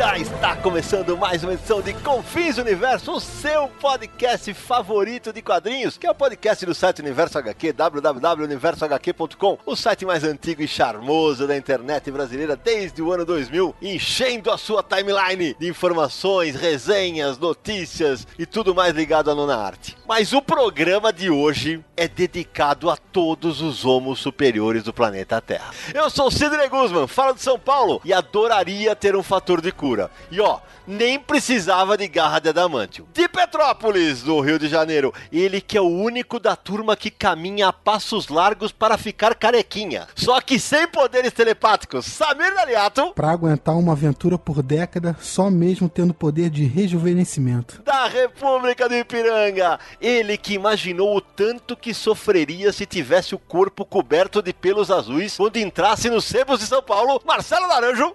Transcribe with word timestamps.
the 0.00 0.09
Está 0.20 0.54
começando 0.54 1.16
mais 1.16 1.42
uma 1.42 1.54
edição 1.54 1.80
de 1.80 1.94
Confins 1.94 2.58
Universo, 2.58 3.12
o 3.12 3.20
seu 3.20 3.68
podcast 3.80 4.52
favorito 4.52 5.32
de 5.32 5.40
quadrinhos, 5.40 5.96
que 5.96 6.06
é 6.06 6.10
o 6.10 6.14
podcast 6.14 6.66
do 6.66 6.74
site 6.74 7.00
Universo 7.00 7.38
HQ, 7.38 7.72
www.universohq.com, 7.72 9.58
o 9.64 9.74
site 9.74 10.04
mais 10.04 10.22
antigo 10.22 10.60
e 10.60 10.68
charmoso 10.68 11.46
da 11.46 11.56
internet 11.56 12.10
brasileira 12.10 12.54
desde 12.54 13.00
o 13.00 13.10
ano 13.10 13.24
2000, 13.24 13.74
enchendo 13.80 14.50
a 14.50 14.58
sua 14.58 14.82
timeline 14.82 15.56
de 15.58 15.66
informações, 15.66 16.54
resenhas, 16.54 17.38
notícias 17.38 18.26
e 18.38 18.44
tudo 18.44 18.74
mais 18.74 18.94
ligado 18.94 19.30
à 19.30 19.34
nona 19.34 19.56
arte. 19.56 19.96
Mas 20.06 20.34
o 20.34 20.42
programa 20.42 21.14
de 21.14 21.30
hoje 21.30 21.82
é 21.96 22.06
dedicado 22.06 22.90
a 22.90 22.96
todos 22.96 23.62
os 23.62 23.86
homos 23.86 24.20
superiores 24.20 24.82
do 24.82 24.92
planeta 24.92 25.40
Terra. 25.40 25.70
Eu 25.94 26.10
sou 26.10 26.30
Sidney 26.30 26.68
Guzman, 26.68 27.06
falo 27.06 27.32
de 27.32 27.40
São 27.40 27.58
Paulo 27.58 28.02
e 28.04 28.12
adoraria 28.12 28.94
ter 28.94 29.16
um 29.16 29.22
fator 29.22 29.62
de 29.62 29.72
cura. 29.72 30.09
E 30.30 30.40
ó, 30.40 30.60
nem 30.86 31.18
precisava 31.18 31.96
de 31.96 32.06
garra 32.06 32.38
de 32.38 32.48
adamantio. 32.48 33.06
De 33.12 33.28
Petrópolis, 33.28 34.22
no 34.22 34.40
Rio 34.40 34.58
de 34.58 34.68
Janeiro, 34.68 35.12
ele 35.32 35.60
que 35.60 35.76
é 35.76 35.80
o 35.80 35.88
único 35.88 36.38
da 36.38 36.54
turma 36.54 36.96
que 36.96 37.10
caminha 37.10 37.68
a 37.68 37.72
passos 37.72 38.28
largos 38.28 38.72
para 38.72 38.96
ficar 38.96 39.34
carequinha. 39.34 40.06
Só 40.14 40.40
que 40.40 40.58
sem 40.58 40.86
poderes 40.86 41.32
telepáticos. 41.32 42.06
Samir 42.06 42.54
Daliato. 42.54 43.12
Pra 43.12 43.30
aguentar 43.30 43.76
uma 43.76 43.92
aventura 43.92 44.38
por 44.38 44.62
década, 44.62 45.16
só 45.20 45.50
mesmo 45.50 45.88
tendo 45.88 46.14
poder 46.14 46.50
de 46.50 46.64
rejuvenescimento. 46.64 47.82
Da 47.82 48.06
República 48.06 48.88
do 48.88 48.94
Ipiranga, 48.94 49.78
ele 50.00 50.36
que 50.36 50.54
imaginou 50.54 51.16
o 51.16 51.20
tanto 51.20 51.76
que 51.76 51.92
sofreria 51.92 52.72
se 52.72 52.86
tivesse 52.86 53.34
o 53.34 53.38
corpo 53.38 53.84
coberto 53.84 54.42
de 54.42 54.52
pelos 54.52 54.90
azuis 54.90 55.36
quando 55.36 55.56
entrasse 55.56 56.08
nos 56.08 56.24
sebos 56.24 56.60
de 56.60 56.66
São 56.66 56.82
Paulo, 56.82 57.20
Marcelo 57.24 57.66
Naranjo. 57.66 58.14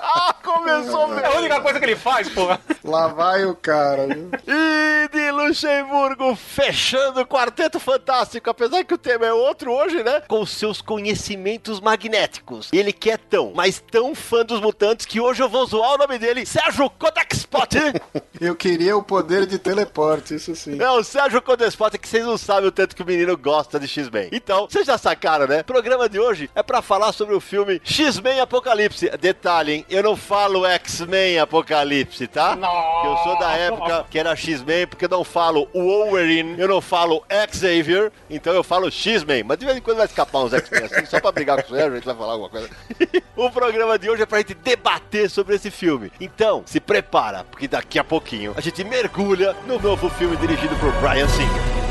Começou 0.61 1.19
É 1.19 1.25
a 1.25 1.37
única 1.39 1.59
coisa 1.59 1.79
que 1.79 1.85
ele 1.85 1.95
faz, 1.95 2.29
porra. 2.29 2.61
Lá 2.83 3.07
vai 3.07 3.45
o 3.45 3.55
cara, 3.55 4.05
viu? 4.05 4.29
E 4.47 5.07
de 5.09 5.31
Luxemburgo, 5.31 6.35
fechando 6.35 7.21
o 7.21 7.25
Quarteto 7.25 7.79
Fantástico, 7.79 8.49
apesar 8.49 8.83
que 8.83 8.93
o 8.93 8.97
tema 8.97 9.25
é 9.25 9.33
outro 9.33 9.71
hoje, 9.71 10.03
né? 10.03 10.21
Com 10.27 10.45
seus 10.45 10.81
conhecimentos 10.81 11.79
magnéticos. 11.79 12.69
Ele 12.71 12.93
que 12.93 13.09
é 13.09 13.17
tão, 13.17 13.53
mas 13.55 13.83
tão 13.91 14.13
fã 14.13 14.45
dos 14.45 14.61
mutantes 14.61 15.05
que 15.05 15.19
hoje 15.19 15.41
eu 15.41 15.49
vou 15.49 15.65
zoar 15.65 15.95
o 15.95 15.97
nome 15.97 16.19
dele, 16.19 16.45
Sérgio 16.45 16.89
Kodakspot. 16.91 17.75
Eu 18.39 18.55
queria 18.55 18.97
o 18.97 19.03
poder 19.03 19.45
de 19.45 19.59
teleporte, 19.59 20.33
isso 20.33 20.55
sim. 20.55 20.73
Não, 20.73 20.97
o 20.97 21.03
Sérgio 21.03 21.41
Kodakspot 21.43 21.95
é 21.95 21.97
que 21.99 22.07
vocês 22.07 22.25
não 22.25 22.39
sabem 22.39 22.67
o 22.67 22.71
tanto 22.71 22.95
que 22.95 23.03
o 23.03 23.05
menino 23.05 23.37
gosta 23.37 23.79
de 23.79 23.87
X-Men. 23.87 24.29
Então, 24.31 24.67
vocês 24.67 24.87
já 24.87 24.97
sacaram, 24.97 25.45
né? 25.45 25.59
O 25.59 25.63
programa 25.63 26.09
de 26.09 26.19
hoje 26.19 26.49
é 26.55 26.63
pra 26.63 26.81
falar 26.81 27.11
sobre 27.11 27.35
o 27.35 27.39
filme 27.39 27.79
X-Men 27.83 28.39
Apocalipse. 28.39 29.11
Detalhe, 29.19 29.73
hein? 29.73 29.85
Eu 29.87 30.01
não 30.01 30.15
falo 30.15 30.50
X-Men 30.65 31.39
Apocalipse, 31.39 32.27
tá? 32.27 32.55
Não. 32.55 33.05
Eu 33.05 33.17
sou 33.23 33.39
da 33.39 33.51
época 33.53 34.05
que 34.09 34.19
era 34.19 34.35
X-Men, 34.35 34.87
porque 34.87 35.05
eu 35.05 35.09
não 35.09 35.23
falo 35.23 35.67
Wolverine, 35.73 36.59
eu 36.59 36.67
não 36.67 36.81
falo 36.81 37.23
Xavier, 37.51 38.11
então 38.29 38.53
eu 38.53 38.63
falo 38.63 38.91
X-Men. 38.91 39.43
Mas 39.43 39.57
de 39.57 39.65
vez 39.65 39.77
em 39.77 39.81
quando 39.81 39.97
vai 39.97 40.05
escapar 40.05 40.39
uns 40.39 40.53
X-Men 40.53 40.83
assim, 40.83 41.05
só 41.05 41.19
pra 41.19 41.31
brigar 41.31 41.63
com 41.63 41.73
o 41.73 41.75
Sérgio, 41.75 41.93
a 41.93 41.95
gente 41.95 42.05
vai 42.05 42.15
falar 42.15 42.33
alguma 42.33 42.49
coisa. 42.49 42.69
o 43.35 43.49
programa 43.49 43.97
de 43.97 44.09
hoje 44.09 44.23
é 44.23 44.25
pra 44.25 44.39
gente 44.39 44.53
debater 44.53 45.29
sobre 45.29 45.55
esse 45.55 45.71
filme. 45.71 46.11
Então, 46.19 46.63
se 46.65 46.79
prepara, 46.79 47.43
porque 47.49 47.67
daqui 47.67 47.97
a 47.97 48.03
pouquinho 48.03 48.53
a 48.55 48.61
gente 48.61 48.83
mergulha 48.83 49.55
no 49.65 49.79
novo 49.79 50.09
filme 50.09 50.35
dirigido 50.37 50.75
por 50.75 50.91
Brian 50.93 51.27
Singer. 51.27 51.90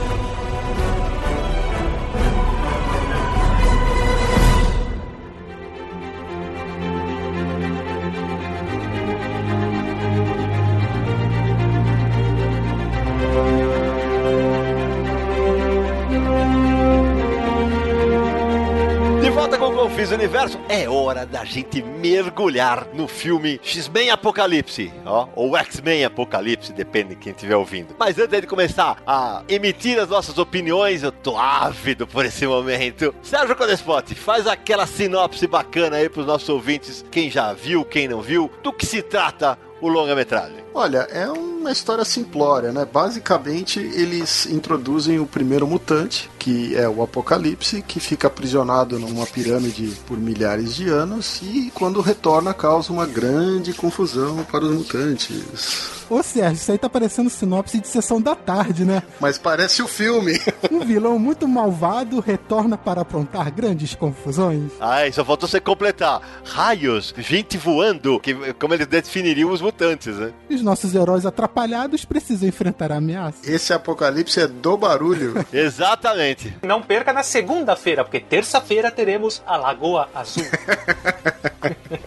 É 20.68 20.88
hora 20.88 21.26
da 21.26 21.44
gente 21.44 21.82
mergulhar 21.82 22.86
no 22.94 23.08
filme 23.08 23.58
X-Men 23.64 24.10
Apocalipse, 24.10 24.92
ó, 25.04 25.26
ou 25.34 25.56
X-Men 25.56 26.04
Apocalipse, 26.04 26.72
depende 26.72 27.10
de 27.10 27.16
quem 27.16 27.32
estiver 27.32 27.56
ouvindo. 27.56 27.96
Mas 27.98 28.16
antes 28.16 28.40
de 28.40 28.46
começar 28.46 29.02
a 29.04 29.42
emitir 29.48 29.98
as 29.98 30.08
nossas 30.08 30.38
opiniões, 30.38 31.02
eu 31.02 31.10
tô 31.10 31.36
ávido 31.36 32.06
por 32.06 32.24
esse 32.24 32.46
momento. 32.46 33.12
Sérgio 33.22 33.56
Codespot, 33.56 34.14
faz 34.14 34.46
aquela 34.46 34.86
sinopse 34.86 35.48
bacana 35.48 35.96
aí 35.96 36.08
pros 36.08 36.26
nossos 36.26 36.48
ouvintes, 36.48 37.04
quem 37.10 37.28
já 37.28 37.52
viu, 37.52 37.84
quem 37.84 38.06
não 38.06 38.22
viu, 38.22 38.48
do 38.62 38.72
que 38.72 38.86
se 38.86 39.02
trata 39.02 39.58
o 39.80 39.88
longa-metragem. 39.88 40.59
Olha, 40.72 40.98
é 41.10 41.28
uma 41.28 41.72
história 41.72 42.04
simplória, 42.04 42.72
né? 42.72 42.86
Basicamente, 42.90 43.80
eles 43.80 44.46
introduzem 44.46 45.18
o 45.18 45.26
primeiro 45.26 45.66
mutante, 45.66 46.30
que 46.38 46.76
é 46.76 46.88
o 46.88 47.02
Apocalipse, 47.02 47.82
que 47.82 47.98
fica 47.98 48.28
aprisionado 48.28 48.98
numa 48.98 49.26
pirâmide 49.26 49.92
por 50.06 50.16
milhares 50.16 50.74
de 50.74 50.88
anos 50.88 51.40
e, 51.42 51.70
quando 51.74 52.00
retorna, 52.00 52.54
causa 52.54 52.92
uma 52.92 53.04
grande 53.04 53.72
confusão 53.72 54.44
para 54.44 54.64
os 54.64 54.72
mutantes. 54.72 55.99
Ô 56.10 56.24
Sérgio, 56.24 56.54
isso 56.54 56.72
aí 56.72 56.76
tá 56.76 56.90
parecendo 56.90 57.30
sinopse 57.30 57.80
de 57.80 57.86
sessão 57.86 58.20
da 58.20 58.34
tarde, 58.34 58.84
né? 58.84 59.00
Mas 59.20 59.38
parece 59.38 59.80
o 59.80 59.86
filme. 59.86 60.40
Um 60.68 60.80
vilão 60.80 61.20
muito 61.20 61.46
malvado 61.46 62.18
retorna 62.18 62.76
para 62.76 63.02
aprontar 63.02 63.48
grandes 63.52 63.94
confusões. 63.94 64.72
Ai, 64.80 65.12
só 65.12 65.24
faltou 65.24 65.48
você 65.48 65.60
completar. 65.60 66.20
Raios, 66.44 67.14
gente 67.16 67.56
voando, 67.56 68.18
que, 68.18 68.34
como 68.54 68.74
eles 68.74 68.88
definiriam 68.88 69.52
os 69.52 69.60
mutantes, 69.60 70.16
né? 70.16 70.32
E 70.48 70.56
os 70.56 70.62
nossos 70.62 70.96
heróis 70.96 71.24
atrapalhados 71.24 72.04
precisam 72.04 72.48
enfrentar 72.48 72.90
a 72.90 72.96
ameaça. 72.96 73.48
Esse 73.48 73.72
Apocalipse 73.72 74.40
é 74.40 74.48
do 74.48 74.76
barulho. 74.76 75.34
Exatamente. 75.52 76.56
Não 76.62 76.82
perca 76.82 77.12
na 77.12 77.22
segunda-feira, 77.22 78.02
porque 78.02 78.18
terça-feira 78.18 78.90
teremos 78.90 79.40
a 79.46 79.56
Lagoa 79.56 80.08
Azul. 80.12 80.44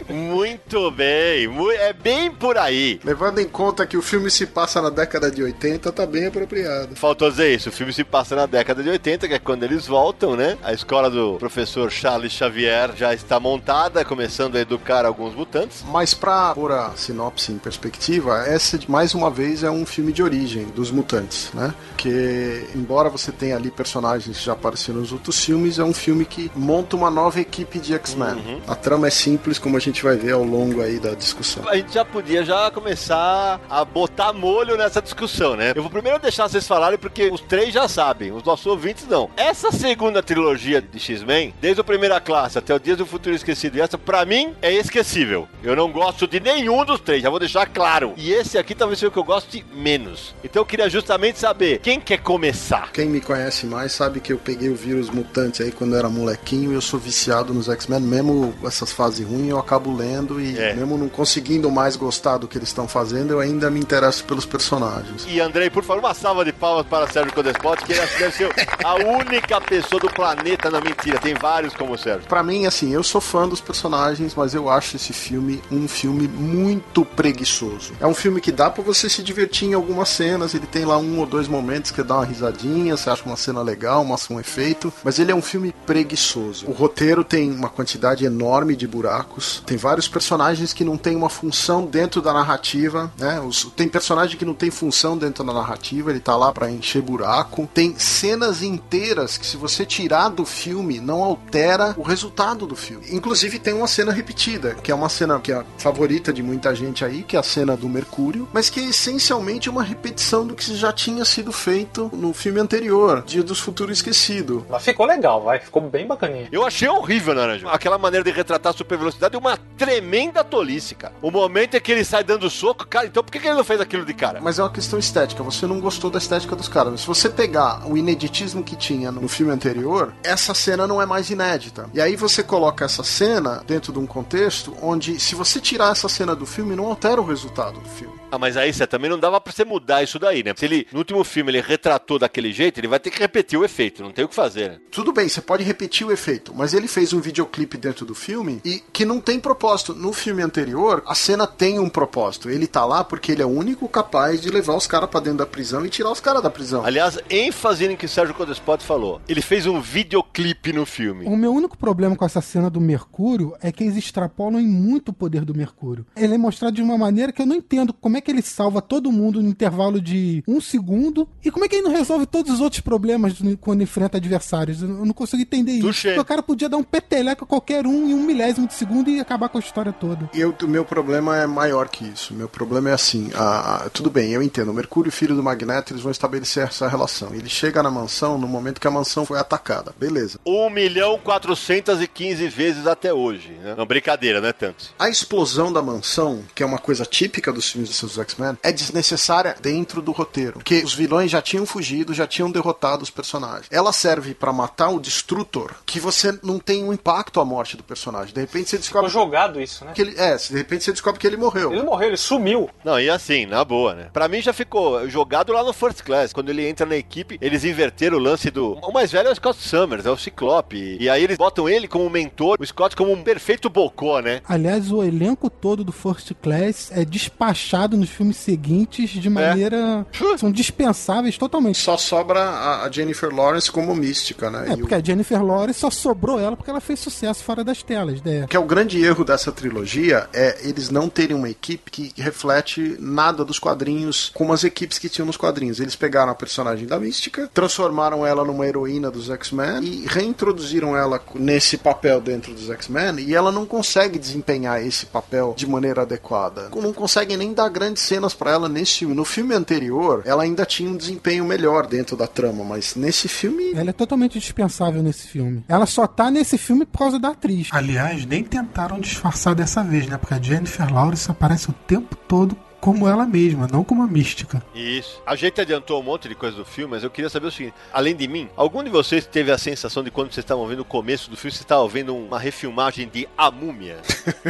Muito 0.09 0.91
bem, 0.91 1.47
é 1.79 1.93
bem 1.93 2.31
por 2.31 2.57
aí. 2.57 2.99
Levando 3.03 3.39
em 3.39 3.47
conta 3.47 3.85
que 3.85 3.92
o 3.97 4.01
filme 4.01 4.29
se 4.29 4.45
passa 4.45 4.81
na 4.81 4.89
década 4.89 5.31
de 5.31 5.43
80, 5.43 5.91
tá 5.91 6.05
bem 6.05 6.27
apropriado. 6.27 6.95
Faltou 6.95 7.29
dizer 7.29 7.53
isso, 7.53 7.69
o 7.69 7.71
filme 7.71 7.93
se 7.93 8.03
passa 8.03 8.35
na 8.35 8.45
década 8.45 8.83
de 8.83 8.89
80, 8.89 9.27
que 9.27 9.33
é 9.33 9.39
quando 9.39 9.63
eles 9.63 9.87
voltam, 9.87 10.35
né? 10.35 10.57
A 10.63 10.73
escola 10.73 11.09
do 11.09 11.35
professor 11.35 11.91
Charles 11.91 12.31
Xavier 12.31 12.91
já 12.95 13.13
está 13.13 13.39
montada, 13.39 14.03
começando 14.05 14.55
a 14.55 14.59
educar 14.59 15.05
alguns 15.05 15.33
mutantes. 15.33 15.83
Mas 15.87 16.13
pra 16.13 16.53
pôr 16.53 16.71
a 16.71 16.91
sinopse 16.95 17.51
em 17.51 17.57
perspectiva, 17.57 18.43
essa 18.47 18.79
mais 18.87 19.13
uma 19.13 19.29
vez 19.29 19.63
é 19.63 19.69
um 19.69 19.85
filme 19.85 20.11
de 20.11 20.23
origem 20.23 20.65
dos 20.65 20.91
mutantes, 20.91 21.51
né? 21.53 21.73
Que 21.97 22.67
embora 22.75 23.09
você 23.09 23.31
tenha 23.31 23.55
ali 23.55 23.69
personagens 23.71 24.37
que 24.37 24.45
já 24.45 24.53
apareceram 24.53 24.99
nos 24.99 25.11
outros 25.11 25.43
filmes, 25.43 25.79
é 25.79 25.83
um 25.83 25.93
filme 25.93 26.25
que 26.25 26.51
monta 26.55 26.95
uma 26.95 27.09
nova 27.09 27.39
equipe 27.39 27.79
de 27.79 27.93
X-Men. 27.93 28.61
A 28.67 28.75
trama 28.75 29.07
é 29.07 29.09
simples, 29.09 29.59
como 29.59 29.77
a 29.77 29.79
gente 29.79 30.03
vai 30.03 30.15
ver 30.15 30.33
ao 30.33 30.43
longo 30.43 30.81
aí 30.81 30.99
da 30.99 31.11
discussão. 31.11 31.67
A 31.67 31.75
gente 31.75 31.93
já 31.93 32.03
podia 32.03 32.43
já 32.43 32.69
começar 32.71 33.59
a 33.69 33.82
botar 33.85 34.33
molho 34.33 34.77
nessa 34.77 35.01
discussão, 35.01 35.55
né? 35.55 35.73
Eu 35.75 35.81
vou 35.81 35.91
primeiro 35.91 36.19
deixar 36.19 36.47
vocês 36.47 36.67
falarem, 36.67 36.97
porque 36.97 37.29
os 37.29 37.41
três 37.41 37.73
já 37.73 37.87
sabem, 37.87 38.31
os 38.31 38.43
nossos 38.43 38.65
ouvintes 38.65 39.07
não. 39.07 39.29
Essa 39.35 39.71
segunda 39.71 40.21
trilogia 40.21 40.81
de 40.81 40.99
X-Men, 40.99 41.53
desde 41.61 41.81
o 41.81 41.83
Primeira 41.83 42.19
Classe 42.19 42.57
até 42.57 42.73
o 42.73 42.79
Dias 42.79 42.97
do 42.97 43.05
Futuro 43.05 43.35
Esquecido, 43.35 43.77
e 43.77 43.81
essa 43.81 43.97
pra 43.97 44.25
mim 44.25 44.53
é 44.61 44.71
esquecível. 44.73 45.47
Eu 45.63 45.75
não 45.75 45.91
gosto 45.91 46.27
de 46.27 46.39
nenhum 46.39 46.85
dos 46.85 46.99
três, 46.99 47.21
já 47.21 47.29
vou 47.29 47.39
deixar 47.39 47.65
claro. 47.65 48.13
E 48.17 48.31
esse 48.31 48.57
aqui 48.57 48.75
talvez 48.75 48.99
seja 48.99 49.09
o 49.09 49.11
que 49.11 49.19
eu 49.19 49.23
goste 49.23 49.65
menos. 49.73 50.35
Então 50.43 50.61
eu 50.61 50.65
queria 50.65 50.89
justamente 50.89 51.39
saber, 51.39 51.79
quem 51.79 51.99
quer 51.99 52.17
começar? 52.17 52.91
Quem 52.91 53.07
me 53.07 53.21
conhece 53.21 53.65
mais 53.65 53.91
sabe 53.91 54.19
que 54.19 54.31
eu 54.33 54.37
peguei 54.37 54.69
o 54.69 54.75
vírus 54.75 55.09
mutante 55.09 55.63
aí 55.63 55.71
quando 55.71 55.93
eu 55.93 55.99
era 55.99 56.09
molequinho 56.09 56.71
e 56.71 56.75
eu 56.75 56.81
sou 56.81 56.99
viciado 56.99 57.53
nos 57.53 57.69
X-Men, 57.69 58.01
mesmo 58.01 58.53
essas 58.65 58.91
fases 58.91 59.25
ruins 59.25 59.49
eu 59.49 59.59
acabo 59.59 59.95
lendo 59.95 60.39
e. 60.39 60.57
É. 60.57 60.73
Mesmo 60.73 60.97
não 60.97 61.09
conseguindo 61.09 61.69
mais 61.71 61.95
gostar 61.95 62.37
do 62.37 62.47
que 62.47 62.57
eles 62.57 62.69
estão 62.69 62.87
fazendo, 62.87 63.31
eu 63.31 63.39
ainda 63.39 63.69
me 63.73 63.79
interesso 63.79 64.23
pelos 64.25 64.45
personagens. 64.45 65.25
E 65.27 65.39
Andrei, 65.41 65.69
por 65.69 65.83
favor, 65.83 65.99
uma 66.03 66.13
salva 66.13 66.45
de 66.45 66.53
palmas 66.53 66.85
para 66.85 67.07
Sérgio 67.11 67.33
Codespot, 67.33 67.83
que 67.83 67.93
ele 67.93 68.01
deve 68.19 68.31
ser 68.35 68.49
a 68.83 68.95
única 68.95 69.59
pessoa 69.61 69.99
do 69.99 70.09
planeta. 70.09 70.69
Não, 70.69 70.81
mentira, 70.81 71.19
tem 71.19 71.33
vários 71.33 71.73
como 71.73 71.93
o 71.93 71.97
Sérgio. 71.97 72.27
Pra 72.27 72.43
mim, 72.43 72.65
assim, 72.65 72.93
eu 72.93 73.03
sou 73.03 73.19
fã 73.19 73.47
dos 73.47 73.59
personagens, 73.61 74.33
mas 74.35 74.53
eu 74.53 74.69
acho 74.69 74.95
esse 74.95 75.11
filme 75.13 75.61
um 75.71 75.87
filme 75.87 76.27
muito 76.27 77.03
preguiçoso. 77.05 77.93
É 77.99 78.07
um 78.07 78.13
filme 78.13 78.39
que 78.39 78.51
dá 78.51 78.69
pra 78.69 78.83
você 78.83 79.09
se 79.09 79.23
divertir 79.23 79.69
em 79.69 79.73
algumas 79.73 80.09
cenas, 80.09 80.53
ele 80.53 80.67
tem 80.67 80.85
lá 80.85 80.97
um 80.97 81.19
ou 81.19 81.25
dois 81.25 81.47
momentos 81.47 81.91
que 81.91 82.03
dá 82.03 82.15
uma 82.15 82.25
risadinha, 82.25 82.95
você 82.95 83.09
acha 83.09 83.23
uma 83.25 83.35
cena 83.37 83.61
legal, 83.61 84.01
uma, 84.01 84.15
um 84.29 84.39
efeito, 84.39 84.91
mas 85.03 85.19
ele 85.19 85.31
é 85.31 85.35
um 85.35 85.41
filme 85.41 85.73
preguiçoso. 85.85 86.65
O 86.67 86.71
roteiro 86.71 87.23
tem 87.23 87.51
uma 87.51 87.69
quantidade 87.69 88.25
enorme 88.25 88.75
de 88.75 88.87
buracos, 88.87 89.61
tem 89.65 89.77
vários 89.77 90.07
personagens 90.07 90.73
que 90.73 90.83
não 90.83 90.97
têm 90.97 91.15
uma 91.15 91.29
função 91.29 91.85
dentro 91.85 92.21
da 92.21 92.33
narrativa, 92.33 93.11
né? 93.17 93.39
Os- 93.39 93.52
tem 93.75 93.87
personagem 93.87 94.37
que 94.37 94.45
não 94.45 94.53
tem 94.53 94.71
função 94.71 95.17
dentro 95.17 95.43
da 95.43 95.53
narrativa, 95.53 96.09
ele 96.09 96.19
tá 96.19 96.35
lá 96.35 96.51
pra 96.51 96.71
encher 96.71 97.01
buraco. 97.01 97.69
Tem 97.73 97.97
cenas 97.97 98.63
inteiras 98.63 99.37
que 99.37 99.45
se 99.45 99.57
você 99.57 99.85
tirar 99.85 100.29
do 100.29 100.45
filme, 100.45 100.99
não 100.99 101.23
altera 101.23 101.93
o 101.97 102.01
resultado 102.01 102.65
do 102.65 102.75
filme. 102.75 103.05
Inclusive 103.11 103.59
tem 103.59 103.73
uma 103.73 103.87
cena 103.87 104.11
repetida, 104.11 104.75
que 104.75 104.91
é 104.91 104.95
uma 104.95 105.09
cena 105.09 105.39
que 105.39 105.51
é 105.51 105.55
a 105.55 105.65
favorita 105.77 106.33
de 106.33 106.41
muita 106.41 106.73
gente 106.75 107.05
aí, 107.05 107.23
que 107.23 107.35
é 107.35 107.39
a 107.39 107.43
cena 107.43 107.77
do 107.77 107.87
Mercúrio, 107.89 108.47
mas 108.53 108.69
que 108.69 108.79
é 108.79 108.83
essencialmente 108.83 109.69
uma 109.69 109.83
repetição 109.83 110.45
do 110.45 110.55
que 110.55 110.75
já 110.75 110.91
tinha 110.91 111.25
sido 111.25 111.51
feito 111.51 112.09
no 112.13 112.33
filme 112.33 112.59
anterior, 112.59 113.23
Dia 113.25 113.43
dos 113.43 113.59
Futuro 113.59 113.91
Esquecido. 113.91 114.65
Mas 114.69 114.83
ficou 114.83 115.05
legal, 115.05 115.43
vai. 115.43 115.59
Ficou 115.59 115.81
bem 115.81 116.07
bacaninha. 116.07 116.47
Eu 116.51 116.65
achei 116.65 116.87
horrível, 116.87 117.33
Naranjo. 117.33 117.67
Aquela 117.67 117.97
maneira 117.97 118.23
de 118.23 118.31
retratar 118.31 118.73
a 118.73 118.75
super 118.75 118.97
velocidade 118.97 119.35
é 119.35 119.37
uma 119.37 119.57
tremenda 119.77 120.43
tolice, 120.43 120.95
cara. 120.95 121.13
O 121.21 121.31
momento 121.31 121.75
é 121.75 121.79
que 121.79 121.91
ele 121.91 122.03
sai 122.03 122.23
dando 122.23 122.49
soco, 122.49 122.87
cara, 122.87 123.07
então 123.07 123.23
por 123.23 123.31
que 123.31 123.42
que 123.43 123.49
ele 123.49 123.57
não 123.57 123.63
fez 123.63 123.81
aquilo 123.81 124.05
de 124.05 124.13
cara? 124.13 124.39
Mas 124.41 124.57
é 124.57 124.63
uma 124.63 124.71
questão 124.71 124.97
estética, 124.97 125.43
você 125.43 125.67
não 125.67 125.81
gostou 125.81 126.09
da 126.09 126.17
estética 126.17 126.55
dos 126.55 126.69
caras. 126.69 127.01
Se 127.01 127.07
você 127.07 127.29
pegar 127.29 127.85
o 127.85 127.97
ineditismo 127.97 128.63
que 128.63 128.75
tinha 128.75 129.11
no 129.11 129.27
filme 129.27 129.51
anterior, 129.51 130.13
essa 130.23 130.53
cena 130.53 130.87
não 130.87 131.01
é 131.01 131.05
mais 131.05 131.29
inédita. 131.29 131.89
E 131.93 131.99
aí 131.99 132.15
você 132.15 132.41
coloca 132.41 132.85
essa 132.85 133.03
cena 133.03 133.61
dentro 133.67 133.91
de 133.91 133.99
um 133.99 134.07
contexto 134.07 134.73
onde, 134.81 135.19
se 135.19 135.35
você 135.35 135.59
tirar 135.59 135.91
essa 135.91 136.07
cena 136.07 136.33
do 136.35 136.45
filme, 136.45 136.75
não 136.75 136.85
altera 136.85 137.19
o 137.19 137.25
resultado 137.25 137.79
do 137.79 137.89
filme. 137.89 138.23
Ah, 138.31 138.39
mas 138.39 138.57
aí 138.57 138.73
você 138.73 138.87
também 138.87 139.11
não 139.11 139.19
dava 139.19 139.39
pra 139.39 139.53
você 139.53 139.63
mudar 139.63 140.01
isso 140.01 140.17
daí, 140.17 140.43
né? 140.43 140.53
Se 140.57 140.65
ele, 140.65 140.87
no 140.91 140.99
último 140.99 141.23
filme, 141.23 141.51
ele 141.51 141.61
retratou 141.61 142.17
daquele 142.17 142.51
jeito, 142.51 142.79
ele 142.79 142.87
vai 142.87 142.99
ter 142.99 143.11
que 143.11 143.19
repetir 143.19 143.59
o 143.59 143.63
efeito, 143.63 144.01
não 144.01 144.11
tem 144.11 144.25
o 144.25 144.27
que 144.27 144.33
fazer, 144.33 144.71
né? 144.71 144.77
Tudo 144.89 145.13
bem, 145.13 145.29
você 145.29 145.39
pode 145.39 145.63
repetir 145.63 146.07
o 146.07 146.11
efeito, 146.11 146.51
mas 146.55 146.73
ele 146.73 146.87
fez 146.87 147.13
um 147.13 147.19
videoclipe 147.19 147.77
dentro 147.77 148.07
do 148.07 148.15
filme 148.15 148.59
e 148.65 148.81
que 148.91 149.05
não 149.05 149.19
tem 149.19 149.39
propósito. 149.39 149.93
No 149.93 150.11
filme 150.13 150.41
anterior, 150.41 151.03
a 151.05 151.13
cena 151.13 151.45
tem 151.45 151.77
um 151.77 151.89
propósito. 151.89 152.49
Ele 152.49 152.65
tá 152.65 152.83
lá 152.85 153.03
porque 153.03 153.32
ele 153.33 153.41
é 153.41 153.45
o 153.45 153.49
único 153.49 153.87
capaz 153.87 154.41
de 154.41 154.49
levar 154.49 154.75
os 154.75 154.87
caras 154.87 155.09
pra 155.09 155.19
dentro 155.19 155.39
da 155.39 155.45
prisão 155.45 155.85
e 155.85 155.89
tirar 155.89 156.11
os 156.11 156.19
caras 156.19 156.41
da 156.41 156.49
prisão. 156.49 156.85
Aliás, 156.85 157.17
ênfase 157.29 157.87
no 157.87 157.97
que 157.97 158.05
o 158.05 158.09
Sérgio 158.09 158.33
Codespot 158.33 158.83
falou. 158.83 159.21
Ele 159.27 159.41
fez 159.41 159.65
um 159.65 159.81
videoclipe 159.81 160.71
no 160.71 160.85
filme. 160.85 161.25
O 161.25 161.35
meu 161.35 161.51
único 161.51 161.77
problema 161.77 162.15
com 162.15 162.25
essa 162.25 162.41
cena 162.41 162.69
do 162.69 162.79
Mercúrio 162.79 163.55
é 163.61 163.71
que 163.71 163.83
eles 163.83 163.97
extrapolam 163.97 164.59
em 164.59 164.67
muito 164.67 165.09
o 165.09 165.13
poder 165.13 165.43
do 165.43 165.55
Mercúrio. 165.55 166.05
Ele 166.15 166.35
é 166.35 166.37
mostrado 166.37 166.75
de 166.75 166.81
uma 166.81 166.97
maneira 166.97 167.31
que 167.31 167.41
eu 167.41 167.45
não 167.45 167.55
entendo 167.55 167.93
como 167.93 168.17
é 168.17 168.21
que 168.21 168.31
ele 168.31 168.41
salva 168.41 168.81
todo 168.81 169.11
mundo 169.11 169.41
no 169.41 169.49
intervalo 169.49 169.99
de 169.99 170.43
um 170.47 170.61
segundo 170.61 171.27
e 171.43 171.51
como 171.51 171.65
é 171.65 171.67
que 171.67 171.75
ele 171.75 171.83
não 171.83 171.91
resolve 171.91 172.25
todos 172.25 172.53
os 172.53 172.61
outros 172.61 172.81
problemas 172.81 173.33
quando 173.59 173.81
enfrenta 173.81 174.17
adversários. 174.17 174.81
Eu 174.81 174.87
não 174.87 175.13
consigo 175.13 175.41
entender 175.41 175.73
isso. 175.73 175.87
Porque 175.87 176.19
o 176.19 176.25
cara 176.25 176.43
podia 176.43 176.69
dar 176.69 176.77
um 176.77 176.83
peteleco 176.83 177.43
a 177.43 177.47
qualquer 177.47 177.85
um 177.85 178.09
em 178.09 178.13
um 178.13 178.23
milésimo 178.23 178.67
de 178.67 178.73
segundo 178.73 179.09
e 179.09 179.19
acabar 179.19 179.49
com 179.49 179.57
a 179.57 179.61
história 179.61 179.91
toda. 179.91 180.29
Eu, 180.33 180.55
o 180.61 180.67
meu 180.67 180.85
problema 180.85 181.37
é 181.37 181.47
maior 181.47 181.89
que 181.89 182.05
isso. 182.05 182.33
O 182.33 182.37
meu 182.37 182.49
problema 182.49 182.89
é 182.89 182.93
assim: 182.93 183.22
a- 183.33 183.85
a- 183.85 183.89
tudo 183.89 184.09
bem, 184.09 184.31
eu 184.31 184.41
entendo. 184.41 184.69
O 184.71 184.73
Mercúrio, 184.73 185.11
filho 185.11 185.35
do 185.35 185.43
Magneto, 185.43 185.93
eles 185.93 186.01
vão 186.03 186.11
estabelecer 186.11 186.63
essa 186.67 186.87
relação. 186.87 187.33
Ele 187.33 187.49
chega 187.49 187.81
na 187.83 187.89
mansão 187.91 188.37
no 188.37 188.47
momento 188.47 188.79
que 188.81 188.87
a 188.87 188.91
mansão 188.91 189.25
foi 189.25 189.39
atacada. 189.39 189.93
Beleza. 189.99 190.39
1 190.45 190.69
milhão 190.69 191.17
415 191.19 192.47
vezes 192.47 192.87
até 192.87 193.13
hoje, 193.13 193.51
né? 193.61 193.75
Não, 193.77 193.85
brincadeira, 193.85 194.39
né, 194.41 194.51
tantos? 194.53 194.91
A 194.97 195.09
explosão 195.09 195.71
da 195.71 195.81
mansão, 195.81 196.43
que 196.55 196.63
é 196.63 196.65
uma 196.65 196.77
coisa 196.77 197.05
típica 197.05 197.51
dos 197.51 197.69
filmes 197.69 197.99
dos 197.99 198.17
X-Men, 198.17 198.57
é 198.63 198.71
desnecessária 198.71 199.55
dentro 199.61 200.01
do 200.01 200.11
roteiro. 200.11 200.53
Porque 200.53 200.83
os 200.83 200.93
vilões 200.93 201.29
já 201.31 201.41
tinham 201.41 201.65
fugido, 201.65 202.13
já 202.13 202.25
tinham 202.27 202.51
derrotado 202.51 203.03
os 203.03 203.09
personagens. 203.09 203.67
Ela 203.71 203.91
serve 203.93 204.33
pra 204.33 204.51
matar 204.53 204.89
o 204.89 204.99
Destrutor, 204.99 205.71
que 205.85 205.99
você 205.99 206.37
não 206.43 206.59
tem 206.59 206.83
um 206.83 206.93
impacto 206.93 207.39
à 207.39 207.45
morte 207.45 207.77
do 207.77 207.83
personagem. 207.83 208.33
De 208.33 208.39
repente 208.41 208.69
você 208.69 208.77
Ficou 208.77 209.01
descobre 209.03 209.09
jogado 209.11 209.61
isso, 209.61 209.85
né? 209.85 209.91
que 209.93 210.01
ele. 210.01 210.15
É, 210.17 210.35
de 210.35 210.53
repente 210.55 210.83
você 210.83 210.91
descobre 210.91 211.19
que 211.19 211.27
ele 211.27 211.37
morreu. 211.37 211.71
Ele 211.73 211.83
morreu, 211.83 212.07
ele 212.09 212.17
sumiu. 212.17 212.69
Não, 212.83 212.99
e 212.99 213.09
assim, 213.15 213.45
na 213.45 213.63
boa, 213.63 213.93
né? 213.95 214.07
Pra 214.13 214.27
mim 214.27 214.41
já 214.41 214.53
ficou 214.53 215.07
jogado 215.09 215.51
lá 215.53 215.63
no 215.63 215.73
First 215.73 216.01
Class. 216.03 216.33
Quando 216.33 216.49
ele 216.49 216.67
entra 216.67 216.85
na 216.85 216.95
equipe, 216.95 217.37
eles 217.41 217.63
inverteram 217.63 218.17
o 218.17 218.21
lance 218.21 218.49
do. 218.51 218.73
O 218.81 218.91
mais 218.91 219.11
velho 219.11 219.29
é 219.29 219.31
o 219.31 219.35
Scott 219.35 219.59
Summers, 219.59 220.05
é 220.05 220.11
o 220.11 220.17
Ciclope. 220.17 220.97
E 220.99 221.09
aí 221.09 221.23
eles 221.23 221.37
botam 221.37 221.67
ele 221.69 221.87
como 221.87 222.09
mentor, 222.09 222.57
o 222.59 222.65
Scott 222.65 222.95
como 222.95 223.11
um 223.11 223.23
perfeito 223.23 223.69
bocó, 223.69 224.19
né? 224.19 224.41
Aliás, 224.47 224.91
o 224.91 225.03
elenco 225.03 225.49
todo 225.49 225.83
do 225.83 225.91
First 225.91 226.31
Class 226.41 226.91
é 226.91 227.03
despachado 227.05 227.97
nos 227.97 228.09
filmes 228.09 228.37
seguintes 228.37 229.09
de 229.09 229.29
maneira. 229.29 230.05
São 230.37 230.51
dispensáveis 230.51 231.37
totalmente. 231.37 231.77
Só 231.79 231.97
sobra 231.97 232.41
a- 232.83 232.89
Jennifer 232.91 233.33
Lawrence 233.33 233.71
como 233.71 233.95
mística, 233.95 234.49
né? 234.49 234.65
É, 234.67 234.71
E 234.71 234.73
o- 234.75 234.77
porque 234.79 234.95
a 234.95 235.03
Jennifer 235.03 235.43
Lawrence 235.43 235.79
só 235.79 235.89
sobrou 235.89 236.39
ela 236.39 236.55
porque 236.55 236.69
ela 236.69 236.81
fez 236.81 236.99
sucesso 236.99 237.43
fora 237.43 237.63
das 237.63 237.81
telas. 237.83 238.21
Né? 238.21 238.45
que 238.49 238.55
é 238.55 238.59
o 238.59 238.65
grande 238.65 239.03
erro 239.03 239.23
dessa 239.23 239.51
trilogia 239.51 240.27
é 240.33 240.57
eles 240.67 240.89
não 240.89 241.09
terem 241.09 241.35
uma 241.35 241.49
equipe 241.49 241.89
que 241.91 242.11
reflete 242.21 242.97
nada 243.03 243.43
dos 243.43 243.59
quadrinhos 243.59 244.31
como 244.33 244.53
as 244.53 244.63
equipes 244.63 244.97
que 244.97 245.09
tinham 245.09 245.25
nos 245.25 245.37
quadrinhos. 245.37 245.79
Eles 245.79 245.95
pegaram 245.95 246.31
a 246.31 246.35
personagem 246.35 246.87
da 246.87 246.99
Mística, 246.99 247.49
transformaram 247.53 248.25
ela 248.25 248.45
numa 248.45 248.65
heroína 248.65 249.11
dos 249.11 249.29
X-Men 249.29 249.83
e 249.83 250.05
reintroduziram 250.07 250.95
ela 250.95 251.21
nesse 251.35 251.77
papel 251.77 252.21
dentro 252.21 252.53
dos 252.53 252.69
X-Men 252.69 253.19
e 253.19 253.35
ela 253.35 253.51
não 253.51 253.65
consegue 253.65 254.17
desempenhar 254.17 254.83
esse 254.85 255.05
papel 255.05 255.53
de 255.55 255.67
maneira 255.67 256.03
adequada. 256.03 256.69
Não 256.75 256.93
consegue 256.93 257.35
nem 257.35 257.53
dar 257.53 257.69
grandes 257.69 258.03
cenas 258.03 258.33
pra 258.33 258.51
ela 258.51 258.69
nesse 258.69 258.99
filme. 258.99 259.15
No 259.15 259.25
filme 259.25 259.53
anterior, 259.53 260.21
ela 260.25 260.43
ainda 260.43 260.65
tinha 260.65 260.89
um 260.89 260.97
desempenho 260.97 261.45
melhor 261.45 261.87
dentro 261.87 262.15
da 262.15 262.27
trama, 262.27 262.63
mas 262.63 262.95
nesse 262.95 263.27
filme 263.27 263.73
Ela 263.73 263.89
é 263.89 263.93
totalmente 263.93 264.39
dispensável 264.39 265.01
nesse 265.03 265.27
filme. 265.27 265.63
Ela 265.67 265.85
só 265.85 266.07
tá 266.07 266.29
nesse 266.31 266.57
filme 266.57 266.85
por 266.85 266.99
causa 266.99 267.19
da 267.19 267.29
atriz. 267.29 267.67
Aliás, 267.71 268.25
nem 268.25 268.43
tentaram 268.43 268.99
disfarçar 268.99 269.55
dessa 269.55 269.83
vez, 269.83 270.07
né? 270.07 270.17
Porque 270.17 270.33
a 270.33 270.41
Jennifer 270.41 270.91
Lawrence 270.91 271.29
aparece 271.29 271.69
o 271.69 271.73
tempo 271.73 272.15
todo 272.15 272.55
como 272.83 273.07
ela 273.07 273.25
mesma, 273.25 273.65
não 273.71 273.81
como 273.81 274.03
a 274.03 274.07
mística. 274.07 274.61
Isso. 274.75 275.21
A 275.25 275.37
gente 275.37 275.61
adiantou 275.61 276.01
um 276.01 276.03
monte 276.03 276.27
de 276.27 276.35
coisa 276.35 276.57
do 276.57 276.65
filme, 276.65 276.91
mas 276.91 277.01
eu 277.01 277.09
queria 277.09 277.29
saber 277.29 277.47
o 277.47 277.51
seguinte: 277.51 277.73
além 277.93 278.13
de 278.13 278.27
mim, 278.27 278.49
algum 278.57 278.83
de 278.83 278.89
vocês 278.89 279.25
teve 279.25 279.51
a 279.53 279.57
sensação 279.57 280.03
de 280.03 280.11
quando 280.11 280.33
vocês 280.33 280.43
estavam 280.43 280.67
vendo 280.67 280.81
o 280.81 280.85
começo 280.85 281.29
do 281.29 281.37
filme, 281.37 281.53
vocês 281.53 281.61
estavam 281.61 281.87
vendo 281.87 282.13
uma 282.13 282.37
refilmagem 282.37 283.07
de 283.07 283.25
A 283.37 283.49
Múmia? 283.49 284.01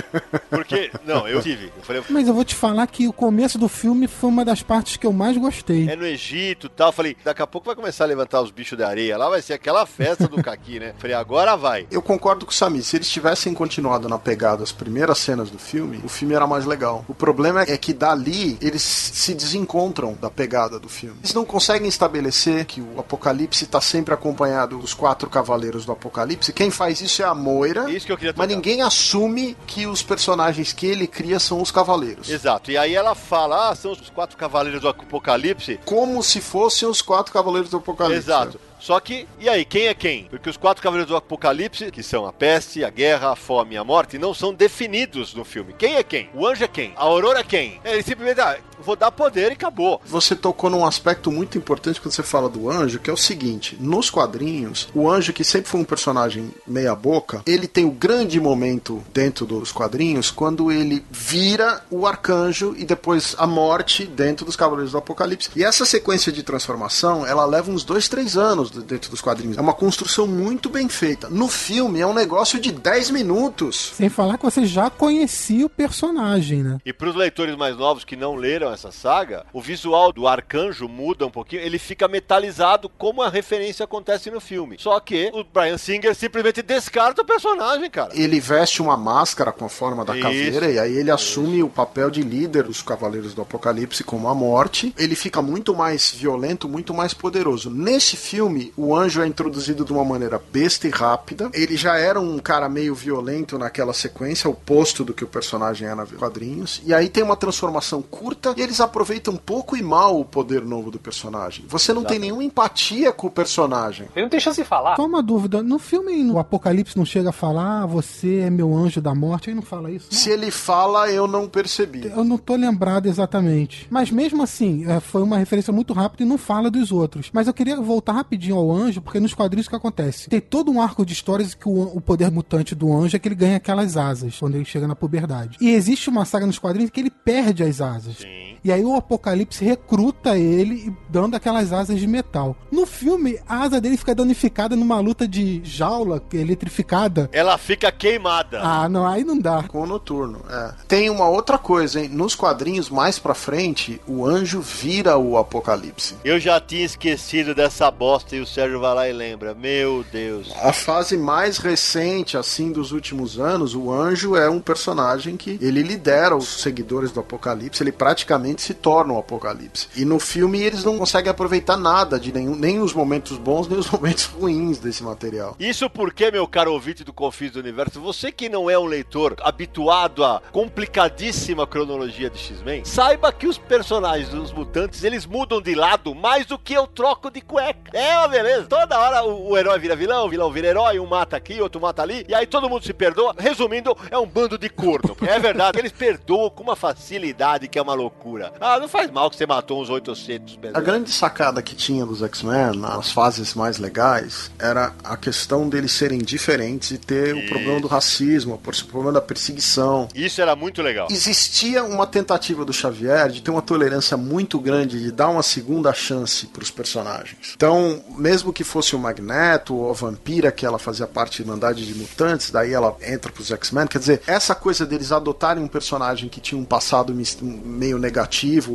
Porque, 0.49 0.89
não, 1.05 1.27
eu 1.27 1.43
tive. 1.43 1.71
Eu 1.77 1.83
falei, 1.83 2.03
Mas 2.09 2.27
eu 2.27 2.33
vou 2.33 2.43
te 2.43 2.55
falar 2.55 2.87
que 2.87 3.07
o 3.07 3.13
começo 3.13 3.59
do 3.59 3.67
filme 3.67 4.07
foi 4.07 4.31
uma 4.31 4.43
das 4.43 4.63
partes 4.63 4.97
que 4.97 5.05
eu 5.05 5.13
mais 5.13 5.37
gostei. 5.37 5.87
é 5.87 5.95
no 5.95 6.05
Egito 6.05 6.65
e 6.65 6.69
tal. 6.69 6.87
Eu 6.87 6.93
falei, 6.93 7.15
daqui 7.23 7.41
a 7.43 7.47
pouco 7.47 7.67
vai 7.67 7.75
começar 7.75 8.05
a 8.05 8.07
levantar 8.07 8.41
os 8.41 8.49
bichos 8.49 8.75
de 8.75 8.83
areia. 8.83 9.15
Lá 9.15 9.29
vai 9.29 9.43
ser 9.43 9.53
aquela 9.53 9.85
festa 9.85 10.27
do 10.27 10.41
Caqui, 10.41 10.79
né? 10.79 10.89
Eu 10.89 10.95
falei, 10.99 11.15
agora 11.15 11.55
vai. 11.55 11.85
Eu 11.91 12.01
concordo 12.01 12.47
com 12.47 12.51
o 12.51 12.55
Sami. 12.55 12.81
Se 12.81 12.97
eles 12.97 13.09
tivessem 13.09 13.53
continuado 13.53 14.09
na 14.09 14.17
pegada 14.17 14.57
das 14.57 14.71
primeiras 14.71 15.19
cenas 15.19 15.51
do 15.51 15.59
filme, 15.59 16.01
o 16.03 16.09
filme 16.09 16.33
era 16.33 16.47
mais 16.47 16.65
legal. 16.65 17.05
O 17.07 17.13
problema 17.13 17.61
é 17.61 17.77
que 17.77 17.93
dali 18.23 18.57
eles 18.61 18.81
se 18.81 19.33
desencontram 19.33 20.17
da 20.19 20.29
pegada 20.29 20.79
do 20.79 20.89
filme. 20.89 21.17
Eles 21.19 21.33
não 21.33 21.45
conseguem 21.45 21.87
estabelecer 21.87 22.65
que 22.65 22.81
o 22.81 22.99
Apocalipse 22.99 23.65
está 23.65 23.81
sempre 23.81 24.13
acompanhado 24.13 24.77
dos 24.77 24.93
quatro 24.93 25.29
cavaleiros 25.29 25.85
do 25.85 25.91
Apocalipse. 25.91 26.53
Quem 26.53 26.71
faz 26.71 27.01
isso 27.01 27.21
é 27.21 27.25
a 27.25 27.35
Moira. 27.35 27.89
Isso 27.91 28.05
que 28.05 28.11
eu 28.11 28.17
queria 28.17 28.33
Mas 28.35 28.47
tocar. 28.47 28.55
ninguém 28.55 28.81
assume 28.81 29.57
que 29.67 29.85
os 29.85 30.01
personagens 30.01 30.73
que 30.73 30.85
ele 30.85 31.07
cria 31.07 31.39
são 31.39 31.61
os 31.61 31.71
cavaleiros. 31.71 32.29
Exato. 32.29 32.71
E 32.71 32.77
aí 32.77 32.95
ela 32.95 33.15
fala, 33.15 33.69
ah, 33.69 33.75
são 33.75 33.91
os 33.91 34.09
quatro 34.09 34.37
cavaleiros 34.37 34.81
do 34.81 34.87
Apocalipse. 34.87 35.79
Como 35.85 36.23
se 36.23 36.41
fossem 36.41 36.87
os 36.87 37.01
quatro 37.01 37.33
cavaleiros 37.33 37.69
do 37.69 37.77
Apocalipse. 37.77 38.19
Exato. 38.19 38.59
Só 38.83 38.99
que, 38.99 39.25
e 39.39 39.47
aí, 39.47 39.63
quem 39.63 39.87
é 39.87 39.93
quem? 39.93 40.25
Porque 40.25 40.49
os 40.49 40.57
quatro 40.57 40.83
cavaleiros 40.83 41.09
do 41.09 41.15
Apocalipse, 41.15 41.89
que 41.89 42.03
são 42.03 42.25
a 42.25 42.33
peste, 42.33 42.83
a 42.83 42.89
guerra, 42.89 43.31
a 43.31 43.35
fome 43.35 43.75
e 43.75 43.77
a 43.77 43.83
morte, 43.83 44.17
não 44.17 44.33
são 44.33 44.53
definidos 44.53 45.33
no 45.33 45.45
filme. 45.45 45.71
Quem 45.71 45.95
é 45.95 46.03
quem? 46.03 46.29
O 46.33 46.45
anjo 46.45 46.65
é 46.65 46.67
quem? 46.67 46.91
A 46.97 47.03
aurora 47.03 47.39
é 47.39 47.43
quem? 47.45 47.79
Ele 47.85 48.03
simplesmente, 48.03 48.41
ah, 48.41 48.57
vou 48.83 48.97
dar 48.97 49.09
poder 49.09 49.51
e 49.51 49.53
acabou. 49.53 50.01
Você 50.05 50.35
tocou 50.35 50.69
num 50.69 50.85
aspecto 50.85 51.31
muito 51.31 51.57
importante 51.57 52.01
quando 52.01 52.13
você 52.13 52.23
fala 52.23 52.49
do 52.49 52.69
anjo, 52.69 52.99
que 52.99 53.09
é 53.09 53.13
o 53.13 53.17
seguinte: 53.17 53.77
nos 53.79 54.09
quadrinhos, 54.09 54.89
o 54.93 55.09
anjo, 55.09 55.31
que 55.31 55.45
sempre 55.45 55.69
foi 55.69 55.79
um 55.79 55.85
personagem 55.85 56.53
meia-boca, 56.67 57.41
ele 57.45 57.67
tem 57.67 57.85
o 57.85 57.91
grande 57.91 58.37
momento 58.37 59.01
dentro 59.13 59.45
dos 59.45 59.71
quadrinhos 59.71 60.29
quando 60.29 60.69
ele 60.69 61.05
vira 61.09 61.85
o 61.89 62.05
arcanjo 62.05 62.75
e 62.77 62.83
depois 62.83 63.33
a 63.37 63.47
morte 63.47 64.05
dentro 64.05 64.45
dos 64.45 64.57
Cavaleiros 64.57 64.91
do 64.91 64.97
Apocalipse. 64.97 65.49
E 65.55 65.63
essa 65.63 65.85
sequência 65.85 66.33
de 66.33 66.43
transformação, 66.43 67.25
ela 67.25 67.45
leva 67.45 67.71
uns 67.71 67.85
dois, 67.85 68.09
três 68.09 68.35
anos 68.35 68.72
dentro 68.81 69.09
dos 69.11 69.21
quadrinhos. 69.21 69.57
É 69.57 69.61
uma 69.61 69.73
construção 69.73 70.25
muito 70.25 70.69
bem 70.69 70.89
feita. 70.89 71.29
No 71.29 71.47
filme 71.47 71.99
é 71.99 72.07
um 72.07 72.13
negócio 72.13 72.59
de 72.59 72.71
10 72.71 73.11
minutos. 73.11 73.93
Sem 73.95 74.09
falar 74.09 74.37
que 74.37 74.45
você 74.45 74.65
já 74.65 74.89
conhecia 74.89 75.65
o 75.65 75.69
personagem, 75.69 76.63
né? 76.63 76.79
E 76.85 76.93
pros 76.93 77.15
leitores 77.15 77.55
mais 77.55 77.77
novos 77.77 78.03
que 78.03 78.15
não 78.15 78.35
leram 78.35 78.71
essa 78.71 78.91
saga, 78.91 79.45
o 79.53 79.61
visual 79.61 80.11
do 80.11 80.27
arcanjo 80.27 80.87
muda 80.87 81.25
um 81.25 81.31
pouquinho, 81.31 81.61
ele 81.61 81.77
fica 81.77 82.07
metalizado 82.07 82.89
como 82.89 83.21
a 83.21 83.29
referência 83.29 83.83
acontece 83.83 84.29
no 84.31 84.39
filme. 84.39 84.77
Só 84.79 84.99
que 84.99 85.29
o 85.33 85.43
Brian 85.43 85.77
Singer 85.77 86.15
simplesmente 86.15 86.61
descarta 86.61 87.21
o 87.21 87.25
personagem, 87.25 87.89
cara. 87.89 88.11
Ele 88.13 88.39
veste 88.39 88.81
uma 88.81 88.95
máscara 88.95 89.51
com 89.51 89.65
a 89.65 89.69
forma 89.69 90.05
da 90.05 90.13
Isso. 90.13 90.23
caveira 90.23 90.71
e 90.71 90.79
aí 90.79 90.97
ele 90.97 91.11
assume 91.11 91.63
o 91.63 91.69
papel 91.69 92.09
de 92.09 92.21
líder 92.21 92.63
dos 92.63 92.81
Cavaleiros 92.81 93.33
do 93.33 93.41
Apocalipse 93.41 94.03
como 94.03 94.27
a 94.27 94.35
morte. 94.35 94.93
Ele 94.97 95.15
fica 95.15 95.41
muito 95.41 95.75
mais 95.75 96.11
violento, 96.11 96.69
muito 96.69 96.93
mais 96.93 97.13
poderoso. 97.13 97.69
Nesse 97.69 98.15
filme, 98.15 98.62
o 98.77 98.95
anjo 98.95 99.21
é 99.21 99.27
introduzido 99.27 99.83
de 99.83 99.91
uma 99.91 100.05
maneira 100.05 100.41
besta 100.51 100.87
e 100.87 100.91
rápida. 100.91 101.49
Ele 101.53 101.75
já 101.75 101.97
era 101.97 102.19
um 102.19 102.39
cara 102.39 102.69
meio 102.69 102.95
violento 102.95 103.57
naquela 103.57 103.93
sequência, 103.93 104.49
oposto 104.49 105.03
do 105.03 105.13
que 105.13 105.23
o 105.23 105.27
personagem 105.27 105.87
é 105.87 105.95
na 105.95 106.05
quadrinhos. 106.05 106.81
E 106.85 106.93
aí 106.93 107.09
tem 107.09 107.23
uma 107.23 107.35
transformação 107.35 108.01
curta 108.01 108.53
e 108.55 108.61
eles 108.61 108.79
aproveitam 108.79 109.35
pouco 109.35 109.75
e 109.75 109.81
mal 109.81 110.19
o 110.19 110.25
poder 110.25 110.63
novo 110.63 110.91
do 110.91 110.99
personagem. 110.99 111.65
Você 111.67 111.93
não 111.93 112.03
tem 112.03 112.19
nenhuma 112.19 112.43
empatia 112.43 113.11
com 113.11 113.27
o 113.27 113.31
personagem. 113.31 114.07
Ele 114.15 114.23
não 114.23 114.29
tem 114.29 114.39
chance 114.39 114.61
de 114.61 114.67
falar. 114.67 114.95
Só 114.95 115.05
uma 115.05 115.23
dúvida, 115.23 115.63
no 115.63 115.79
filme 115.79 116.23
o 116.29 116.39
Apocalipse 116.39 116.97
não 116.97 117.05
chega 117.05 117.29
a 117.29 117.33
falar, 117.33 117.83
ah, 117.83 117.85
você 117.85 118.39
é 118.39 118.49
meu 118.49 118.75
anjo 118.75 119.01
da 119.01 119.15
morte, 119.15 119.49
ele 119.49 119.55
não 119.55 119.63
fala 119.63 119.89
isso? 119.91 120.07
Não. 120.11 120.17
Se 120.17 120.29
ele 120.29 120.51
fala, 120.51 121.09
eu 121.09 121.27
não 121.27 121.47
percebi. 121.47 122.11
Eu 122.15 122.23
não 122.23 122.37
tô 122.37 122.55
lembrado 122.55 123.07
exatamente. 123.07 123.87
Mas 123.89 124.11
mesmo 124.11 124.43
assim, 124.43 124.85
é, 124.89 124.99
foi 124.99 125.21
uma 125.21 125.37
referência 125.37 125.73
muito 125.73 125.93
rápida 125.93 126.23
e 126.23 126.25
não 126.25 126.37
fala 126.37 126.69
dos 126.69 126.91
outros. 126.91 127.29
Mas 127.33 127.47
eu 127.47 127.53
queria 127.53 127.79
voltar 127.79 128.13
rapidinho 128.13 128.52
ao 128.55 128.71
anjo, 128.71 129.01
porque 129.01 129.19
nos 129.19 129.33
quadrinhos 129.33 129.67
o 129.67 129.69
que 129.69 129.75
acontece? 129.75 130.29
Tem 130.29 130.39
todo 130.39 130.71
um 130.71 130.81
arco 130.81 131.05
de 131.05 131.13
histórias 131.13 131.53
que 131.53 131.67
o, 131.67 131.95
o 131.95 132.01
poder 132.01 132.31
mutante 132.31 132.75
do 132.75 132.93
anjo 132.93 133.15
é 133.15 133.19
que 133.19 133.27
ele 133.27 133.35
ganha 133.35 133.57
aquelas 133.57 133.97
asas 133.97 134.37
quando 134.37 134.55
ele 134.55 134.65
chega 134.65 134.87
na 134.87 134.95
puberdade. 134.95 135.57
E 135.59 135.69
existe 135.69 136.09
uma 136.09 136.25
saga 136.25 136.45
nos 136.45 136.59
quadrinhos 136.59 136.91
que 136.91 136.99
ele 136.99 137.09
perde 137.09 137.63
as 137.63 137.81
asas. 137.81 138.17
Sim. 138.17 138.52
E 138.63 138.71
aí 138.71 138.83
o 138.83 138.95
Apocalipse 138.95 139.63
recruta 139.65 140.37
ele 140.37 140.95
dando 141.09 141.35
aquelas 141.35 141.73
asas 141.73 141.99
de 141.99 142.07
metal. 142.07 142.55
No 142.71 142.85
filme, 142.85 143.37
a 143.47 143.63
asa 143.63 143.81
dele 143.81 143.97
fica 143.97 144.15
danificada 144.15 144.75
numa 144.75 144.99
luta 144.99 145.27
de 145.27 145.61
jaula 145.65 146.23
eletrificada. 146.33 147.29
Ela 147.33 147.57
fica 147.57 147.91
queimada. 147.91 148.61
Ah, 148.61 148.87
não, 148.87 149.05
aí 149.05 149.23
não 149.23 149.37
dá. 149.37 149.63
Com 149.63 149.81
o 149.81 149.85
noturno, 149.85 150.41
é. 150.49 150.73
Tem 150.87 151.09
uma 151.09 151.27
outra 151.27 151.57
coisa, 151.57 151.99
hein? 151.99 152.09
Nos 152.09 152.35
quadrinhos 152.35 152.89
mais 152.89 153.19
pra 153.19 153.33
frente, 153.33 153.99
o 154.07 154.25
anjo 154.25 154.61
vira 154.61 155.17
o 155.17 155.37
apocalipse. 155.37 156.15
Eu 156.23 156.39
já 156.39 156.59
tinha 156.61 156.85
esquecido 156.85 157.53
dessa 157.53 157.91
bosta 157.91 158.35
e 158.35 158.39
o 158.39 158.47
Sérgio 158.47 158.79
vai 158.79 158.95
lá 158.95 159.09
e 159.09 159.13
lembra. 159.13 159.53
Meu 159.53 160.05
Deus. 160.11 160.53
A 160.61 160.71
fase 160.71 161.17
mais 161.17 161.57
recente, 161.57 162.37
assim, 162.37 162.71
dos 162.71 162.91
últimos 162.91 163.39
anos, 163.39 163.75
o 163.75 163.91
anjo 163.91 164.35
é 164.35 164.49
um 164.49 164.59
personagem 164.59 165.35
que 165.35 165.57
ele 165.61 165.81
lidera 165.81 166.35
os 166.35 166.61
seguidores 166.61 167.11
do 167.11 167.19
apocalipse, 167.19 167.83
ele 167.83 167.91
praticamente 167.91 168.52
se 168.61 168.73
torna 168.73 169.13
o 169.13 169.17
apocalipse. 169.17 169.87
E 169.95 170.05
no 170.05 170.19
filme 170.19 170.61
eles 170.61 170.83
não 170.83 170.97
conseguem 170.97 171.31
aproveitar 171.31 171.77
nada 171.77 172.19
de 172.19 172.31
nenhum, 172.31 172.55
nem 172.55 172.79
os 172.79 172.93
momentos 172.93 173.37
bons, 173.37 173.67
nem 173.67 173.79
os 173.79 173.89
momentos 173.91 174.25
ruins 174.25 174.79
desse 174.79 175.03
material. 175.03 175.55
Isso 175.59 175.89
porque, 175.89 176.31
meu 176.31 176.47
caro 176.47 176.73
ouvinte 176.73 177.03
do 177.03 177.13
Confis 177.13 177.51
do 177.51 177.59
Universo, 177.59 177.99
você 177.99 178.31
que 178.31 178.49
não 178.49 178.69
é 178.69 178.77
um 178.77 178.85
leitor 178.85 179.35
habituado 179.41 180.23
à 180.23 180.41
complicadíssima 180.51 181.65
cronologia 181.65 182.29
de 182.29 182.37
X-Men, 182.37 182.85
saiba 182.85 183.31
que 183.31 183.47
os 183.47 183.57
personagens 183.57 184.29
dos 184.29 184.51
mutantes, 184.51 185.03
eles 185.03 185.25
mudam 185.25 185.61
de 185.61 185.75
lado 185.75 186.13
mais 186.13 186.45
do 186.45 186.57
que 186.57 186.73
eu 186.73 186.87
troco 186.87 187.31
de 187.31 187.41
cueca. 187.41 187.91
É 187.97 188.17
uma 188.17 188.27
beleza. 188.27 188.65
Toda 188.65 188.99
hora 188.99 189.23
o, 189.23 189.51
o 189.51 189.57
herói 189.57 189.79
vira 189.79 189.95
vilão, 189.95 190.25
o 190.25 190.29
vilão 190.29 190.51
vira 190.51 190.67
herói, 190.67 190.99
um 190.99 191.05
mata 191.05 191.37
aqui, 191.37 191.61
outro 191.61 191.81
mata 191.81 192.01
ali, 192.01 192.25
e 192.27 192.35
aí 192.35 192.45
todo 192.45 192.69
mundo 192.69 192.85
se 192.85 192.93
perdoa. 192.93 193.35
Resumindo, 193.37 193.95
é 194.09 194.17
um 194.17 194.25
bando 194.25 194.57
de 194.57 194.69
corno. 194.69 195.15
É 195.33 195.39
verdade, 195.39 195.79
eles 195.79 195.91
perdoam 195.91 196.49
com 196.49 196.61
uma 196.61 196.75
facilidade 196.75 197.67
que 197.67 197.79
é 197.79 197.81
uma 197.81 197.95
loucura. 197.95 198.42
Ah, 198.59 198.79
não 198.79 198.87
faz 198.87 199.09
mal 199.11 199.29
que 199.29 199.35
você 199.35 199.45
matou 199.45 199.81
uns 199.81 199.89
800 199.89 200.59
A 200.73 200.81
grande 200.81 201.11
sacada 201.11 201.61
que 201.61 201.75
tinha 201.75 202.05
dos 202.05 202.21
X-Men, 202.21 202.77
nas 202.77 203.11
fases 203.11 203.53
mais 203.53 203.77
legais, 203.77 204.51
era 204.59 204.93
a 205.03 205.17
questão 205.17 205.67
deles 205.69 205.91
serem 205.91 206.19
diferentes 206.19 206.91
e 206.91 206.97
ter 206.97 207.35
o 207.35 207.47
problema 207.47 207.79
do 207.79 207.87
racismo, 207.87 208.55
o 208.55 208.85
problema 208.85 209.13
da 209.13 209.21
perseguição. 209.21 210.07
Isso 210.13 210.41
era 210.41 210.55
muito 210.55 210.81
legal. 210.81 211.07
Existia 211.09 211.83
uma 211.83 212.07
tentativa 212.07 212.65
do 212.65 212.73
Xavier 212.73 213.29
de 213.29 213.41
ter 213.41 213.51
uma 213.51 213.61
tolerância 213.61 214.17
muito 214.17 214.59
grande, 214.59 214.99
de 214.99 215.11
dar 215.11 215.29
uma 215.29 215.43
segunda 215.43 215.93
chance 215.93 216.47
para 216.47 216.63
os 216.63 216.71
personagens. 216.71 217.53
Então, 217.55 218.03
mesmo 218.17 218.53
que 218.53 218.63
fosse 218.63 218.95
o 218.95 218.99
Magneto 218.99 219.75
ou 219.75 219.89
a 219.89 219.93
Vampira, 219.93 220.51
que 220.51 220.65
ela 220.65 220.79
fazia 220.79 221.07
parte 221.07 221.37
de 221.37 221.43
Irmandade 221.43 221.85
de 221.85 221.95
Mutantes, 221.95 222.51
daí 222.51 222.73
ela 222.73 222.95
entra 223.01 223.31
para 223.31 223.41
os 223.41 223.51
X-Men, 223.51 223.87
quer 223.87 223.99
dizer, 223.99 224.21
essa 224.27 224.55
coisa 224.55 224.85
deles 224.85 225.11
adotarem 225.11 225.63
um 225.63 225.67
personagem 225.67 226.29
que 226.29 226.41
tinha 226.41 226.59
um 226.59 226.65
passado 226.65 227.13
meio 227.41 227.97
negativo, 227.97 228.32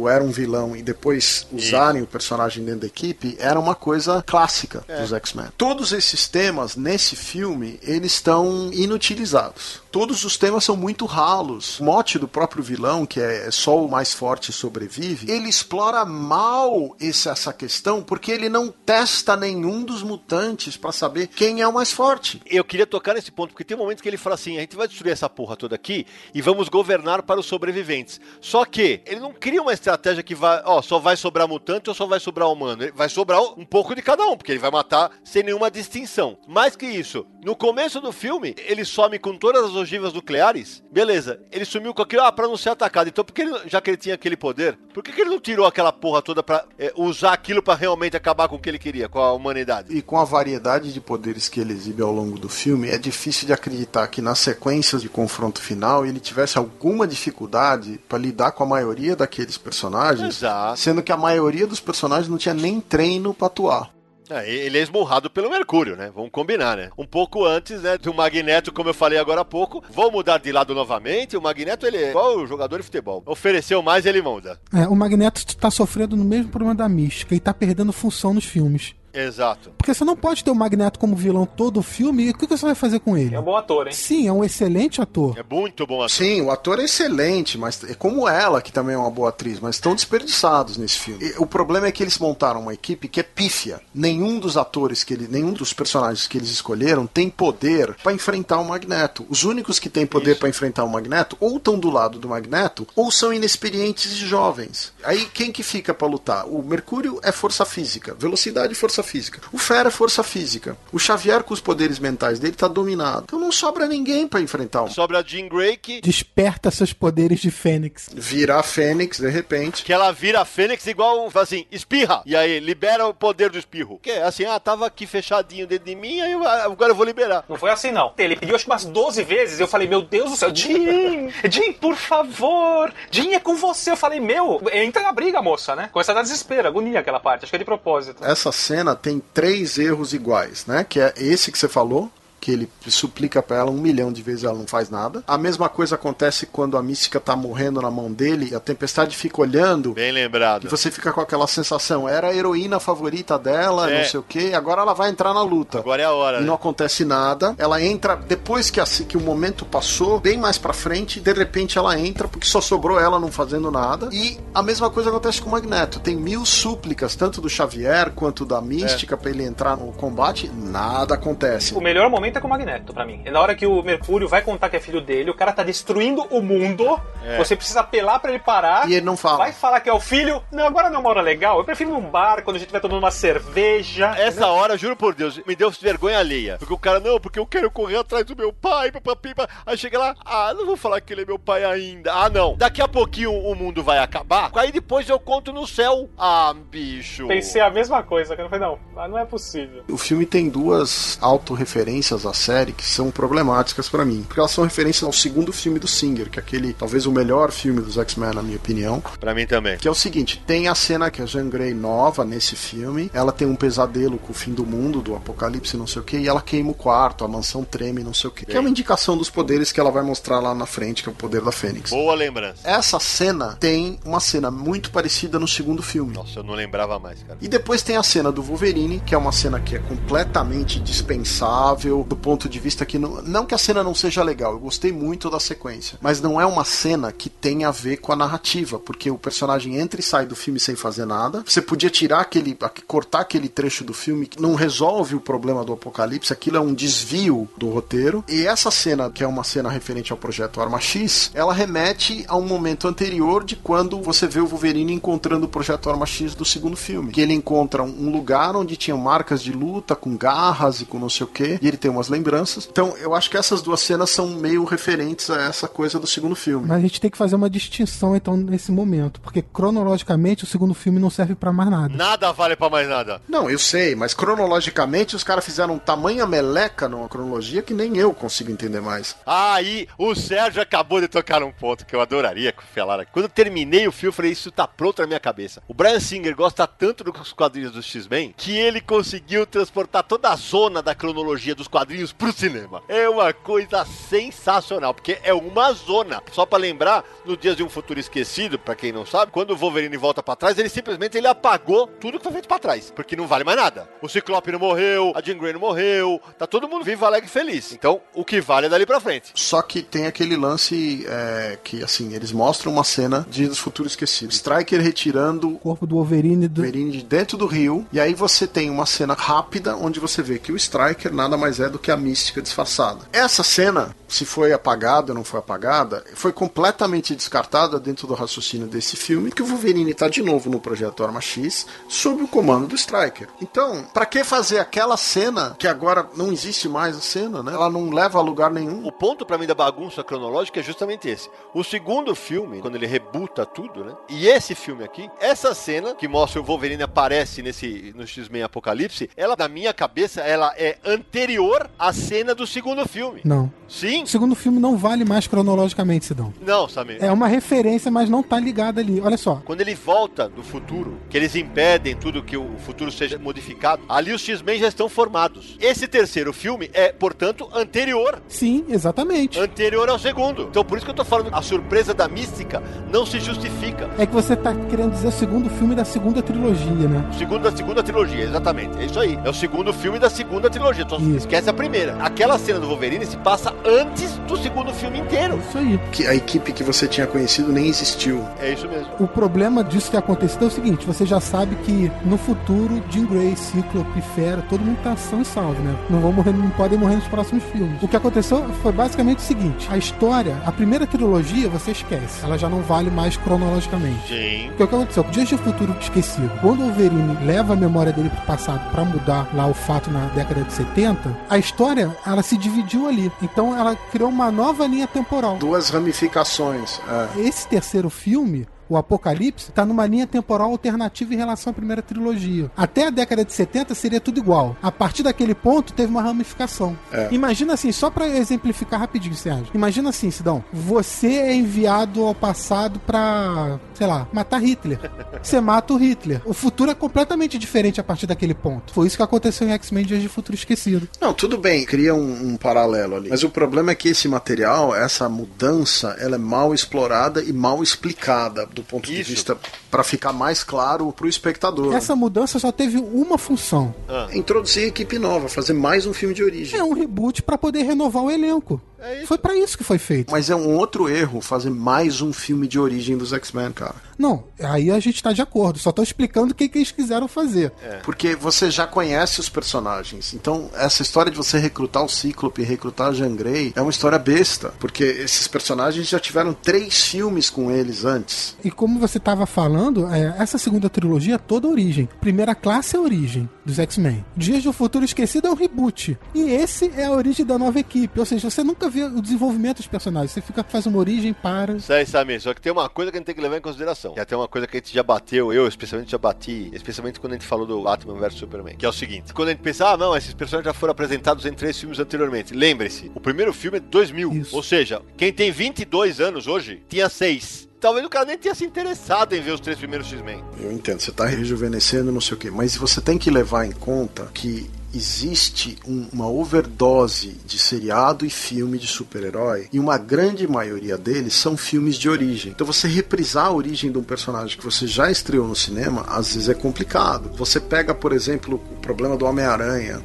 era 0.08 0.22
um 0.22 0.30
vilão, 0.30 0.76
e 0.76 0.82
depois 0.82 1.46
usarem 1.52 2.02
o 2.02 2.06
personagem 2.06 2.64
dentro 2.64 2.80
da 2.80 2.86
equipe, 2.86 3.36
era 3.38 3.58
uma 3.58 3.74
coisa 3.74 4.22
clássica 4.26 4.84
dos 5.00 5.12
X-Men. 5.12 5.46
Todos 5.56 5.92
esses 5.92 6.28
temas, 6.28 6.76
nesse 6.76 7.16
filme, 7.16 7.78
eles 7.82 8.12
estão 8.12 8.70
inutilizados. 8.72 9.82
Todos 9.90 10.22
os 10.24 10.36
temas 10.36 10.64
são 10.64 10.76
muito 10.76 11.06
ralos. 11.06 11.80
O 11.80 11.84
mote 11.84 12.18
do 12.18 12.28
próprio 12.28 12.62
vilão, 12.62 13.06
que 13.06 13.18
é 13.20 13.50
só 13.50 13.82
o 13.82 13.90
mais 13.90 14.12
forte 14.12 14.52
sobrevive, 14.52 15.30
ele 15.30 15.48
explora 15.48 16.04
mal 16.04 16.94
esse- 17.00 17.28
essa 17.28 17.52
questão 17.52 18.02
porque 18.02 18.30
ele 18.30 18.48
não 18.50 18.68
testa 18.68 19.34
nenhum 19.36 19.82
dos 19.82 20.02
mutantes 20.02 20.76
para 20.76 20.92
saber 20.92 21.28
quem 21.28 21.62
é 21.62 21.68
o 21.68 21.72
mais 21.72 21.90
forte. 21.90 22.40
Eu 22.46 22.62
queria 22.64 22.86
tocar 22.86 23.14
nesse 23.14 23.32
ponto, 23.32 23.50
porque 23.50 23.64
tem 23.64 23.76
um 23.76 23.80
momento 23.80 24.02
que 24.02 24.08
ele 24.08 24.18
fala 24.18 24.34
assim: 24.34 24.58
a 24.58 24.60
gente 24.60 24.76
vai 24.76 24.86
destruir 24.86 25.12
essa 25.12 25.28
porra 25.28 25.56
toda 25.56 25.74
aqui 25.74 26.06
e 26.34 26.42
vamos 26.42 26.68
governar 26.68 27.22
para 27.22 27.40
os 27.40 27.46
sobreviventes. 27.46 28.20
Só 28.42 28.64
que 28.66 29.00
ele 29.06 29.20
não 29.20 29.32
cria 29.32 29.47
uma 29.56 29.72
estratégia 29.72 30.22
que 30.22 30.34
vai, 30.34 30.60
ó, 30.64 30.82
só 30.82 30.98
vai 30.98 31.16
sobrar 31.16 31.48
mutante 31.48 31.88
ou 31.88 31.94
só 31.94 32.06
vai 32.06 32.20
sobrar 32.20 32.50
humano. 32.50 32.84
Vai 32.94 33.08
sobrar 33.08 33.40
um 33.40 33.64
pouco 33.64 33.94
de 33.94 34.02
cada 34.02 34.26
um, 34.26 34.36
porque 34.36 34.52
ele 34.52 34.58
vai 34.58 34.70
matar 34.70 35.10
sem 35.24 35.42
nenhuma 35.42 35.70
distinção. 35.70 36.36
Mais 36.46 36.76
que 36.76 36.86
isso, 36.86 37.26
no 37.44 37.56
começo 37.56 38.00
do 38.00 38.12
filme, 38.12 38.54
ele 38.58 38.84
some 38.84 39.18
com 39.18 39.36
todas 39.38 39.64
as 39.64 39.74
ogivas 39.74 40.12
nucleares. 40.12 40.82
Beleza, 40.90 41.40
ele 41.50 41.64
sumiu 41.64 41.94
com 41.94 42.02
aquilo, 42.02 42.22
ah, 42.22 42.32
pra 42.32 42.48
não 42.48 42.56
ser 42.56 42.70
atacado. 42.70 43.08
Então, 43.08 43.24
por 43.24 43.32
que 43.32 43.42
ele, 43.42 43.54
já 43.66 43.80
que 43.80 43.90
ele 43.90 43.96
tinha 43.96 44.16
aquele 44.16 44.36
poder, 44.36 44.78
por 44.92 45.02
que, 45.02 45.12
que 45.12 45.20
ele 45.20 45.30
não 45.30 45.40
tirou 45.40 45.66
aquela 45.66 45.92
porra 45.92 46.20
toda 46.20 46.42
pra 46.42 46.64
é, 46.78 46.92
usar 46.96 47.32
aquilo 47.32 47.62
pra 47.62 47.74
realmente 47.74 48.16
acabar 48.16 48.48
com 48.48 48.56
o 48.56 48.58
que 48.58 48.68
ele 48.68 48.78
queria, 48.78 49.08
com 49.08 49.20
a 49.20 49.32
humanidade? 49.32 49.96
E 49.96 50.02
com 50.02 50.18
a 50.18 50.24
variedade 50.24 50.92
de 50.92 51.00
poderes 51.00 51.48
que 51.48 51.60
ele 51.60 51.72
exibe 51.72 52.02
ao 52.02 52.12
longo 52.12 52.38
do 52.38 52.48
filme, 52.48 52.88
é 52.88 52.98
difícil 52.98 53.46
de 53.46 53.52
acreditar 53.52 54.08
que 54.08 54.20
nas 54.20 54.40
sequências 54.40 55.00
de 55.00 55.08
confronto 55.08 55.60
final 55.60 56.04
ele 56.04 56.20
tivesse 56.20 56.58
alguma 56.58 57.06
dificuldade 57.06 58.00
para 58.08 58.18
lidar 58.18 58.52
com 58.52 58.64
a 58.64 58.66
maioria 58.66 59.14
daqueles 59.28 59.58
personagens, 59.58 60.38
Exato. 60.38 60.80
sendo 60.80 61.02
que 61.02 61.12
a 61.12 61.16
maioria 61.16 61.66
dos 61.66 61.80
personagens 61.80 62.28
não 62.28 62.38
tinha 62.38 62.54
nem 62.54 62.80
treino 62.80 63.34
para 63.34 63.46
atuar. 63.46 63.90
É, 64.30 64.50
ele 64.50 64.78
é 64.78 64.82
esmurrado 64.82 65.30
pelo 65.30 65.48
Mercúrio, 65.48 65.96
né? 65.96 66.10
Vamos 66.14 66.30
combinar, 66.30 66.76
né? 66.76 66.90
Um 66.98 67.06
pouco 67.06 67.46
antes, 67.46 67.80
né, 67.80 67.96
do 67.96 68.12
Magneto, 68.12 68.70
como 68.70 68.90
eu 68.90 68.94
falei 68.94 69.18
agora 69.18 69.40
há 69.40 69.44
pouco, 69.44 69.82
vão 69.90 70.10
mudar 70.10 70.38
de 70.38 70.52
lado 70.52 70.74
novamente. 70.74 71.34
O 71.34 71.40
Magneto, 71.40 71.86
ele 71.86 71.96
é 71.96 72.10
igual 72.10 72.36
o 72.36 72.46
jogador 72.46 72.76
de 72.76 72.82
futebol. 72.82 73.22
Ofereceu 73.24 73.82
mais, 73.82 74.04
ele 74.04 74.20
muda. 74.20 74.60
É, 74.74 74.86
o 74.86 74.94
Magneto 74.94 75.56
tá 75.56 75.70
sofrendo 75.70 76.14
no 76.14 76.24
mesmo 76.24 76.50
problema 76.50 76.74
da 76.74 76.88
mística 76.88 77.34
e 77.34 77.40
tá 77.40 77.54
perdendo 77.54 77.90
função 77.90 78.34
nos 78.34 78.44
filmes. 78.44 78.94
Exato. 79.12 79.70
Porque 79.76 79.92
você 79.92 80.04
não 80.04 80.16
pode 80.16 80.44
ter 80.44 80.50
o 80.50 80.54
Magneto 80.54 80.98
como 80.98 81.16
vilão 81.16 81.46
todo 81.46 81.80
o 81.80 81.82
filme 81.82 82.24
e 82.24 82.30
o 82.30 82.34
que 82.34 82.46
você 82.46 82.66
vai 82.66 82.74
fazer 82.74 83.00
com 83.00 83.16
ele? 83.16 83.34
É 83.34 83.40
um 83.40 83.42
bom 83.42 83.56
ator, 83.56 83.86
hein? 83.86 83.92
Sim, 83.92 84.28
é 84.28 84.32
um 84.32 84.44
excelente 84.44 85.00
ator. 85.00 85.38
É 85.38 85.42
muito 85.42 85.86
bom 85.86 86.02
assim. 86.02 86.24
Sim, 86.24 86.40
o 86.42 86.50
ator 86.50 86.78
é 86.78 86.84
excelente, 86.84 87.58
mas 87.58 87.82
é 87.84 87.94
como 87.94 88.28
ela, 88.28 88.60
que 88.60 88.72
também 88.72 88.94
é 88.94 88.98
uma 88.98 89.10
boa 89.10 89.30
atriz, 89.30 89.60
mas 89.60 89.76
estão 89.76 89.94
desperdiçados 89.94 90.76
nesse 90.76 90.98
filme. 90.98 91.24
E 91.24 91.34
o 91.38 91.46
problema 91.46 91.86
é 91.86 91.92
que 91.92 92.02
eles 92.02 92.18
montaram 92.18 92.60
uma 92.60 92.74
equipe 92.74 93.08
que 93.08 93.20
é 93.20 93.22
pífia. 93.22 93.80
Nenhum 93.94 94.38
dos 94.38 94.56
atores 94.56 95.02
que 95.02 95.14
ele, 95.14 95.26
nenhum 95.28 95.52
dos 95.52 95.72
personagens 95.72 96.26
que 96.26 96.38
eles 96.38 96.50
escolheram 96.50 97.06
tem 97.06 97.30
poder 97.30 97.96
para 98.02 98.12
enfrentar 98.12 98.58
o 98.60 98.64
Magneto. 98.64 99.26
Os 99.28 99.44
únicos 99.44 99.78
que 99.78 99.88
têm 99.88 100.06
poder 100.06 100.38
para 100.38 100.48
enfrentar 100.48 100.84
o 100.84 100.88
Magneto 100.88 101.36
ou 101.40 101.56
estão 101.56 101.78
do 101.78 101.90
lado 101.90 102.18
do 102.18 102.28
Magneto 102.28 102.86
ou 102.94 103.10
são 103.10 103.32
inexperientes 103.32 104.12
e 104.12 104.26
jovens. 104.26 104.92
Aí 105.04 105.26
quem 105.26 105.50
que 105.50 105.62
fica 105.62 105.94
para 105.94 106.08
lutar? 106.08 106.46
O 106.46 106.62
Mercúrio 106.62 107.20
é 107.22 107.32
força 107.32 107.64
física, 107.64 108.14
velocidade 108.14 108.72
e 108.72 108.76
força 108.76 108.97
física. 109.02 109.40
O 109.52 109.58
Fera 109.58 109.88
é 109.88 109.90
força 109.90 110.22
física. 110.22 110.76
O 110.92 110.98
Xavier 110.98 111.42
com 111.42 111.54
os 111.54 111.60
poderes 111.60 111.98
mentais 111.98 112.38
dele 112.38 112.54
tá 112.54 112.68
dominado. 112.68 113.24
Então 113.24 113.38
não 113.40 113.52
sobra 113.52 113.86
ninguém 113.86 114.26
para 114.26 114.40
enfrentar 114.40 114.82
o 114.82 114.88
Sobra 114.90 115.18
a 115.20 115.22
Jean 115.22 115.48
Grey 115.48 115.76
que, 115.76 116.00
Desperta 116.00 116.70
seus 116.70 116.92
poderes 116.92 117.40
de 117.40 117.50
Fênix. 117.50 118.08
virar 118.14 118.62
Fênix 118.62 119.18
de 119.18 119.28
repente. 119.28 119.84
que 119.84 119.92
ela 119.92 120.10
vira 120.12 120.40
a 120.40 120.44
Fênix 120.44 120.86
igual, 120.86 121.30
fala 121.30 121.42
assim, 121.44 121.66
espirra. 121.70 122.22
E 122.26 122.34
aí, 122.36 122.58
libera 122.60 123.06
o 123.06 123.14
poder 123.14 123.50
do 123.50 123.58
espirro. 123.58 123.98
Que 124.02 124.10
é 124.10 124.22
assim, 124.22 124.44
ah, 124.44 124.58
tava 124.60 124.86
aqui 124.86 125.06
fechadinho 125.06 125.66
dentro 125.66 125.86
de 125.86 125.94
mim, 125.94 126.20
aí 126.20 126.32
eu- 126.32 126.46
agora 126.46 126.92
eu 126.92 126.94
vou 126.96 127.04
liberar. 127.06 127.44
Não 127.48 127.56
foi 127.56 127.70
assim, 127.70 127.90
não. 127.90 128.12
Ele 128.18 128.36
pediu 128.36 128.54
acho 128.54 128.64
que 128.64 128.70
umas 128.70 128.84
12 128.84 129.22
vezes. 129.22 129.60
Eu 129.60 129.68
falei, 129.68 129.86
meu 129.88 130.02
Deus 130.02 130.30
do 130.30 130.36
céu, 130.36 130.54
Jim! 130.54 131.30
Jim, 131.50 131.72
por 131.72 131.94
favor! 131.96 132.92
Jim, 133.10 133.32
é 133.34 133.40
com 133.40 133.54
você. 133.56 133.90
Eu 133.90 133.96
falei, 133.96 134.20
meu, 134.20 134.60
entra 134.72 135.02
na 135.02 135.12
briga, 135.12 135.40
moça, 135.42 135.74
né? 135.74 135.88
Começa 135.92 136.12
a 136.12 136.14
dar 136.16 136.22
desespero, 136.22 136.68
agonia 136.68 137.00
aquela 137.00 137.20
parte. 137.20 137.44
Acho 137.44 137.50
que 137.50 137.56
é 137.56 137.58
de 137.58 137.64
propósito. 137.64 138.24
Essa 138.24 138.50
cena 138.52 138.87
tem 138.94 139.22
três 139.32 139.78
erros 139.78 140.12
iguais, 140.12 140.66
né? 140.66 140.84
Que 140.84 141.00
é 141.00 141.12
esse 141.16 141.50
que 141.50 141.58
você 141.58 141.68
falou, 141.68 142.10
que 142.40 142.50
ele 142.52 142.68
suplica 142.86 143.42
pra 143.42 143.58
ela 143.58 143.70
um 143.70 143.74
milhão 143.78 144.12
de 144.12 144.22
vezes 144.22 144.42
e 144.42 144.46
ela 144.46 144.58
não 144.58 144.66
faz 144.66 144.90
nada. 144.90 145.22
A 145.26 145.36
mesma 145.38 145.68
coisa 145.68 145.94
acontece 145.96 146.46
quando 146.46 146.76
a 146.76 146.82
mística 146.82 147.18
tá 147.20 147.34
morrendo 147.36 147.80
na 147.82 147.90
mão 147.90 148.12
dele 148.12 148.48
e 148.50 148.54
a 148.54 148.60
tempestade 148.60 149.16
fica 149.16 149.40
olhando. 149.40 149.92
Bem 149.92 150.12
lembrado. 150.12 150.64
E 150.66 150.68
você 150.68 150.90
fica 150.90 151.12
com 151.12 151.20
aquela 151.20 151.46
sensação, 151.46 152.08
era 152.08 152.28
a 152.28 152.34
heroína 152.34 152.78
favorita 152.80 153.38
dela, 153.38 153.90
É. 153.90 153.98
não 153.98 154.08
sei 154.08 154.20
o 154.20 154.22
que, 154.22 154.54
agora 154.54 154.82
ela 154.82 154.94
vai 154.94 155.10
entrar 155.10 155.34
na 155.34 155.42
luta. 155.42 155.78
Agora 155.78 156.02
é 156.02 156.04
a 156.04 156.12
hora, 156.12 156.38
E 156.38 156.40
né? 156.40 156.46
não 156.46 156.54
acontece 156.54 157.04
nada. 157.04 157.54
Ela 157.58 157.82
entra 157.82 158.16
depois 158.16 158.70
que, 158.70 158.80
assim, 158.80 159.04
que 159.04 159.16
o 159.16 159.20
momento 159.20 159.64
passou, 159.64 160.20
bem 160.20 160.36
mais 160.38 160.58
pra 160.58 160.72
frente, 160.72 161.18
e 161.18 161.22
de 161.22 161.32
repente 161.32 161.78
ela 161.78 161.98
entra 161.98 162.28
porque 162.28 162.46
só 162.46 162.60
sobrou 162.60 162.98
ela 163.00 163.18
não 163.18 163.30
fazendo 163.32 163.70
nada. 163.70 164.08
E 164.12 164.38
a 164.54 164.62
mesma 164.62 164.90
coisa 164.90 165.10
acontece 165.10 165.40
com 165.42 165.48
o 165.48 165.52
Magneto. 165.52 166.00
Tem 166.00 166.14
mil 166.16 166.44
súplicas, 166.44 167.14
tanto 167.16 167.40
do 167.40 167.48
Xavier 167.48 168.10
quanto 168.14 168.44
da 168.44 168.60
Mística, 168.60 169.16
pra 169.16 169.30
ele 169.30 169.42
entrar 169.44 169.76
no 169.76 169.92
combate, 169.92 170.50
nada 170.54 171.14
acontece. 171.14 171.74
O 171.74 171.80
melhor 171.80 172.08
momento 172.10 172.27
é 172.36 172.40
com 172.40 172.46
o 172.46 172.50
Magneto, 172.50 172.92
pra 172.92 173.06
mim. 173.06 173.22
É 173.24 173.30
na 173.30 173.40
hora 173.40 173.54
que 173.54 173.66
o 173.66 173.82
Mercúrio 173.82 174.28
vai 174.28 174.42
contar 174.42 174.68
que 174.68 174.76
é 174.76 174.80
filho 174.80 175.00
dele, 175.00 175.30
o 175.30 175.34
cara 175.34 175.52
tá 175.52 175.62
destruindo 175.62 176.22
o 176.30 176.42
mundo, 176.42 177.00
você 177.36 177.56
precisa 177.56 177.80
apelar 177.80 178.18
pra 178.18 178.30
ele 178.30 178.40
parar. 178.40 178.88
E 178.88 178.94
ele 178.94 179.06
não 179.06 179.16
fala. 179.16 179.38
Vai 179.38 179.52
falar 179.52 179.80
que 179.80 179.88
é 179.88 179.92
o 179.92 180.00
filho. 180.00 180.42
Não, 180.52 180.66
agora 180.66 180.90
não 180.90 180.96
é 180.96 180.98
uma 181.00 181.08
hora 181.10 181.20
legal. 181.20 181.58
Eu 181.58 181.64
prefiro 181.64 181.90
ir 181.90 181.92
num 181.92 182.10
bar, 182.10 182.42
quando 182.42 182.56
a 182.56 182.58
gente 182.58 182.70
vai 182.72 182.80
tomando 182.80 182.98
uma 182.98 183.10
cerveja. 183.10 184.14
Essa 184.16 184.46
hora, 184.48 184.76
juro 184.76 184.96
por 184.96 185.14
Deus, 185.14 185.40
me 185.46 185.56
deu 185.56 185.70
vergonha 185.70 186.18
alheia. 186.18 186.56
Porque 186.58 186.74
o 186.74 186.78
cara, 186.78 187.00
não, 187.00 187.20
porque 187.20 187.38
eu 187.38 187.46
quero 187.46 187.70
correr 187.70 187.96
atrás 187.96 188.24
do 188.24 188.36
meu 188.36 188.52
pai, 188.52 188.90
papapipa. 188.90 189.48
Aí 189.64 189.76
chega 189.78 189.98
lá, 189.98 190.14
ah, 190.24 190.52
não 190.54 190.66
vou 190.66 190.76
falar 190.76 191.00
que 191.00 191.12
ele 191.12 191.22
é 191.22 191.26
meu 191.26 191.38
pai 191.38 191.64
ainda. 191.64 192.12
Ah, 192.12 192.28
não. 192.28 192.56
Daqui 192.56 192.82
a 192.82 192.88
pouquinho 192.88 193.32
o 193.32 193.54
mundo 193.54 193.82
vai 193.82 193.98
acabar. 193.98 194.50
Aí 194.54 194.72
depois 194.72 195.08
eu 195.08 195.18
conto 195.18 195.52
no 195.52 195.66
céu. 195.66 196.08
Ah, 196.18 196.54
bicho. 196.70 197.26
Pensei 197.28 197.60
a 197.60 197.70
mesma 197.70 198.02
coisa, 198.02 198.34
que 198.34 198.42
eu 198.42 198.48
falei, 198.48 198.66
não, 198.66 198.78
mas 198.94 199.10
não 199.10 199.18
é 199.18 199.24
possível. 199.24 199.84
O 199.88 199.96
filme 199.96 200.26
tem 200.26 200.48
duas 200.48 201.18
autorreferências 201.20 202.17
à 202.26 202.34
série 202.34 202.72
que 202.72 202.84
são 202.84 203.10
problemáticas 203.10 203.88
pra 203.88 204.04
mim. 204.04 204.24
Porque 204.26 204.40
elas 204.40 204.50
são 204.50 204.64
referências 204.64 205.04
ao 205.04 205.12
segundo 205.12 205.52
filme 205.52 205.78
do 205.78 205.88
Singer, 205.88 206.30
que 206.30 206.38
é 206.38 206.42
aquele, 206.42 206.72
talvez 206.72 207.06
o 207.06 207.12
melhor 207.12 207.50
filme 207.50 207.80
dos 207.80 207.98
X-Men, 207.98 208.34
na 208.34 208.42
minha 208.42 208.56
opinião. 208.56 209.02
Pra 209.18 209.34
mim 209.34 209.46
também. 209.46 209.78
Que 209.78 209.88
é 209.88 209.90
o 209.90 209.94
seguinte: 209.94 210.42
tem 210.46 210.68
a 210.68 210.74
cena 210.74 211.10
que 211.10 211.22
a 211.22 211.26
Jean 211.26 211.48
Grey 211.48 211.74
nova 211.74 212.24
nesse 212.24 212.56
filme. 212.56 213.10
Ela 213.12 213.32
tem 213.32 213.46
um 213.46 213.56
pesadelo 213.56 214.18
com 214.18 214.32
o 214.32 214.34
fim 214.34 214.52
do 214.52 214.64
mundo, 214.64 215.00
do 215.00 215.14
apocalipse, 215.14 215.76
não 215.76 215.86
sei 215.86 216.02
o 216.02 216.04
que, 216.04 216.18
e 216.18 216.28
ela 216.28 216.40
queima 216.40 216.70
o 216.70 216.74
quarto, 216.74 217.24
a 217.24 217.28
mansão 217.28 217.64
treme, 217.64 218.02
não 218.02 218.14
sei 218.14 218.28
o 218.28 218.32
que. 218.32 218.46
Que 218.46 218.56
é 218.56 218.60
uma 218.60 218.68
indicação 218.68 219.16
dos 219.16 219.30
poderes 219.30 219.72
que 219.72 219.80
ela 219.80 219.90
vai 219.90 220.02
mostrar 220.02 220.40
lá 220.40 220.54
na 220.54 220.66
frente, 220.66 221.02
que 221.02 221.08
é 221.08 221.12
o 221.12 221.14
poder 221.14 221.42
da 221.42 221.52
Fênix. 221.52 221.90
Boa 221.90 222.14
lembrança. 222.14 222.60
Essa 222.64 223.00
cena 223.00 223.56
tem 223.58 223.98
uma 224.04 224.20
cena 224.20 224.50
muito 224.50 224.90
parecida 224.90 225.38
no 225.38 225.48
segundo 225.48 225.82
filme. 225.82 226.14
Nossa, 226.14 226.40
eu 226.40 226.42
não 226.42 226.54
lembrava 226.54 226.98
mais, 226.98 227.22
cara. 227.22 227.38
E 227.40 227.48
depois 227.48 227.82
tem 227.82 227.96
a 227.96 228.02
cena 228.02 228.30
do 228.30 228.42
Wolverine, 228.42 229.00
que 229.04 229.14
é 229.14 229.18
uma 229.18 229.32
cena 229.32 229.60
que 229.60 229.76
é 229.76 229.78
completamente 229.78 230.80
dispensável 230.80 232.04
do 232.08 232.16
ponto 232.16 232.48
de 232.48 232.58
vista 232.58 232.86
que 232.86 232.98
não, 232.98 233.22
não 233.22 233.46
que 233.46 233.54
a 233.54 233.58
cena 233.58 233.84
não 233.84 233.94
seja 233.94 234.22
legal, 234.22 234.52
eu 234.52 234.58
gostei 234.58 234.90
muito 234.90 235.28
da 235.30 235.38
sequência, 235.38 235.98
mas 236.00 236.20
não 236.20 236.40
é 236.40 236.46
uma 236.46 236.64
cena 236.64 237.12
que 237.12 237.28
tem 237.28 237.64
a 237.64 237.70
ver 237.70 237.98
com 237.98 238.12
a 238.12 238.16
narrativa, 238.16 238.78
porque 238.78 239.10
o 239.10 239.18
personagem 239.18 239.76
entra 239.76 240.00
e 240.00 240.02
sai 240.02 240.26
do 240.26 240.34
filme 240.34 240.58
sem 240.58 240.74
fazer 240.74 241.04
nada. 241.04 241.44
Você 241.46 241.60
podia 241.60 241.90
tirar 241.90 242.20
aquele, 242.20 242.56
cortar 242.86 243.20
aquele 243.20 243.48
trecho 243.48 243.84
do 243.84 243.92
filme 243.92 244.26
que 244.26 244.40
não 244.40 244.54
resolve 244.54 245.14
o 245.14 245.20
problema 245.20 245.64
do 245.64 245.72
apocalipse, 245.72 246.32
aquilo 246.32 246.56
é 246.56 246.60
um 246.60 246.74
desvio 246.74 247.48
do 247.56 247.68
roteiro. 247.68 248.24
E 248.28 248.46
essa 248.46 248.70
cena, 248.70 249.10
que 249.10 249.22
é 249.22 249.26
uma 249.26 249.44
cena 249.44 249.68
referente 249.68 250.12
ao 250.12 250.18
projeto 250.18 250.60
Arma 250.60 250.80
X, 250.80 251.30
ela 251.34 251.52
remete 251.52 252.24
a 252.28 252.36
um 252.36 252.46
momento 252.46 252.88
anterior 252.88 253.44
de 253.44 253.56
quando 253.56 254.00
você 254.00 254.26
vê 254.26 254.40
o 254.40 254.46
Wolverine 254.46 254.92
encontrando 254.92 255.46
o 255.46 255.48
projeto 255.48 255.90
Arma 255.90 256.06
X 256.06 256.34
do 256.34 256.44
segundo 256.44 256.76
filme, 256.76 257.12
que 257.12 257.20
ele 257.20 257.34
encontra 257.34 257.82
um 257.82 258.10
lugar 258.10 258.56
onde 258.56 258.76
tinha 258.76 258.96
marcas 258.96 259.42
de 259.42 259.52
luta 259.52 259.94
com 259.94 260.16
garras 260.16 260.80
e 260.80 260.84
com 260.84 260.98
não 260.98 261.10
sei 261.10 261.24
o 261.24 261.28
que, 261.28 261.58
e 261.60 261.68
ele 261.68 261.76
tem 261.76 261.90
umas 261.98 262.08
lembranças. 262.08 262.68
Então, 262.70 262.96
eu 262.96 263.14
acho 263.14 263.28
que 263.28 263.36
essas 263.36 263.60
duas 263.60 263.80
cenas 263.80 264.10
são 264.10 264.28
meio 264.28 264.64
referentes 264.64 265.28
a 265.30 265.42
essa 265.42 265.68
coisa 265.68 265.98
do 265.98 266.06
segundo 266.06 266.34
filme. 266.34 266.66
Mas 266.66 266.78
a 266.78 266.80
gente 266.80 267.00
tem 267.00 267.10
que 267.10 267.18
fazer 267.18 267.36
uma 267.36 267.50
distinção, 267.50 268.16
então, 268.16 268.36
nesse 268.36 268.72
momento. 268.72 269.20
Porque 269.20 269.42
cronologicamente 269.42 270.44
o 270.44 270.46
segundo 270.46 270.74
filme 270.74 270.98
não 270.98 271.10
serve 271.10 271.34
pra 271.34 271.52
mais 271.52 271.70
nada. 271.70 271.94
Nada 271.94 272.32
vale 272.32 272.56
pra 272.56 272.70
mais 272.70 272.88
nada. 272.88 273.20
Não, 273.28 273.50
eu 273.50 273.58
sei, 273.58 273.94
mas 273.94 274.14
cronologicamente 274.14 275.16
os 275.16 275.24
caras 275.24 275.44
fizeram 275.44 275.78
tamanha 275.78 276.26
meleca 276.26 276.88
numa 276.88 277.08
cronologia 277.08 277.62
que 277.62 277.74
nem 277.74 277.96
eu 277.96 278.12
consigo 278.12 278.50
entender 278.50 278.80
mais. 278.80 279.16
Aí, 279.26 279.88
o 279.98 280.14
Sérgio 280.14 280.62
acabou 280.62 281.00
de 281.00 281.08
tocar 281.08 281.42
um 281.42 281.52
ponto 281.52 281.84
que 281.84 281.94
eu 281.94 282.00
adoraria 282.00 282.54
falar 282.74 283.00
aqui. 283.00 283.12
Quando 283.12 283.24
eu 283.24 283.30
terminei 283.30 283.88
o 283.88 283.92
filme, 283.92 284.10
eu 284.10 284.12
falei, 284.12 284.32
isso 284.32 284.50
tá 284.50 284.66
pronto 284.66 285.00
na 285.00 285.06
minha 285.06 285.20
cabeça. 285.20 285.62
O 285.66 285.74
Brian 285.74 286.00
Singer 286.00 286.34
gosta 286.34 286.66
tanto 286.66 287.04
dos 287.04 287.32
quadrinhos 287.32 287.72
do 287.72 287.82
X-Men 287.82 288.34
que 288.36 288.52
ele 288.52 288.80
conseguiu 288.80 289.46
transportar 289.46 290.02
toda 290.04 290.30
a 290.30 290.36
zona 290.36 290.82
da 290.82 290.94
cronologia 290.94 291.54
dos 291.54 291.68
quadrinhos 291.68 291.87
pro 292.16 292.32
cinema. 292.32 292.82
É 292.88 293.08
uma 293.08 293.32
coisa 293.32 293.84
sensacional, 293.84 294.94
porque 294.94 295.18
é 295.22 295.34
uma 295.34 295.72
zona. 295.72 296.22
Só 296.32 296.46
pra 296.46 296.58
lembrar, 296.58 297.04
no 297.24 297.36
Dias 297.36 297.56
de 297.56 297.62
um 297.62 297.68
Futuro 297.68 297.98
Esquecido, 297.98 298.58
pra 298.58 298.74
quem 298.74 298.92
não 298.92 299.04
sabe, 299.04 299.32
quando 299.32 299.50
o 299.52 299.56
Wolverine 299.56 299.96
volta 299.96 300.22
pra 300.22 300.36
trás, 300.36 300.58
ele 300.58 300.68
simplesmente 300.68 301.16
ele 301.16 301.26
apagou 301.26 301.86
tudo 301.86 302.18
que 302.18 302.24
foi 302.24 302.32
feito 302.32 302.48
pra 302.48 302.58
trás, 302.58 302.92
porque 302.94 303.16
não 303.16 303.26
vale 303.26 303.44
mais 303.44 303.56
nada. 303.56 303.88
O 304.02 304.08
Ciclope 304.08 304.52
não 304.52 304.58
morreu, 304.58 305.12
a 305.14 305.22
Jean 305.22 305.38
Grey 305.38 305.52
não 305.52 305.60
morreu, 305.60 306.20
tá 306.38 306.46
todo 306.46 306.68
mundo 306.68 306.84
vivo, 306.84 307.04
alegre 307.04 307.28
e 307.28 307.32
feliz. 307.32 307.72
Então, 307.72 308.00
o 308.14 308.24
que 308.24 308.40
vale 308.40 308.66
é 308.66 308.68
dali 308.68 308.86
pra 308.86 309.00
frente. 309.00 309.32
Só 309.34 309.62
que 309.62 309.82
tem 309.82 310.06
aquele 310.06 310.36
lance 310.36 311.04
é, 311.08 311.58
que, 311.62 311.82
assim, 311.82 312.14
eles 312.14 312.32
mostram 312.32 312.72
uma 312.72 312.84
cena 312.84 313.26
de 313.28 313.48
do 313.48 313.56
Futuro 313.56 313.88
Esquecido. 313.88 314.32
Striker 314.32 314.80
retirando 314.80 315.48
O 315.48 315.58
corpo 315.58 315.86
do 315.86 315.96
Wolverine 315.96 316.48
do... 316.48 316.62
Wolverine 316.62 316.90
de 316.90 317.02
dentro 317.02 317.36
do 317.36 317.46
rio, 317.46 317.86
e 317.92 318.00
aí 318.00 318.14
você 318.14 318.46
tem 318.46 318.70
uma 318.70 318.86
cena 318.86 319.14
rápida 319.14 319.76
onde 319.76 319.98
você 319.98 320.22
vê 320.22 320.38
que 320.38 320.52
o 320.52 320.56
Striker 320.56 321.12
nada 321.12 321.36
mais 321.36 321.60
é 321.60 321.68
do 321.68 321.77
que 321.78 321.90
a 321.90 321.96
mística 321.96 322.42
disfarçada. 322.42 323.00
Essa 323.12 323.42
cena, 323.42 323.94
se 324.06 324.24
foi 324.24 324.52
apagada 324.52 325.12
ou 325.12 325.16
não 325.16 325.24
foi 325.24 325.40
apagada, 325.40 326.04
foi 326.14 326.32
completamente 326.32 327.14
descartada 327.14 327.78
dentro 327.78 328.06
do 328.06 328.14
raciocínio 328.14 328.66
desse 328.66 328.96
filme, 328.96 329.30
que 329.30 329.42
o 329.42 329.46
Wolverine 329.46 329.94
tá 329.94 330.08
de 330.08 330.22
novo 330.22 330.50
no 330.50 330.60
projeto 330.60 331.04
Arma 331.04 331.20
X, 331.20 331.66
sob 331.88 332.22
o 332.22 332.28
comando 332.28 332.68
do 332.68 332.74
Striker. 332.74 333.28
Então, 333.40 333.84
pra 333.92 334.06
que 334.06 334.24
fazer 334.24 334.58
aquela 334.58 334.96
cena 334.96 335.56
que 335.58 335.68
agora 335.68 336.08
não 336.16 336.32
existe 336.32 336.68
mais 336.68 336.96
a 336.96 337.00
cena, 337.00 337.42
né? 337.42 337.52
Ela 337.52 337.70
não 337.70 337.90
leva 337.90 338.18
a 338.18 338.22
lugar 338.22 338.50
nenhum. 338.50 338.86
O 338.86 338.92
ponto 338.92 339.24
pra 339.24 339.38
mim 339.38 339.46
da 339.46 339.54
bagunça 339.54 340.04
cronológica 340.04 340.60
é 340.60 340.62
justamente 340.62 341.08
esse. 341.08 341.30
O 341.54 341.62
segundo 341.62 342.14
filme, 342.14 342.60
quando 342.60 342.76
ele 342.76 342.86
rebuta 342.86 343.44
tudo, 343.46 343.84
né? 343.84 343.94
E 344.08 344.26
esse 344.26 344.54
filme 344.54 344.84
aqui, 344.84 345.08
essa 345.20 345.54
cena 345.54 345.94
que 345.94 346.08
mostra 346.08 346.40
o 346.40 346.44
Wolverine 346.44 346.82
aparece 346.82 347.42
nesse 347.42 347.92
no 347.94 348.06
X-Men 348.06 348.42
Apocalipse, 348.42 349.10
ela 349.16 349.36
na 349.36 349.48
minha 349.48 349.72
cabeça 349.72 350.20
ela 350.20 350.52
é 350.56 350.78
anterior 350.84 351.67
à 351.78 351.92
cena 351.92 352.34
do 352.34 352.46
segundo 352.46 352.86
filme. 352.88 353.20
Não. 353.24 353.50
Sim? 353.68 354.02
O 354.02 354.06
segundo 354.06 354.34
filme 354.34 354.58
não 354.58 354.76
vale 354.76 355.04
mais 355.04 355.26
cronologicamente, 355.26 356.06
Sidão. 356.06 356.32
Não, 356.40 356.68
Samir. 356.68 356.96
É 357.00 357.12
uma 357.12 357.28
referência, 357.28 357.90
mas 357.90 358.08
não 358.08 358.22
tá 358.22 358.40
ligada 358.40 358.80
ali. 358.80 359.00
Olha 359.00 359.16
só. 359.16 359.42
Quando 359.44 359.60
ele 359.60 359.74
volta 359.74 360.28
do 360.28 360.42
futuro, 360.42 360.98
que 361.10 361.16
eles 361.16 361.36
impedem 361.36 361.94
tudo 361.94 362.22
que 362.22 362.36
o 362.36 362.56
futuro 362.58 362.90
seja 362.90 363.18
modificado, 363.18 363.82
ali 363.88 364.12
os 364.12 364.22
X-Men 364.22 364.58
já 364.60 364.68
estão 364.68 364.88
formados. 364.88 365.56
Esse 365.60 365.86
terceiro 365.86 366.32
filme 366.32 366.70
é, 366.72 366.92
portanto, 366.92 367.48
anterior. 367.54 368.22
Sim, 368.26 368.64
exatamente. 368.68 369.38
Anterior 369.38 369.88
ao 369.88 369.98
segundo. 369.98 370.44
Então 370.44 370.64
por 370.64 370.78
isso 370.78 370.86
que 370.86 370.90
eu 370.90 370.96
tô 370.96 371.04
falando, 371.04 371.28
a 371.32 371.42
surpresa 371.42 371.92
da 371.92 372.08
mística 372.08 372.62
não 372.90 373.04
se 373.04 373.20
justifica. 373.20 373.90
É 373.98 374.06
que 374.06 374.14
você 374.14 374.34
tá 374.34 374.54
querendo 374.68 374.92
dizer 374.92 375.08
o 375.08 375.12
segundo 375.12 375.50
filme 375.50 375.74
da 375.74 375.84
segunda 375.84 376.22
trilogia, 376.22 376.88
né? 376.88 377.06
O 377.10 377.14
segundo 377.14 377.42
da 377.42 377.54
segunda 377.54 377.82
trilogia, 377.82 378.24
exatamente. 378.24 378.78
É 378.78 378.86
isso 378.86 378.98
aí. 378.98 379.18
É 379.24 379.28
o 379.28 379.34
segundo 379.34 379.72
filme 379.72 379.98
da 379.98 380.08
segunda 380.08 380.48
trilogia. 380.48 380.86
Isso. 380.86 381.16
esquece 381.16 381.50
a 381.50 381.52
primeira. 381.58 381.96
Aquela 382.00 382.38
cena 382.38 382.60
do 382.60 382.68
Wolverine 382.68 383.04
se 383.04 383.16
passa 383.16 383.52
antes 383.66 384.12
do 384.28 384.36
segundo 384.36 384.72
filme 384.72 385.00
inteiro. 385.00 385.38
Isso 385.48 385.58
aí. 385.58 385.78
Que 385.90 386.06
a 386.06 386.14
equipe 386.14 386.52
que 386.52 386.62
você 386.62 386.86
tinha 386.86 387.06
conhecido 387.06 387.52
nem 387.52 387.66
existiu. 387.66 388.24
É 388.40 388.52
isso 388.52 388.68
mesmo. 388.68 388.88
O 389.00 389.08
problema 389.08 389.64
disso 389.64 389.90
que 389.90 389.96
aconteceu 389.96 390.42
é 390.42 390.46
o 390.46 390.50
seguinte: 390.50 390.86
você 390.86 391.04
já 391.04 391.20
sabe 391.20 391.56
que 391.56 391.90
no 392.04 392.16
futuro, 392.16 392.82
Jean 392.88 393.06
Grey, 393.06 393.36
Cíclope, 393.36 394.00
Fera, 394.14 394.42
todo 394.48 394.60
mundo 394.60 394.78
tá 394.82 394.96
são 394.96 395.20
e 395.20 395.24
salvo, 395.24 395.60
né? 395.62 395.74
Não 395.90 396.00
vão 396.00 396.12
morrer, 396.12 396.32
não 396.32 396.50
podem 396.50 396.78
morrer 396.78 396.96
nos 396.96 397.08
próximos 397.08 397.42
filmes. 397.44 397.82
O 397.82 397.88
que 397.88 397.96
aconteceu 397.96 398.44
foi 398.62 398.72
basicamente 398.72 399.18
o 399.18 399.22
seguinte: 399.22 399.68
a 399.70 399.76
história, 399.76 400.36
a 400.46 400.52
primeira 400.52 400.86
trilogia, 400.86 401.48
você 401.48 401.72
esquece. 401.72 402.24
Ela 402.24 402.38
já 402.38 402.48
não 402.48 402.62
vale 402.62 402.90
mais 402.90 403.16
cronologicamente. 403.16 404.08
Sim. 404.08 404.50
O 404.50 404.56
que 404.56 404.62
aconteceu? 404.62 405.02
Dias 405.04 405.28
de 405.28 405.36
Futuro 405.38 405.76
Esquecido. 405.80 406.30
Quando 406.40 406.60
o 406.60 406.64
Wolverine 406.66 407.18
leva 407.24 407.54
a 407.54 407.56
memória 407.56 407.92
dele 407.92 408.10
pro 408.10 408.22
passado 408.22 408.70
pra 408.70 408.84
mudar 408.84 409.28
lá 409.34 409.46
o 409.46 409.54
fato 409.54 409.90
na 409.90 410.06
década 410.08 410.42
de 410.42 410.52
70, 410.52 411.16
a 411.28 411.37
história, 411.38 411.96
ela 412.06 412.22
se 412.22 412.36
dividiu 412.36 412.88
ali. 412.88 413.10
Então 413.22 413.56
ela 413.56 413.76
criou 413.90 414.08
uma 414.08 414.30
nova 414.30 414.66
linha 414.66 414.86
temporal. 414.86 415.36
Duas 415.36 415.70
ramificações. 415.70 416.80
É. 417.16 417.20
Esse 417.20 417.46
terceiro 417.48 417.90
filme 417.90 418.46
o 418.68 418.76
Apocalipse, 418.76 419.50
tá 419.50 419.64
numa 419.64 419.86
linha 419.86 420.06
temporal 420.06 420.50
alternativa 420.50 421.14
em 421.14 421.16
relação 421.16 421.50
à 421.50 421.54
primeira 421.54 421.80
trilogia. 421.80 422.50
Até 422.56 422.86
a 422.86 422.90
década 422.90 423.24
de 423.24 423.32
70 423.32 423.74
seria 423.74 424.00
tudo 424.00 424.18
igual. 424.18 424.56
A 424.62 424.70
partir 424.70 425.02
daquele 425.02 425.34
ponto, 425.34 425.72
teve 425.72 425.90
uma 425.90 426.02
ramificação. 426.02 426.76
É. 426.92 427.08
Imagina 427.10 427.54
assim, 427.54 427.72
só 427.72 427.90
pra 427.90 428.06
exemplificar 428.06 428.80
rapidinho, 428.80 429.14
Sérgio. 429.14 429.48
Imagina 429.54 429.88
assim, 429.88 430.10
Sidão. 430.10 430.44
Você 430.52 431.14
é 431.14 431.34
enviado 431.34 432.04
ao 432.04 432.14
passado 432.14 432.78
pra, 432.80 433.58
sei 433.78 433.86
lá, 433.86 434.08
matar 434.12 434.42
Hitler. 434.42 434.80
Você 435.22 435.40
mata 435.40 435.72
o 435.72 435.76
Hitler. 435.76 436.20
O 436.24 436.34
futuro 436.34 436.68
é 436.68 436.74
completamente 436.74 437.38
diferente 437.38 437.80
a 437.80 437.84
partir 437.84 438.08
daquele 438.08 438.34
ponto. 438.34 438.72
Foi 438.72 438.88
isso 438.88 438.96
que 438.96 439.02
aconteceu 439.04 439.46
em 439.46 439.52
X-Men 439.52 439.86
Dias 439.86 440.02
de 440.02 440.08
Futuro 440.08 440.34
Esquecido. 440.34 440.88
Não, 441.00 441.14
tudo 441.14 441.38
bem, 441.38 441.64
cria 441.64 441.94
um, 441.94 442.30
um 442.32 442.36
paralelo 442.36 442.96
ali. 442.96 443.08
Mas 443.08 443.22
o 443.22 443.30
problema 443.30 443.70
é 443.70 443.76
que 443.76 443.90
esse 443.90 444.08
material, 444.08 444.74
essa 444.74 445.08
mudança, 445.08 445.96
ela 446.00 446.16
é 446.16 446.18
mal 446.18 446.52
explorada 446.52 447.22
e 447.22 447.32
mal 447.32 447.62
explicada 447.62 448.46
do 448.46 448.64
ponto 448.64 448.86
de 448.86 449.00
Isso. 449.00 449.10
vista 449.10 449.38
para 449.70 449.84
ficar 449.84 450.12
mais 450.12 450.42
claro 450.42 450.92
pro 450.92 451.08
espectador. 451.08 451.74
Essa 451.74 451.94
mudança 451.94 452.38
só 452.38 452.50
teve 452.50 452.78
uma 452.78 453.18
função. 453.18 453.74
Introduzir 454.12 454.64
equipe 454.64 454.98
nova, 454.98 455.28
fazer 455.28 455.52
mais 455.52 455.86
um 455.86 455.92
filme 455.92 456.14
de 456.14 456.22
origem. 456.22 456.58
É 456.58 456.64
um 456.64 456.72
reboot 456.72 457.22
pra 457.22 457.36
poder 457.36 457.62
renovar 457.62 458.02
o 458.02 458.10
elenco. 458.10 458.60
É. 458.78 459.04
Foi 459.06 459.18
pra 459.18 459.36
isso 459.36 459.58
que 459.58 459.64
foi 459.64 459.78
feito. 459.78 460.10
Mas 460.10 460.30
é 460.30 460.36
um 460.36 460.54
outro 460.54 460.88
erro 460.88 461.20
fazer 461.20 461.50
mais 461.50 462.00
um 462.00 462.12
filme 462.12 462.46
de 462.46 462.58
origem 462.58 462.96
dos 462.96 463.12
X-Men, 463.12 463.52
cara. 463.52 463.74
Não, 463.98 464.24
aí 464.40 464.70
a 464.70 464.78
gente 464.78 465.02
tá 465.02 465.12
de 465.12 465.20
acordo. 465.20 465.58
Só 465.58 465.72
tô 465.72 465.82
explicando 465.82 466.32
o 466.32 466.34
que, 466.34 466.48
que 466.48 466.58
eles 466.58 466.70
quiseram 466.70 467.08
fazer. 467.08 467.52
Porque 467.82 468.14
você 468.14 468.50
já 468.50 468.66
conhece 468.66 469.20
os 469.20 469.28
personagens. 469.28 470.14
Então, 470.14 470.50
essa 470.54 470.82
história 470.82 471.10
de 471.10 471.16
você 471.16 471.38
recrutar 471.38 471.84
o 471.84 471.88
Cíclope, 471.88 472.42
recrutar 472.42 472.88
a 472.88 472.92
Jean 472.92 473.14
Grey, 473.14 473.52
é 473.56 473.60
uma 473.60 473.70
história 473.70 473.98
besta. 473.98 474.54
Porque 474.58 474.84
esses 474.84 475.26
personagens 475.26 475.88
já 475.88 475.98
tiveram 475.98 476.32
três 476.32 476.82
filmes 476.84 477.28
com 477.28 477.50
eles 477.50 477.84
antes. 477.84 478.36
E 478.44 478.50
como 478.50 478.78
você 478.78 479.00
tava 479.00 479.26
falando, 479.26 479.92
é, 479.92 480.14
essa 480.18 480.38
segunda 480.38 480.70
trilogia 480.70 481.16
é 481.16 481.18
toda 481.18 481.48
origem. 481.48 481.88
Primeira 482.00 482.34
classe 482.34 482.76
é 482.76 482.78
a 482.78 482.82
origem 482.82 483.28
dos 483.44 483.58
X-Men. 483.58 484.04
Dias 484.16 484.44
do 484.44 484.52
Futuro 484.52 484.84
Esquecido 484.84 485.26
é 485.26 485.30
um 485.30 485.34
reboot. 485.34 485.98
E 486.14 486.20
esse 486.30 486.70
é 486.76 486.84
a 486.84 486.92
origem 486.92 487.24
da 487.24 487.38
nova 487.38 487.58
equipe. 487.58 487.98
Ou 487.98 488.06
seja, 488.06 488.30
você 488.30 488.44
nunca 488.44 488.68
vê 488.68 488.84
o 488.84 489.02
desenvolvimento 489.02 489.56
dos 489.58 489.66
personagens. 489.66 490.12
Você 490.12 490.20
fica, 490.20 490.44
faz 490.44 490.66
uma 490.66 490.78
origem 490.78 491.12
para. 491.12 491.54
Isso 491.54 491.72
aí, 491.72 491.86
Samir. 491.86 492.20
Só 492.20 492.34
que 492.34 492.40
tem 492.40 492.52
uma 492.52 492.68
coisa 492.68 492.90
que 492.90 492.96
a 492.96 493.00
gente 493.00 493.06
tem 493.06 493.14
que 493.14 493.20
levar 493.20 493.38
em 493.38 493.40
consideração. 493.40 493.87
Que 493.92 494.00
até 494.00 494.16
uma 494.16 494.28
coisa 494.28 494.46
que 494.46 494.56
a 494.56 494.60
gente 494.60 494.74
já 494.74 494.82
bateu, 494.82 495.32
eu 495.32 495.46
especialmente 495.46 495.90
já 495.90 495.98
bati, 495.98 496.50
especialmente 496.52 497.00
quando 497.00 497.12
a 497.12 497.16
gente 497.16 497.26
falou 497.26 497.46
do 497.46 497.62
Batman 497.62 497.94
vs 497.94 498.14
Superman. 498.14 498.56
Que 498.56 498.66
é 498.66 498.68
o 498.68 498.72
seguinte: 498.72 499.12
quando 499.12 499.28
a 499.28 499.30
gente 499.32 499.40
pensa, 499.40 499.68
ah, 499.68 499.76
não, 499.76 499.96
esses 499.96 500.14
personagens 500.14 500.52
já 500.52 500.58
foram 500.58 500.72
apresentados 500.72 501.26
em 501.26 501.32
três 501.32 501.58
filmes 501.58 501.78
anteriormente. 501.78 502.34
Lembre-se, 502.34 502.90
o 502.94 503.00
primeiro 503.00 503.32
filme 503.32 503.58
é 503.58 503.60
de 503.60 503.66
2000. 503.66 504.12
Isso. 504.12 504.36
Ou 504.36 504.42
seja, 504.42 504.82
quem 504.96 505.12
tem 505.12 505.30
22 505.30 506.00
anos 506.00 506.26
hoje 506.26 506.62
tinha 506.68 506.88
seis. 506.88 507.48
Talvez 507.60 507.84
o 507.84 507.88
cara 507.88 508.04
nem 508.04 508.16
tenha 508.16 508.34
se 508.34 508.44
interessado 508.44 509.14
em 509.14 509.20
ver 509.20 509.32
os 509.32 509.40
três 509.40 509.58
primeiros 509.58 509.88
X-Men. 509.88 510.22
Eu 510.38 510.52
entendo, 510.52 510.80
você 510.80 510.92
tá 510.92 511.06
rejuvenescendo, 511.06 511.90
não 511.90 512.00
sei 512.00 512.14
o 512.14 512.16
quê. 512.16 512.30
Mas 512.30 512.56
você 512.56 512.80
tem 512.80 512.96
que 512.96 513.10
levar 513.10 513.46
em 513.46 513.50
conta 513.50 514.08
que 514.14 514.48
existe 514.74 515.56
um- 515.66 515.86
uma 515.92 516.08
overdose 516.08 517.16
de 517.24 517.38
seriado 517.38 518.04
e 518.04 518.10
filme 518.10 518.58
de 518.58 518.66
super-herói 518.66 519.48
e 519.52 519.58
uma 519.58 519.78
grande 519.78 520.26
maioria 520.26 520.76
deles 520.76 521.14
são 521.14 521.36
filmes 521.36 521.76
de 521.76 521.88
origem. 521.88 522.32
Então 522.32 522.46
você 522.46 522.68
reprisar 522.68 523.26
a 523.26 523.32
origem 523.32 523.72
de 523.72 523.78
um 523.78 523.82
personagem 523.82 524.36
que 524.36 524.44
você 524.44 524.66
já 524.66 524.90
estreou 524.90 525.26
no 525.26 525.36
cinema, 525.36 525.84
às 525.88 526.14
vezes 526.14 526.28
é 526.28 526.34
complicado. 526.34 527.10
Você 527.16 527.40
pega, 527.40 527.74
por 527.74 527.92
exemplo, 527.92 528.36
o 528.36 528.56
problema 528.60 528.96
do 528.96 529.04
Homem-Aranha, 529.06 529.80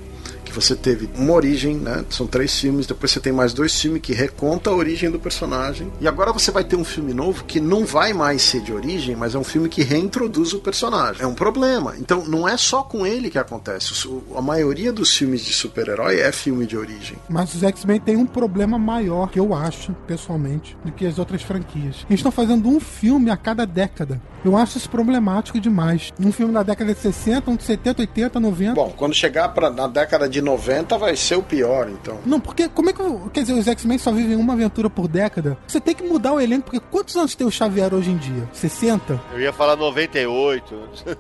que 0.54 0.62
você 0.62 0.76
teve 0.76 1.10
uma 1.16 1.34
origem, 1.34 1.76
né? 1.76 2.06
São 2.10 2.28
três 2.28 2.60
filmes, 2.60 2.86
depois 2.86 3.12
você 3.12 3.20
tem 3.20 3.34
mais 3.34 3.54
dois 3.54 3.80
filmes 3.80 4.02
que 4.02 4.14
reconta 4.14 4.70
a 4.70 4.74
origem 4.74 5.10
do 5.10 5.20
personagem. 5.20 5.92
E 6.00 6.08
agora 6.08 6.32
você 6.32 6.52
vai 6.52 6.64
ter 6.64 6.76
um 6.76 6.84
filme 6.84 7.14
novo 7.14 7.44
que 7.44 7.60
não 7.60 7.86
vai 7.86 8.14
mais 8.14 8.44
ser 8.44 8.62
de 8.62 8.72
origem, 8.72 9.16
mas 9.16 9.34
é 9.34 9.40
um 9.40 9.44
filme 9.44 9.68
que 9.68 9.82
reintroduz 9.82 10.54
o 10.54 10.60
personagem. 10.60 11.24
É 11.24 11.28
um 11.28 11.34
problema. 11.34 11.96
Então 12.00 12.24
não 12.26 12.48
é 12.48 12.56
só 12.56 12.84
com 12.84 13.06
ele 13.06 13.30
que 13.30 13.40
acontece. 13.40 13.94
A 14.36 14.42
maioria 14.42 14.94
dos 14.94 15.16
filmes 15.16 15.44
de 15.44 15.54
super-herói 15.54 16.20
é 16.20 16.32
filme 16.32 16.66
de 16.66 16.78
origem. 16.78 17.18
Mas 17.28 17.56
os 17.56 17.64
X-Men 17.64 18.00
têm 18.00 18.16
um 18.16 18.26
problema 18.26 18.78
maior, 18.78 19.30
que 19.30 19.40
eu 19.40 19.54
acho, 19.54 19.94
pessoalmente, 20.06 20.78
do 20.86 20.92
que 20.92 21.06
as 21.06 21.18
outras 21.18 21.42
franquias. 21.42 22.06
Eles 22.10 22.20
estão 22.20 22.32
fazendo 22.32 22.70
um 22.70 22.80
filme 22.80 23.32
a 23.32 23.38
cada 23.38 23.66
década. 23.66 24.22
Eu 24.46 24.58
acho 24.58 24.78
isso 24.78 24.90
problemático 24.90 25.60
demais. 25.60 26.12
Um 26.20 26.32
filme 26.32 26.54
na 26.54 26.64
década 26.64 26.94
de 26.94 27.00
60, 27.00 27.50
um 27.50 27.56
de 27.56 27.64
70, 27.64 28.02
80, 28.02 28.40
90. 28.40 28.74
Bom, 28.74 28.94
quando 28.96 29.14
chegar 29.14 29.50
pra, 29.50 29.70
na 29.70 29.88
década 29.88 30.28
de 30.28 30.42
90 30.44 30.98
vai 30.98 31.16
ser 31.16 31.36
o 31.36 31.44
pior, 31.44 31.90
então. 31.90 32.20
Não, 32.26 32.40
porque 32.40 32.68
como 32.70 32.90
é 32.90 32.94
que. 32.94 33.02
eu- 33.02 33.30
Quer 33.34 33.42
dizer, 33.42 33.54
os 33.54 33.68
X-Men 33.68 33.98
só 33.98 34.12
vivem 34.12 34.36
uma 34.36 34.54
aventura 34.54 34.90
por 34.90 35.08
década. 35.08 35.58
Você 35.68 35.80
tem 35.80 35.96
que 35.96 36.04
mudar 36.04 36.34
o 36.34 36.40
elenco, 36.40 36.66
porque 36.66 36.80
quantos 36.92 37.16
anos 37.16 37.34
tem 37.36 37.48
o 37.48 37.52
Xavier 37.52 37.94
hoje 37.94 38.12
em 38.12 38.18
dia? 38.18 38.48
60? 38.54 39.20
Eu 39.34 39.42
ia 39.42 39.54
falar 39.54 39.76
98. 39.76 40.76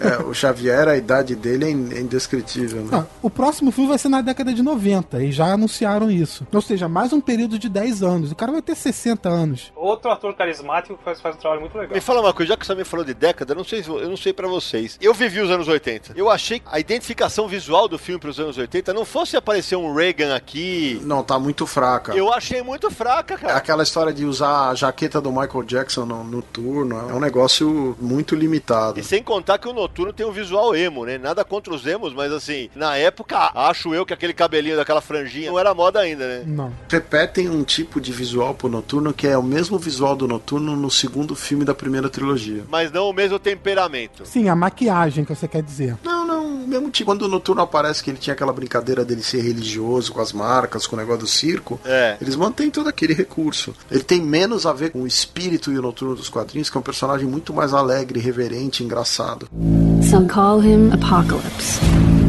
É, 0.00 0.22
o 0.22 0.34
Xavier, 0.34 0.88
a 0.88 0.96
idade 0.96 1.34
dele 1.34 1.64
é 1.64 1.70
é 1.70 2.00
indescritível, 2.00 2.82
né? 2.82 2.88
Ah, 2.92 3.04
o 3.22 3.30
próximo 3.30 3.70
filme 3.70 3.88
vai 3.88 3.98
ser 3.98 4.08
na 4.08 4.20
década 4.20 4.52
de 4.52 4.62
90, 4.62 5.22
e 5.22 5.32
já 5.32 5.46
anunciaram 5.46 6.10
isso. 6.10 6.46
Ou 6.52 6.60
seja, 6.60 6.88
mais 6.88 7.12
um 7.12 7.20
período 7.20 7.58
de 7.58 7.68
10 7.68 8.02
anos. 8.02 8.30
O 8.32 8.34
cara 8.34 8.52
vai 8.52 8.60
ter 8.62 8.74
60 8.74 9.28
anos. 9.28 9.72
Outro 9.74 10.10
ator 10.10 10.34
carismático 10.34 10.96
que 10.98 11.04
faz, 11.04 11.20
faz 11.20 11.36
um 11.36 11.38
trabalho 11.38 11.60
muito 11.62 11.76
legal. 11.78 11.94
Me 11.94 12.00
fala 12.00 12.20
uma 12.20 12.32
coisa, 12.32 12.50
já 12.50 12.56
que 12.56 12.66
você 12.66 12.74
me 12.74 12.84
falou 12.84 13.04
de 13.04 13.14
década, 13.14 13.52
eu 13.52 13.56
não 13.56 13.64
sei, 13.64 13.82
se- 13.82 13.88
eu 13.88 14.08
não 14.08 14.16
sei 14.16 14.32
para 14.32 14.46
vocês. 14.48 14.98
Eu 15.00 15.14
vivi 15.14 15.40
os 15.40 15.50
anos 15.50 15.66
80. 15.68 16.12
Eu 16.16 16.28
achei 16.30 16.58
que 16.60 16.66
a 16.70 16.78
identificação 16.78 17.48
visual 17.48 17.88
do 17.88 17.98
filme 17.98 18.20
para 18.20 18.30
os 18.30 18.38
anos 18.50 18.58
80 18.58 18.92
não 18.92 19.04
fosse 19.04 19.36
aparecer 19.36 19.76
um 19.76 19.94
Reagan 19.94 20.34
aqui. 20.34 21.00
Não, 21.04 21.22
tá 21.22 21.38
muito 21.38 21.66
fraca. 21.66 22.14
Eu 22.14 22.32
achei 22.32 22.62
muito 22.62 22.90
fraca, 22.90 23.38
cara. 23.38 23.54
Aquela 23.54 23.82
história 23.82 24.12
de 24.12 24.24
usar 24.24 24.70
a 24.70 24.74
jaqueta 24.74 25.20
do 25.20 25.30
Michael 25.30 25.62
Jackson 25.62 26.04
no, 26.04 26.24
no 26.24 26.42
turno 26.42 26.96
é 27.10 27.14
um 27.14 27.20
negócio 27.20 27.96
muito 28.00 28.34
limitado. 28.34 28.98
E 28.98 29.04
sem 29.04 29.22
contar 29.22 29.58
que 29.58 29.68
o 29.68 29.72
Noturno 29.72 30.12
tem 30.12 30.26
um 30.26 30.32
visual 30.32 30.74
emo, 30.74 31.04
né? 31.04 31.16
Nada 31.16 31.44
contra 31.44 31.72
os 31.72 31.86
emos, 31.86 32.12
mas 32.12 32.32
assim, 32.32 32.68
na 32.74 32.96
época, 32.96 33.52
acho 33.54 33.94
eu 33.94 34.04
que 34.04 34.12
aquele 34.12 34.32
cabelinho 34.32 34.76
daquela 34.76 35.00
franjinha 35.00 35.50
não 35.50 35.58
era 35.58 35.72
moda 35.72 36.00
ainda, 36.00 36.26
né? 36.26 36.44
Não. 36.46 36.72
Repetem 36.88 37.48
um 37.48 37.62
tipo 37.62 38.00
de 38.00 38.12
visual 38.12 38.54
pro 38.54 38.68
Noturno 38.68 39.12
que 39.12 39.26
é 39.26 39.38
o 39.38 39.42
mesmo 39.42 39.78
visual 39.78 40.16
do 40.16 40.26
Noturno 40.26 40.74
no 40.76 40.90
segundo 40.90 41.36
filme 41.36 41.64
da 41.64 41.74
primeira 41.74 42.08
trilogia. 42.08 42.64
Mas 42.68 42.90
não 42.90 43.08
o 43.08 43.12
mesmo 43.12 43.38
temperamento. 43.38 44.26
Sim, 44.26 44.48
a 44.48 44.56
maquiagem 44.56 45.24
que 45.24 45.34
você 45.34 45.46
quer 45.46 45.62
dizer. 45.62 45.96
Não, 46.02 46.26
não, 46.26 46.46
o 46.64 46.68
mesmo 46.68 46.90
tipo. 46.90 47.10
Quando 47.10 47.22
o 47.22 47.28
Noturno 47.28 47.62
aparece 47.62 48.02
que 48.02 48.10
ele 48.10 48.18
tinha 48.18 48.34
aquela 48.40 48.52
brincadeira 48.54 49.04
dele 49.04 49.22
ser 49.22 49.42
religioso, 49.42 50.12
com 50.12 50.20
as 50.20 50.32
marcas, 50.32 50.86
com 50.86 50.96
o 50.96 50.98
negócio 50.98 51.20
do 51.20 51.26
circo, 51.26 51.78
É. 51.84 52.16
eles 52.22 52.34
mantêm 52.36 52.70
todo 52.70 52.88
aquele 52.88 53.12
recurso. 53.12 53.74
Ele 53.90 54.02
tem 54.02 54.22
menos 54.22 54.64
a 54.64 54.72
ver 54.72 54.90
com 54.90 55.02
o 55.02 55.06
espírito 55.06 55.70
e 55.70 55.78
o 55.78 55.82
Noturno 55.82 56.14
dos 56.16 56.30
quadrinhos, 56.30 56.70
que 56.70 56.76
é 56.76 56.80
um 56.80 56.82
personagem 56.82 57.26
muito 57.26 57.52
mais 57.52 57.74
alegre, 57.74 58.18
reverente, 58.18 58.82
engraçado. 58.82 59.46
Some 60.10 60.26
call 60.26 60.64
him 60.64 60.90
Apocalypse. 60.90 62.19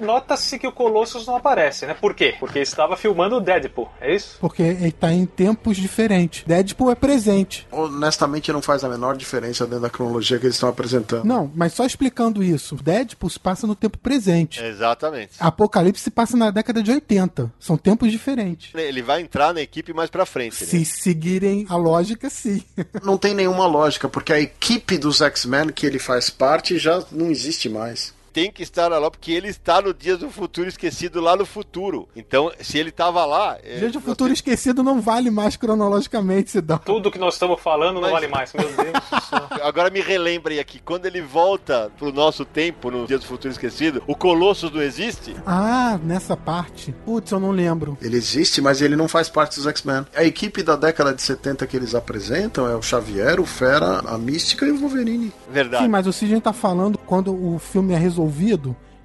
Nota-se 0.00 0.58
que 0.58 0.66
o 0.66 0.72
Colossus 0.72 1.26
não 1.26 1.36
aparece, 1.36 1.86
né? 1.86 1.94
Por 1.94 2.14
quê? 2.14 2.34
Porque 2.38 2.58
estava 2.58 2.96
filmando 2.96 3.36
o 3.36 3.40
Deadpool, 3.40 3.88
é 4.00 4.14
isso? 4.14 4.36
Porque 4.40 4.62
ele 4.62 4.92
tá 4.92 5.12
em 5.12 5.26
tempos 5.26 5.76
diferentes. 5.76 6.44
Deadpool 6.46 6.90
é 6.90 6.94
presente. 6.94 7.66
Honestamente, 7.70 8.52
não 8.52 8.62
faz 8.62 8.84
a 8.84 8.88
menor 8.88 9.16
diferença 9.16 9.64
dentro 9.66 9.82
da 9.82 9.90
cronologia 9.90 10.38
que 10.38 10.46
eles 10.46 10.56
estão 10.56 10.68
apresentando. 10.68 11.24
Não, 11.24 11.50
mas 11.54 11.72
só 11.72 11.84
explicando 11.84 12.42
isso. 12.42 12.76
Deadpool 12.76 13.30
se 13.30 13.38
passa 13.38 13.66
no 13.66 13.74
tempo 13.74 13.98
presente. 13.98 14.62
Exatamente. 14.62 15.32
Apocalipse 15.38 16.02
se 16.02 16.10
passa 16.10 16.36
na 16.36 16.50
década 16.50 16.82
de 16.82 16.90
80. 16.90 17.52
São 17.58 17.76
tempos 17.76 18.10
diferentes. 18.10 18.74
Ele 18.74 19.02
vai 19.02 19.20
entrar 19.20 19.52
na 19.52 19.60
equipe 19.60 19.92
mais 19.92 20.10
pra 20.10 20.26
frente, 20.26 20.60
né? 20.62 20.66
Se 20.66 20.84
seguirem 20.84 21.66
a 21.68 21.76
lógica, 21.76 22.28
sim. 22.30 22.62
Não 23.02 23.16
tem 23.16 23.34
nenhuma 23.34 23.66
lógica, 23.66 24.08
porque 24.08 24.32
a 24.32 24.40
equipe 24.40 24.98
dos 24.98 25.20
X-Men 25.20 25.68
que 25.68 25.86
ele 25.86 25.98
faz 25.98 26.30
parte 26.30 26.78
já 26.78 27.02
não 27.10 27.30
existe 27.30 27.68
mais. 27.68 28.14
Tem 28.40 28.50
que 28.50 28.62
estar 28.62 28.88
lá, 28.88 29.10
porque 29.10 29.32
ele 29.32 29.48
está 29.48 29.82
no 29.82 29.92
Dias 29.92 30.18
do 30.18 30.30
Futuro 30.30 30.66
Esquecido 30.66 31.20
lá 31.20 31.36
no 31.36 31.44
futuro. 31.44 32.08
Então, 32.16 32.50
se 32.58 32.78
ele 32.78 32.90
tava 32.90 33.26
lá... 33.26 33.58
é, 33.62 33.80
Gente, 33.80 33.98
o 33.98 34.00
nós 34.00 34.04
futuro 34.04 34.32
esquecido 34.32 34.82
não 34.82 34.98
vale 34.98 35.30
mais 35.30 35.56
cronologicamente, 35.56 36.50
Sidão. 36.50 36.78
Tudo 36.78 37.10
que 37.10 37.18
nós 37.18 37.34
estamos 37.34 37.60
falando 37.60 37.96
não 37.96 38.00
Mas- 38.00 38.12
vale 38.12 38.28
mais, 38.28 38.50
meu 38.54 38.64
Deus 38.64 38.76
do. 38.76 39.60
Agora 39.62 39.90
me 39.90 40.00
relembrem 40.00 40.58
aqui, 40.58 40.80
quando 40.82 41.04
ele 41.04 41.20
volta 41.20 41.92
pro 41.98 42.10
nosso 42.10 42.46
tempo, 42.46 42.90
no 42.90 43.06
Dia 43.06 43.18
do 43.18 43.26
Futuro 43.26 43.52
Esquecido, 43.52 44.02
o 44.06 44.16
Colossus 44.16 44.72
não 44.72 44.80
existe? 44.80 45.36
Ah, 45.44 46.00
nessa 46.02 46.34
parte. 46.34 46.92
Putz, 47.04 47.32
eu 47.32 47.40
não 47.40 47.50
lembro. 47.50 47.98
Ele 48.00 48.16
existe, 48.16 48.62
mas 48.62 48.80
ele 48.80 48.96
não 48.96 49.06
faz 49.06 49.28
parte 49.28 49.56
dos 49.56 49.66
X-Men. 49.66 50.06
A 50.16 50.24
equipe 50.24 50.62
da 50.62 50.76
década 50.76 51.12
de 51.12 51.20
70 51.20 51.66
que 51.66 51.76
eles 51.76 51.94
apresentam 51.94 52.66
é 52.66 52.74
o 52.74 52.80
Xavier, 52.80 53.38
o 53.38 53.44
Fera, 53.44 53.98
a 53.98 54.16
Mística 54.16 54.64
e 54.64 54.70
o 54.70 54.78
Wolverine. 54.78 55.30
Verdade. 55.50 55.84
Sim, 55.84 55.90
mas 55.90 56.06
o 56.06 56.12
Sidney 56.12 56.40
tá 56.40 56.54
falando 56.54 56.96
quando 56.96 57.34
o 57.34 57.58
filme 57.58 57.92
é 57.92 57.98
resolvido, 57.98 58.29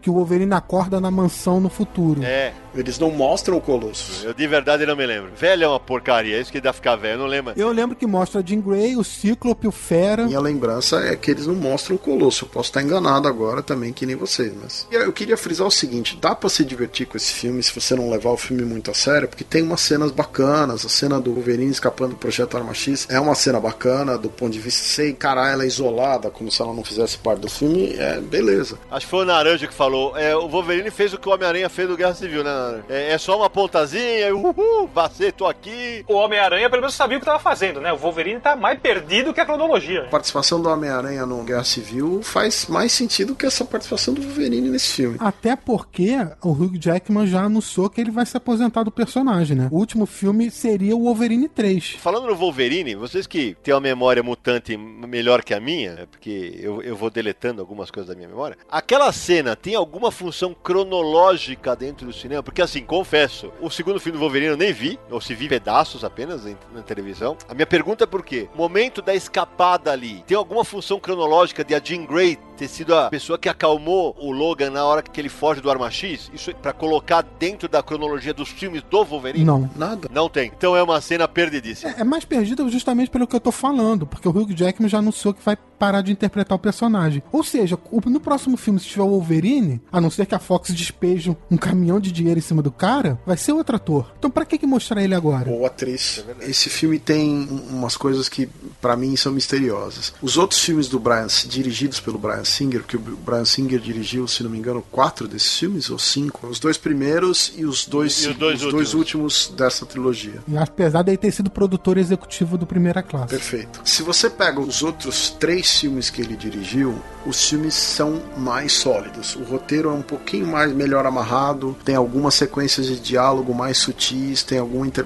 que 0.02 0.10
o 0.10 0.14
Wolverine 0.14 0.54
acorda 0.54 1.02
na 1.02 1.10
mansão 1.10 1.60
no 1.60 1.70
futuro. 1.70 2.24
É, 2.24 2.54
Eles 2.76 3.00
não 3.00 3.12
mostram 3.12 3.58
o 3.58 3.62
Colosso. 3.62 4.26
eu 4.26 4.34
de 4.34 4.48
verdade 4.48 4.86
não 4.86 4.96
me 4.96 5.06
lembro. 5.06 5.32
Velho 5.36 5.64
é 5.64 5.68
uma 5.68 5.80
porcaria, 5.80 6.38
é 6.38 6.42
isso 6.42 6.52
que 6.52 6.62
dá 6.62 6.74
ficar 6.74 6.96
velho, 6.96 7.16
eu 7.16 7.20
não 7.20 7.26
lembro. 7.28 7.54
Eu 7.56 7.72
lembro 7.72 7.96
que 7.96 8.06
mostra 8.06 8.42
a 8.42 8.44
Jean 8.44 8.62
Grey, 8.62 8.96
o 8.96 9.04
Cíclope, 9.04 9.68
o 9.68 9.72
Fera. 9.72 10.26
Minha 10.26 10.40
lembrança 10.40 10.98
é 11.00 11.16
que 11.16 11.32
eles 11.32 11.48
não 11.48 11.56
mostram 11.56 11.96
o 11.96 12.00
Colosso. 12.00 12.46
Eu 12.46 12.50
posso 12.50 12.70
estar 12.70 12.82
enganado 12.82 13.28
agora 13.28 13.62
também, 13.62 13.94
que 13.94 14.06
nem 14.06 14.16
vocês, 14.16 14.54
mas. 14.62 14.88
E 14.92 14.96
Eu 14.96 15.14
queria 15.14 15.38
frisar 15.38 15.68
o 15.68 15.72
seguinte: 15.72 16.18
dá 16.20 16.36
pra 16.36 16.50
se 16.50 16.64
divertir 16.66 17.08
com 17.08 17.18
esse 17.18 17.34
filme 17.34 17.62
se 17.64 17.74
você 17.74 17.96
não 17.96 18.10
levar 18.10 18.32
o 18.32 18.38
filme 18.38 18.64
muito 18.64 18.92
a 18.92 18.94
sério, 18.94 19.28
porque 19.28 19.44
tem 19.44 19.62
umas 19.62 19.82
cenas 19.82 20.12
bacanas. 20.12 20.86
A 20.86 20.90
cena 20.90 21.20
do 21.20 21.34
Wolverine 21.34 21.72
escapando 21.72 22.12
do 22.12 22.16
projeto 22.18 22.58
Arma 22.58 22.74
X 22.74 23.08
é 23.10 23.20
uma 23.20 23.36
cena 23.36 23.60
bacana 23.60 24.18
do 24.18 24.30
ponto 24.30 24.52
de 24.52 24.60
vista 24.60 24.82
de 24.84 24.90
você 24.90 25.10
encarar 25.10 25.52
ela 25.52 25.66
isolada, 25.66 26.30
como 26.30 26.52
se 26.52 26.62
ela 26.62 26.74
não 26.74 26.84
fizesse 26.84 27.18
parte 27.18 27.40
do 27.40 27.50
filme. 27.50 27.94
É 27.98 28.20
beleza. 28.20 28.78
Acho 28.92 29.06
que 29.06 29.10
foi 29.10 29.24
o 29.24 29.26
Naranja 29.26 29.68
que 29.68 29.74
falou. 29.74 30.18
É, 30.18 30.36
o 30.36 30.48
Wolverine 30.48 30.92
fez 30.92 31.14
o 31.14 31.18
que 31.18 31.28
o 31.28 31.32
Homem-Aranha 31.32 31.70
fez 31.70 31.88
do 31.88 31.98
Guerra 31.98 32.14
Civil, 32.16 32.44
né? 32.44 32.52
É, 32.89 33.13
é 33.13 33.17
só 33.17 33.38
uma 33.38 33.49
pontazinha, 33.49 34.28
e 34.28 34.32
uhul, 34.32 34.89
vacei, 34.93 35.32
tô 35.32 35.45
aqui. 35.45 36.04
O 36.08 36.13
Homem-Aranha 36.13 36.69
pelo 36.69 36.82
menos 36.82 36.95
sabia 36.95 37.17
o 37.17 37.19
que 37.19 37.25
tava 37.25 37.39
fazendo, 37.39 37.82
né? 37.82 37.91
O 37.93 37.97
Wolverine 37.97 38.39
tá 38.39 38.56
mais 38.56 38.80
perdido 38.80 39.34
que 39.34 39.41
a 39.41 39.45
cronologia. 39.45 40.04
A 40.04 40.10
participação 40.10 40.62
do 40.62 40.69
Homem-Aranha 40.69 41.25
no 41.25 41.43
Guerra 41.43 41.63
Civil 41.63 42.21
faz 42.23 42.67
mais 42.67 42.91
sentido 42.91 43.36
que 43.36 43.45
essa 43.45 43.65
participação 43.65 44.13
do 44.13 44.21
Wolverine 44.21 44.69
nesse 44.69 44.93
filme. 44.93 45.17
Até 45.19 45.56
porque 45.56 46.15
o 46.43 46.51
Hugh 46.51 46.78
Jackman 46.80 47.28
já 47.28 47.43
anunciou 47.43 47.89
que 47.89 48.01
ele 48.01 48.12
vai 48.12 48.25
se 48.25 48.38
aposentar 48.38 48.84
do 48.84 48.91
personagem, 48.91 49.58
né? 49.58 49.67
O 49.71 49.78
último 49.78 50.06
filme 50.06 50.49
seria 50.51 50.95
o 50.95 51.04
Wolverine 51.04 51.47
3. 51.47 51.97
Falando 51.99 52.28
no 52.28 52.36
Wolverine, 52.36 52.95
vocês 52.95 53.28
que 53.28 53.56
têm 53.63 53.73
uma 53.73 53.82
memória 53.82 54.23
mutante 54.23 54.78
melhor 54.78 55.43
que 55.43 55.54
a 55.54 55.60
minha, 55.60 55.91
é 55.91 56.06
porque 56.06 56.60
eu, 56.62 56.82
eu 56.82 56.95
vou 56.95 57.10
deletando 57.10 57.62
algumas 57.62 57.91
coisas 57.91 58.10
da 58.10 58.15
minha 58.15 58.28
memória, 58.28 58.58
aquela 58.69 59.12
cena 59.12 59.56
tem 59.56 59.75
alguma 59.75 60.12
função 60.12 60.54
cronológica 60.54 61.75
dentro 61.75 62.08
do 62.08 62.13
cinema? 62.13 62.43
Porque 62.43 62.55
assim, 62.62 62.84
confesso, 62.84 63.52
o 63.62 63.70
segundo 63.70 64.00
filme 64.00 64.18
do 64.18 64.22
Wolverine 64.22 64.52
eu 64.52 64.58
nem 64.58 64.74
vi, 64.74 65.00
ou 65.10 65.22
se 65.22 65.34
vi 65.34 65.48
pedaços 65.48 66.04
apenas 66.04 66.46
na 66.74 66.82
televisão. 66.82 67.38
A 67.48 67.54
minha 67.54 67.65
pergunta 67.65 68.04
é 68.04 68.08
por 68.08 68.24
quê? 68.24 68.48
Momento 68.56 69.02
da 69.02 69.13
escapada 69.15 69.91
ali, 69.91 70.24
tem 70.28 70.38
alguma 70.38 70.63
função 70.63 71.00
cronológica 71.00 71.63
de 71.63 71.76
a 71.76 71.80
Jean 71.80 72.06
Grey 72.06 72.38
ter 72.56 72.68
sido 72.68 72.96
a 72.96 73.10
pessoa 73.10 73.38
que 73.38 73.50
acalmou 73.50 74.15
o 74.20 74.32
Logan 74.32 74.70
na 74.70 74.86
hora 74.86 75.02
que 75.02 75.20
ele 75.20 75.30
foge 75.30 75.62
do 75.62 75.70
Arma 75.70 75.91
X? 75.91 76.32
Isso 76.34 76.52
é 76.52 76.54
pra 76.54 76.74
colocar 76.74 77.22
dentro 77.38 77.68
da 77.68 77.84
cronologia 77.84 78.34
dos 78.34 78.50
filmes 78.50 78.82
do 78.84 79.04
Wolverine? 79.04 79.46
Não. 79.46 79.70
Nada. 79.76 80.08
Não 80.12 80.30
tem. 80.30 80.52
Então 80.58 80.76
é 80.76 80.82
uma 80.82 81.02
cena 81.02 81.28
perdidíssima. 81.28 81.94
É 81.98 82.04
mais 82.04 82.26
perdido 82.26 82.68
justamente 82.70 83.10
pelo 83.10 83.28
que 83.28 83.36
eu 83.36 83.39
tô 83.39 83.52
falando, 83.52 84.08
porque 84.08 84.28
o 84.28 84.32
Hugh 84.32 84.56
Jackman 84.56 84.89
já 84.89 85.00
anunciou 85.00 85.34
que 85.34 85.44
vai 85.44 85.58
parar 85.78 86.02
de 86.02 86.12
interpretar 86.12 86.56
o 86.56 86.60
personagem. 86.60 87.22
Ou 87.32 87.44
seja, 87.44 87.78
no 88.06 88.20
próximo 88.20 88.56
filme, 88.56 88.80
se 88.80 88.88
tiver 88.88 89.04
o 89.04 89.10
Wolverine, 89.10 89.82
a 89.91 90.00
não 90.00 90.10
ser 90.10 90.26
que 90.26 90.34
a 90.34 90.39
Fox 90.39 90.74
despeje 90.74 91.36
um 91.52 91.58
caminhão 91.58 92.00
de 92.00 92.12
dinheiro 92.12 92.39
cima 92.45 92.62
do 92.62 92.71
cara, 92.71 93.19
vai 93.25 93.36
ser 93.38 93.51
outro 93.51 93.75
ator. 93.75 94.12
Então 94.17 94.29
pra 94.31 94.45
que, 94.45 94.58
que 94.58 94.65
mostrar 94.65 95.03
ele 95.03 95.13
agora? 95.15 95.49
ou 95.49 95.65
atriz. 95.65 96.23
Esse 96.41 96.69
filme 96.69 96.99
tem 96.99 97.47
umas 97.69 97.97
coisas 97.97 98.29
que 98.29 98.47
pra 98.81 98.95
mim 98.95 99.15
são 99.15 99.31
misteriosas. 99.34 100.13
Os 100.21 100.38
outros 100.38 100.60
filmes 100.62 100.88
do 100.88 100.99
Brian, 100.99 101.27
dirigidos 101.47 101.99
pelo 101.99 102.17
Brian 102.17 102.43
Singer, 102.45 102.84
que 102.84 102.95
o 102.95 102.99
Brian 102.99 103.45
Singer 103.45 103.79
dirigiu, 103.79 104.27
se 104.27 104.43
não 104.43 104.49
me 104.49 104.58
engano, 104.58 104.84
quatro 104.91 105.27
desses 105.27 105.58
filmes 105.58 105.89
ou 105.89 105.97
cinco, 105.99 106.47
os 106.47 106.60
dois 106.60 106.77
primeiros 106.77 107.53
e 107.58 107.65
os 107.65 107.86
dois, 107.86 108.23
E 108.23 108.29
os 108.29 108.36
dois 108.38 108.62
últimos. 108.63 108.93
últimos 108.93 109.53
dessa 109.58 109.86
trilogia. 109.86 110.41
E 110.47 110.58
apesar 110.58 111.01
dele 111.03 111.17
ter 111.17 111.31
sido 111.31 111.49
produtor 111.49 111.97
executivo 111.97 112.58
do 112.58 112.65
Primeira 112.65 113.01
Classe. 113.01 113.29
Perfeito. 113.29 113.81
Se 113.84 114.03
você 114.03 114.29
pega 114.29 114.60
os 114.60 114.84
outros 114.84 115.29
três 115.39 115.79
filmes 115.79 116.10
que 116.10 116.21
ele 116.21 116.36
dirigiu, 116.36 116.99
os 117.25 117.49
filmes 117.49 117.73
são 117.73 118.21
mais 118.38 118.73
sólidos. 118.73 119.36
O 119.36 119.43
roteiro 119.43 119.89
é 119.89 119.93
um 119.93 120.01
pouquinho 120.01 120.45
mais 120.47 120.71
melhor 120.71 121.05
amarrado, 121.05 121.75
tem 121.84 121.95
algumas 121.95 122.35
sequências 122.36 122.88
de 122.88 123.00
diálogo 123.00 123.54
mais 123.54 123.78
sutis, 123.78 124.43
tem 124.43 124.60
alguma 124.60 124.88
inter... 124.88 125.06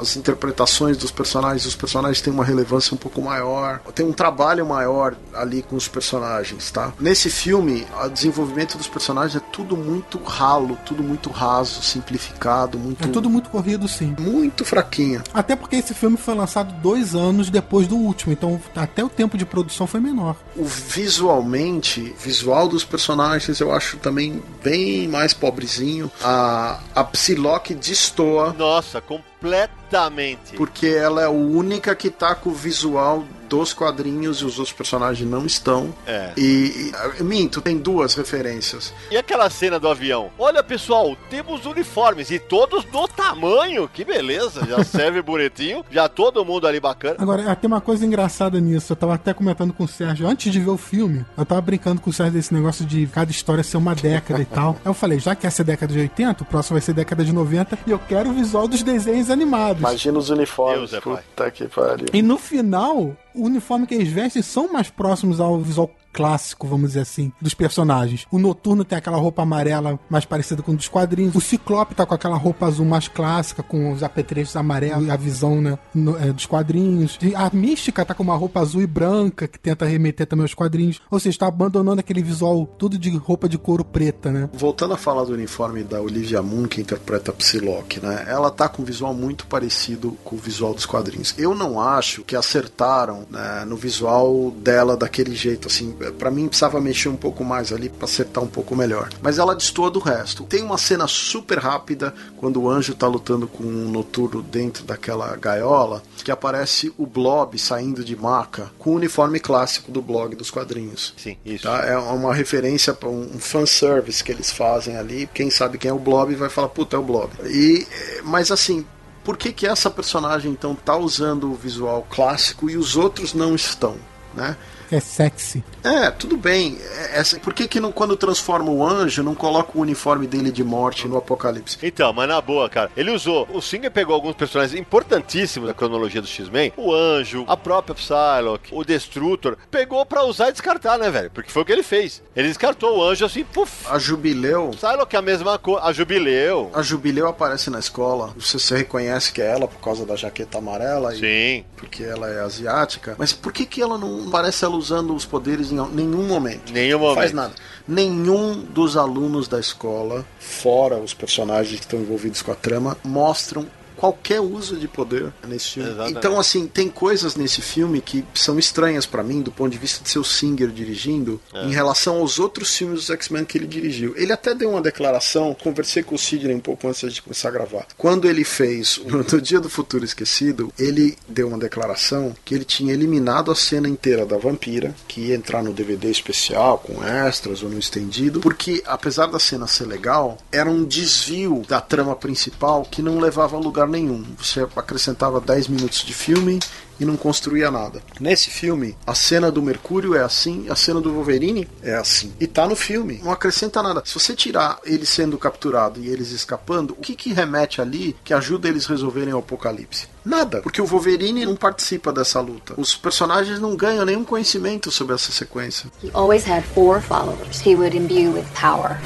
as 0.00 0.16
interpretações 0.16 0.96
dos 0.96 1.10
personagens, 1.10 1.66
os 1.66 1.76
personagens 1.76 2.20
têm 2.20 2.32
uma 2.32 2.44
relevância 2.44 2.94
um 2.94 2.98
pouco 2.98 3.20
maior, 3.20 3.80
tem 3.94 4.06
um 4.06 4.12
trabalho 4.12 4.66
maior 4.66 5.16
ali 5.34 5.62
com 5.62 5.76
os 5.76 5.88
personagens, 5.88 6.70
tá? 6.70 6.92
Nesse 6.98 7.30
filme, 7.30 7.86
o 8.04 8.08
desenvolvimento 8.08 8.76
dos 8.76 8.88
personagens 8.88 9.36
é 9.36 9.44
tudo 9.52 9.76
muito 9.76 10.18
ralo, 10.22 10.78
tudo 10.84 11.02
muito 11.02 11.30
raso, 11.30 11.82
simplificado, 11.82 12.78
muito 12.78 13.04
É 13.04 13.08
tudo 13.08 13.28
muito 13.30 13.50
corrido, 13.50 13.88
sim. 13.88 14.14
muito 14.18 14.64
fraquinho. 14.64 15.22
Até 15.32 15.56
porque 15.56 15.76
esse 15.76 15.94
filme 15.94 16.16
foi 16.16 16.34
lançado 16.34 16.72
dois 16.80 17.14
anos 17.14 17.50
depois 17.50 17.86
do 17.86 17.96
último, 17.96 18.32
então 18.32 18.60
até 18.74 19.04
o 19.04 19.08
tempo 19.08 19.36
de 19.36 19.44
produção 19.44 19.86
foi 19.86 20.00
menor. 20.00 20.36
O 20.56 20.64
visualmente, 20.64 22.14
visual 22.18 22.68
dos 22.68 22.84
personagens 22.84 23.60
eu 23.60 23.72
acho 23.72 23.96
também 23.98 24.42
bem 24.62 25.08
mais 25.08 25.32
pobrezinho. 25.32 26.10
A, 26.22 26.57
a 26.94 27.04
Psylocke 27.04 27.74
destoa. 27.74 28.52
Nossa, 28.52 29.00
completamente. 29.40 30.56
porque 30.56 30.86
ela 30.86 31.22
é 31.22 31.26
a 31.26 31.30
única 31.30 31.94
que 31.94 32.10
tá 32.10 32.34
com 32.34 32.50
o 32.50 32.54
visual 32.54 33.24
dos 33.48 33.72
quadrinhos 33.72 34.38
e 34.38 34.44
os 34.44 34.58
outros 34.58 34.76
personagens 34.76 35.28
não 35.28 35.46
estão. 35.46 35.94
É. 36.06 36.32
E, 36.36 36.92
e 37.18 37.22
minto, 37.22 37.60
tem 37.60 37.78
duas 37.78 38.14
referências. 38.14 38.92
E 39.10 39.16
aquela 39.16 39.48
cena 39.48 39.80
do 39.80 39.88
avião? 39.88 40.30
Olha, 40.38 40.62
pessoal, 40.62 41.16
temos 41.30 41.64
uniformes 41.64 42.30
e 42.30 42.38
todos 42.38 42.84
do 42.84 43.08
tamanho. 43.08 43.88
Que 43.88 44.04
beleza, 44.04 44.66
já 44.66 44.84
serve 44.84 45.22
bonitinho. 45.22 45.84
Já 45.90 46.08
todo 46.08 46.44
mundo 46.44 46.66
ali 46.66 46.78
bacana. 46.78 47.16
Agora, 47.18 47.56
tem 47.56 47.68
uma 47.68 47.80
coisa 47.80 48.04
engraçada 48.04 48.60
nisso. 48.60 48.92
Eu 48.92 48.96
tava 48.96 49.14
até 49.14 49.32
comentando 49.32 49.72
com 49.72 49.84
o 49.84 49.88
Sérgio, 49.88 50.28
antes 50.28 50.52
de 50.52 50.60
ver 50.60 50.70
o 50.70 50.76
filme, 50.76 51.24
eu 51.36 51.46
tava 51.46 51.60
brincando 51.62 52.00
com 52.00 52.10
o 52.10 52.12
Sérgio 52.12 52.34
desse 52.34 52.52
negócio 52.52 52.84
de 52.84 53.06
cada 53.06 53.30
história 53.30 53.64
ser 53.64 53.78
uma 53.78 53.94
década 53.94 54.42
e 54.42 54.44
tal. 54.44 54.72
Aí 54.84 54.90
eu 54.90 54.94
falei, 54.94 55.18
já 55.18 55.34
que 55.34 55.46
essa 55.46 55.62
é 55.62 55.64
década 55.64 55.92
de 55.92 56.00
80, 56.00 56.42
o 56.42 56.46
próximo 56.46 56.74
vai 56.74 56.82
ser 56.82 56.92
década 56.92 57.24
de 57.24 57.32
90, 57.32 57.78
e 57.86 57.90
eu 57.90 57.98
quero 57.98 58.28
o 58.28 58.34
visual 58.34 58.68
dos 58.68 58.82
desenhos 58.82 59.27
animados. 59.30 59.80
Imagina 59.80 60.18
os 60.18 60.30
uniformes. 60.30 60.90
Deus 60.90 60.94
é 60.94 61.00
pai. 61.00 61.22
Puta 61.22 61.50
que 61.50 61.68
pariu. 61.68 62.06
E 62.12 62.22
no 62.22 62.38
final, 62.38 63.16
o 63.34 63.44
uniforme 63.44 63.86
que 63.86 63.94
eles 63.94 64.08
vestem 64.08 64.42
são 64.42 64.72
mais 64.72 64.90
próximos 64.90 65.40
ao 65.40 65.58
visual 65.60 65.90
clássico, 66.12 66.66
vamos 66.66 66.88
dizer 66.88 67.00
assim, 67.00 67.32
dos 67.40 67.54
personagens. 67.54 68.26
O 68.30 68.38
Noturno 68.38 68.84
tem 68.84 68.98
aquela 68.98 69.16
roupa 69.18 69.42
amarela 69.42 69.98
mais 70.10 70.24
parecida 70.24 70.62
com 70.62 70.74
dos 70.74 70.88
quadrinhos. 70.88 71.34
O 71.34 71.40
Ciclope 71.40 71.94
tá 71.94 72.04
com 72.06 72.14
aquela 72.14 72.36
roupa 72.36 72.66
azul 72.66 72.86
mais 72.86 73.08
clássica, 73.08 73.62
com 73.62 73.92
os 73.92 74.02
apetrechos 74.02 74.56
amarelos 74.56 75.06
e 75.06 75.10
a 75.10 75.16
visão 75.16 75.60
né, 75.60 75.78
no- 75.94 76.16
é, 76.18 76.32
dos 76.32 76.46
quadrinhos. 76.46 77.18
E 77.22 77.34
a 77.34 77.50
Mística 77.52 78.04
tá 78.04 78.14
com 78.14 78.22
uma 78.22 78.36
roupa 78.36 78.60
azul 78.60 78.82
e 78.82 78.86
branca, 78.86 79.46
que 79.48 79.58
tenta 79.58 79.84
remeter 79.86 80.26
também 80.26 80.44
aos 80.44 80.54
quadrinhos. 80.54 81.00
Ou 81.10 81.18
seja, 81.20 81.38
tá 81.38 81.46
abandonando 81.46 82.00
aquele 82.00 82.22
visual 82.22 82.66
tudo 82.78 82.98
de 82.98 83.16
roupa 83.16 83.48
de 83.48 83.58
couro 83.58 83.84
preta, 83.84 84.30
né? 84.30 84.48
Voltando 84.52 84.94
a 84.94 84.96
falar 84.96 85.24
do 85.24 85.32
uniforme 85.32 85.82
da 85.84 86.00
Olivia 86.00 86.42
Moon, 86.42 86.66
que 86.66 86.80
interpreta 86.80 87.32
Psylocke, 87.32 88.00
né? 88.00 88.24
Ela 88.28 88.50
tá 88.50 88.68
com 88.68 88.82
um 88.82 88.84
visual 88.84 89.14
muito 89.14 89.46
parecido 89.46 90.16
com 90.24 90.36
o 90.36 90.38
visual 90.38 90.74
dos 90.74 90.86
quadrinhos. 90.86 91.34
Eu 91.38 91.54
não 91.54 91.80
acho 91.80 92.22
que 92.24 92.34
acertaram 92.36 93.26
né, 93.30 93.64
no 93.66 93.76
visual 93.76 94.50
dela 94.50 94.96
daquele 94.96 95.34
jeito, 95.34 95.68
assim. 95.68 95.94
Pra 96.12 96.30
mim 96.30 96.48
precisava 96.48 96.80
mexer 96.80 97.08
um 97.08 97.16
pouco 97.16 97.44
mais 97.44 97.72
ali 97.72 97.88
pra 97.88 98.04
acertar 98.04 98.42
um 98.42 98.48
pouco 98.48 98.74
melhor. 98.76 99.10
Mas 99.22 99.38
ela 99.38 99.54
destoa 99.54 99.90
do 99.90 99.98
resto. 99.98 100.44
Tem 100.44 100.62
uma 100.62 100.78
cena 100.78 101.06
super 101.06 101.58
rápida 101.58 102.14
quando 102.36 102.60
o 102.60 102.68
anjo 102.68 102.94
tá 102.94 103.06
lutando 103.06 103.46
com 103.46 103.64
um 103.64 103.90
noturno 103.90 104.42
dentro 104.42 104.84
daquela 104.84 105.34
gaiola, 105.36 106.02
que 106.24 106.30
aparece 106.30 106.92
o 106.96 107.06
Blob 107.06 107.58
saindo 107.58 108.04
de 108.04 108.16
maca 108.16 108.70
com 108.78 108.90
o 108.90 108.94
uniforme 108.94 109.40
clássico 109.40 109.90
do 109.90 110.02
blog 110.02 110.34
dos 110.34 110.50
quadrinhos. 110.50 111.14
Sim, 111.16 111.36
isso. 111.44 111.64
Tá? 111.64 111.84
É 111.84 111.96
uma 111.96 112.34
referência 112.34 112.92
para 112.94 113.08
um 113.08 113.38
fanservice 113.38 114.22
que 114.22 114.32
eles 114.32 114.50
fazem 114.50 114.96
ali. 114.96 115.28
Quem 115.32 115.50
sabe 115.50 115.78
quem 115.78 115.90
é 115.90 115.94
o 115.94 115.98
Blob 115.98 116.34
vai 116.34 116.48
falar, 116.48 116.68
puta, 116.68 116.96
é 116.96 116.98
o 116.98 117.02
Blob. 117.02 117.30
E, 117.44 117.86
mas 118.24 118.50
assim, 118.50 118.84
por 119.24 119.36
que, 119.36 119.52
que 119.52 119.66
essa 119.66 119.90
personagem 119.90 120.50
então 120.50 120.74
tá 120.74 120.96
usando 120.96 121.50
o 121.50 121.54
visual 121.54 122.06
clássico 122.08 122.70
e 122.70 122.76
os 122.76 122.96
outros 122.96 123.34
não 123.34 123.54
estão? 123.54 123.96
Né? 124.34 124.56
É 124.90 125.00
sexy. 125.00 125.62
É, 125.84 126.10
tudo 126.10 126.36
bem. 126.36 126.78
É, 126.80 127.18
essa- 127.20 127.38
por 127.38 127.52
que, 127.52 127.68
que 127.68 127.78
não, 127.80 127.92
quando 127.92 128.16
transforma 128.16 128.70
o 128.70 128.86
anjo, 128.86 129.22
não 129.22 129.34
coloca 129.34 129.76
o 129.76 129.80
uniforme 129.82 130.26
dele 130.26 130.50
de 130.50 130.64
morte 130.64 131.06
no 131.06 131.16
Apocalipse? 131.16 131.78
Então, 131.82 132.12
mas 132.12 132.28
na 132.28 132.40
boa, 132.40 132.68
cara, 132.68 132.90
ele 132.96 133.10
usou. 133.10 133.46
O 133.52 133.60
Singer 133.60 133.90
pegou 133.90 134.14
alguns 134.14 134.34
personagens 134.34 134.78
importantíssimos 134.78 135.68
da 135.68 135.74
cronologia 135.74 136.20
do 136.22 136.26
X-Men: 136.26 136.72
o 136.76 136.92
Anjo, 136.94 137.44
a 137.46 137.56
própria 137.56 137.94
Psylocke, 137.94 138.74
o 138.74 138.84
Destrutor. 138.84 139.56
Pegou 139.70 140.04
pra 140.06 140.24
usar 140.24 140.48
e 140.48 140.52
descartar, 140.52 140.98
né, 140.98 141.10
velho? 141.10 141.30
Porque 141.30 141.50
foi 141.50 141.62
o 141.62 141.64
que 141.64 141.72
ele 141.72 141.82
fez. 141.82 142.22
Ele 142.34 142.48
descartou 142.48 142.98
o 142.98 143.02
Anjo 143.04 143.24
assim, 143.24 143.44
puf. 143.44 143.86
A 143.90 143.98
Jubileu. 143.98 144.70
Psylocke 144.70 145.16
é 145.16 145.18
a 145.18 145.22
mesma 145.22 145.58
coisa. 145.58 145.82
A 145.84 145.92
Jubileu. 145.92 146.70
A 146.74 146.82
Jubileu 146.82 147.28
aparece 147.28 147.68
na 147.70 147.78
escola. 147.78 148.32
Você, 148.38 148.58
você 148.58 148.76
reconhece 148.78 149.32
que 149.32 149.42
é 149.42 149.50
ela 149.50 149.68
por 149.68 149.80
causa 149.80 150.06
da 150.06 150.16
jaqueta 150.16 150.58
amarela 150.58 151.14
e 151.14 151.18
Sim. 151.18 151.64
porque 151.76 152.02
ela 152.02 152.28
é 152.30 152.40
asiática. 152.40 153.14
Mas 153.18 153.32
por 153.32 153.52
que, 153.52 153.66
que 153.66 153.82
ela 153.82 153.98
não 153.98 154.30
parece 154.30 154.64
ela 154.64 154.77
usando 154.78 155.14
os 155.14 155.24
poderes 155.26 155.70
em 155.70 155.76
nenhum 155.92 156.26
momento? 156.26 156.72
Nenhum 156.72 156.92
Não 156.98 157.00
momento. 157.00 157.16
faz 157.16 157.32
nada. 157.32 157.52
Nenhum 157.86 158.60
dos 158.62 158.96
alunos 158.96 159.48
da 159.48 159.58
escola, 159.60 160.24
fora 160.38 160.96
os 160.96 161.12
personagens 161.12 161.78
que 161.80 161.84
estão 161.86 161.98
envolvidos 162.00 162.40
com 162.42 162.52
a 162.52 162.54
trama, 162.54 162.96
mostram 163.04 163.66
qualquer 163.98 164.40
uso 164.40 164.76
de 164.76 164.86
poder 164.86 165.32
nesse 165.46 165.70
filme. 165.70 165.90
Exatamente. 165.90 166.18
Então, 166.18 166.38
assim, 166.40 166.66
tem 166.66 166.88
coisas 166.88 167.34
nesse 167.34 167.60
filme 167.60 168.00
que 168.00 168.24
são 168.32 168.58
estranhas 168.58 169.04
pra 169.04 169.22
mim, 169.22 169.42
do 169.42 169.50
ponto 169.50 169.70
de 169.70 169.78
vista 169.78 170.02
de 170.02 170.08
seu 170.08 170.22
Singer 170.22 170.68
dirigindo, 170.68 171.40
em 171.54 171.72
relação 171.72 172.18
aos 172.18 172.38
outros 172.38 172.74
filmes 172.76 173.00
dos 173.00 173.10
X-Men 173.10 173.44
que 173.44 173.58
ele 173.58 173.66
dirigiu. 173.66 174.14
Ele 174.16 174.32
até 174.32 174.54
deu 174.54 174.70
uma 174.70 174.80
declaração, 174.80 175.54
conversei 175.54 176.02
com 176.02 176.14
o 176.14 176.18
Sidney 176.18 176.54
um 176.54 176.60
pouco 176.60 176.86
antes 176.86 177.12
de 177.12 177.20
começar 177.20 177.48
a 177.48 177.52
gravar. 177.52 177.86
Quando 177.96 178.28
ele 178.28 178.44
fez 178.44 178.98
o 178.98 179.18
No 179.28 179.40
Dia 179.40 179.60
do 179.60 179.68
Futuro 179.68 180.04
Esquecido, 180.04 180.72
ele 180.78 181.16
deu 181.28 181.48
uma 181.48 181.58
declaração 181.58 182.34
que 182.44 182.54
ele 182.54 182.64
tinha 182.64 182.92
eliminado 182.92 183.50
a 183.50 183.54
cena 183.54 183.88
inteira 183.88 184.24
da 184.24 184.38
vampira, 184.38 184.94
que 185.08 185.20
ia 185.22 185.34
entrar 185.34 185.62
no 185.62 185.72
DVD 185.72 186.10
especial, 186.10 186.78
com 186.78 187.02
extras 187.02 187.62
ou 187.62 187.68
no 187.68 187.78
estendido, 187.78 188.40
porque 188.40 188.82
apesar 188.86 189.26
da 189.26 189.38
cena 189.38 189.66
ser 189.66 189.86
legal, 189.86 190.38
era 190.52 190.70
um 190.70 190.84
desvio 190.84 191.64
da 191.66 191.80
trama 191.80 192.14
principal 192.14 192.84
que 192.84 193.02
não 193.02 193.18
levava 193.18 193.56
a 193.56 193.60
lugar 193.60 193.87
nenhum. 193.88 194.24
Você 194.38 194.66
acrescentava 194.76 195.40
10 195.40 195.68
minutos 195.68 196.04
de 196.04 196.12
filme 196.12 196.60
e 197.00 197.04
não 197.04 197.16
construía 197.16 197.70
nada. 197.70 198.02
Nesse 198.20 198.50
filme, 198.50 198.96
a 199.06 199.14
cena 199.14 199.50
do 199.50 199.62
Mercúrio 199.62 200.14
é 200.14 200.22
assim, 200.22 200.66
a 200.68 200.74
cena 200.74 201.00
do 201.00 201.12
Wolverine 201.12 201.68
é 201.82 201.94
assim. 201.94 202.32
E 202.40 202.46
tá 202.46 202.66
no 202.66 202.74
filme, 202.74 203.20
não 203.22 203.30
acrescenta 203.30 203.82
nada. 203.82 204.02
Se 204.04 204.14
você 204.14 204.34
tirar 204.34 204.78
ele 204.84 205.06
sendo 205.06 205.38
capturado 205.38 206.00
e 206.00 206.08
eles 206.08 206.30
escapando, 206.30 206.92
o 206.92 207.02
que 207.02 207.14
que 207.14 207.32
remete 207.32 207.80
ali 207.80 208.16
que 208.24 208.34
ajuda 208.34 208.68
eles 208.68 208.86
resolverem 208.86 209.32
o 209.32 209.38
apocalipse? 209.38 210.08
Nada, 210.24 210.60
porque 210.60 210.82
o 210.82 210.86
Wolverine 210.86 211.46
não 211.46 211.56
participa 211.56 212.12
dessa 212.12 212.40
luta. 212.40 212.74
Os 212.76 212.94
personagens 212.94 213.60
não 213.60 213.74
ganham 213.76 214.04
nenhum 214.04 214.24
conhecimento 214.24 214.90
sobre 214.90 215.14
essa 215.14 215.32
sequência. 215.32 215.90
He 216.02 216.10
always 216.12 216.46
had 216.46 216.64
four 216.74 217.00
followers 217.00 217.64
he 217.64 217.74
would 217.74 217.96
imbue 217.96 218.28
with 218.28 218.44
power. 218.54 218.98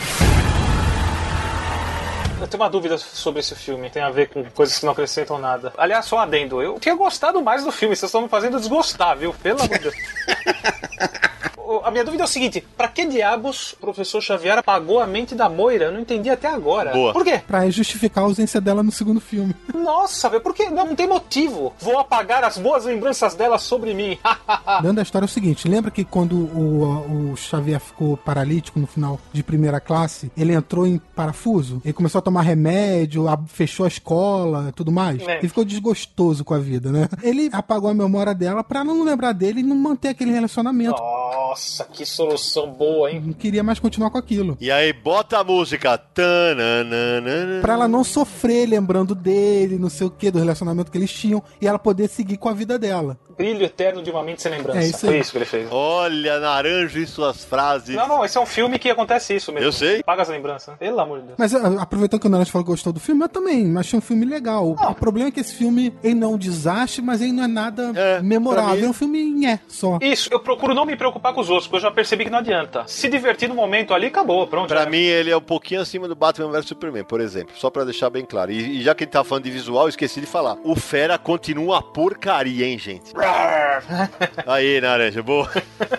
Tenho 2.53 2.63
uma 2.63 2.69
dúvida 2.69 2.99
sobre 2.99 3.41
esse 3.41 3.55
filme. 3.55 3.89
Tem 3.89 4.03
a 4.03 4.11
ver 4.11 4.29
com 4.29 4.45
coisas 4.51 4.79
que 4.79 4.85
não 4.85 4.93
acrescentam 4.93 5.39
nada. 5.39 5.73
Aliás, 5.75 6.05
só 6.05 6.17
um 6.17 6.19
adendo. 6.19 6.61
Eu 6.61 6.79
tinha 6.79 6.95
gostado 6.95 7.41
mais 7.41 7.65
do 7.65 7.73
filme. 7.73 7.97
Vocês 7.97 8.11
estão 8.11 8.21
me 8.21 8.29
fazendo 8.29 8.59
desgostar, 8.59 9.17
viu? 9.17 9.33
Pelo 9.33 9.63
amor 9.63 9.79
de 9.79 9.85
Deus. 9.85 9.95
A 11.85 11.91
minha 11.91 12.05
dúvida 12.05 12.23
é 12.23 12.27
o 12.27 12.29
seguinte: 12.29 12.65
pra 12.77 12.89
que 12.89 13.07
diabos 13.07 13.73
o 13.73 13.77
professor 13.77 14.21
Xavier 14.21 14.59
apagou 14.59 15.01
a 15.01 15.07
mente 15.07 15.35
da 15.35 15.49
Moira? 15.49 15.87
Eu 15.87 15.93
não 15.93 16.01
entendi 16.01 16.29
até 16.31 16.49
agora. 16.49 16.93
Boa. 16.93 17.13
Por 17.13 17.25
quê? 17.25 17.41
Pra 17.47 17.69
justificar 17.71 18.25
a 18.25 18.27
ausência 18.27 18.61
dela 18.61 18.83
no 18.83 18.93
segundo 18.93 19.21
filme. 19.21 19.55
Nossa, 19.75 20.29
velho, 20.29 20.43
por 20.43 20.55
que? 20.55 20.69
Não, 20.71 20.87
não 20.87 20.95
tem 20.97 21.07
motivo. 21.07 21.73
Vou 21.81 21.99
apagar 21.99 22.45
as 22.45 22.59
boas 22.59 22.85
lembranças 22.85 23.35
dela 23.35 23.59
sobre 23.59 23.95
mim. 23.95 24.19
Dando 24.83 24.99
a 24.99 25.03
história 25.03 25.25
é 25.25 25.27
o 25.27 25.29
seguinte: 25.29 25.69
lembra 25.69 25.91
que 25.91 26.05
quando 26.05 26.35
o, 26.37 27.33
o 27.33 27.37
Xavier 27.37 27.81
ficou 27.81 28.17
paralítico 28.17 28.79
no 28.79 28.87
final 28.87 29.19
de 29.33 29.43
primeira 29.43 29.81
classe, 29.81 30.31
ele 30.37 30.53
entrou 30.53 30.87
em 30.87 30.99
parafuso? 31.15 31.81
Ele 31.85 31.93
começou 31.93 32.19
a 32.19 32.23
tomar 32.23 32.43
remédio, 32.43 33.29
a- 33.29 33.39
fechou 33.47 33.85
a 33.85 33.89
escola 33.89 34.67
e 34.69 34.73
tudo 34.73 34.91
mais? 34.93 35.21
É. 35.27 35.39
Ele 35.39 35.49
ficou 35.49 35.65
desgostoso 35.65 36.45
com 36.45 36.55
a 36.55 36.59
vida, 36.59 36.91
né? 36.91 37.09
Ele 37.23 37.49
apagou 37.53 37.91
a 37.91 37.95
memória 37.95 38.35
dela 38.35 38.63
pra 38.65 38.83
não 38.85 39.03
lembrar 39.03 39.33
dele 39.33 39.61
e 39.61 39.63
não 39.63 39.77
manter 39.77 40.09
aquele 40.09 40.33
relacionamento. 40.33 41.01
Nossa, 41.01 41.62
que 41.93 42.05
solução 42.05 42.73
boa, 42.73 43.11
hein? 43.11 43.23
Não 43.25 43.33
queria 43.33 43.63
mais 43.63 43.79
continuar 43.79 44.11
com 44.11 44.19
aquilo. 44.19 44.57
E 44.61 44.71
aí, 44.71 44.93
bota 44.93 45.39
a 45.39 45.45
música. 45.45 45.97
Tananana. 45.97 47.61
Pra 47.61 47.75
ela 47.75 47.89
não 47.89 48.05
sofrer 48.05 48.67
lembrando 48.67 49.15
dele, 49.15 49.79
não 49.79 49.89
sei 49.89 50.07
o 50.07 50.11
que, 50.11 50.31
do 50.31 50.39
relacionamento 50.39 50.91
que 50.91 50.99
eles 50.99 51.13
tinham, 51.13 51.43
e 51.61 51.67
ela 51.67 51.79
poder 51.79 52.09
seguir 52.09 52.37
com 52.37 52.49
a 52.49 52.53
vida 52.53 52.79
dela. 52.79 53.19
Brilho 53.43 53.65
eterno 53.65 54.03
de 54.03 54.11
uma 54.11 54.23
mente 54.23 54.41
sem 54.43 54.53
lembrança. 54.53 54.79
É 54.79 54.85
isso 54.85 55.07
Foi 55.07 55.19
isso 55.19 55.33
que 55.33 55.39
ele 55.39 55.45
fez. 55.45 55.69
Olha, 55.71 56.39
Naranjo 56.39 56.99
e 56.99 57.07
suas 57.07 57.45
frases. 57.45 57.97
Não, 57.97 58.07
não, 58.07 58.25
esse 58.25 58.39
é 58.39 58.41
um 58.41 58.47
filme 58.47 58.79
que 58.79 58.89
acontece 58.89 59.35
isso 59.35 59.51
mesmo. 59.53 59.67
Eu 59.67 59.73
sei. 59.73 60.03
Paga 60.03 60.23
as 60.23 60.29
lembranças. 60.29 60.77
Pelo 60.79 61.01
amor 61.01 61.21
de 61.21 61.27
Deus. 61.27 61.37
Mas 61.39 61.55
a- 61.55 61.83
aproveitando 61.83 62.21
que 62.21 62.27
o 62.27 62.31
Naranjo 62.31 62.51
falou 62.53 62.65
que 62.65 62.71
gostou 62.71 62.93
do 62.93 63.01
filme, 63.01 63.23
eu 63.25 63.29
também 63.29 63.77
achei 63.77 63.99
um 63.99 64.03
filme 64.03 64.25
legal. 64.25 64.71
O 64.71 64.95
problema 64.95 65.29
é 65.29 65.33
que 65.33 65.41
esse 65.41 65.55
filme, 65.55 65.93
ele 66.05 66.15
não 66.15 66.31
é 66.33 66.35
um 66.35 66.39
desastre, 66.39 67.03
mas 67.03 67.21
ele 67.21 67.33
não 67.33 67.45
é 67.45 67.49
nada 67.49 67.93
É, 67.97 68.23
memorável. 68.23 68.87
É 68.87 68.89
um 68.89 68.93
filme 68.93 69.45
é 69.47 69.59
só. 69.67 69.99
Isso, 70.01 70.29
eu 70.33 70.39
procuro 70.39 70.73
não 70.75 70.85
me 70.87 70.95
preocupar 70.97 71.33
com 71.35 71.41
os 71.41 71.51
outros, 71.51 71.67
porque 71.67 71.85
eu 71.85 71.89
já 71.89 71.95
percebi 71.95 72.25
que 72.25 72.31
não 72.31 72.39
adianta. 72.39 72.85
Se 72.87 73.09
divertir 73.09 73.49
no 73.49 73.55
momento 73.57 73.93
ali, 73.93 74.07
acabou, 74.07 74.47
pronto. 74.47 74.69
Pra 74.69 74.85
já- 74.85 74.91
mim, 74.91 74.99
ele 75.03 75.31
é 75.31 75.37
um 75.37 75.41
pouquinho 75.41 75.81
acima 75.81 76.07
do 76.07 76.15
Batman 76.15 76.51
vs 76.51 76.67
Superman, 76.67 77.03
por 77.05 77.21
exemplo. 77.21 77.55
Só 77.57 77.71
pra 77.71 77.83
deixar 77.85 78.09
bem 78.11 78.25
claro. 78.25 78.53
E, 78.53 78.79
e 78.79 78.83
já 78.83 78.95
que 78.95 79.03
ele 79.05 79.11
tá 79.11 79.25
falando 79.25 79.45
de 79.45 79.51
visual, 79.51 79.85
eu 79.85 79.89
esqueci 79.89 80.21
de 80.21 80.27
falar. 80.27 80.57
O 80.63 80.77
Fera 80.77 81.19
continua 81.19 81.73
uma 81.73 81.83
porcaria, 81.83 82.67
hein, 82.67 82.79
gente? 82.79 83.13
Aí, 84.47 84.81
Naranja, 84.81 85.23
boa. 85.23 85.51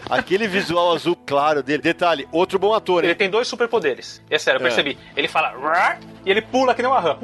Aquele 0.09 0.47
visual 0.47 0.93
azul 0.93 1.15
claro 1.25 1.61
dele. 1.63 1.81
Detalhe, 1.81 2.27
outro 2.31 2.57
bom 2.59 2.73
ator, 2.73 3.03
Ele 3.03 3.11
hein? 3.13 3.17
tem 3.17 3.29
dois 3.29 3.47
superpoderes. 3.47 4.21
É 4.29 4.37
sério, 4.37 4.59
eu 4.59 4.65
É. 4.65 4.69
percebi. 4.69 4.97
Ele 5.15 5.27
fala 5.27 5.53
e 6.25 6.29
ele 6.31 6.41
pula 6.41 6.73
que 6.73 6.81
nem 6.81 6.89
uma 6.91 6.99
rã. 6.99 7.17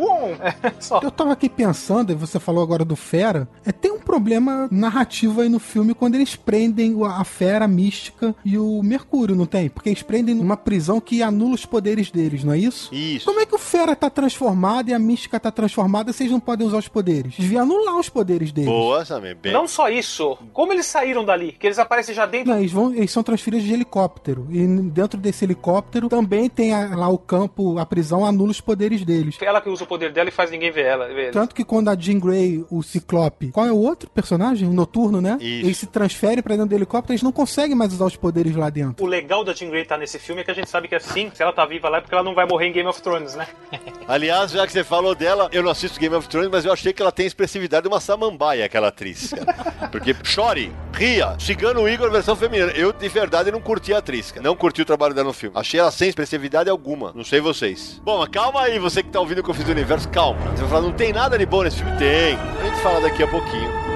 É, 0.64 0.72
só. 0.80 1.00
Eu 1.02 1.12
tava 1.12 1.34
aqui 1.34 1.50
pensando, 1.50 2.12
e 2.12 2.16
você 2.16 2.40
falou 2.40 2.64
agora 2.64 2.84
do 2.86 2.96
Fera, 2.96 3.48
é 3.66 3.72
tem 3.72 3.92
um 3.92 4.00
problema 4.00 4.68
narrativo 4.72 5.42
aí 5.42 5.50
no 5.50 5.60
filme 5.60 5.94
quando 5.94 6.16
eles 6.16 6.36
prendem 6.36 6.94
o- 6.96 7.06
a 7.06 7.24
Fera 7.24 7.68
mística 7.68 8.36
e 8.44 8.58
o 8.58 8.82
Mercúrio, 8.84 9.36
não 9.36 9.46
tem? 9.46 9.70
Porque 9.70 9.90
eles 9.90 10.02
prendem 10.02 10.36
numa 10.36 10.58
prisão 10.58 11.00
que 11.02 11.22
anula 11.24 11.56
os 11.56 11.66
poderes 11.66 12.12
deles, 12.12 12.44
não 12.44 12.54
é 12.54 12.58
isso? 12.58 12.94
Isso. 12.94 13.26
Como 13.26 13.40
é 13.40 13.46
que 13.46 13.56
o 13.56 13.60
Fera 13.60 13.96
tá 13.96 14.10
transformado 14.10 14.90
e 14.90 14.94
a 14.94 15.00
mística 15.00 15.40
tá 15.40 15.52
transformada 15.52 16.12
eles 16.20 16.32
não 16.32 16.40
podem 16.40 16.68
usar 16.68 16.78
os 16.78 16.88
poderes? 16.88 17.36
Devia 17.38 17.62
anular 17.62 17.98
os 17.98 18.10
poderes 18.10 18.52
deles. 18.52 18.70
Boa, 18.70 19.04
Samir. 19.06 19.36
Bem. 19.36 19.52
Não 19.54 19.68
só 19.68 19.89
isso, 19.90 20.38
como 20.54 20.72
eles 20.74 20.86
saíram 20.86 21.24
dali? 21.26 21.52
Que 21.54 21.68
eles 21.68 21.80
aparecem 21.80 22.14
já 22.16 22.26
dentro. 22.26 22.52
Não, 22.52 22.60
eles, 22.60 22.72
vão, 22.72 22.94
eles 22.94 23.12
são 23.12 23.24
transferidos 23.24 23.66
de 23.66 23.74
helicóptero. 23.74 24.48
E 24.50 24.66
dentro 24.68 25.20
desse 25.20 25.46
helicóptero 25.46 26.10
também 26.10 26.50
tem 26.50 26.74
a- 26.74 26.96
lá 26.96 27.08
o 27.10 27.18
campo, 27.18 27.78
a 27.78 27.86
prisão 27.86 28.26
anula 28.26 28.52
os 28.52 28.62
poderes 28.62 29.04
deles. 29.04 29.38
Ela 29.42 29.62
que 29.62 29.70
usa 29.70 29.84
o 29.84 29.88
poder 29.88 30.12
dela 30.12 30.30
e 30.30 30.32
faz 30.32 30.52
ninguém 30.52 30.72
ver 30.72 30.86
ela. 30.86 31.08
Ver. 31.08 31.32
Tanto 31.32 31.54
que 31.56 31.64
quando 31.64 31.90
a 31.90 31.96
Jean 31.96 32.20
Grey, 32.20 32.64
o 32.70 32.82
Ciclope, 32.84 33.52
qual 33.52 33.66
é 33.66 33.72
o 33.72 33.78
outro 33.78 34.10
personagem? 34.10 34.68
O 34.68 34.74
Noturno, 34.74 35.20
né? 35.22 35.38
Isso. 35.40 35.66
Eles 35.66 35.78
se 35.78 35.86
transferem 35.88 36.42
pra 36.44 36.56
dentro 36.56 36.70
do 36.70 36.76
helicóptero, 36.76 37.14
eles 37.14 37.24
não 37.24 37.32
conseguem 37.32 37.76
mais 37.76 37.94
usar 37.94 38.06
os 38.06 38.16
poderes 38.16 38.56
lá 38.56 38.70
dentro. 38.70 39.04
O 39.04 39.08
legal 39.08 39.44
da 39.44 39.54
Jean 39.54 39.70
Grey 39.70 39.84
estar 39.84 39.98
nesse 39.98 40.20
filme 40.20 40.42
é 40.42 40.44
que 40.44 40.52
a 40.52 40.54
gente 40.54 40.70
sabe 40.70 40.88
que 40.88 40.96
assim, 40.96 41.32
se 41.34 41.42
ela 41.42 41.52
tá 41.54 41.66
viva 41.66 41.90
lá 41.90 41.98
é 41.98 42.02
porque 42.02 42.14
ela 42.16 42.24
não 42.24 42.36
vai 42.36 42.46
morrer 42.46 42.68
em 42.68 42.72
Game 42.74 42.88
of 42.90 43.02
Thrones, 43.02 43.36
né? 43.36 43.48
Aliás, 44.08 44.52
já 44.52 44.66
que 44.66 44.72
você 44.74 44.84
falou 44.84 45.14
dela, 45.16 45.50
eu 45.52 45.64
não 45.64 45.72
assisto 45.72 46.00
Game 46.00 46.16
of 46.16 46.28
Thrones, 46.28 46.50
mas 46.52 46.66
eu 46.66 46.72
achei 46.74 46.92
que 46.94 47.02
ela 47.02 47.12
tem 47.12 47.24
a 47.26 47.28
expressividade 47.28 47.84
de 47.84 47.88
uma 47.88 48.00
samambaia, 48.00 48.66
aquela 48.66 48.88
atriz, 48.90 49.34
cara. 49.34 49.50
Porque 49.92 50.16
chore, 50.24 50.74
ria, 50.94 51.36
Cigano 51.40 51.88
Igor 51.88 52.12
versão 52.12 52.36
feminina. 52.36 52.72
Eu, 52.72 52.92
de 52.92 53.08
verdade, 53.08 53.52
não 53.52 53.62
curti 53.62 53.94
a 53.94 54.00
atriz, 54.00 54.32
cara. 54.32 54.44
Não 54.44 54.56
curti 54.56 54.82
o 54.82 54.86
trabalho 54.86 55.14
dela 55.14 55.28
no 55.28 55.34
filme. 55.34 55.56
Achei 55.58 55.80
ela 55.80 55.92
sem 55.92 56.10
expressividade 56.10 56.70
alguma. 56.70 57.12
Não 57.16 57.24
sei 57.24 57.40
vocês. 57.40 58.02
Bom, 58.04 58.20
mas 58.20 58.30
calma 58.30 58.62
aí, 58.62 58.80
você 58.80 59.02
que 59.02 59.10
tá 59.10 59.20
ouvindo 59.20 59.40
o 59.40 59.44
Confis 59.44 59.66
do 59.66 59.72
Universo, 59.72 60.10
calma. 60.10 60.40
Você 60.52 60.62
vai 60.62 60.70
falar, 60.70 60.82
não 60.82 60.92
tem 60.92 61.14
nada 61.14 61.38
de 61.38 61.46
bom 61.46 61.64
nesse 61.64 61.78
filme? 61.78 61.98
Tem. 61.98 62.36
A 62.36 62.66
gente 62.66 62.82
fala 62.82 63.02
daqui 63.02 63.24
a 63.24 63.28
pouquinho. 63.28 63.89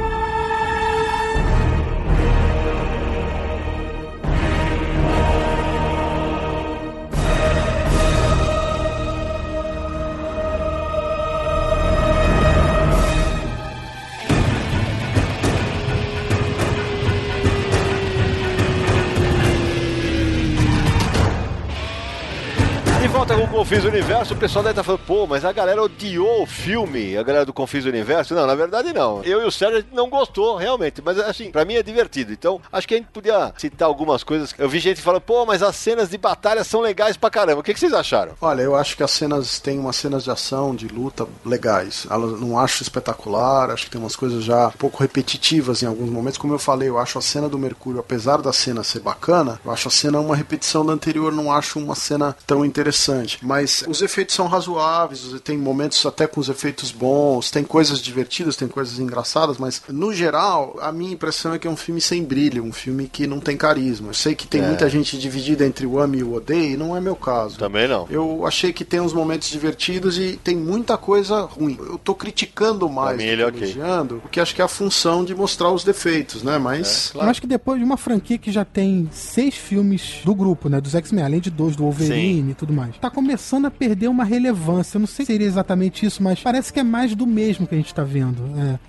Volta 23.13 23.35
com 23.35 23.43
o 23.43 23.47
Confis 23.47 23.85
Universo, 23.85 24.33
o 24.33 24.37
pessoal 24.37 24.63
deve 24.63 24.71
estar 24.71 24.83
falando, 24.83 25.01
pô, 25.05 25.27
mas 25.27 25.45
a 25.45 25.51
galera 25.51 25.83
odiou 25.83 26.41
o 26.41 26.47
filme, 26.47 27.15
a 27.15 27.21
galera 27.21 27.45
do 27.45 27.53
Confis 27.53 27.85
Universo. 27.85 28.33
Não, 28.33 28.47
na 28.47 28.55
verdade 28.55 28.91
não. 28.91 29.21
Eu 29.23 29.39
e 29.39 29.45
o 29.45 29.51
Sérgio 29.51 29.85
não 29.93 30.09
gostou, 30.09 30.57
realmente. 30.57 30.99
Mas 30.99 31.19
assim, 31.19 31.51
pra 31.51 31.63
mim 31.63 31.75
é 31.75 31.83
divertido. 31.83 32.33
Então, 32.33 32.59
acho 32.71 32.87
que 32.87 32.95
a 32.95 32.97
gente 32.97 33.09
podia 33.13 33.53
citar 33.55 33.87
algumas 33.87 34.23
coisas. 34.23 34.55
Eu 34.57 34.67
vi 34.67 34.79
gente 34.79 34.99
falando, 34.99 35.21
pô, 35.21 35.45
mas 35.45 35.61
as 35.61 35.75
cenas 35.75 36.09
de 36.09 36.17
batalha 36.17 36.63
são 36.63 36.81
legais 36.81 37.15
pra 37.15 37.29
caramba. 37.29 37.59
O 37.59 37.63
que, 37.63 37.71
que 37.71 37.79
vocês 37.79 37.93
acharam? 37.93 38.31
Olha, 38.41 38.63
eu 38.63 38.75
acho 38.75 38.97
que 38.97 39.03
as 39.03 39.11
cenas 39.11 39.59
têm 39.59 39.77
umas 39.77 39.95
cenas 39.95 40.23
de 40.23 40.31
ação, 40.31 40.73
de 40.73 40.87
luta 40.87 41.27
legais. 41.45 42.07
Não 42.09 42.57
acho 42.57 42.81
espetacular, 42.81 43.69
acho 43.69 43.85
que 43.85 43.91
tem 43.91 44.01
umas 44.01 44.15
coisas 44.15 44.43
já 44.43 44.69
um 44.69 44.71
pouco 44.71 45.03
repetitivas 45.03 45.83
em 45.83 45.85
alguns 45.85 46.09
momentos. 46.09 46.39
Como 46.39 46.55
eu 46.55 46.59
falei, 46.59 46.89
eu 46.89 46.97
acho 46.97 47.19
a 47.19 47.21
cena 47.21 47.47
do 47.47 47.59
Mercúrio, 47.59 47.99
apesar 47.99 48.41
da 48.41 48.51
cena 48.51 48.83
ser 48.83 49.01
bacana, 49.01 49.59
eu 49.63 49.71
acho 49.71 49.87
a 49.87 49.91
cena 49.91 50.19
uma 50.19 50.35
repetição 50.35 50.83
da 50.83 50.93
anterior, 50.93 51.31
não 51.31 51.51
acho 51.51 51.77
uma 51.77 51.93
cena 51.93 52.35
tão 52.47 52.65
interessante. 52.65 53.02
Mas 53.41 53.83
os 53.87 54.01
efeitos 54.01 54.35
são 54.35 54.47
razoáveis, 54.47 55.21
tem 55.43 55.57
momentos 55.57 56.05
até 56.05 56.27
com 56.27 56.39
os 56.39 56.49
efeitos 56.49 56.91
bons, 56.91 57.51
tem 57.51 57.63
coisas 57.63 58.01
divertidas, 58.01 58.55
tem 58.55 58.67
coisas 58.67 58.99
engraçadas, 58.99 59.57
mas 59.57 59.81
no 59.89 60.13
geral, 60.13 60.77
a 60.81 60.91
minha 60.91 61.13
impressão 61.13 61.53
é 61.53 61.59
que 61.59 61.67
é 61.67 61.69
um 61.69 61.75
filme 61.77 62.01
sem 62.01 62.23
brilho, 62.23 62.63
um 62.63 62.71
filme 62.73 63.07
que 63.11 63.27
não 63.27 63.39
tem 63.39 63.55
carisma. 63.57 64.09
Eu 64.09 64.13
sei 64.13 64.35
que 64.35 64.47
tem 64.47 64.61
É. 64.61 64.67
muita 64.67 64.89
gente 64.89 65.17
dividida 65.17 65.65
entre 65.65 65.85
o 65.85 65.99
ame 65.99 66.19
e 66.19 66.23
o 66.23 66.33
odeio, 66.33 66.73
e 66.73 66.77
não 66.77 66.95
é 66.95 67.01
meu 67.01 67.15
caso. 67.15 67.57
Também 67.57 67.87
não. 67.87 68.07
Eu 68.09 68.45
achei 68.45 68.71
que 68.73 68.83
tem 68.85 68.99
uns 68.99 69.13
momentos 69.13 69.49
divertidos 69.49 70.17
e 70.17 70.39
tem 70.43 70.55
muita 70.55 70.97
coisa 70.97 71.41
ruim. 71.41 71.77
Eu 71.79 71.97
tô 71.97 72.15
criticando 72.15 72.89
mais 72.89 73.17
do 73.17 73.23
ele 73.23 73.51
que 73.51 73.63
é 73.63 73.63
elogiando, 73.63 74.15
porque 74.21 74.39
acho 74.39 74.53
que 74.55 74.61
é 74.61 74.65
a 74.65 74.67
função 74.67 75.23
de 75.23 75.33
mostrar 75.35 75.69
os 75.71 75.83
defeitos, 75.83 76.43
né? 76.43 76.57
Mas 76.57 77.11
Eu 77.13 77.21
acho 77.21 77.41
que 77.41 77.47
depois 77.47 77.79
de 77.79 77.85
uma 77.85 77.97
franquia 77.97 78.37
que 78.37 78.51
já 78.51 78.63
tem 78.65 79.07
seis 79.11 79.55
filmes 79.55 80.19
do 80.23 80.33
grupo, 80.35 80.69
né? 80.69 80.79
Dos 80.81 80.95
X-Men, 80.95 81.23
além 81.25 81.39
de 81.39 81.49
dois 81.49 81.75
do 81.75 81.83
Wolverine 81.83 82.51
e 82.51 82.53
tudo 82.53 82.73
mais. 82.73 82.92
Tá 82.99 83.09
começando 83.09 83.65
a 83.65 83.71
perder 83.71 84.07
uma 84.07 84.23
relevância. 84.23 84.97
Eu 84.97 85.01
não 85.01 85.07
sei 85.07 85.25
se 85.25 85.31
seria 85.31 85.47
exatamente 85.47 86.05
isso, 86.05 86.21
mas 86.21 86.39
parece 86.39 86.71
que 86.71 86.79
é 86.79 86.83
mais 86.83 87.15
do 87.15 87.25
mesmo 87.25 87.67
que 87.67 87.75
a 87.75 87.77
gente 87.77 87.93
tá 87.93 88.03
vendo. 88.03 88.43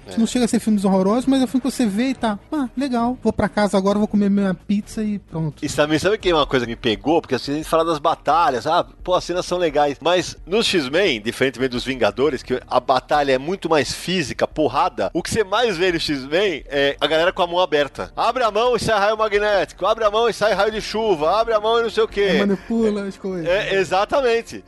É. 0.07 0.19
Não 0.19 0.27
chega 0.27 0.45
a 0.45 0.49
ser 0.49 0.61
filmes 0.61 0.85
horrorosos, 0.85 1.27
mas 1.27 1.41
é 1.41 1.45
um 1.45 1.47
filme 1.47 1.63
que 1.63 1.71
você 1.71 1.87
vê 1.87 2.09
e 2.09 2.15
tá, 2.15 2.39
ah, 2.53 2.69
legal. 2.77 3.19
Vou 3.23 3.33
pra 3.33 3.49
casa 3.49 3.77
agora, 3.77 3.99
vou 3.99 4.09
comer 4.09 4.31
minha 4.31 4.55
pizza 4.55 5.03
e 5.03 5.19
pronto. 5.19 5.65
E 5.65 5.69
também, 5.69 5.99
sabe 5.99 6.19
que 6.19 6.31
é 6.31 6.35
uma 6.35 6.47
coisa 6.47 6.67
que 6.67 6.73
me 6.73 6.77
pegou? 6.77 7.21
Porque 7.21 7.35
assim, 7.35 7.53
a 7.53 7.57
gente 7.57 7.69
fala 7.69 7.85
das 7.85 7.99
batalhas, 7.99 8.67
ah, 8.67 8.85
pô, 9.03 9.15
as 9.15 9.25
cenas 9.25 9.47
são 9.47 9.59
legais. 9.59 9.97
Mas 10.01 10.37
nos 10.47 10.67
X-Men, 10.67 11.21
diferentemente 11.21 11.71
dos 11.71 11.85
Vingadores, 11.85 12.43
que 12.43 12.61
a 12.67 12.81
batalha 12.81 13.33
é 13.33 13.39
muito 13.39 13.69
mais 13.69 13.93
física, 13.93 14.47
porrada, 14.47 15.11
o 15.13 15.23
que 15.23 15.31
você 15.31 15.45
mais 15.45 15.77
vê 15.77 15.93
no 15.93 16.01
X-Men 16.01 16.65
é 16.67 16.97
a 17.01 17.07
galera 17.07 17.33
com 17.33 17.43
a 17.43 17.47
mão 17.47 17.61
aberta. 17.61 18.13
Abre 18.17 18.43
a 18.43 18.51
mão 18.51 18.77
e 18.77 18.81
sai 18.81 18.99
raio 18.99 19.17
magnético, 19.17 19.87
abre 19.87 20.05
a 20.05 20.11
mão 20.11 20.29
e 20.29 20.33
sai 20.33 20.53
raio 20.53 20.73
de 20.73 20.81
chuva, 20.81 21.41
abre 21.41 21.55
a 21.55 21.61
mão 21.61 21.79
e 21.81 21.83
não 21.83 21.91
sei 21.91 22.03
o 22.03 22.09
quê. 22.09 22.35
Manipula 22.39 23.05
as 23.05 23.17
coisas. 23.17 23.47
É, 23.47 23.75
exatamente. 23.75 23.94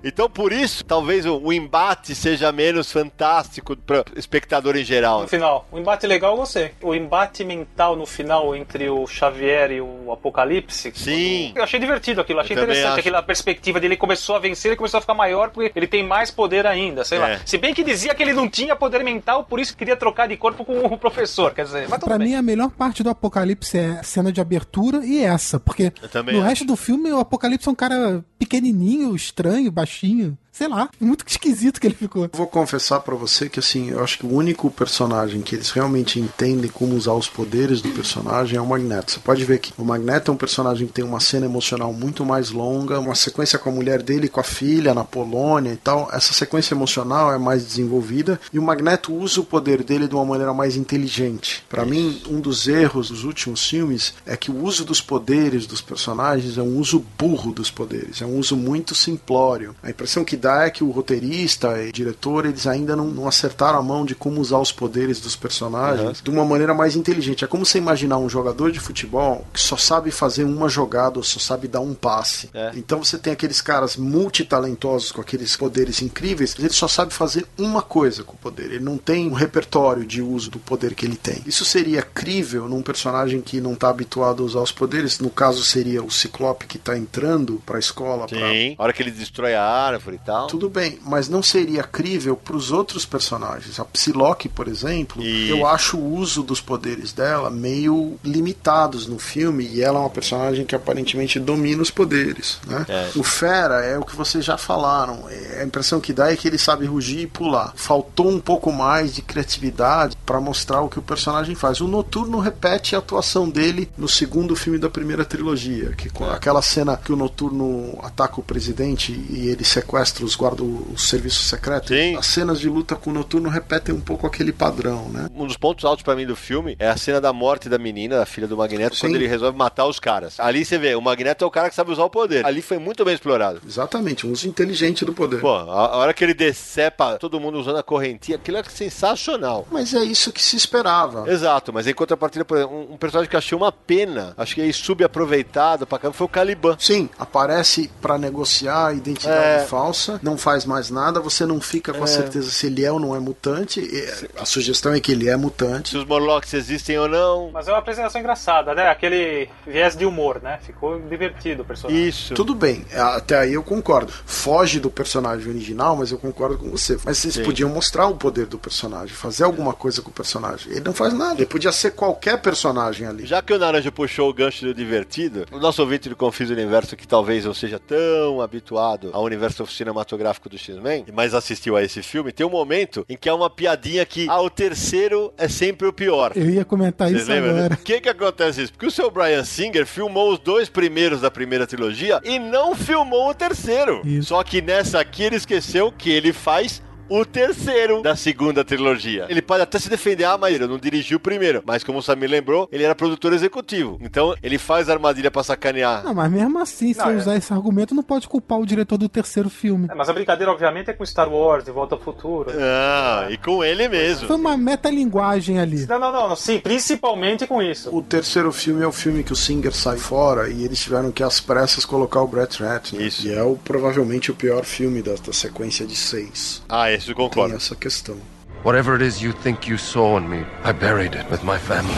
Então, 0.04 0.28
por 0.30 0.52
isso, 0.52 0.84
talvez 0.84 1.26
o, 1.26 1.36
o 1.38 1.52
embate 1.52 2.14
seja 2.14 2.50
menos 2.52 2.90
fantástico 2.92 3.76
para 3.76 4.04
espectador 4.16 4.76
em 4.76 4.84
geral. 4.84 5.22
No 5.22 5.28
final, 5.28 5.66
o 5.72 5.78
embate 5.78 6.06
legal 6.06 6.32
eu 6.32 6.36
gostei. 6.38 6.70
O 6.82 6.94
embate 6.94 7.44
mental 7.44 7.96
no 7.96 8.06
final 8.06 8.54
entre 8.54 8.88
o 8.88 9.06
Xavier 9.06 9.70
e 9.72 9.80
o 9.80 10.12
Apocalipse. 10.12 10.92
Sim. 10.94 11.52
Eu 11.54 11.62
achei 11.64 11.78
divertido 11.80 12.20
aquilo, 12.20 12.40
achei 12.40 12.56
Eu 12.56 12.62
interessante 12.62 12.90
acho. 12.90 13.00
aquela 13.00 13.22
perspectiva 13.22 13.80
dele 13.80 13.96
começou 13.96 14.36
a 14.36 14.38
vencer, 14.38 14.70
ele 14.70 14.76
começou 14.76 14.98
a 14.98 15.00
ficar 15.00 15.14
maior 15.14 15.50
porque 15.50 15.72
ele 15.74 15.86
tem 15.86 16.04
mais 16.06 16.30
poder 16.30 16.66
ainda, 16.66 17.04
sei 17.04 17.18
É. 17.18 17.20
lá. 17.20 17.40
Se 17.44 17.58
bem 17.58 17.74
que 17.74 17.82
dizia 17.82 18.14
que 18.14 18.22
ele 18.22 18.32
não 18.32 18.48
tinha 18.48 18.76
poder 18.76 19.02
mental, 19.02 19.44
por 19.44 19.58
isso 19.60 19.76
queria 19.76 19.96
trocar 19.96 20.28
de 20.28 20.36
corpo 20.36 20.64
com 20.64 20.78
o 20.86 20.96
professor, 20.98 21.52
quer 21.54 21.64
dizer, 21.64 21.88
bem. 22.18 22.28
mim, 22.28 22.34
a 22.34 22.42
melhor 22.42 22.70
parte 22.70 23.02
do 23.02 23.10
Apocalipse 23.10 23.78
é 23.78 23.86
a 24.00 24.02
cena 24.02 24.30
de 24.32 24.40
abertura 24.40 25.04
e 25.04 25.22
essa. 25.22 25.58
Porque 25.58 25.92
no 26.32 26.38
acho. 26.38 26.40
resto 26.42 26.64
do 26.64 26.76
filme, 26.76 27.10
o 27.12 27.18
Apocalipse 27.18 27.68
é 27.68 27.72
um 27.72 27.74
cara 27.74 28.24
pequenininho, 28.38 29.15
estranho, 29.16 29.72
baixinho. 29.72 30.38
Sei 30.56 30.68
lá, 30.68 30.88
muito 30.98 31.22
esquisito 31.28 31.78
que 31.78 31.86
ele 31.86 31.94
ficou. 31.94 32.30
Vou 32.32 32.46
confessar 32.46 33.00
pra 33.00 33.14
você 33.14 33.46
que 33.46 33.60
assim, 33.60 33.90
eu 33.90 34.02
acho 34.02 34.18
que 34.18 34.24
o 34.24 34.32
único 34.32 34.70
personagem 34.70 35.42
que 35.42 35.54
eles 35.54 35.70
realmente 35.70 36.18
entendem 36.18 36.70
como 36.70 36.96
usar 36.96 37.12
os 37.12 37.28
poderes 37.28 37.82
do 37.82 37.90
personagem 37.90 38.56
é 38.56 38.60
o 38.62 38.64
Magneto. 38.64 39.12
Você 39.12 39.20
pode 39.20 39.44
ver 39.44 39.58
que 39.58 39.74
o 39.76 39.84
Magneto 39.84 40.30
é 40.30 40.34
um 40.34 40.36
personagem 40.38 40.86
que 40.86 40.94
tem 40.94 41.04
uma 41.04 41.20
cena 41.20 41.44
emocional 41.44 41.92
muito 41.92 42.24
mais 42.24 42.48
longa, 42.48 42.98
uma 42.98 43.14
sequência 43.14 43.58
com 43.58 43.68
a 43.68 43.72
mulher 43.72 44.00
dele, 44.00 44.30
com 44.30 44.40
a 44.40 44.42
filha 44.42 44.94
na 44.94 45.04
Polônia 45.04 45.74
e 45.74 45.76
tal. 45.76 46.08
Essa 46.10 46.32
sequência 46.32 46.72
emocional 46.72 47.30
é 47.30 47.36
mais 47.36 47.62
desenvolvida 47.62 48.40
e 48.50 48.58
o 48.58 48.62
Magneto 48.62 49.12
usa 49.14 49.42
o 49.42 49.44
poder 49.44 49.84
dele 49.84 50.08
de 50.08 50.14
uma 50.14 50.24
maneira 50.24 50.54
mais 50.54 50.74
inteligente. 50.74 51.66
Pra 51.68 51.84
mim, 51.84 52.22
um 52.30 52.40
dos 52.40 52.66
erros 52.66 53.10
dos 53.10 53.24
últimos 53.24 53.68
filmes 53.68 54.14
é 54.24 54.34
que 54.38 54.50
o 54.50 54.64
uso 54.64 54.86
dos 54.86 55.02
poderes 55.02 55.66
dos 55.66 55.82
personagens 55.82 56.56
é 56.56 56.62
um 56.62 56.78
uso 56.78 57.04
burro 57.18 57.52
dos 57.52 57.70
poderes, 57.70 58.22
é 58.22 58.24
um 58.24 58.38
uso 58.38 58.56
muito 58.56 58.94
simplório. 58.94 59.76
A 59.82 59.90
impressão 59.90 60.24
que 60.24 60.45
dá 60.45 60.45
é 60.46 60.70
que 60.70 60.84
o 60.84 60.90
roteirista 60.90 61.82
e 61.82 61.92
diretor 61.92 62.46
eles 62.46 62.66
ainda 62.66 62.94
não, 62.94 63.06
não 63.06 63.28
acertaram 63.28 63.78
a 63.78 63.82
mão 63.82 64.04
de 64.04 64.14
como 64.14 64.40
usar 64.40 64.58
os 64.58 64.72
poderes 64.72 65.20
dos 65.20 65.36
personagens 65.36 66.20
de 66.22 66.30
uma 66.30 66.44
maneira 66.44 66.74
mais 66.74 66.96
inteligente. 66.96 67.44
É 67.44 67.48
como 67.48 67.64
você 67.64 67.78
imaginar 67.78 68.18
um 68.18 68.28
jogador 68.28 68.70
de 68.70 68.80
futebol 68.80 69.46
que 69.52 69.60
só 69.60 69.76
sabe 69.76 70.10
fazer 70.10 70.44
uma 70.44 70.68
jogada 70.68 71.18
ou 71.18 71.24
só 71.24 71.38
sabe 71.38 71.68
dar 71.68 71.80
um 71.80 71.94
passe. 71.94 72.48
É. 72.54 72.72
Então 72.74 73.02
você 73.02 73.18
tem 73.18 73.32
aqueles 73.32 73.60
caras 73.60 73.96
multitalentosos 73.96 75.12
com 75.12 75.20
aqueles 75.20 75.56
poderes 75.56 76.02
incríveis, 76.02 76.54
mas 76.54 76.64
ele 76.64 76.74
só 76.74 76.88
sabe 76.88 77.12
fazer 77.12 77.46
uma 77.58 77.82
coisa 77.82 78.22
com 78.22 78.34
o 78.34 78.38
poder. 78.38 78.66
Ele 78.66 78.84
não 78.84 78.98
tem 78.98 79.28
um 79.28 79.34
repertório 79.34 80.04
de 80.04 80.22
uso 80.22 80.50
do 80.50 80.58
poder 80.58 80.94
que 80.94 81.06
ele 81.06 81.16
tem. 81.16 81.42
Isso 81.46 81.64
seria 81.64 82.02
crível 82.02 82.68
num 82.68 82.82
personagem 82.82 83.40
que 83.40 83.60
não 83.60 83.72
está 83.72 83.88
habituado 83.88 84.42
a 84.42 84.46
usar 84.46 84.60
os 84.60 84.72
poderes. 84.72 85.18
No 85.18 85.30
caso 85.30 85.64
seria 85.64 86.02
o 86.02 86.10
Ciclope 86.10 86.66
que 86.66 86.76
está 86.76 86.96
entrando 86.96 87.62
para 87.64 87.76
a 87.76 87.80
escola 87.80 88.26
pra 88.26 88.38
Sim. 88.38 88.74
A 88.78 88.82
hora 88.82 88.92
que 88.92 89.02
ele 89.02 89.10
destrói 89.10 89.54
a 89.54 89.62
árvore 89.62 90.16
e 90.16 90.24
tal. 90.24 90.35
Tudo 90.48 90.68
bem, 90.68 90.98
mas 91.04 91.28
não 91.28 91.42
seria 91.42 91.82
crível 91.82 92.36
para 92.36 92.56
os 92.56 92.70
outros 92.70 93.04
personagens. 93.04 93.80
A 93.80 93.84
Psylocke, 93.84 94.48
por 94.48 94.68
exemplo, 94.68 95.22
Isso. 95.22 95.52
eu 95.52 95.66
acho 95.66 95.96
o 95.96 96.14
uso 96.16 96.42
dos 96.42 96.60
poderes 96.60 97.12
dela 97.12 97.50
meio 97.50 98.18
limitados 98.22 99.06
no 99.06 99.18
filme 99.18 99.66
e 99.66 99.82
ela 99.82 99.98
é 99.98 100.00
uma 100.00 100.10
personagem 100.10 100.64
que 100.64 100.74
aparentemente 100.74 101.40
domina 101.40 101.82
os 101.82 101.90
poderes. 101.90 102.58
Né? 102.66 102.84
É. 102.88 103.10
O 103.16 103.22
Fera 103.22 103.84
é 103.84 103.98
o 103.98 104.04
que 104.04 104.14
vocês 104.14 104.44
já 104.44 104.58
falaram. 104.58 105.24
É, 105.28 105.60
A 105.62 105.64
impressão 105.64 106.00
que 106.00 106.12
dá 106.12 106.30
é 106.30 106.36
que 106.36 106.46
ele 106.46 106.58
sabe 106.58 106.86
rugir 106.86 107.20
e 107.20 107.26
pular. 107.26 107.72
Faltou 107.74 108.28
um 108.28 108.40
pouco 108.40 108.72
mais 108.72 109.14
de 109.14 109.22
criatividade 109.22 110.16
para 110.26 110.40
mostrar 110.40 110.82
o 110.82 110.88
que 110.88 110.98
o 110.98 111.02
personagem 111.02 111.54
faz. 111.54 111.80
O 111.80 111.88
Noturno 111.88 112.38
repete 112.38 112.94
a 112.94 112.98
atuação 112.98 113.48
dele 113.48 113.88
no 113.96 114.08
segundo 114.08 114.54
filme 114.56 114.78
da 114.78 114.90
primeira 114.90 115.24
trilogia, 115.24 115.92
que 115.96 116.10
com 116.10 116.24
aquela 116.24 116.62
cena 116.62 116.96
que 116.96 117.12
o 117.12 117.16
Noturno 117.16 117.98
ataca 118.02 118.40
o 118.40 118.42
presidente 118.42 119.12
e 119.30 119.48
ele 119.48 119.64
sequestra 119.64 120.24
os 120.26 120.34
guarda 120.36 120.62
o 120.62 120.94
serviço 120.98 121.42
secreto. 121.44 121.88
Sim. 121.88 122.16
As 122.16 122.26
cenas 122.26 122.60
de 122.60 122.68
luta 122.68 122.94
com 122.96 123.10
o 123.10 123.12
Noturno 123.12 123.48
repetem 123.48 123.94
um 123.94 124.00
pouco 124.00 124.26
aquele 124.26 124.52
padrão, 124.52 125.08
né? 125.08 125.28
Um 125.34 125.46
dos 125.46 125.56
pontos 125.56 125.84
altos 125.84 126.02
pra 126.02 126.14
mim 126.16 126.26
do 126.26 126.36
filme 126.36 126.76
é 126.78 126.88
a 126.88 126.96
cena 126.96 127.20
da 127.20 127.32
morte 127.32 127.68
da 127.68 127.78
menina, 127.78 128.18
da 128.18 128.26
filha 128.26 128.46
do 128.46 128.56
Magneto, 128.56 128.96
Sim. 128.96 129.02
quando 129.06 129.16
ele 129.16 129.26
resolve 129.26 129.56
matar 129.56 129.86
os 129.86 129.98
caras. 130.00 130.38
Ali 130.40 130.64
você 130.64 130.78
vê, 130.78 130.94
o 130.94 131.00
Magneto 131.00 131.44
é 131.44 131.46
o 131.46 131.50
cara 131.50 131.68
que 131.68 131.74
sabe 131.74 131.90
usar 131.92 132.04
o 132.04 132.10
poder. 132.10 132.44
Ali 132.44 132.60
foi 132.62 132.78
muito 132.78 133.04
bem 133.04 133.14
explorado. 133.14 133.60
Exatamente, 133.66 134.26
um 134.26 134.32
uso 134.32 134.48
inteligente 134.48 135.04
do 135.04 135.12
poder. 135.12 135.40
Pô, 135.40 135.54
a, 135.54 135.62
a 135.64 135.96
hora 135.96 136.12
que 136.14 136.24
ele 136.24 136.34
decepa 136.34 137.16
todo 137.18 137.38
mundo 137.40 137.58
usando 137.58 137.78
a 137.78 137.82
correntinha, 137.82 138.36
aquilo 138.36 138.56
é 138.58 138.62
sensacional. 138.64 139.66
Mas 139.70 139.94
é 139.94 140.02
isso 140.04 140.32
que 140.32 140.42
se 140.42 140.56
esperava. 140.56 141.30
Exato, 141.30 141.72
mas 141.72 141.86
em 141.86 141.94
contrapartida, 141.94 142.44
por 142.44 142.56
exemplo, 142.58 142.76
um, 142.76 142.94
um 142.94 142.96
personagem 142.96 143.28
que 143.30 143.36
eu 143.36 143.38
achei 143.38 143.56
uma 143.56 143.70
pena, 143.72 144.34
acho 144.36 144.54
que 144.54 144.60
é 144.60 144.72
subaproveitado 144.72 145.86
pra 145.86 145.98
caramba, 145.98 146.16
foi 146.16 146.24
o 146.26 146.28
Caliban. 146.28 146.76
Sim, 146.78 147.08
aparece 147.18 147.90
pra 148.00 148.18
negociar 148.18 148.88
a 148.88 148.92
identidade 148.92 149.62
É. 149.62 149.66
falsa, 149.66 150.15
não 150.22 150.36
faz 150.36 150.64
mais 150.64 150.90
nada, 150.90 151.20
você 151.20 151.44
não 151.46 151.60
fica 151.60 151.92
com 151.92 152.04
a 152.04 152.06
certeza 152.06 152.50
se 152.50 152.66
ele 152.66 152.84
é 152.84 152.92
ou 152.92 152.98
não 152.98 153.14
é 153.14 153.20
mutante. 153.20 153.80
E 153.80 154.28
A 154.40 154.44
sugestão 154.44 154.92
é 154.92 155.00
que 155.00 155.12
ele 155.12 155.28
é 155.28 155.36
mutante. 155.36 155.90
Se 155.90 155.96
os 155.98 156.04
Morlocks 156.04 156.52
existem 156.54 156.98
ou 156.98 157.08
não. 157.08 157.50
Mas 157.52 157.68
é 157.68 157.72
uma 157.72 157.78
apresentação 157.78 158.20
engraçada, 158.20 158.74
né? 158.74 158.88
Aquele 158.88 159.48
viés 159.66 159.96
de 159.96 160.04
humor, 160.04 160.40
né? 160.42 160.58
Ficou 160.62 160.98
divertido 161.00 161.62
o 161.62 161.64
personagem. 161.64 162.06
Isso. 162.06 162.34
Tudo 162.34 162.54
bem, 162.54 162.84
até 162.94 163.38
aí 163.38 163.54
eu 163.54 163.62
concordo. 163.62 164.12
Foge 164.24 164.80
do 164.80 164.90
personagem 164.90 165.48
original, 165.48 165.96
mas 165.96 166.10
eu 166.10 166.18
concordo 166.18 166.58
com 166.58 166.70
você. 166.70 166.98
Mas 167.04 167.18
vocês 167.18 167.34
Sim. 167.34 167.44
podiam 167.44 167.70
mostrar 167.70 168.06
o 168.06 168.16
poder 168.16 168.46
do 168.46 168.58
personagem, 168.58 169.14
fazer 169.14 169.44
alguma 169.44 169.72
coisa 169.72 170.02
com 170.02 170.10
o 170.10 170.12
personagem. 170.12 170.72
Ele 170.72 170.80
não 170.80 170.92
faz 170.92 171.12
nada, 171.12 171.34
ele 171.34 171.46
podia 171.46 171.72
ser 171.72 171.92
qualquer 171.92 172.40
personagem 172.40 173.06
ali. 173.06 173.26
Já 173.26 173.42
que 173.42 173.52
o 173.52 173.58
Naranja 173.58 173.90
puxou 173.92 174.28
o 174.30 174.34
gancho 174.34 174.64
do 174.64 174.74
divertido, 174.74 175.46
o 175.50 175.58
nosso 175.58 175.82
ouvinte 175.82 176.08
do 176.08 176.16
Confis 176.16 176.50
Universo, 176.50 176.96
que 176.96 177.06
talvez 177.06 177.44
não 177.44 177.54
seja 177.54 177.78
tão 177.78 178.40
habituado 178.40 179.10
ao 179.12 179.24
universo 179.24 179.62
cinematográfico 179.96 180.48
do 180.48 180.58
X-Men, 180.58 181.06
mas 181.12 181.34
assistiu 181.34 181.76
a 181.76 181.82
esse 181.82 182.02
filme, 182.02 182.30
tem 182.32 182.46
um 182.46 182.50
momento 182.50 183.04
em 183.08 183.16
que 183.16 183.28
há 183.28 183.34
uma 183.34 183.48
piadinha 183.48 184.04
que, 184.04 184.26
ah, 184.28 184.40
o 184.40 184.50
terceiro 184.50 185.32
é 185.38 185.48
sempre 185.48 185.86
o 185.88 185.92
pior. 185.92 186.32
Eu 186.34 186.50
ia 186.50 186.64
comentar 186.64 187.08
Vocês 187.08 187.22
isso 187.22 187.30
lembram? 187.30 187.52
né? 187.52 187.58
agora. 187.60 187.76
Por 187.76 187.84
que 187.84 188.00
que 188.00 188.08
acontece 188.08 188.62
isso? 188.62 188.72
Porque 188.72 188.86
o 188.86 188.90
seu 188.90 189.10
Brian 189.10 189.44
Singer 189.44 189.86
filmou 189.86 190.32
os 190.32 190.38
dois 190.38 190.68
primeiros 190.68 191.20
da 191.20 191.30
primeira 191.30 191.66
trilogia 191.66 192.20
e 192.24 192.38
não 192.38 192.74
filmou 192.74 193.30
o 193.30 193.34
terceiro. 193.34 194.02
Isso. 194.04 194.28
Só 194.28 194.42
que 194.42 194.60
nessa 194.60 195.00
aqui 195.00 195.22
ele 195.22 195.36
esqueceu 195.36 195.92
que 195.92 196.10
ele 196.10 196.32
faz 196.32 196.82
o 197.08 197.24
terceiro 197.24 198.02
da 198.02 198.16
segunda 198.16 198.64
trilogia. 198.64 199.26
Ele 199.28 199.42
pode 199.42 199.62
até 199.62 199.78
se 199.78 199.88
defender, 199.88 200.24
ah, 200.24 200.38
mas 200.38 200.60
eu 200.60 200.68
não 200.68 200.78
dirigi 200.78 201.14
o 201.14 201.20
primeiro. 201.20 201.62
Mas 201.66 201.84
como 201.84 201.98
o 201.98 202.02
Samir 202.02 202.30
lembrou, 202.30 202.68
ele 202.72 202.84
era 202.84 202.94
produtor 202.94 203.32
executivo. 203.32 203.98
Então 204.00 204.34
ele 204.42 204.58
faz 204.58 204.88
a 204.88 204.92
armadilha 204.92 205.30
pra 205.30 205.42
sacanear. 205.42 206.04
Não, 206.04 206.14
mas 206.14 206.30
mesmo 206.30 206.58
assim, 206.58 206.92
se 206.92 206.98
Não, 206.98 207.10
eu 207.10 207.14
é. 207.14 207.18
usar 207.18 207.36
esse 207.36 207.52
argumento, 207.52 207.94
não 207.94 208.02
pode 208.02 208.28
culpar 208.28 208.58
o 208.58 208.66
diretor 208.66 208.98
do 208.98 209.08
terceiro 209.08 209.48
filme. 209.50 209.88
É, 209.90 209.94
mas 209.94 210.08
a 210.08 210.12
brincadeira, 210.12 210.50
obviamente, 210.52 210.90
é 210.90 210.92
com 210.92 211.04
Star 211.04 211.32
Wars, 211.32 211.64
De 211.64 211.70
Volta 211.70 211.94
ao 211.94 212.00
Futuro. 212.00 212.50
Ah, 212.58 213.26
e 213.30 213.36
com 213.36 213.62
ele 213.64 213.88
mesmo. 213.88 214.26
Foi 214.26 214.36
uma 214.36 214.56
metalinguagem 214.56 215.58
ali. 215.58 215.86
Não, 215.86 215.98
não, 215.98 216.12
não, 216.12 216.36
sim, 216.36 216.58
principalmente 216.58 217.46
com 217.46 217.62
isso. 217.62 217.94
O 217.94 218.02
terceiro 218.02 218.52
filme 218.52 218.82
é 218.82 218.86
o 218.86 218.92
filme 218.92 219.22
que 219.22 219.32
o 219.32 219.36
Singer 219.36 219.74
sai 219.74 219.98
fora 219.98 220.48
e 220.48 220.64
eles 220.64 220.80
tiveram 220.82 221.10
que 221.12 221.22
às 221.22 221.40
pressas 221.40 221.84
colocar 221.84 222.20
o 222.22 222.26
Brett 222.26 222.62
Ratner. 222.62 223.02
Isso. 223.02 223.26
E 223.26 223.32
é 223.32 223.42
o, 223.42 223.56
provavelmente 223.56 224.30
o 224.30 224.34
pior 224.34 224.64
filme 224.64 225.02
da, 225.02 225.14
da 225.14 225.32
sequência 225.32 225.86
de 225.86 225.96
seis. 225.96 226.62
Ah, 226.68 226.90
isso 226.96 227.10
eu 227.10 227.14
Tem 227.16 227.24
concordo. 227.28 227.54
essa 227.54 227.74
questão. 227.74 228.16
Whatever 228.64 228.94
it 229.00 229.04
is 229.06 229.20
you 229.22 229.32
think 229.32 229.70
you 229.70 229.78
saw 229.78 230.18
in 230.18 230.28
me, 230.28 230.40
I 230.64 230.72
buried 230.72 231.16
it 231.16 231.30
with 231.30 231.40
my 231.44 231.58
family. 231.58 231.94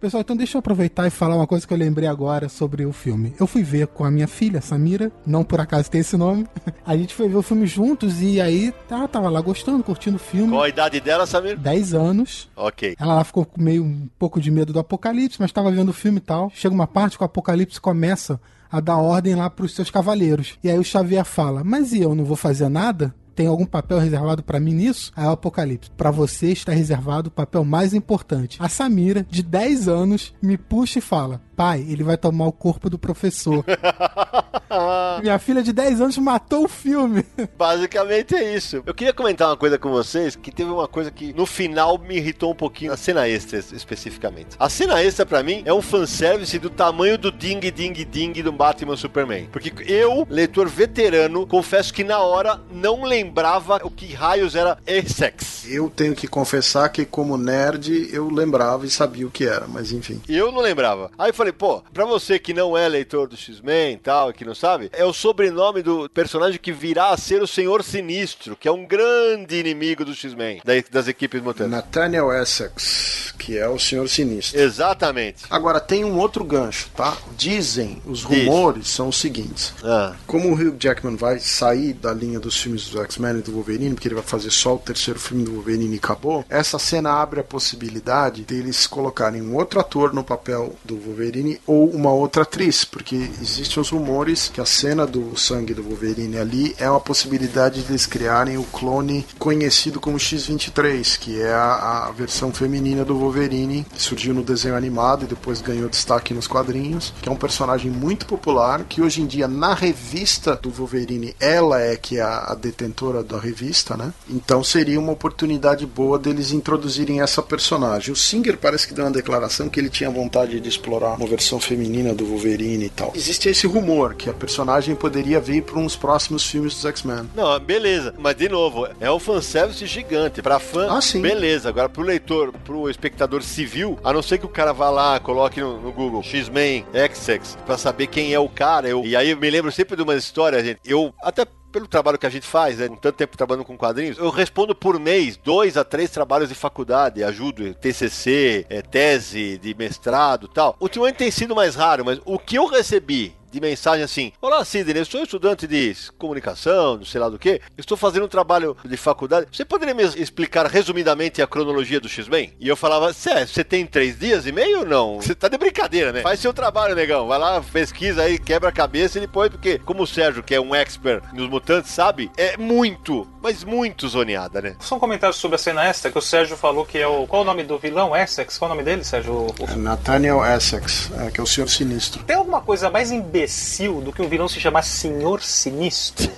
Pessoal, 0.00 0.20
então 0.20 0.36
deixa 0.36 0.56
eu 0.56 0.60
aproveitar 0.60 1.08
e 1.08 1.10
falar 1.10 1.34
uma 1.34 1.46
coisa 1.48 1.66
que 1.66 1.72
eu 1.72 1.76
lembrei 1.76 2.06
agora 2.08 2.48
sobre 2.48 2.86
o 2.86 2.92
filme. 2.92 3.34
Eu 3.40 3.48
fui 3.48 3.64
ver 3.64 3.88
com 3.88 4.04
a 4.04 4.10
minha 4.12 4.28
filha, 4.28 4.60
Samira, 4.60 5.10
não 5.26 5.42
por 5.42 5.60
acaso 5.60 5.90
tem 5.90 6.02
esse 6.02 6.16
nome. 6.16 6.46
A 6.86 6.96
gente 6.96 7.12
foi 7.12 7.28
ver 7.28 7.34
o 7.34 7.42
filme 7.42 7.66
juntos 7.66 8.22
e 8.22 8.40
aí 8.40 8.72
tá, 8.88 9.08
tava 9.08 9.28
lá 9.28 9.40
gostando, 9.40 9.82
curtindo 9.82 10.14
o 10.14 10.20
filme. 10.20 10.52
Qual 10.52 10.62
a 10.62 10.68
idade 10.68 11.00
dela, 11.00 11.26
Samir? 11.26 11.58
10 11.58 11.94
anos. 11.94 12.48
Ok. 12.54 12.94
Ela 12.96 13.14
lá 13.16 13.24
ficou 13.24 13.44
com 13.44 13.60
meio 13.60 13.82
um 13.82 14.08
pouco 14.16 14.40
de 14.40 14.52
medo 14.52 14.72
do 14.72 14.78
apocalipse, 14.78 15.38
mas 15.40 15.50
estava 15.50 15.68
vendo 15.72 15.88
o 15.88 15.92
filme 15.92 16.18
e 16.18 16.20
tal. 16.22 16.48
Chega 16.54 16.72
uma 16.72 16.86
parte 16.86 17.16
que 17.16 17.24
o 17.24 17.26
apocalipse 17.26 17.80
começa 17.80 18.40
a 18.70 18.78
dar 18.78 18.98
ordem 18.98 19.34
lá 19.34 19.50
pros 19.50 19.74
seus 19.74 19.90
cavaleiros. 19.90 20.56
E 20.62 20.70
aí 20.70 20.78
o 20.78 20.84
Xavier 20.84 21.24
fala: 21.24 21.64
Mas 21.64 21.92
e 21.92 22.00
eu 22.02 22.14
não 22.14 22.24
vou 22.24 22.36
fazer 22.36 22.68
nada? 22.68 23.12
Tem 23.38 23.46
algum 23.46 23.64
papel 23.64 24.00
reservado 24.00 24.42
pra 24.42 24.58
mim 24.58 24.74
nisso? 24.74 25.12
Aí 25.14 25.24
o 25.24 25.30
Apocalipse. 25.30 25.92
Pra 25.96 26.10
você 26.10 26.48
está 26.48 26.72
reservado 26.72 27.28
o 27.28 27.30
papel 27.30 27.64
mais 27.64 27.94
importante. 27.94 28.58
A 28.60 28.68
Samira, 28.68 29.24
de 29.30 29.44
10 29.44 29.86
anos, 29.86 30.34
me 30.42 30.58
puxa 30.58 30.98
e 30.98 31.00
fala: 31.00 31.40
Pai, 31.54 31.86
ele 31.88 32.02
vai 32.02 32.16
tomar 32.16 32.48
o 32.48 32.52
corpo 32.52 32.90
do 32.90 32.98
professor. 32.98 33.64
Minha 35.22 35.38
filha 35.38 35.62
de 35.62 35.72
10 35.72 36.00
anos 36.00 36.18
matou 36.18 36.64
o 36.64 36.68
filme. 36.68 37.24
basicamente 37.56 38.34
é 38.34 38.54
isso. 38.54 38.82
Eu 38.86 38.94
queria 38.94 39.12
comentar 39.12 39.48
uma 39.48 39.56
coisa 39.56 39.78
com 39.78 39.90
vocês, 39.90 40.36
que 40.36 40.52
teve 40.52 40.70
uma 40.70 40.86
coisa 40.86 41.10
que 41.10 41.32
no 41.32 41.46
final 41.46 41.98
me 41.98 42.16
irritou 42.16 42.52
um 42.52 42.54
pouquinho, 42.54 42.92
a 42.92 42.96
cena 42.96 43.28
extra 43.28 43.58
especificamente. 43.58 44.56
A 44.58 44.68
cena 44.68 45.02
extra 45.02 45.26
pra 45.26 45.42
mim 45.42 45.62
é 45.64 45.72
um 45.72 45.82
fanservice 45.82 46.58
do 46.58 46.70
tamanho 46.70 47.18
do 47.18 47.32
ding 47.32 47.60
ding 47.60 47.92
ding 47.92 48.32
do 48.42 48.52
Batman 48.52 48.96
Superman. 48.96 49.48
Porque 49.50 49.72
eu, 49.90 50.26
leitor 50.28 50.68
veterano, 50.68 51.46
confesso 51.46 51.92
que 51.92 52.04
na 52.04 52.18
hora 52.18 52.60
não 52.70 53.04
lembrava 53.28 53.80
o 53.84 53.90
que 53.90 54.12
raios 54.14 54.54
era 54.54 54.78
Essex. 54.86 55.66
Eu 55.68 55.90
tenho 55.90 56.14
que 56.14 56.26
confessar 56.26 56.88
que, 56.88 57.04
como 57.04 57.36
nerd, 57.36 58.08
eu 58.12 58.28
lembrava 58.30 58.86
e 58.86 58.90
sabia 58.90 59.26
o 59.26 59.30
que 59.30 59.44
era, 59.44 59.66
mas 59.68 59.92
enfim. 59.92 60.20
E 60.28 60.36
eu 60.36 60.50
não 60.50 60.60
lembrava. 60.62 61.10
Aí 61.18 61.28
eu 61.30 61.34
falei, 61.34 61.52
pô, 61.52 61.82
pra 61.92 62.04
você 62.06 62.38
que 62.38 62.54
não 62.54 62.76
é 62.76 62.88
leitor 62.88 63.28
do 63.28 63.36
X-Men 63.36 63.94
e 63.94 63.98
tal, 63.98 64.32
que 64.32 64.44
não 64.44 64.54
sabe, 64.54 64.88
é 64.94 65.04
o 65.04 65.12
sobrenome 65.12 65.82
do 65.82 66.08
personagem 66.08 66.58
que 66.58 66.72
virá 66.72 67.10
a 67.10 67.16
ser 67.16 67.42
o 67.42 67.46
Senhor 67.46 67.84
Sinistro, 67.84 68.56
que 68.56 68.66
é 68.66 68.72
um 68.72 68.86
grande 68.86 69.56
inimigo 69.56 70.04
do 70.04 70.14
X-Men, 70.14 70.62
da- 70.64 70.72
das 70.90 71.06
equipes 71.08 71.42
mutantes. 71.42 71.70
Nathaniel 71.70 72.32
Essex, 72.32 73.34
que 73.38 73.58
é 73.58 73.68
o 73.68 73.78
Senhor 73.78 74.08
Sinistro. 74.08 74.58
Exatamente. 74.58 75.44
Agora, 75.50 75.80
tem 75.80 76.04
um 76.04 76.16
outro 76.18 76.42
gancho, 76.44 76.88
tá? 76.96 77.16
Dizem, 77.36 78.00
os 78.06 78.20
Diz. 78.20 78.46
rumores 78.46 78.88
são 78.88 79.08
os 79.08 79.18
seguintes. 79.18 79.74
Ah, 79.84 80.14
Como 80.26 80.48
o 80.50 80.54
Hugh 80.54 80.76
Jackman 80.78 81.16
vai 81.16 81.38
sair 81.38 81.92
da 81.92 82.12
linha 82.12 82.40
dos 82.40 82.56
filmes 82.60 82.84
do 82.88 82.90
X-Men 83.18 83.38
e 83.38 83.42
do 83.42 83.52
Wolverine, 83.52 83.94
porque 83.94 84.06
ele 84.06 84.14
vai 84.14 84.24
fazer 84.24 84.50
só 84.50 84.76
o 84.76 84.78
terceiro 84.78 85.18
filme 85.18 85.44
do 85.44 85.52
Wolverine 85.52 85.94
e 85.94 85.98
acabou, 85.98 86.44
essa 86.48 86.78
cena 86.78 87.10
abre 87.10 87.40
a 87.40 87.44
possibilidade 87.44 88.42
deles 88.42 88.86
colocarem 88.86 89.42
um 89.42 89.56
outro 89.56 89.80
ator 89.80 90.14
no 90.14 90.22
papel 90.22 90.76
do 90.84 90.96
Wolverine 90.96 91.60
ou 91.66 91.90
uma 91.90 92.12
outra 92.12 92.42
atriz, 92.42 92.84
porque 92.84 93.16
existem 93.42 93.80
os 93.80 93.90
rumores 93.90 94.48
que 94.48 94.60
a 94.60 94.66
cena 94.66 95.06
do 95.06 95.36
sangue 95.36 95.74
do 95.74 95.82
Wolverine 95.82 96.38
ali 96.38 96.74
é 96.78 96.88
uma 96.88 97.00
possibilidade 97.00 97.82
de 97.82 97.92
eles 97.92 98.06
criarem 98.06 98.56
o 98.56 98.64
clone 98.64 99.26
conhecido 99.38 100.00
como 100.00 100.18
X-23, 100.18 101.18
que 101.18 101.40
é 101.40 101.52
a, 101.52 102.06
a 102.06 102.12
versão 102.12 102.52
feminina 102.52 103.04
do 103.04 103.18
Wolverine, 103.18 103.84
que 103.92 104.02
surgiu 104.02 104.32
no 104.32 104.42
desenho 104.42 104.76
animado 104.76 105.24
e 105.24 105.28
depois 105.28 105.60
ganhou 105.60 105.88
destaque 105.88 106.32
nos 106.32 106.46
quadrinhos, 106.46 107.12
que 107.20 107.28
é 107.28 107.32
um 107.32 107.36
personagem 107.36 107.90
muito 107.90 108.26
popular, 108.26 108.84
que 108.84 109.02
hoje 109.02 109.22
em 109.22 109.26
dia 109.26 109.48
na 109.48 109.74
revista 109.74 110.54
do 110.54 110.70
Wolverine 110.70 111.34
ela 111.40 111.80
é 111.80 111.96
que 111.96 112.18
é 112.18 112.22
a, 112.22 112.52
a 112.52 112.54
detentora 112.54 113.07
da 113.22 113.38
revista, 113.38 113.96
né? 113.96 114.12
Então 114.28 114.62
seria 114.62 114.98
uma 115.00 115.12
oportunidade 115.12 115.84
boa 115.86 116.18
deles 116.18 116.52
introduzirem 116.52 117.20
essa 117.20 117.42
personagem. 117.42 118.12
O 118.12 118.16
Singer 118.16 118.56
parece 118.58 118.86
que 118.86 118.94
deu 118.94 119.04
uma 119.04 119.10
declaração 119.10 119.68
que 119.68 119.78
ele 119.80 119.90
tinha 119.90 120.10
vontade 120.10 120.60
de 120.60 120.68
explorar 120.68 121.14
uma 121.16 121.26
versão 121.26 121.58
feminina 121.60 122.14
do 122.14 122.26
Wolverine 122.26 122.84
e 122.86 122.90
tal. 122.90 123.12
Existe 123.14 123.48
esse 123.48 123.66
rumor 123.66 124.14
que 124.14 124.28
a 124.30 124.32
personagem 124.32 124.94
poderia 124.94 125.40
vir 125.40 125.62
para 125.62 125.78
uns 125.78 125.96
próximos 125.96 126.44
filmes 126.46 126.74
dos 126.74 126.84
X-Men. 126.84 127.28
não, 127.34 127.58
beleza. 127.60 128.14
Mas, 128.18 128.36
de 128.36 128.48
novo, 128.48 128.86
é 129.00 129.10
um 129.10 129.18
fanservice 129.18 129.84
gigante. 129.86 130.42
Pra 130.42 130.58
fã, 130.58 130.88
Ah, 130.96 131.00
sim. 131.00 131.20
beleza. 131.20 131.68
Agora, 131.68 131.88
pro 131.88 132.02
leitor, 132.02 132.52
pro 132.64 132.88
espectador 132.90 133.42
civil, 133.42 133.98
a 134.04 134.12
não 134.12 134.22
ser 134.22 134.38
que 134.38 134.46
o 134.46 134.48
cara 134.48 134.72
vá 134.72 134.90
lá, 134.90 135.18
coloque 135.20 135.60
no, 135.60 135.80
no 135.80 135.92
Google 135.92 136.22
X-Men, 136.22 136.84
XX, 136.92 137.56
pra 137.66 137.76
saber 137.78 138.06
quem 138.06 138.32
é 138.32 138.38
o 138.38 138.48
cara. 138.48 138.88
Eu- 138.88 139.02
e 139.04 139.14
aí 139.16 139.30
eu 139.30 139.36
me 139.36 139.50
lembro 139.50 139.70
sempre 139.72 139.96
de 139.96 140.02
uma 140.02 140.14
história, 140.14 140.62
gente. 140.64 140.80
Eu, 140.84 141.12
até 141.22 141.46
pelo 141.70 141.86
trabalho 141.86 142.18
que 142.18 142.26
a 142.26 142.30
gente 142.30 142.46
faz, 142.46 142.78
né, 142.78 142.88
tanto 142.88 143.12
tempo 143.12 143.36
trabalhando 143.36 143.64
com 143.64 143.76
quadrinhos, 143.76 144.18
eu 144.18 144.30
respondo 144.30 144.74
por 144.74 144.98
mês 144.98 145.36
dois 145.36 145.76
a 145.76 145.84
três 145.84 146.10
trabalhos 146.10 146.48
de 146.48 146.54
faculdade, 146.54 147.22
ajudo 147.22 147.74
TCC, 147.74 148.66
é, 148.68 148.82
tese 148.82 149.58
de 149.58 149.74
mestrado 149.74 150.48
tal. 150.48 150.76
Ultimamente 150.80 151.16
tem 151.16 151.30
sido 151.30 151.54
mais 151.54 151.74
raro, 151.74 152.04
mas 152.04 152.20
o 152.24 152.38
que 152.38 152.56
eu 152.56 152.66
recebi 152.66 153.37
de 153.50 153.60
mensagem 153.60 154.04
assim: 154.04 154.32
Olá, 154.40 154.64
Sidney, 154.64 155.00
eu 155.00 155.04
sou 155.04 155.22
estudante 155.22 155.66
de 155.66 155.94
comunicação, 156.18 156.98
não 156.98 157.04
sei 157.04 157.20
lá 157.20 157.28
do 157.28 157.38
que, 157.38 157.60
estou 157.76 157.96
fazendo 157.96 158.24
um 158.26 158.28
trabalho 158.28 158.76
de 158.84 158.96
faculdade. 158.96 159.46
Você 159.52 159.64
poderia 159.64 159.94
me 159.94 160.02
explicar 160.04 160.66
resumidamente 160.66 161.40
a 161.42 161.46
cronologia 161.46 162.00
do 162.00 162.08
X-Men? 162.08 162.52
E 162.60 162.68
eu 162.68 162.76
falava: 162.76 163.12
você 163.12 163.64
tem 163.64 163.86
três 163.86 164.18
dias 164.18 164.46
e 164.46 164.52
meio 164.52 164.80
ou 164.80 164.86
não? 164.86 165.18
Você 165.28 165.34
tá 165.34 165.48
de 165.48 165.58
brincadeira, 165.58 166.12
né? 166.12 166.22
Faz 166.22 166.40
seu 166.40 166.52
trabalho, 166.52 166.94
negão. 166.94 167.26
Vai 167.26 167.38
lá, 167.38 167.60
pesquisa 167.60 168.22
aí, 168.22 168.38
quebra 168.38 168.68
a 168.68 168.72
cabeça 168.72 169.18
e 169.18 169.20
depois, 169.20 169.50
porque, 169.50 169.78
como 169.78 170.02
o 170.02 170.06
Sérgio, 170.06 170.42
que 170.42 170.54
é 170.54 170.60
um 170.60 170.74
expert 170.74 171.22
nos 171.32 171.48
mutantes, 171.48 171.90
sabe, 171.90 172.30
é 172.36 172.56
muito, 172.56 173.26
mas 173.42 173.64
muito 173.64 174.08
zoneada, 174.08 174.60
né? 174.62 174.76
Só 174.80 174.96
um 174.96 174.98
comentário 174.98 175.34
sobre 175.34 175.56
a 175.56 175.58
cena 175.58 175.84
extra 175.84 176.10
que 176.10 176.18
o 176.18 176.22
Sérgio 176.22 176.56
falou 176.56 176.84
que 176.84 176.98
é 176.98 177.06
o. 177.06 177.26
Qual 177.26 177.42
o 177.42 177.44
nome 177.44 177.62
do 177.64 177.78
vilão? 177.78 178.14
Essex? 178.16 178.56
Qual 178.58 178.70
o 178.70 178.74
nome 178.74 178.84
dele, 178.84 179.04
Sérgio? 179.04 179.32
O- 179.34 179.54
É 179.68 179.76
Nathaniel 179.76 180.44
Essex, 180.44 181.10
é, 181.18 181.30
que 181.30 181.40
é 181.40 181.42
o 181.42 181.46
Senhor 181.46 181.68
Sinistro. 181.68 182.22
Tem 182.24 182.36
alguma 182.36 182.60
coisa 182.60 182.88
mais 182.90 183.10
imbecil 183.38 184.00
do 184.00 184.12
que 184.12 184.20
um 184.20 184.28
vilão 184.28 184.48
se 184.48 184.58
chamar 184.60 184.82
Senhor 184.82 185.40
Sinistro? 185.42 186.28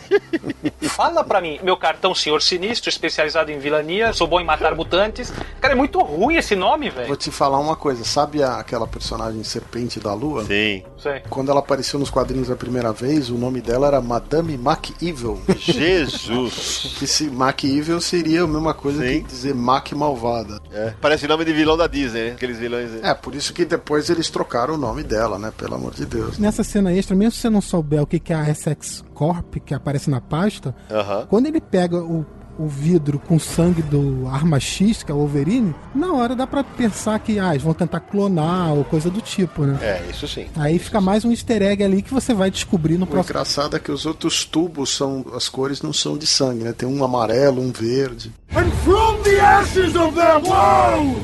Fala 0.83 1.25
pra 1.25 1.41
mim, 1.41 1.59
meu 1.63 1.77
cartão 1.77 2.15
Senhor 2.15 2.43
Sinistro, 2.43 2.89
especializado 2.91 3.51
em 3.51 3.59
vilania, 3.59 4.13
sou 4.13 4.27
bom 4.27 4.41
em 4.41 4.45
matar 4.45 4.75
mutantes. 4.75 5.33
Cara, 5.61 5.73
é 5.75 5.77
muito 5.77 6.01
ruim 6.01 6.37
esse 6.37 6.55
nome, 6.55 6.91
Vou 6.91 7.03
velho. 7.03 7.17
te 7.17 7.31
falar 7.31 7.59
uma 7.59 7.77
coisa, 7.77 8.05
sabe 8.05 8.43
a- 8.43 8.57
aquela 8.59 8.87
personagem 8.87 9.43
Serpente 9.45 9.99
da 10.01 10.13
Lua? 10.13 10.45
Sim. 10.45 10.83
Sei. 10.99 11.23
Quando 11.31 11.51
ela 11.51 11.61
apareceu 11.61 11.99
nos 11.99 12.11
quadrinhos 12.11 12.51
a 12.51 12.57
primeira 12.57 12.93
vez, 12.93 13.31
o 13.31 13.35
nome 13.39 13.61
dela 13.61 13.87
era 13.87 14.01
Madame 14.01 14.57
MacEvil. 14.59 15.41
Jesus. 15.57 16.95
que 16.99 17.07
se 17.07 17.31
MacEvil 17.31 18.01
seria 18.01 18.43
a 18.43 18.47
mesma 18.47 18.75
coisa 18.75 19.03
Sim. 19.03 19.21
que 19.23 19.29
dizer 19.29 19.55
Mac 19.55 19.93
malvada. 19.93 20.61
É, 20.73 20.93
parece 21.01 21.27
nome 21.27 21.45
de 21.45 21.53
vilão 21.53 21.77
da 21.77 21.87
Disney, 21.87 22.25
né? 22.27 22.31
Aqueles 22.33 22.59
vilões. 22.59 22.91
É, 23.03 23.15
por 23.15 23.35
isso 23.35 23.53
que 23.55 23.65
depois 23.65 24.11
eles 24.11 24.29
trocaram 24.29 24.75
o 24.75 24.79
nome 24.79 25.03
dela, 25.03 25.39
né? 25.39 25.53
Pelo 25.57 25.75
amor 25.75 25.95
de 25.95 26.05
Deus. 26.05 26.39
Nessa 26.39 26.63
cena 26.65 26.90
extra, 26.91 27.17
mesmo 27.17 27.33
se 27.33 27.39
você 27.41 27.51
não 27.51 27.61
souber 27.61 28.03
o 28.03 28.07
que 28.07 28.33
é 28.33 28.37
a 28.37 28.49
Essex 28.51 29.05
Corp, 29.15 29.57
que 29.65 29.75
aparece 29.75 30.11
na 30.11 30.21
pasta, 30.21 30.75
Aham. 30.91 31.27
quando 31.29 31.47
ele 31.47 31.61
pega 31.61 31.97
o, 31.99 32.25
o 32.59 32.67
vidro 32.67 33.19
com 33.19 33.39
sangue 33.39 33.81
do 33.81 34.27
Arma 34.29 34.61
X, 34.61 35.03
que 35.03 35.11
é 35.11 35.15
o 35.15 35.19
Wolverine, 35.19 35.75
na 35.95 36.13
hora 36.13 36.37
dá 36.37 36.47
pra 36.47 36.63
pensar 36.63 37.19
que 37.21 37.39
ah, 37.39 37.51
eles 37.53 37.63
vão 37.63 37.73
tentar 37.73 38.01
clonar 38.01 38.75
ou 38.75 38.85
coisa 38.85 39.09
do 39.11 39.21
tipo, 39.21 39.65
né? 39.65 39.79
É, 39.81 40.05
isso 40.11 40.29
sim. 40.29 40.47
Aí 40.57 40.79
fica 40.79 41.01
mais 41.01 41.25
um 41.25 41.31
easter 41.31 41.63
egg 41.63 41.83
ali 41.83 42.03
que 42.03 42.13
você 42.13 42.35
vai 42.35 42.51
descobrir 42.51 42.99
no 42.99 43.05
O 43.05 43.07
próximo. 43.07 43.31
engraçado 43.33 43.77
é 43.77 43.79
que 43.81 43.91
os 43.91 44.05
outros 44.05 44.45
tubos 44.45 44.95
são. 44.95 45.25
As 45.35 45.49
cores 45.49 45.81
não 45.81 45.93
são 45.93 46.19
de 46.19 46.27
sangue, 46.27 46.65
né? 46.65 46.73
Tem 46.73 46.87
um 46.89 47.03
amarelo, 47.03 47.63
um 47.63 47.73
verde. 47.73 48.31
And 48.55 48.69
from 48.85 49.23
the 49.23 49.41
ashes 49.41 49.95
of 49.95 50.15
their 50.15 50.39
woe, 50.43 51.17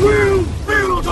we'll 0.00 0.44
build! 0.66 1.07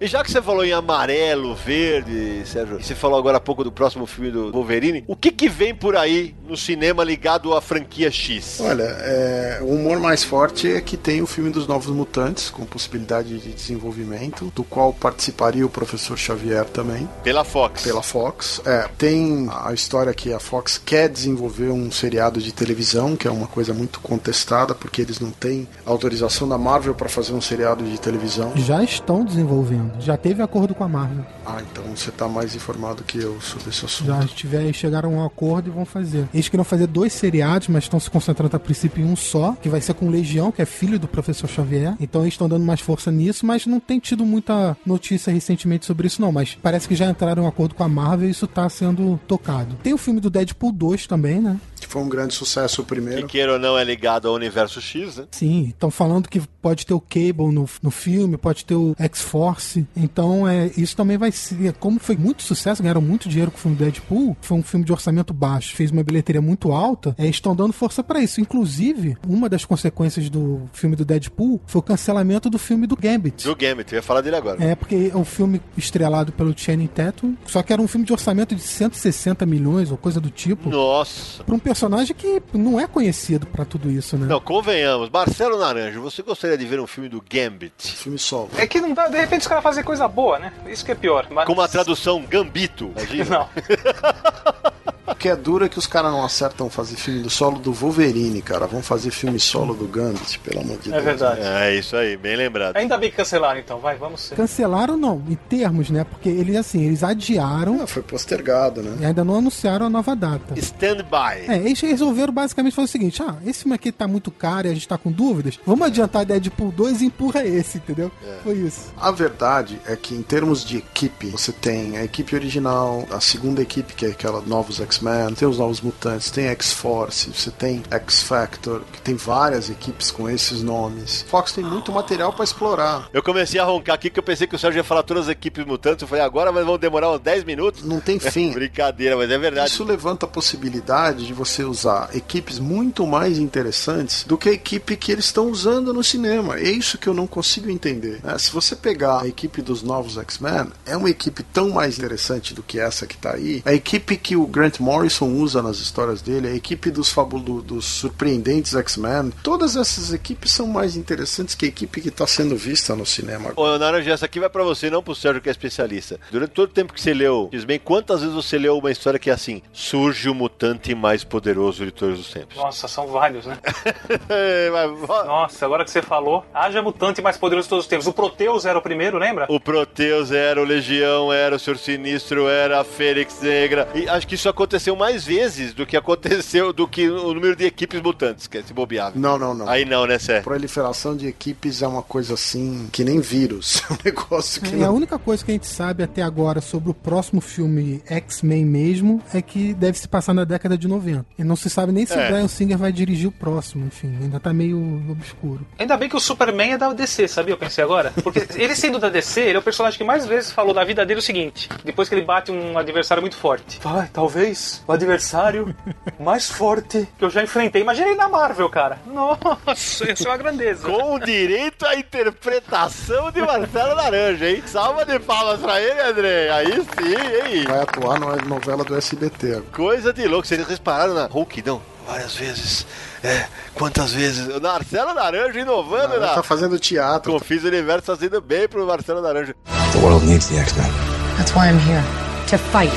E 0.00 0.06
já 0.06 0.24
que 0.24 0.30
você 0.30 0.40
falou 0.40 0.64
em 0.64 0.72
amarelo, 0.72 1.54
verde, 1.54 2.40
Sérgio, 2.46 2.80
e 2.80 2.82
você 2.82 2.94
falou 2.94 3.18
agora 3.18 3.36
há 3.36 3.40
pouco 3.40 3.62
do 3.62 3.70
próximo 3.70 4.06
filme 4.06 4.30
do 4.30 4.50
Wolverine, 4.50 5.04
o 5.06 5.14
que 5.14 5.30
que 5.30 5.46
vem 5.46 5.74
por 5.74 5.94
aí 5.94 6.34
no 6.48 6.56
cinema 6.56 7.04
ligado 7.04 7.52
à 7.52 7.60
franquia 7.60 8.10
X? 8.10 8.60
Olha, 8.62 8.84
é, 8.84 9.58
o 9.60 9.66
humor 9.74 10.00
mais 10.00 10.24
forte 10.24 10.72
é 10.72 10.80
que 10.80 10.96
tem 10.96 11.20
o 11.20 11.26
filme 11.26 11.50
dos 11.50 11.66
Novos 11.66 11.94
Mutantes, 11.94 12.48
com 12.48 12.64
possibilidade 12.64 13.38
de 13.38 13.52
desenvolvimento, 13.52 14.50
do 14.56 14.64
qual 14.64 14.90
participaria 14.94 15.66
o 15.66 15.68
professor 15.68 16.16
Xavier 16.16 16.64
também, 16.64 17.06
Pela 17.22 17.44
Fox. 17.44 17.82
pela 17.82 18.02
Fox. 18.02 18.62
É, 18.64 18.88
tem 18.96 19.50
a 19.50 19.74
história 19.74 20.14
que 20.14 20.32
a 20.32 20.40
Fox 20.40 20.80
quer 20.82 21.10
desenvolver 21.10 21.68
um 21.68 21.90
seriado 21.90 22.40
de 22.40 22.52
televisão, 22.52 23.16
que 23.16 23.28
é 23.28 23.30
uma 23.30 23.46
coisa 23.46 23.74
muito 23.74 24.00
contestada, 24.00 24.74
porque 24.74 25.02
eles 25.02 25.20
não 25.20 25.30
têm 25.30 25.68
autorização 25.84 26.48
da 26.48 26.56
Marvel 26.56 26.94
para 26.94 27.10
fazer 27.10 27.34
um 27.34 27.40
seriado 27.42 27.84
de 27.84 28.00
televisão. 28.00 28.52
Já 28.56 28.82
estão 28.82 29.22
desenvolvendo. 29.22 29.89
Já 29.98 30.16
teve 30.16 30.42
acordo 30.42 30.74
com 30.74 30.84
a 30.84 30.88
Marvel. 30.88 31.24
Ah, 31.44 31.60
então 31.60 31.84
você 31.94 32.10
tá 32.10 32.28
mais 32.28 32.54
informado 32.54 33.02
que 33.02 33.18
eu 33.18 33.40
sobre 33.40 33.70
esse 33.70 33.84
assunto. 33.84 34.06
Já 34.06 34.24
tiver, 34.26 34.72
chegaram 34.72 35.10
a 35.18 35.22
um 35.22 35.24
acordo 35.24 35.68
e 35.68 35.72
vão 35.72 35.84
fazer. 35.84 36.28
Eles 36.32 36.48
queriam 36.48 36.64
fazer 36.64 36.86
dois 36.86 37.12
seriados, 37.12 37.68
mas 37.68 37.84
estão 37.84 37.98
se 37.98 38.10
concentrando 38.10 38.56
a 38.56 38.60
princípio 38.60 39.04
em 39.04 39.08
um 39.10 39.16
só, 39.16 39.52
que 39.60 39.68
vai 39.68 39.80
ser 39.80 39.94
com 39.94 40.06
o 40.06 40.10
Legião, 40.10 40.52
que 40.52 40.62
é 40.62 40.66
filho 40.66 40.98
do 40.98 41.08
professor 41.08 41.48
Xavier. 41.48 41.94
Então 42.00 42.22
eles 42.22 42.34
estão 42.34 42.48
dando 42.48 42.64
mais 42.64 42.80
força 42.80 43.10
nisso, 43.10 43.44
mas 43.46 43.66
não 43.66 43.80
tem 43.80 43.98
tido 43.98 44.24
muita 44.24 44.76
notícia 44.86 45.32
recentemente 45.32 45.86
sobre 45.86 46.06
isso, 46.06 46.20
não. 46.20 46.30
Mas 46.32 46.56
parece 46.62 46.86
que 46.86 46.94
já 46.94 47.06
entraram 47.08 47.42
em 47.42 47.46
um 47.46 47.48
acordo 47.48 47.74
com 47.74 47.82
a 47.84 47.88
Marvel 47.88 48.28
e 48.28 48.30
isso 48.30 48.46
tá 48.46 48.68
sendo 48.68 49.18
tocado. 49.26 49.76
Tem 49.82 49.92
o 49.92 49.98
filme 49.98 50.20
do 50.20 50.30
Deadpool 50.30 50.72
2 50.72 51.06
também, 51.06 51.40
né? 51.40 51.58
Que 51.80 51.86
foi 51.86 52.02
um 52.02 52.08
grande 52.08 52.34
sucesso 52.34 52.82
o 52.82 52.84
Que 52.84 52.90
primeiro. 52.94 53.26
queira 53.26 53.54
ou 53.54 53.58
não 53.58 53.76
é 53.78 53.82
ligado 53.82 54.28
ao 54.28 54.34
universo 54.34 54.80
X, 54.80 55.16
né? 55.16 55.24
Sim, 55.30 55.68
estão 55.70 55.90
falando 55.90 56.28
que 56.28 56.40
pode 56.60 56.84
ter 56.84 56.92
o 56.92 57.00
Cable 57.00 57.50
no, 57.52 57.66
no 57.82 57.90
filme, 57.90 58.36
pode 58.36 58.64
ter 58.66 58.74
o 58.74 58.94
X-Force. 58.98 59.79
Então, 59.96 60.48
é, 60.48 60.70
isso 60.76 60.96
também 60.96 61.16
vai 61.16 61.32
ser. 61.32 61.72
Como 61.74 61.98
foi 61.98 62.16
muito 62.16 62.42
sucesso, 62.42 62.82
ganharam 62.82 63.00
muito 63.00 63.28
dinheiro 63.28 63.50
com 63.50 63.58
o 63.58 63.60
filme 63.60 63.76
Deadpool, 63.76 64.36
foi 64.40 64.58
um 64.58 64.62
filme 64.62 64.84
de 64.84 64.92
orçamento 64.92 65.32
baixo, 65.32 65.74
fez 65.74 65.90
uma 65.90 66.02
bilheteria 66.02 66.40
muito 66.40 66.72
alta, 66.72 67.14
é, 67.18 67.26
estão 67.26 67.54
dando 67.54 67.72
força 67.72 68.02
pra 68.02 68.20
isso. 68.20 68.40
Inclusive, 68.40 69.16
uma 69.26 69.48
das 69.48 69.64
consequências 69.64 70.28
do 70.28 70.62
filme 70.72 70.96
do 70.96 71.04
Deadpool 71.04 71.60
foi 71.66 71.80
o 71.80 71.82
cancelamento 71.82 72.48
do 72.50 72.58
filme 72.58 72.86
do 72.86 72.96
Gambit. 72.96 73.44
Do 73.44 73.56
Gambit, 73.56 73.92
eu 73.92 73.98
ia 73.98 74.02
falar 74.02 74.20
dele 74.20 74.36
agora. 74.36 74.62
É, 74.62 74.74
porque 74.74 75.10
é 75.12 75.16
um 75.16 75.24
filme 75.24 75.60
estrelado 75.76 76.32
pelo 76.32 76.56
Channing 76.56 76.86
Tatum, 76.86 77.34
só 77.46 77.62
que 77.62 77.72
era 77.72 77.80
um 77.80 77.88
filme 77.88 78.06
de 78.06 78.12
orçamento 78.12 78.54
de 78.54 78.62
160 78.62 79.44
milhões 79.46 79.90
ou 79.90 79.96
coisa 79.96 80.20
do 80.20 80.30
tipo. 80.30 80.68
Nossa. 80.68 81.42
Pra 81.44 81.54
um 81.54 81.58
personagem 81.58 82.14
que 82.14 82.42
não 82.52 82.78
é 82.78 82.86
conhecido 82.86 83.46
pra 83.46 83.64
tudo 83.64 83.90
isso, 83.90 84.16
né? 84.16 84.26
Não, 84.26 84.40
convenhamos. 84.40 85.10
Marcelo 85.10 85.58
Naranjo, 85.58 86.00
você 86.00 86.22
gostaria 86.22 86.56
de 86.56 86.64
ver 86.64 86.80
um 86.80 86.86
filme 86.86 87.08
do 87.08 87.22
Gambit? 87.28 87.72
Filme 87.96 88.18
solo. 88.18 88.50
É 88.56 88.66
que 88.66 88.80
não 88.80 88.92
dá, 88.94 89.08
de 89.08 89.16
repente 89.16 89.42
os 89.42 89.46
caras 89.46 89.62
fazem 89.70 89.84
coisa 89.84 90.08
boa, 90.08 90.36
né? 90.36 90.52
Isso 90.66 90.84
que 90.84 90.90
é 90.90 90.96
pior. 90.96 91.28
Mas... 91.30 91.46
Com 91.46 91.52
uma 91.52 91.68
tradução 91.68 92.22
Gambito, 92.22 92.92
imagina? 92.96 93.38
Não. 93.38 93.48
O 95.10 95.14
que 95.14 95.28
é 95.28 95.36
duro 95.36 95.64
é 95.64 95.68
que 95.68 95.78
os 95.78 95.86
caras 95.86 96.10
não 96.12 96.24
acertam 96.24 96.70
fazer 96.70 96.96
filme 96.96 97.20
do 97.22 97.30
solo 97.30 97.58
do 97.58 97.72
Wolverine, 97.72 98.40
cara. 98.42 98.66
Vão 98.66 98.82
fazer 98.82 99.10
filme 99.10 99.38
solo 99.40 99.74
do 99.74 99.86
Gambit, 99.86 100.38
pelo 100.40 100.60
amor 100.60 100.78
de 100.78 100.88
É 100.88 100.92
Deus. 100.92 101.04
verdade. 101.04 101.40
É 101.42 101.76
isso 101.76 101.96
aí, 101.96 102.16
bem 102.16 102.36
lembrado. 102.36 102.76
Ainda 102.76 102.96
bem 102.96 103.10
que 103.10 103.16
cancelaram 103.16 103.58
então, 103.58 103.78
vai, 103.80 103.96
vamos 103.96 104.20
ser. 104.20 104.34
Cancelaram 104.36 104.96
não, 104.96 105.22
em 105.28 105.34
termos, 105.34 105.90
né? 105.90 106.04
Porque 106.04 106.28
eles 106.28 106.56
assim, 106.56 106.82
eles 106.84 107.02
adiaram 107.02 107.80
Ah, 107.82 107.86
foi 107.86 108.02
postergado, 108.02 108.82
né? 108.82 108.96
e 109.00 109.04
ainda 109.04 109.24
não 109.24 109.36
anunciaram 109.36 109.86
a 109.86 109.90
nova 109.90 110.14
data. 110.14 110.54
Stand 110.58 110.98
by. 111.04 111.50
É, 111.50 111.56
eles 111.58 111.80
resolveram 111.80 112.32
basicamente 112.32 112.74
fazer 112.74 112.86
o 112.86 112.90
seguinte: 112.90 113.22
ah, 113.22 113.36
esse 113.44 113.60
filme 113.62 113.74
aqui 113.74 113.90
tá 113.92 114.06
muito 114.06 114.30
caro 114.30 114.68
e 114.68 114.70
a 114.70 114.74
gente 114.74 114.86
tá 114.88 114.96
com 114.96 115.10
dúvidas, 115.10 115.58
vamos 115.66 115.86
adiantar 115.86 116.24
Deadpool 116.24 116.70
2 116.72 117.02
e 117.02 117.06
empurra 117.06 117.44
esse, 117.44 117.78
entendeu? 117.78 118.10
Foi 118.44 118.54
isso. 118.54 118.92
A 118.96 119.10
verdade 119.10 119.80
é 119.86 119.96
que 119.96 120.14
em 120.14 120.22
termos 120.22 120.64
de 120.64 120.78
equipe, 120.78 121.26
você 121.30 121.52
tem 121.52 121.96
a 121.98 122.04
equipe 122.04 122.34
original, 122.34 123.06
a 123.10 123.20
segunda 123.20 123.60
equipe, 123.60 123.92
que 123.94 124.06
é 124.06 124.10
aquela 124.10 124.40
novos 124.40 124.80
X-Men, 125.00 125.34
tem 125.34 125.48
os 125.48 125.58
novos 125.58 125.80
mutantes, 125.80 126.30
tem 126.30 126.46
X-Force, 126.48 127.30
você 127.34 127.50
tem 127.50 127.82
X-Factor, 127.90 128.82
que 128.92 129.00
tem 129.00 129.14
várias 129.14 129.70
equipes 129.70 130.10
com 130.10 130.28
esses 130.28 130.62
nomes. 130.62 131.24
Fox 131.28 131.52
tem 131.52 131.64
muito 131.64 131.90
material 131.90 132.32
pra 132.32 132.44
explorar. 132.44 133.08
Eu 133.12 133.22
comecei 133.22 133.58
a 133.58 133.64
roncar 133.64 133.94
aqui 133.94 134.10
que 134.10 134.18
eu 134.18 134.22
pensei 134.22 134.46
que 134.46 134.54
o 134.54 134.58
Sérgio 134.58 134.80
ia 134.80 134.84
falar 134.84 135.02
todas 135.02 135.24
as 135.24 135.30
equipes 135.30 135.64
mutantes. 135.64 136.02
Eu 136.02 136.08
falei, 136.08 136.22
agora 136.22 136.52
mas 136.52 136.66
vão 136.66 136.78
demorar 136.78 137.10
uns 137.12 137.20
10 137.20 137.44
minutos. 137.44 137.82
Não 137.82 138.00
tem 138.00 138.18
fim. 138.18 138.52
Brincadeira, 138.52 139.16
mas 139.16 139.30
é 139.30 139.38
verdade. 139.38 139.70
Isso 139.70 139.84
levanta 139.84 140.26
a 140.26 140.28
possibilidade 140.28 141.26
de 141.26 141.32
você 141.32 141.64
usar 141.64 142.10
equipes 142.14 142.58
muito 142.58 143.06
mais 143.06 143.38
interessantes 143.38 144.24
do 144.24 144.36
que 144.36 144.48
a 144.48 144.52
equipe 144.52 144.96
que 144.96 145.12
eles 145.12 145.24
estão 145.26 145.48
usando 145.48 145.92
no 145.92 146.04
cinema. 146.04 146.58
É 146.58 146.70
isso 146.70 146.98
que 146.98 147.08
eu 147.08 147.14
não 147.14 147.26
consigo 147.26 147.70
entender. 147.70 148.20
né? 148.22 148.36
Se 148.38 148.52
você 148.52 148.76
pegar 148.76 149.22
a 149.22 149.28
equipe 149.28 149.62
dos 149.62 149.82
novos 149.82 150.18
X-Men, 150.18 150.70
é 150.84 150.96
uma 150.96 151.08
equipe 151.08 151.42
tão 151.42 151.70
mais 151.70 151.98
interessante 151.98 152.52
do 152.54 152.62
que 152.62 152.78
essa 152.78 153.06
que 153.06 153.16
tá 153.16 153.34
aí. 153.34 153.62
A 153.64 153.72
equipe 153.72 154.16
que 154.16 154.36
o 154.36 154.46
Grant 154.46 154.79
Morrison 154.80 155.26
usa 155.26 155.62
nas 155.62 155.78
histórias 155.78 156.22
dele, 156.22 156.48
a 156.48 156.54
equipe 156.54 156.90
dos, 156.90 157.10
fabulo, 157.10 157.62
dos 157.62 157.84
surpreendentes 157.84 158.74
X-Men, 158.74 159.32
todas 159.42 159.76
essas 159.76 160.12
equipes 160.12 160.52
são 160.52 160.66
mais 160.66 160.96
interessantes 160.96 161.54
que 161.54 161.66
a 161.66 161.68
equipe 161.68 162.00
que 162.00 162.08
está 162.08 162.26
sendo 162.26 162.56
vista 162.56 162.94
no 162.96 163.06
cinema. 163.06 163.52
Ô, 163.56 163.78
Naranja, 163.78 164.12
essa 164.12 164.26
aqui 164.26 164.40
vai 164.40 164.48
pra 164.48 164.62
você, 164.62 164.90
não 164.90 165.02
pro 165.02 165.14
Sérgio 165.14 165.40
que 165.40 165.48
é 165.48 165.52
especialista. 165.52 166.18
Durante 166.30 166.50
todo 166.50 166.70
o 166.70 166.72
tempo 166.72 166.92
que 166.92 167.00
você 167.00 167.14
leu 167.14 167.48
X-Men, 167.52 167.78
quantas 167.78 168.20
vezes 168.20 168.34
você 168.34 168.58
leu 168.58 168.78
uma 168.78 168.90
história 168.90 169.18
que 169.18 169.30
é 169.30 169.32
assim? 169.32 169.62
Surge 169.72 170.28
o 170.28 170.34
mutante 170.34 170.94
mais 170.94 171.22
poderoso 171.22 171.84
de 171.84 171.90
todos 171.90 172.18
os 172.18 172.30
tempos. 172.30 172.56
Nossa, 172.56 172.88
são 172.88 173.06
vários, 173.06 173.46
né? 173.46 173.58
Nossa, 175.26 175.66
agora 175.66 175.84
que 175.84 175.90
você 175.90 176.02
falou, 176.02 176.44
haja 176.52 176.82
mutante 176.82 177.22
mais 177.22 177.36
poderoso 177.36 177.66
de 177.66 177.70
todos 177.70 177.84
os 177.84 177.88
tempos. 177.88 178.06
O 178.06 178.12
Proteus 178.12 178.64
era 178.64 178.78
o 178.78 178.82
primeiro, 178.82 179.18
lembra? 179.18 179.46
o 179.48 179.60
Proteus 179.60 180.30
era, 180.30 180.60
o 180.60 180.64
Legião 180.64 181.32
era, 181.32 181.56
o 181.56 181.58
Senhor 181.58 181.76
Sinistro 181.76 182.48
era, 182.48 182.80
a 182.80 182.84
Fênix 182.84 183.40
Negra. 183.40 183.88
E 183.94 184.08
acho 184.08 184.26
que 184.26 184.34
isso 184.34 184.48
aconteceu 184.48 184.69
mais 184.96 185.24
vezes 185.24 185.72
do 185.74 185.86
que 185.86 185.96
aconteceu, 185.96 186.72
do 186.72 186.86
que 186.86 187.08
o 187.08 187.32
número 187.34 187.56
de 187.56 187.64
equipes 187.64 188.00
mutantes, 188.00 188.46
que 188.46 188.58
é 188.58 188.62
se 188.62 188.72
bobear. 188.72 189.12
Não, 189.14 189.38
não, 189.38 189.54
não. 189.54 189.68
Aí 189.68 189.84
não, 189.84 190.06
né, 190.06 190.18
Sé? 190.18 190.40
Proliferação 190.40 191.16
de 191.16 191.26
equipes 191.26 191.82
é 191.82 191.86
uma 191.86 192.02
coisa 192.02 192.34
assim 192.34 192.88
que 192.92 193.04
nem 193.04 193.20
vírus. 193.20 193.82
É 193.90 193.92
um 193.92 193.96
negócio 194.04 194.62
que 194.62 194.76
E 194.76 194.82
a 194.82 194.86
não. 194.86 194.94
única 194.94 195.18
coisa 195.18 195.44
que 195.44 195.50
a 195.50 195.54
gente 195.54 195.66
sabe 195.66 196.02
até 196.02 196.22
agora 196.22 196.60
sobre 196.60 196.90
o 196.90 196.94
próximo 196.94 197.40
filme 197.40 198.02
X-Men 198.06 198.64
mesmo 198.64 199.20
é 199.34 199.42
que 199.42 199.74
deve 199.74 199.98
se 199.98 200.06
passar 200.06 200.32
na 200.32 200.44
década 200.44 200.76
de 200.78 200.86
90. 200.86 201.24
E 201.38 201.42
não 201.44 201.56
se 201.56 201.68
sabe 201.68 201.90
nem 201.92 202.06
se 202.06 202.12
É. 202.14 202.24
o 202.24 202.28
Brian 202.32 202.46
Singer 202.48 202.78
vai 202.78 202.92
dirigir 202.92 203.28
o 203.28 203.32
próximo, 203.32 203.86
enfim, 203.86 204.16
ainda 204.20 204.38
tá 204.38 204.52
meio 204.52 204.78
obscuro. 205.10 205.66
Ainda 205.78 205.96
bem 205.96 206.08
que 206.08 206.16
o 206.16 206.20
Superman 206.20 206.72
é 206.72 206.78
da 206.78 206.92
DC, 206.92 207.26
sabia? 207.28 207.54
Eu 207.54 207.58
pensei 207.58 207.82
agora. 207.82 208.12
Porque 208.22 208.46
ele 208.54 208.74
sendo 208.76 208.98
da 208.98 209.08
DC, 209.08 209.40
ele 209.40 209.56
é 209.56 209.58
o 209.58 209.62
personagem 209.62 209.98
que 209.98 210.04
mais 210.04 210.24
vezes 210.26 210.52
falou 210.52 210.72
da 210.74 210.84
vida 210.84 211.04
dele 211.04 211.18
o 211.20 211.22
seguinte: 211.22 211.68
depois 211.84 212.08
que 212.08 212.14
ele 212.14 212.24
bate 212.24 212.50
um 212.52 212.78
adversário 212.78 213.20
muito 213.22 213.36
forte. 213.36 213.80
Vai, 213.82 214.08
talvez 214.12 214.58
o 214.86 214.92
adversário 214.92 215.74
mais 216.18 216.50
forte 216.50 217.08
que 217.18 217.24
eu 217.24 217.30
já 217.30 217.42
enfrentei. 217.42 217.82
Imagina 217.82 218.08
ele 218.08 218.16
na 218.16 218.28
Marvel, 218.28 218.68
cara. 218.68 218.98
Nossa, 219.06 220.10
isso 220.10 220.26
é 220.26 220.30
uma 220.30 220.36
grandeza. 220.36 220.86
Com 220.88 221.18
direito 221.18 221.86
à 221.86 221.96
interpretação 221.96 223.30
de 223.30 223.40
Marcelo 223.40 223.94
Laranja, 223.94 224.50
hein? 224.50 224.62
Salva 224.66 225.04
de 225.04 225.18
palmas 225.18 225.60
pra 225.60 225.80
ele, 225.80 226.00
André. 226.00 226.50
Aí 226.50 226.72
sim, 226.72 227.56
hein? 227.56 227.64
Vai 227.64 227.82
atuar 227.82 228.18
na 228.20 228.36
novela 228.36 228.84
do 228.84 228.96
SBT. 228.96 229.62
Coisa 229.72 230.12
de 230.12 230.26
louco. 230.26 230.46
Vocês 230.46 230.66
repararam 230.66 231.14
na 231.14 231.26
rouquidão? 231.26 231.80
Várias 232.06 232.34
vezes. 232.34 232.86
É, 233.22 233.46
quantas 233.74 234.12
vezes? 234.12 234.54
O 234.56 234.60
Marcelo 234.60 235.14
Laranja 235.14 235.60
inovando 235.60 236.18
na... 236.18 236.34
tá 236.34 236.42
fazendo 236.42 236.78
teatro. 236.78 237.32
Confis 237.32 237.62
Universo 237.64 238.06
fazendo 238.06 238.40
bem 238.40 238.66
pro 238.66 238.86
Marcelo 238.86 239.20
Laranja. 239.20 239.54
The 239.92 239.98
world 239.98 240.26
needs 240.26 240.48
the 240.48 240.58
X-Men. 240.58 240.90
That's 241.36 241.52
why 241.54 241.68
I'm 241.68 241.78
here. 241.78 242.29
To 242.50 242.58
fight. 242.58 242.90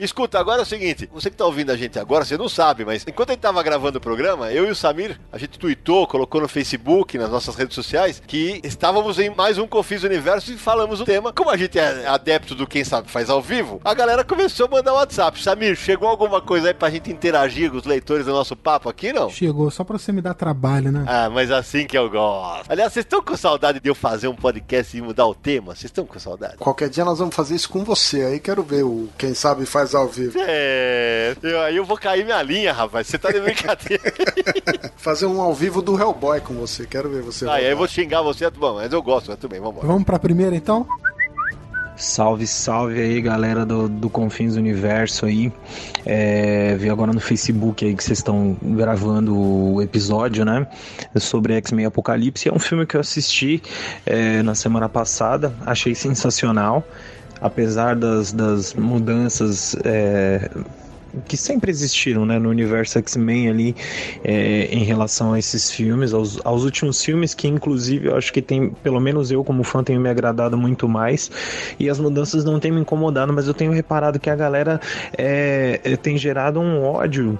Escuta, 0.00 0.38
agora 0.38 0.60
é 0.60 0.62
o 0.62 0.66
seguinte, 0.66 1.10
você 1.12 1.28
que 1.28 1.36
tá 1.36 1.44
ouvindo 1.44 1.70
a 1.70 1.76
gente 1.76 1.98
agora, 1.98 2.24
você 2.24 2.38
não 2.38 2.48
sabe, 2.48 2.86
mas 2.86 3.04
enquanto 3.06 3.30
a 3.30 3.32
gente 3.32 3.42
tava 3.42 3.62
gravando 3.62 3.98
o 3.98 4.00
programa, 4.00 4.50
eu 4.50 4.66
e 4.66 4.70
o 4.70 4.74
Samir, 4.74 5.20
a 5.30 5.36
gente 5.36 5.58
tweetou, 5.58 6.06
colocou 6.06 6.40
no 6.40 6.48
Facebook, 6.48 7.18
nas 7.18 7.28
nossas 7.28 7.54
redes 7.54 7.74
sociais, 7.74 8.22
que 8.26 8.60
estávamos 8.64 9.18
em 9.18 9.28
mais 9.28 9.58
um 9.58 9.66
Confis 9.66 10.04
Universo 10.04 10.52
e 10.52 10.56
falamos 10.56 11.00
o 11.00 11.04
tema. 11.04 11.34
Como 11.34 11.50
a 11.50 11.56
gente 11.56 11.78
é 11.78 12.06
adepto 12.06 12.54
do 12.54 12.66
Quem 12.66 12.82
Sabe 12.82 13.10
Faz 13.10 13.28
ao 13.28 13.42
vivo, 13.42 13.78
a 13.84 13.92
galera 13.92 14.24
começou 14.24 14.66
a 14.66 14.70
mandar 14.70 14.94
WhatsApp. 14.94 15.42
Samir, 15.42 15.76
chegou 15.76 16.08
alguma 16.08 16.40
coisa 16.40 16.68
aí 16.68 16.74
pra 16.74 16.88
gente 16.88 17.10
interagir 17.10 17.70
com 17.70 17.76
os 17.76 17.84
leitores 17.84 18.24
do 18.24 18.32
nosso 18.32 18.56
papo 18.56 18.88
aqui, 18.88 19.12
não? 19.12 19.28
Chegou 19.28 19.70
só 19.70 19.84
pra 19.84 19.98
você 19.98 20.12
me 20.12 20.22
dar 20.22 20.32
trabalho, 20.32 20.90
né? 20.90 21.04
Ah, 21.06 21.28
mas 21.28 21.50
assim 21.50 21.86
que 21.86 21.98
eu 21.98 22.08
gosto. 22.08 22.70
Aliás, 22.70 22.92
vocês 22.92 23.04
estão 23.04 23.20
com 23.22 23.36
saudade 23.36 23.80
de 23.80 23.88
eu 23.88 23.94
fazer 23.94 24.28
um 24.28 24.36
podcast 24.36 24.96
e 24.96 25.02
mudar 25.02 25.26
o 25.26 25.34
tema? 25.34 25.74
Vocês 25.74 25.86
estão 25.86 26.06
com 26.06 26.18
saudade? 26.18 26.56
Qualquer 26.56 26.88
dia 26.88 27.04
nós 27.04 27.18
vamos 27.18 27.34
fazer 27.34 27.54
isso 27.54 27.68
com 27.68 27.84
você. 27.84 28.22
Aí 28.22 28.40
quero 28.40 28.62
ver 28.62 28.84
o 28.84 28.99
Quem 29.18 29.34
Sabe 29.34 29.66
Faz 29.66 29.94
ao 29.94 30.08
vivo. 30.08 30.38
É, 30.40 31.34
eu- 31.42 31.60
aí 31.60 31.76
eu 31.76 31.84
vou 31.84 31.96
cair 31.96 32.24
minha 32.24 32.42
linha, 32.42 32.72
rapaz. 32.72 33.06
Você 33.06 33.18
tá 33.18 33.30
de 33.30 33.40
brincadeira. 33.40 34.02
Fazer 34.96 35.26
um 35.26 35.40
ao 35.40 35.54
vivo 35.54 35.80
do 35.82 35.98
Hellboy 36.00 36.40
com 36.40 36.54
você. 36.54 36.86
Quero 36.86 37.08
ver 37.10 37.22
você. 37.22 37.44
Aí, 37.48 37.66
aí 37.66 37.70
eu 37.72 37.76
vou 37.76 37.88
xingar 37.88 38.22
você, 38.22 38.48
bom, 38.50 38.74
mas 38.74 38.92
eu 38.92 39.02
gosto, 39.02 39.30
mas 39.30 39.38
tudo 39.38 39.50
bem, 39.50 39.60
vambora. 39.60 39.86
Vamos 39.86 40.04
pra 40.04 40.18
primeira 40.18 40.54
então? 40.54 40.86
Salve, 41.96 42.46
salve 42.46 42.98
aí, 42.98 43.20
galera 43.20 43.66
do, 43.66 43.86
do 43.86 44.08
Confins 44.08 44.56
Universo 44.56 45.26
aí. 45.26 45.52
É, 46.06 46.74
vi 46.76 46.88
agora 46.88 47.12
no 47.12 47.20
Facebook 47.20 47.84
aí 47.84 47.94
que 47.94 48.02
vocês 48.02 48.20
estão 48.20 48.56
gravando 48.62 49.36
o 49.38 49.82
episódio, 49.82 50.42
né? 50.42 50.66
Sobre 51.18 51.52
X-Men 51.56 51.84
Apocalipse. 51.84 52.48
É 52.48 52.52
um 52.52 52.58
filme 52.58 52.86
que 52.86 52.96
eu 52.96 53.00
assisti 53.02 53.62
é, 54.06 54.42
na 54.42 54.54
semana 54.54 54.88
passada, 54.88 55.52
achei 55.66 55.94
sensacional. 55.94 56.82
Apesar 57.40 57.96
das, 57.96 58.32
das 58.32 58.74
mudanças 58.74 59.74
é, 59.84 60.50
que 61.26 61.36
sempre 61.36 61.70
existiram 61.70 62.24
né, 62.24 62.38
no 62.38 62.48
universo 62.48 62.98
X-Men 62.98 63.48
ali 63.48 63.76
é, 64.24 64.66
em 64.66 64.84
relação 64.84 65.32
a 65.32 65.38
esses 65.38 65.70
filmes, 65.70 66.12
aos, 66.12 66.40
aos 66.44 66.64
últimos 66.64 67.02
filmes, 67.02 67.34
que 67.34 67.48
inclusive 67.48 68.08
eu 68.08 68.16
acho 68.16 68.32
que 68.32 68.42
tem, 68.42 68.70
pelo 68.70 69.00
menos 69.00 69.30
eu 69.30 69.42
como 69.44 69.64
fã, 69.64 69.82
tenho 69.82 70.00
me 70.00 70.08
agradado 70.08 70.56
muito 70.56 70.88
mais. 70.88 71.30
E 71.78 71.88
as 71.88 71.98
mudanças 71.98 72.44
não 72.44 72.60
têm 72.60 72.70
me 72.70 72.80
incomodado, 72.80 73.32
mas 73.32 73.46
eu 73.46 73.54
tenho 73.54 73.72
reparado 73.72 74.18
que 74.18 74.30
a 74.30 74.36
galera 74.36 74.80
é, 75.16 75.80
é, 75.84 75.96
tem 75.96 76.16
gerado 76.16 76.60
um 76.60 76.82
ódio 76.82 77.38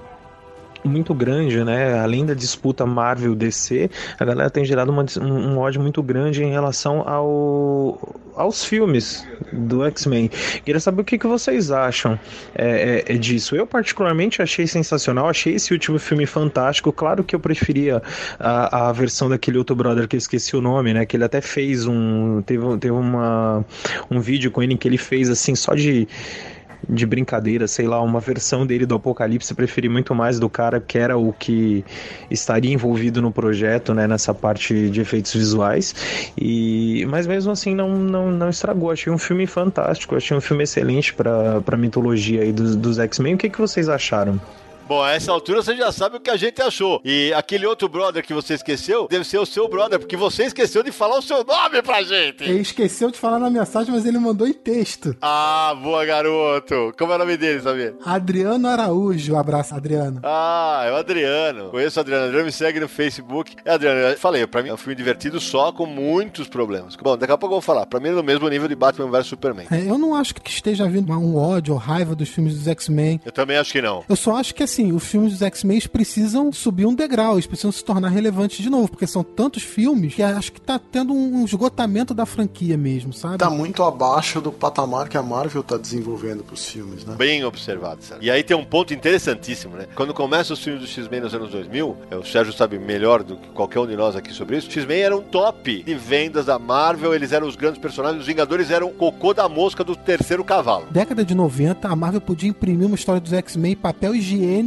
muito 0.83 1.13
grande, 1.13 1.63
né? 1.63 1.99
Além 1.99 2.25
da 2.25 2.33
disputa 2.33 2.85
Marvel-DC, 2.85 3.89
a 4.19 4.25
galera 4.25 4.49
tem 4.49 4.65
gerado 4.65 4.91
uma, 4.91 5.05
um, 5.19 5.57
ódio 5.57 5.81
muito 5.81 6.01
grande 6.01 6.43
em 6.43 6.51
relação 6.51 7.07
ao, 7.07 7.99
aos 8.35 8.63
filmes 8.63 9.27
do 9.51 9.85
X-Men. 9.85 10.29
Queria 10.63 10.79
saber 10.79 11.01
o 11.01 11.05
que, 11.05 11.17
que 11.17 11.27
vocês 11.27 11.71
acham 11.71 12.19
é, 12.55 13.03
é, 13.07 13.15
é 13.15 13.17
disso. 13.17 13.55
Eu, 13.55 13.67
particularmente, 13.67 14.41
achei 14.41 14.67
sensacional, 14.67 15.29
achei 15.29 15.55
esse 15.55 15.73
último 15.73 15.99
filme 15.99 16.25
fantástico. 16.25 16.91
Claro 16.91 17.23
que 17.23 17.35
eu 17.35 17.39
preferia 17.39 18.01
a, 18.39 18.89
a 18.89 18.91
versão 18.91 19.29
daquele 19.29 19.57
outro 19.57 19.75
brother 19.75 20.07
que 20.07 20.15
eu 20.15 20.19
esqueci 20.19 20.55
o 20.55 20.61
nome, 20.61 20.93
né? 20.93 21.05
Que 21.05 21.17
ele 21.17 21.23
até 21.23 21.41
fez 21.41 21.85
um. 21.85 22.41
Teve, 22.41 22.77
teve 22.77 22.93
uma, 22.93 23.65
um 24.09 24.19
vídeo 24.19 24.51
com 24.51 24.63
ele 24.63 24.77
que 24.77 24.87
ele 24.87 24.97
fez 24.97 25.29
assim, 25.29 25.55
só 25.55 25.73
de 25.73 26.07
de 26.91 27.05
brincadeira, 27.05 27.67
sei 27.67 27.87
lá, 27.87 28.01
uma 28.01 28.19
versão 28.19 28.67
dele 28.67 28.85
do 28.85 28.95
Apocalipse, 28.95 29.53
preferi 29.53 29.87
muito 29.87 30.13
mais 30.13 30.39
do 30.39 30.49
cara 30.49 30.79
que 30.79 30.97
era 30.97 31.17
o 31.17 31.31
que 31.31 31.85
estaria 32.29 32.73
envolvido 32.73 33.21
no 33.21 33.31
projeto, 33.31 33.93
né, 33.93 34.05
nessa 34.05 34.33
parte 34.33 34.89
de 34.89 34.99
efeitos 34.99 35.33
visuais. 35.33 35.95
E 36.37 37.05
mas 37.09 37.25
mesmo 37.25 37.51
assim 37.51 37.73
não 37.73 37.97
não, 37.97 38.31
não 38.31 38.49
estragou. 38.49 38.91
Achei 38.91 39.11
um 39.11 39.17
filme 39.17 39.47
fantástico, 39.47 40.15
achei 40.15 40.35
um 40.35 40.41
filme 40.41 40.63
excelente 40.63 41.13
para 41.13 41.61
para 41.61 41.77
mitologia 41.77 42.41
aí 42.41 42.51
dos, 42.51 42.75
dos 42.75 42.99
X-Men. 42.99 43.35
O 43.35 43.37
que 43.37 43.49
que 43.49 43.59
vocês 43.59 43.87
acharam? 43.87 44.39
Bom, 44.87 45.01
a 45.01 45.11
essa 45.11 45.31
altura 45.31 45.61
você 45.61 45.75
já 45.75 45.91
sabe 45.91 46.17
o 46.17 46.19
que 46.19 46.29
a 46.29 46.35
gente 46.37 46.61
achou. 46.61 47.01
E 47.05 47.33
aquele 47.33 47.65
outro 47.65 47.87
brother 47.87 48.23
que 48.25 48.33
você 48.33 48.55
esqueceu 48.55 49.07
deve 49.09 49.23
ser 49.23 49.37
o 49.37 49.45
seu 49.45 49.67
brother, 49.69 49.99
porque 49.99 50.17
você 50.17 50.43
esqueceu 50.45 50.83
de 50.83 50.91
falar 50.91 51.17
o 51.17 51.21
seu 51.21 51.43
nome 51.43 51.81
pra 51.81 52.01
gente. 52.03 52.43
Ele 52.43 52.59
esqueceu 52.61 53.09
de 53.09 53.17
falar 53.17 53.39
na 53.39 53.49
mensagem, 53.49 53.93
mas 53.93 54.05
ele 54.05 54.19
mandou 54.19 54.47
em 54.47 54.53
texto. 54.53 55.15
Ah, 55.21 55.73
boa, 55.81 56.03
garoto. 56.05 56.93
Como 56.97 57.11
é 57.11 57.15
o 57.15 57.19
nome 57.19 57.37
dele, 57.37 57.61
sabia? 57.61 57.95
Adriano 58.05 58.67
Araújo. 58.67 59.35
Abraço, 59.35 59.73
Adriano. 59.73 60.19
Ah, 60.23 60.83
é 60.85 60.91
o 60.91 60.95
Adriano. 60.95 61.69
Conheço 61.69 61.99
o 61.99 62.01
Adriano. 62.01 62.25
Adriano 62.25 62.45
me 62.45 62.51
segue 62.51 62.79
no 62.79 62.89
Facebook. 62.89 63.55
É, 63.63 63.71
Adriano, 63.73 63.99
eu 63.99 64.17
falei, 64.17 64.45
pra 64.45 64.61
mim 64.61 64.69
é 64.69 64.73
um 64.73 64.77
filme 64.77 64.95
divertido 64.95 65.39
só 65.39 65.71
com 65.71 65.85
muitos 65.85 66.47
problemas. 66.47 66.95
Bom, 66.95 67.17
daqui 67.17 67.31
a 67.31 67.37
pouco 67.37 67.53
eu 67.55 67.59
vou 67.59 67.61
falar. 67.61 67.85
Pra 67.85 67.99
mim 67.99 68.09
é 68.09 68.11
no 68.11 68.23
mesmo 68.23 68.47
nível 68.49 68.67
de 68.67 68.75
Batman 68.75 69.09
vs 69.09 69.27
Superman. 69.27 69.67
É, 69.71 69.89
eu 69.89 69.97
não 69.97 70.15
acho 70.15 70.35
que 70.35 70.49
esteja 70.49 70.87
vindo 70.87 71.11
um 71.13 71.37
ódio 71.37 71.73
ou 71.73 71.79
raiva 71.79 72.13
dos 72.15 72.29
filmes 72.29 72.55
dos 72.55 72.67
X-Men. 72.67 73.21
Eu 73.25 73.31
também 73.31 73.57
acho 73.57 73.71
que 73.71 73.81
não. 73.81 74.03
Eu 74.09 74.15
só 74.15 74.35
acho 74.35 74.53
que, 74.53 74.63
assim, 74.71 74.93
os 74.93 75.03
filmes 75.05 75.33
dos 75.33 75.41
X-Men 75.41 75.81
precisam 75.91 76.51
subir 76.51 76.85
um 76.85 76.95
degrau, 76.95 77.33
eles 77.33 77.45
precisam 77.45 77.71
se 77.71 77.83
tornar 77.83 78.09
relevantes 78.09 78.63
de 78.63 78.69
novo, 78.69 78.89
porque 78.89 79.05
são 79.05 79.23
tantos 79.23 79.63
filmes 79.63 80.15
que 80.15 80.23
acho 80.23 80.51
que 80.51 80.61
tá 80.61 80.79
tendo 80.79 81.13
um 81.13 81.43
esgotamento 81.43 82.13
da 82.13 82.25
franquia 82.25 82.77
mesmo, 82.77 83.13
sabe? 83.13 83.37
Tá 83.37 83.49
muito 83.49 83.83
abaixo 83.83 84.39
do 84.39 84.51
patamar 84.51 85.09
que 85.09 85.17
a 85.17 85.23
Marvel 85.23 85.63
tá 85.63 85.77
desenvolvendo 85.77 86.43
pros 86.43 86.65
filmes, 86.65 87.05
né? 87.05 87.15
Bem 87.17 87.43
observado, 87.43 88.03
Sérgio. 88.03 88.25
E 88.25 88.31
aí 88.31 88.43
tem 88.43 88.55
um 88.55 88.63
ponto 88.63 88.93
interessantíssimo, 88.93 89.75
né? 89.75 89.87
Quando 89.95 90.13
começam 90.13 90.53
os 90.53 90.63
filmes 90.63 90.81
do 90.81 90.87
X-Men 90.87 91.21
nos 91.21 91.33
anos 91.33 91.51
2000, 91.51 91.97
é, 92.09 92.15
o 92.15 92.25
Sérgio 92.25 92.53
sabe 92.53 92.79
melhor 92.79 93.23
do 93.23 93.35
que 93.35 93.49
qualquer 93.49 93.79
um 93.79 93.87
de 93.87 93.95
nós 93.95 94.15
aqui 94.15 94.33
sobre 94.33 94.57
isso, 94.57 94.71
X-Men 94.71 95.01
era 95.01 95.17
um 95.17 95.21
top 95.21 95.83
de 95.83 95.95
vendas 95.95 96.45
da 96.45 96.57
Marvel, 96.57 97.13
eles 97.13 97.31
eram 97.31 97.47
os 97.47 97.55
grandes 97.55 97.81
personagens, 97.81 98.21
os 98.21 98.27
Vingadores 98.27 98.71
eram 98.71 98.87
o 98.87 98.93
cocô 98.93 99.33
da 99.33 99.49
mosca 99.49 99.83
do 99.83 99.95
terceiro 99.95 100.43
cavalo. 100.43 100.85
Década 100.89 101.25
de 101.25 101.35
90, 101.35 101.87
a 101.87 101.95
Marvel 101.95 102.21
podia 102.21 102.49
imprimir 102.49 102.87
uma 102.87 102.95
história 102.95 103.19
dos 103.19 103.33
X-Men 103.33 103.73
em 103.73 103.75
papel 103.75 104.15
higiênico. 104.15 104.60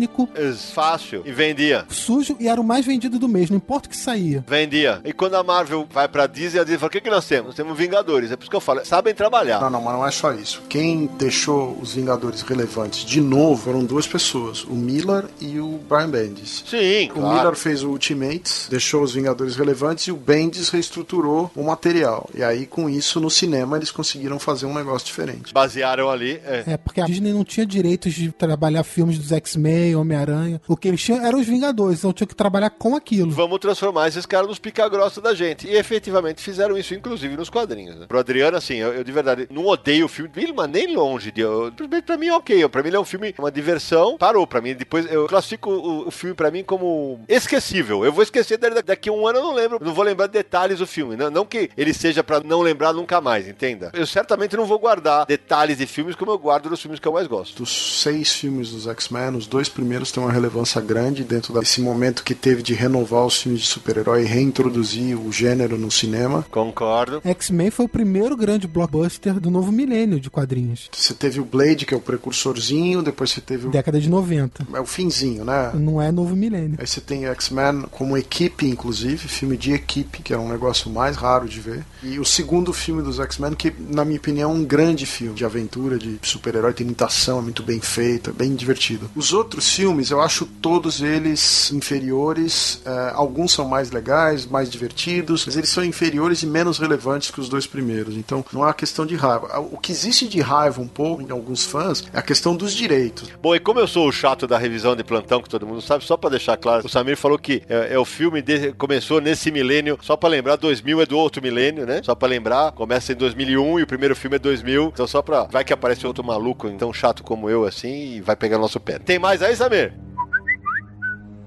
Fácil. 0.73 1.23
E 1.25 1.33
vendia. 1.33 1.85
Sujo 1.89 2.37
e 2.41 2.49
era 2.49 2.61
o 2.61 2.65
mais 2.65 2.85
vendido 2.87 3.19
do 3.19 3.29
mês, 3.29 3.51
não 3.51 3.57
importa 3.57 3.87
o 3.89 3.91
que 3.91 3.97
saía. 3.97 4.45
Vendia. 4.47 5.01
E 5.05 5.13
quando 5.13 5.35
a 5.35 5.43
Marvel 5.43 5.87
vai 5.91 6.09
pra 6.09 6.27
Disney, 6.27 6.61
a 6.61 6.65
Disney 6.65 6.79
fala, 6.79 6.89
o 6.89 6.93
que, 6.93 7.01
que 7.01 7.11
nós 7.11 7.27
temos? 7.27 7.47
Nós 7.49 7.57
temos 7.57 7.77
Vingadores. 7.77 8.31
É 8.33 8.37
por 8.37 8.43
isso 8.43 8.51
que 8.51 8.57
eu 8.57 8.61
falo, 8.61 8.85
sabem 8.85 9.15
trabalhar. 9.15 9.61
Não, 9.61 9.71
não, 9.71 9.81
mas 9.83 9.95
não 9.95 10.07
é 10.07 10.11
só 10.11 10.33
isso. 10.33 10.63
Quem 10.69 11.07
deixou 11.19 11.77
os 11.81 11.95
Vingadores 11.95 12.43
relevantes 12.43 13.05
de 13.05 13.21
novo 13.21 13.63
foram 13.63 13.85
duas 13.85 14.07
pessoas, 14.07 14.65
o 14.65 14.75
Miller 14.75 15.25
e 15.41 15.59
o 15.61 15.79
Brian 15.89 16.09
Bendis. 16.11 16.65
Sim, 16.67 17.11
O 17.11 17.15
claro. 17.21 17.37
Miller 17.37 17.55
fez 17.57 17.83
o 17.83 17.91
Ultimates, 17.91 18.67
deixou 18.71 19.03
os 19.03 19.15
Vingadores 19.15 19.57
relevantes 19.57 20.07
e 20.07 20.13
o 20.13 20.17
Bendis 20.17 20.69
reestruturou 20.69 21.51
o 21.55 21.63
material. 21.63 22.29
E 22.35 22.43
aí, 22.43 22.67
com 22.67 22.89
isso, 22.89 23.21
no 23.21 23.31
cinema, 23.31 23.77
eles 23.77 23.91
conseguiram 23.91 24.39
fazer 24.39 24.67
um 24.67 24.75
negócio 24.75 25.07
diferente. 25.07 25.53
Basearam 25.53 26.11
ali. 26.11 26.41
É. 26.45 26.65
É, 26.67 26.77
porque 26.77 27.01
a 27.01 27.07
Disney 27.07 27.33
não 27.33 27.45
tinha 27.45 27.67
direitos 27.67 28.13
de 28.15 28.31
trabalhar 28.33 28.83
filmes 28.85 29.19
dos 29.19 29.33
X-Men, 29.33 29.84
Homem-Aranha. 29.95 30.61
O 30.69 30.77
que 30.77 30.87
eles 30.87 31.03
tinham 31.03 31.25
eram 31.25 31.41
os 31.41 31.47
Vingadores, 31.47 31.99
então 31.99 32.13
tinha 32.13 32.27
que 32.27 32.35
trabalhar 32.35 32.71
com 32.71 32.95
aquilo. 32.95 33.31
Vamos 33.31 33.59
transformar 33.59 34.09
esses 34.09 34.27
caras 34.27 34.49
nos 34.49 34.59
pica-grossa 34.59 35.21
da 35.21 35.35
gente. 35.35 35.67
E 35.67 35.77
efetivamente 35.77 36.41
fizeram 36.41 36.77
isso, 36.77 36.95
inclusive 36.95 37.37
nos 37.37 37.51
quadrinhos. 37.51 37.97
Né? 37.97 38.07
Pro 38.07 38.19
Adriano, 38.19 38.57
assim, 38.57 38.77
eu, 38.77 38.93
eu 38.93 39.05
de 39.05 39.13
verdade 39.13 39.49
não 39.51 39.67
odeio 39.67 40.07
o 40.07 40.09
filme, 40.09 40.31
mas 40.55 40.71
nem 40.71 40.95
longe 40.95 41.31
de. 41.31 41.41
Eu, 41.41 41.73
pra 42.05 42.17
mim 42.17 42.29
é 42.29 42.35
ok. 42.35 42.69
Pra 42.69 42.83
mim 42.83 42.89
ele 42.89 42.97
é 42.97 43.01
um 43.01 43.05
filme, 43.05 43.35
uma 43.39 43.51
diversão. 43.51 44.17
Parou 44.19 44.47
pra 44.47 44.61
mim. 44.61 44.75
Depois 44.75 45.11
eu 45.11 45.27
classifico 45.27 45.71
o, 45.71 46.09
o 46.09 46.11
filme 46.11 46.35
pra 46.35 46.51
mim 46.51 46.63
como 46.63 47.21
esquecível. 47.29 48.05
Eu 48.05 48.13
vou 48.13 48.23
esquecer 48.23 48.59
dele 48.59 48.83
daqui 48.83 49.09
a 49.09 49.13
um 49.13 49.27
ano, 49.27 49.39
eu 49.39 49.43
não 49.43 49.55
lembro. 49.55 49.79
Não 49.81 49.95
vou 49.95 50.05
lembrar 50.05 50.27
detalhes 50.27 50.79
do 50.79 50.87
filme. 50.87 51.17
Não, 51.17 51.31
não 51.31 51.45
que 51.45 51.71
ele 51.77 51.93
seja 51.93 52.23
pra 52.23 52.41
não 52.41 52.61
lembrar 52.61 52.93
nunca 52.93 53.21
mais, 53.21 53.49
entenda. 53.49 53.91
Eu 53.93 54.07
certamente 54.07 54.57
não 54.57 54.67
vou 54.67 54.79
guardar 54.79 55.27
detalhes 55.27 55.79
de 55.79 55.87
filmes 55.87 56.15
como 56.15 56.31
eu 56.31 56.39
guardo 56.39 56.69
dos 56.69 56.81
filmes 56.81 57.01
que 57.01 57.09
eu 57.09 57.13
mais 57.13 57.27
gosto. 57.27 57.59
Dos 57.59 58.03
seis 58.03 58.33
filmes 58.33 58.71
dos 58.71 58.87
X-Men, 58.87 59.37
os 59.37 59.47
dois 59.47 59.69
primeiros 59.75 60.13
têm 60.13 60.23
uma 60.23 60.33
relevância 60.33 60.81
grande 60.81 61.25
dentro 61.25 61.53
desse 61.53 61.81
momento 61.81 62.23
que 62.23 62.35
teve 62.35 62.63
de 62.63 62.73
renovar 62.73 63.27
os 63.27 63.43
filmes 63.43 63.61
de 63.61 63.67
super-herói 63.67 64.23
e 64.23 64.27
reintroduzir 64.27 65.19
o 65.19 65.31
gênero 65.31 65.77
no 65.77 65.91
cinema. 65.91 66.47
Concordo. 66.51 67.21
X-Men 67.25 67.71
foi 67.71 67.85
o 67.85 67.89
primeiro 67.89 68.37
grande 68.37 68.67
blockbuster 68.67 69.41
do 69.41 69.51
novo 69.51 69.73
milênio 69.73 70.21
de 70.21 70.31
quadrinhos. 70.31 70.89
Você 70.93 71.13
teve 71.13 71.41
o 71.41 71.45
Blade, 71.45 71.85
que 71.85 71.93
é 71.93 71.97
o 71.97 72.01
precursorzinho, 72.01 73.03
depois 73.03 73.31
você 73.31 73.41
teve 73.41 73.67
o. 73.67 73.71
Década 73.71 74.01
de 74.01 74.09
90. 74.09 74.67
É 74.73 74.81
o 74.81 74.87
finzinho, 74.87 75.45
né? 75.45 75.73
Não 75.75 76.01
é 76.01 76.13
novo 76.13 76.37
milênio. 76.37 76.77
Aí 76.79 76.87
você 76.87 77.01
tem 77.01 77.27
X-Men 77.27 77.83
como 77.91 78.17
equipe, 78.17 78.67
inclusive, 78.67 79.29
filme 79.29 79.57
de 79.57 79.73
equipe, 79.73 80.23
que 80.23 80.33
é 80.33 80.39
um 80.39 80.49
negócio 80.49 80.91
mais 80.91 81.17
raro 81.17 81.49
de 81.49 81.61
ver. 81.61 81.85
E 82.03 82.19
o 82.19 82.25
segundo 82.25 82.73
filme 82.73 83.03
dos 83.03 83.19
X-Men, 83.19 83.55
que, 83.55 83.73
na 83.91 84.05
minha 84.05 84.19
opinião, 84.19 84.51
é 84.51 84.55
um 84.55 84.65
grande 84.65 85.07
filme 85.07 85.35
de 85.35 85.45
aventura, 85.45 85.99
de 85.99 86.19
super-herói, 86.23 86.73
tem 86.73 86.87
muita 86.87 87.07
ação, 87.07 87.39
é 87.39 87.43
muito 87.43 87.63
bem 87.63 87.81
feito, 87.81 88.31
é 88.31 88.33
bem 88.33 88.55
divertido. 88.55 89.11
Os 89.15 89.33
outros 89.33 89.64
filmes, 89.69 90.11
eu 90.11 90.21
acho 90.21 90.47
todos 90.47 91.01
eles 91.01 91.73
inferiores. 91.73 92.83
é, 92.85 93.13
alguns 93.15 93.53
são 93.53 93.67
mais 93.67 93.91
legais, 93.91 94.47
mais 94.47 94.71
divertidos, 94.71 95.45
mas 95.47 95.57
eles 95.57 95.71
são 95.71 95.85
inferiores 95.85 96.43
e 96.43 96.47
menos 96.47 96.79
relevantes 96.79 97.31
que 97.31 97.41
os 97.41 97.49
dois 97.49 97.67
primeiros. 97.67 98.17
Então, 98.17 98.45
não 98.53 98.63
uma 98.63 98.75
questão 98.75 99.07
de 99.07 99.15
raiva. 99.17 99.59
O 99.59 99.79
que 99.79 99.93
existe 99.93 100.27
de 100.27 100.41
raiva 100.41 100.81
um 100.81 100.89
pouco 100.89 101.23
em 101.23 101.31
alguns 101.31 101.65
fãs 101.65 102.05
é 102.13 102.19
a 102.19 102.23
questão 102.23 102.57
dos 102.57 102.73
direitos. 102.73 103.31
Bom, 103.43 103.55
e 103.55 103.61
como 103.61 103.81
eu 103.81 103.87
sou 103.87 104.09
o 104.09 104.13
chato 104.13 104.47
da 104.47 104.59
revisão 104.59 104.97
de 104.97 105.05
plantão, 105.05 105.43
que 105.43 105.49
todo 105.49 105.67
mundo 105.67 105.81
sabe, 105.81 106.05
só 106.05 106.17
pra 106.17 106.31
deixar 106.31 106.57
claro, 106.57 106.87
o 106.87 106.89
Samir 106.89 107.17
falou 107.17 107.39
que 107.39 107.63
é, 107.69 107.95
é 107.95 107.99
o 107.99 108.05
filme 108.05 108.43
de, 108.43 108.73
começou 108.73 109.21
nesse 109.21 109.51
milênio, 109.51 109.99
só 110.03 110.17
pra 110.17 110.29
lembrar, 110.29 110.57
2000 110.57 111.03
é 111.03 111.07
do 111.07 111.19
outro 111.19 111.43
milênio, 111.43 111.87
né? 111.87 112.01
Só 112.03 112.15
pra 112.15 112.29
lembrar, 112.29 112.73
começa 112.73 113.13
em 113.13 113.17
2001 113.17 113.81
e 113.81 113.83
o 113.83 113.87
primeiro 113.87 114.17
filme 114.17 114.37
é 114.37 114.39
2000, 114.39 114.91
então 114.93 115.07
só 115.07 115.23
pra. 115.23 115.45
Vai 115.45 115.65
que 115.65 115.73
aparece 115.73 116.07
outro 116.07 116.25
maluco 116.25 116.71
tão 116.71 116.93
chato 116.93 117.23
como 117.23 117.49
eu 117.49 117.65
assim 117.65 118.17
e 118.17 118.21
vai 118.21 118.37
pegar 118.37 118.59
nosso 118.59 118.81
pé. 118.81 118.99
Tem 118.99 119.19
mais 119.19 119.43
aí, 119.43 119.54
Samir? 119.57 119.95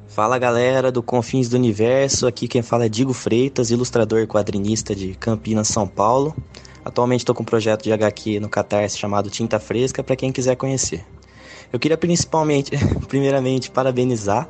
Fala 0.08 0.40
galera 0.40 0.92
do 0.92 1.04
Confins 1.04 1.48
do 1.48 1.56
Universo, 1.56 2.26
aqui 2.26 2.48
quem 2.48 2.62
fala 2.62 2.86
é 2.86 2.90
Digo 2.90 3.14
Freitas, 3.14 3.70
ilustrador 3.70 4.20
e 4.20 4.28
quadrinista 4.28 4.96
de 4.96 5.14
Campinas, 5.16 5.68
São 5.68 5.88
Paulo. 5.88 6.36
Atualmente 6.84 7.22
estou 7.22 7.36
com 7.36 7.44
um 7.44 7.46
projeto 7.46 7.84
de 7.84 7.92
HQ 7.92 8.40
no 8.40 8.50
Catarse 8.50 8.98
chamado 8.98 9.30
Tinta 9.30 9.60
Fresca 9.60 10.04
para 10.04 10.16
quem 10.16 10.32
quiser 10.32 10.56
conhecer. 10.56 11.06
Eu 11.72 11.80
queria 11.80 11.98
principalmente, 11.98 12.72
primeiramente, 13.08 13.70
parabenizar 13.70 14.48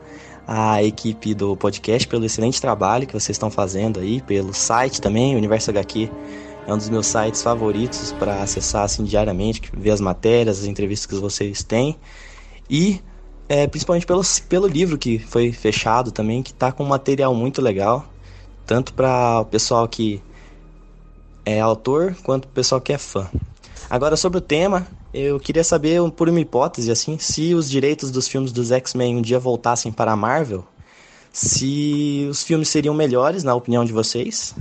a 0.47 0.81
equipe 0.81 1.33
do 1.33 1.57
podcast 1.57 2.07
pelo 2.07 2.23
excelente 2.23 2.61
trabalho 2.61 3.05
que 3.05 3.13
vocês 3.13 3.35
estão 3.35 3.51
fazendo 3.51 3.99
aí, 3.99 4.21
pelo 4.21 4.53
site 4.53 5.01
também, 5.01 5.35
Universo 5.35 5.69
HQ 5.71 6.09
é 6.67 6.73
um 6.73 6.77
dos 6.77 6.89
meus 6.89 7.07
sites 7.07 7.41
favoritos 7.41 8.11
para 8.19 8.43
acessar 8.43 8.83
assim 8.83 9.05
diariamente, 9.05 9.71
ver 9.75 9.91
as 9.91 10.01
matérias, 10.01 10.59
as 10.59 10.65
entrevistas 10.65 11.07
que 11.07 11.15
vocês 11.15 11.63
têm 11.63 11.97
e 12.69 12.99
é, 13.49 13.65
principalmente 13.67 14.05
pelo, 14.05 14.21
pelo 14.49 14.67
livro 14.67 14.97
que 14.97 15.19
foi 15.19 15.51
fechado 15.51 16.11
também, 16.11 16.43
que 16.43 16.51
está 16.51 16.71
com 16.71 16.83
um 16.83 16.87
material 16.87 17.33
muito 17.33 17.61
legal, 17.61 18.05
tanto 18.65 18.93
para 18.93 19.41
o 19.41 19.45
pessoal 19.45 19.87
que 19.87 20.21
é 21.45 21.59
autor 21.59 22.15
quanto 22.23 22.45
o 22.45 22.49
pessoal 22.49 22.81
que 22.81 22.91
é 22.91 22.97
fã. 22.97 23.29
Agora 23.89 24.17
sobre 24.17 24.39
o 24.39 24.41
tema, 24.41 24.85
eu 25.13 25.39
queria 25.39 25.63
saber, 25.63 26.01
por 26.11 26.27
uma 26.27 26.41
hipótese 26.41 26.91
assim, 26.91 27.17
se 27.17 27.53
os 27.53 27.69
direitos 27.69 28.11
dos 28.11 28.27
filmes 28.27 28.51
dos 28.51 28.71
X-Men 28.71 29.15
um 29.15 29.21
dia 29.21 29.39
voltassem 29.39 29.91
para 29.91 30.11
a 30.11 30.15
Marvel, 30.15 30.65
se 31.31 32.27
os 32.29 32.43
filmes 32.43 32.67
seriam 32.67 32.93
melhores, 32.93 33.43
na 33.43 33.55
opinião 33.55 33.85
de 33.85 33.93
vocês, 33.93 34.53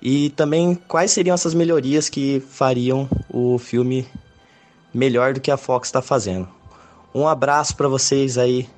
e 0.00 0.30
também 0.30 0.76
quais 0.86 1.10
seriam 1.10 1.34
essas 1.34 1.54
melhorias 1.54 2.08
que 2.08 2.40
fariam 2.48 3.08
o 3.28 3.58
filme 3.58 4.06
melhor 4.94 5.34
do 5.34 5.40
que 5.40 5.50
a 5.50 5.56
Fox 5.56 5.88
está 5.88 6.00
fazendo. 6.00 6.57
Um 7.14 7.26
abraço 7.26 7.76
para 7.76 7.88
vocês 7.88 8.36
aí 8.36 8.68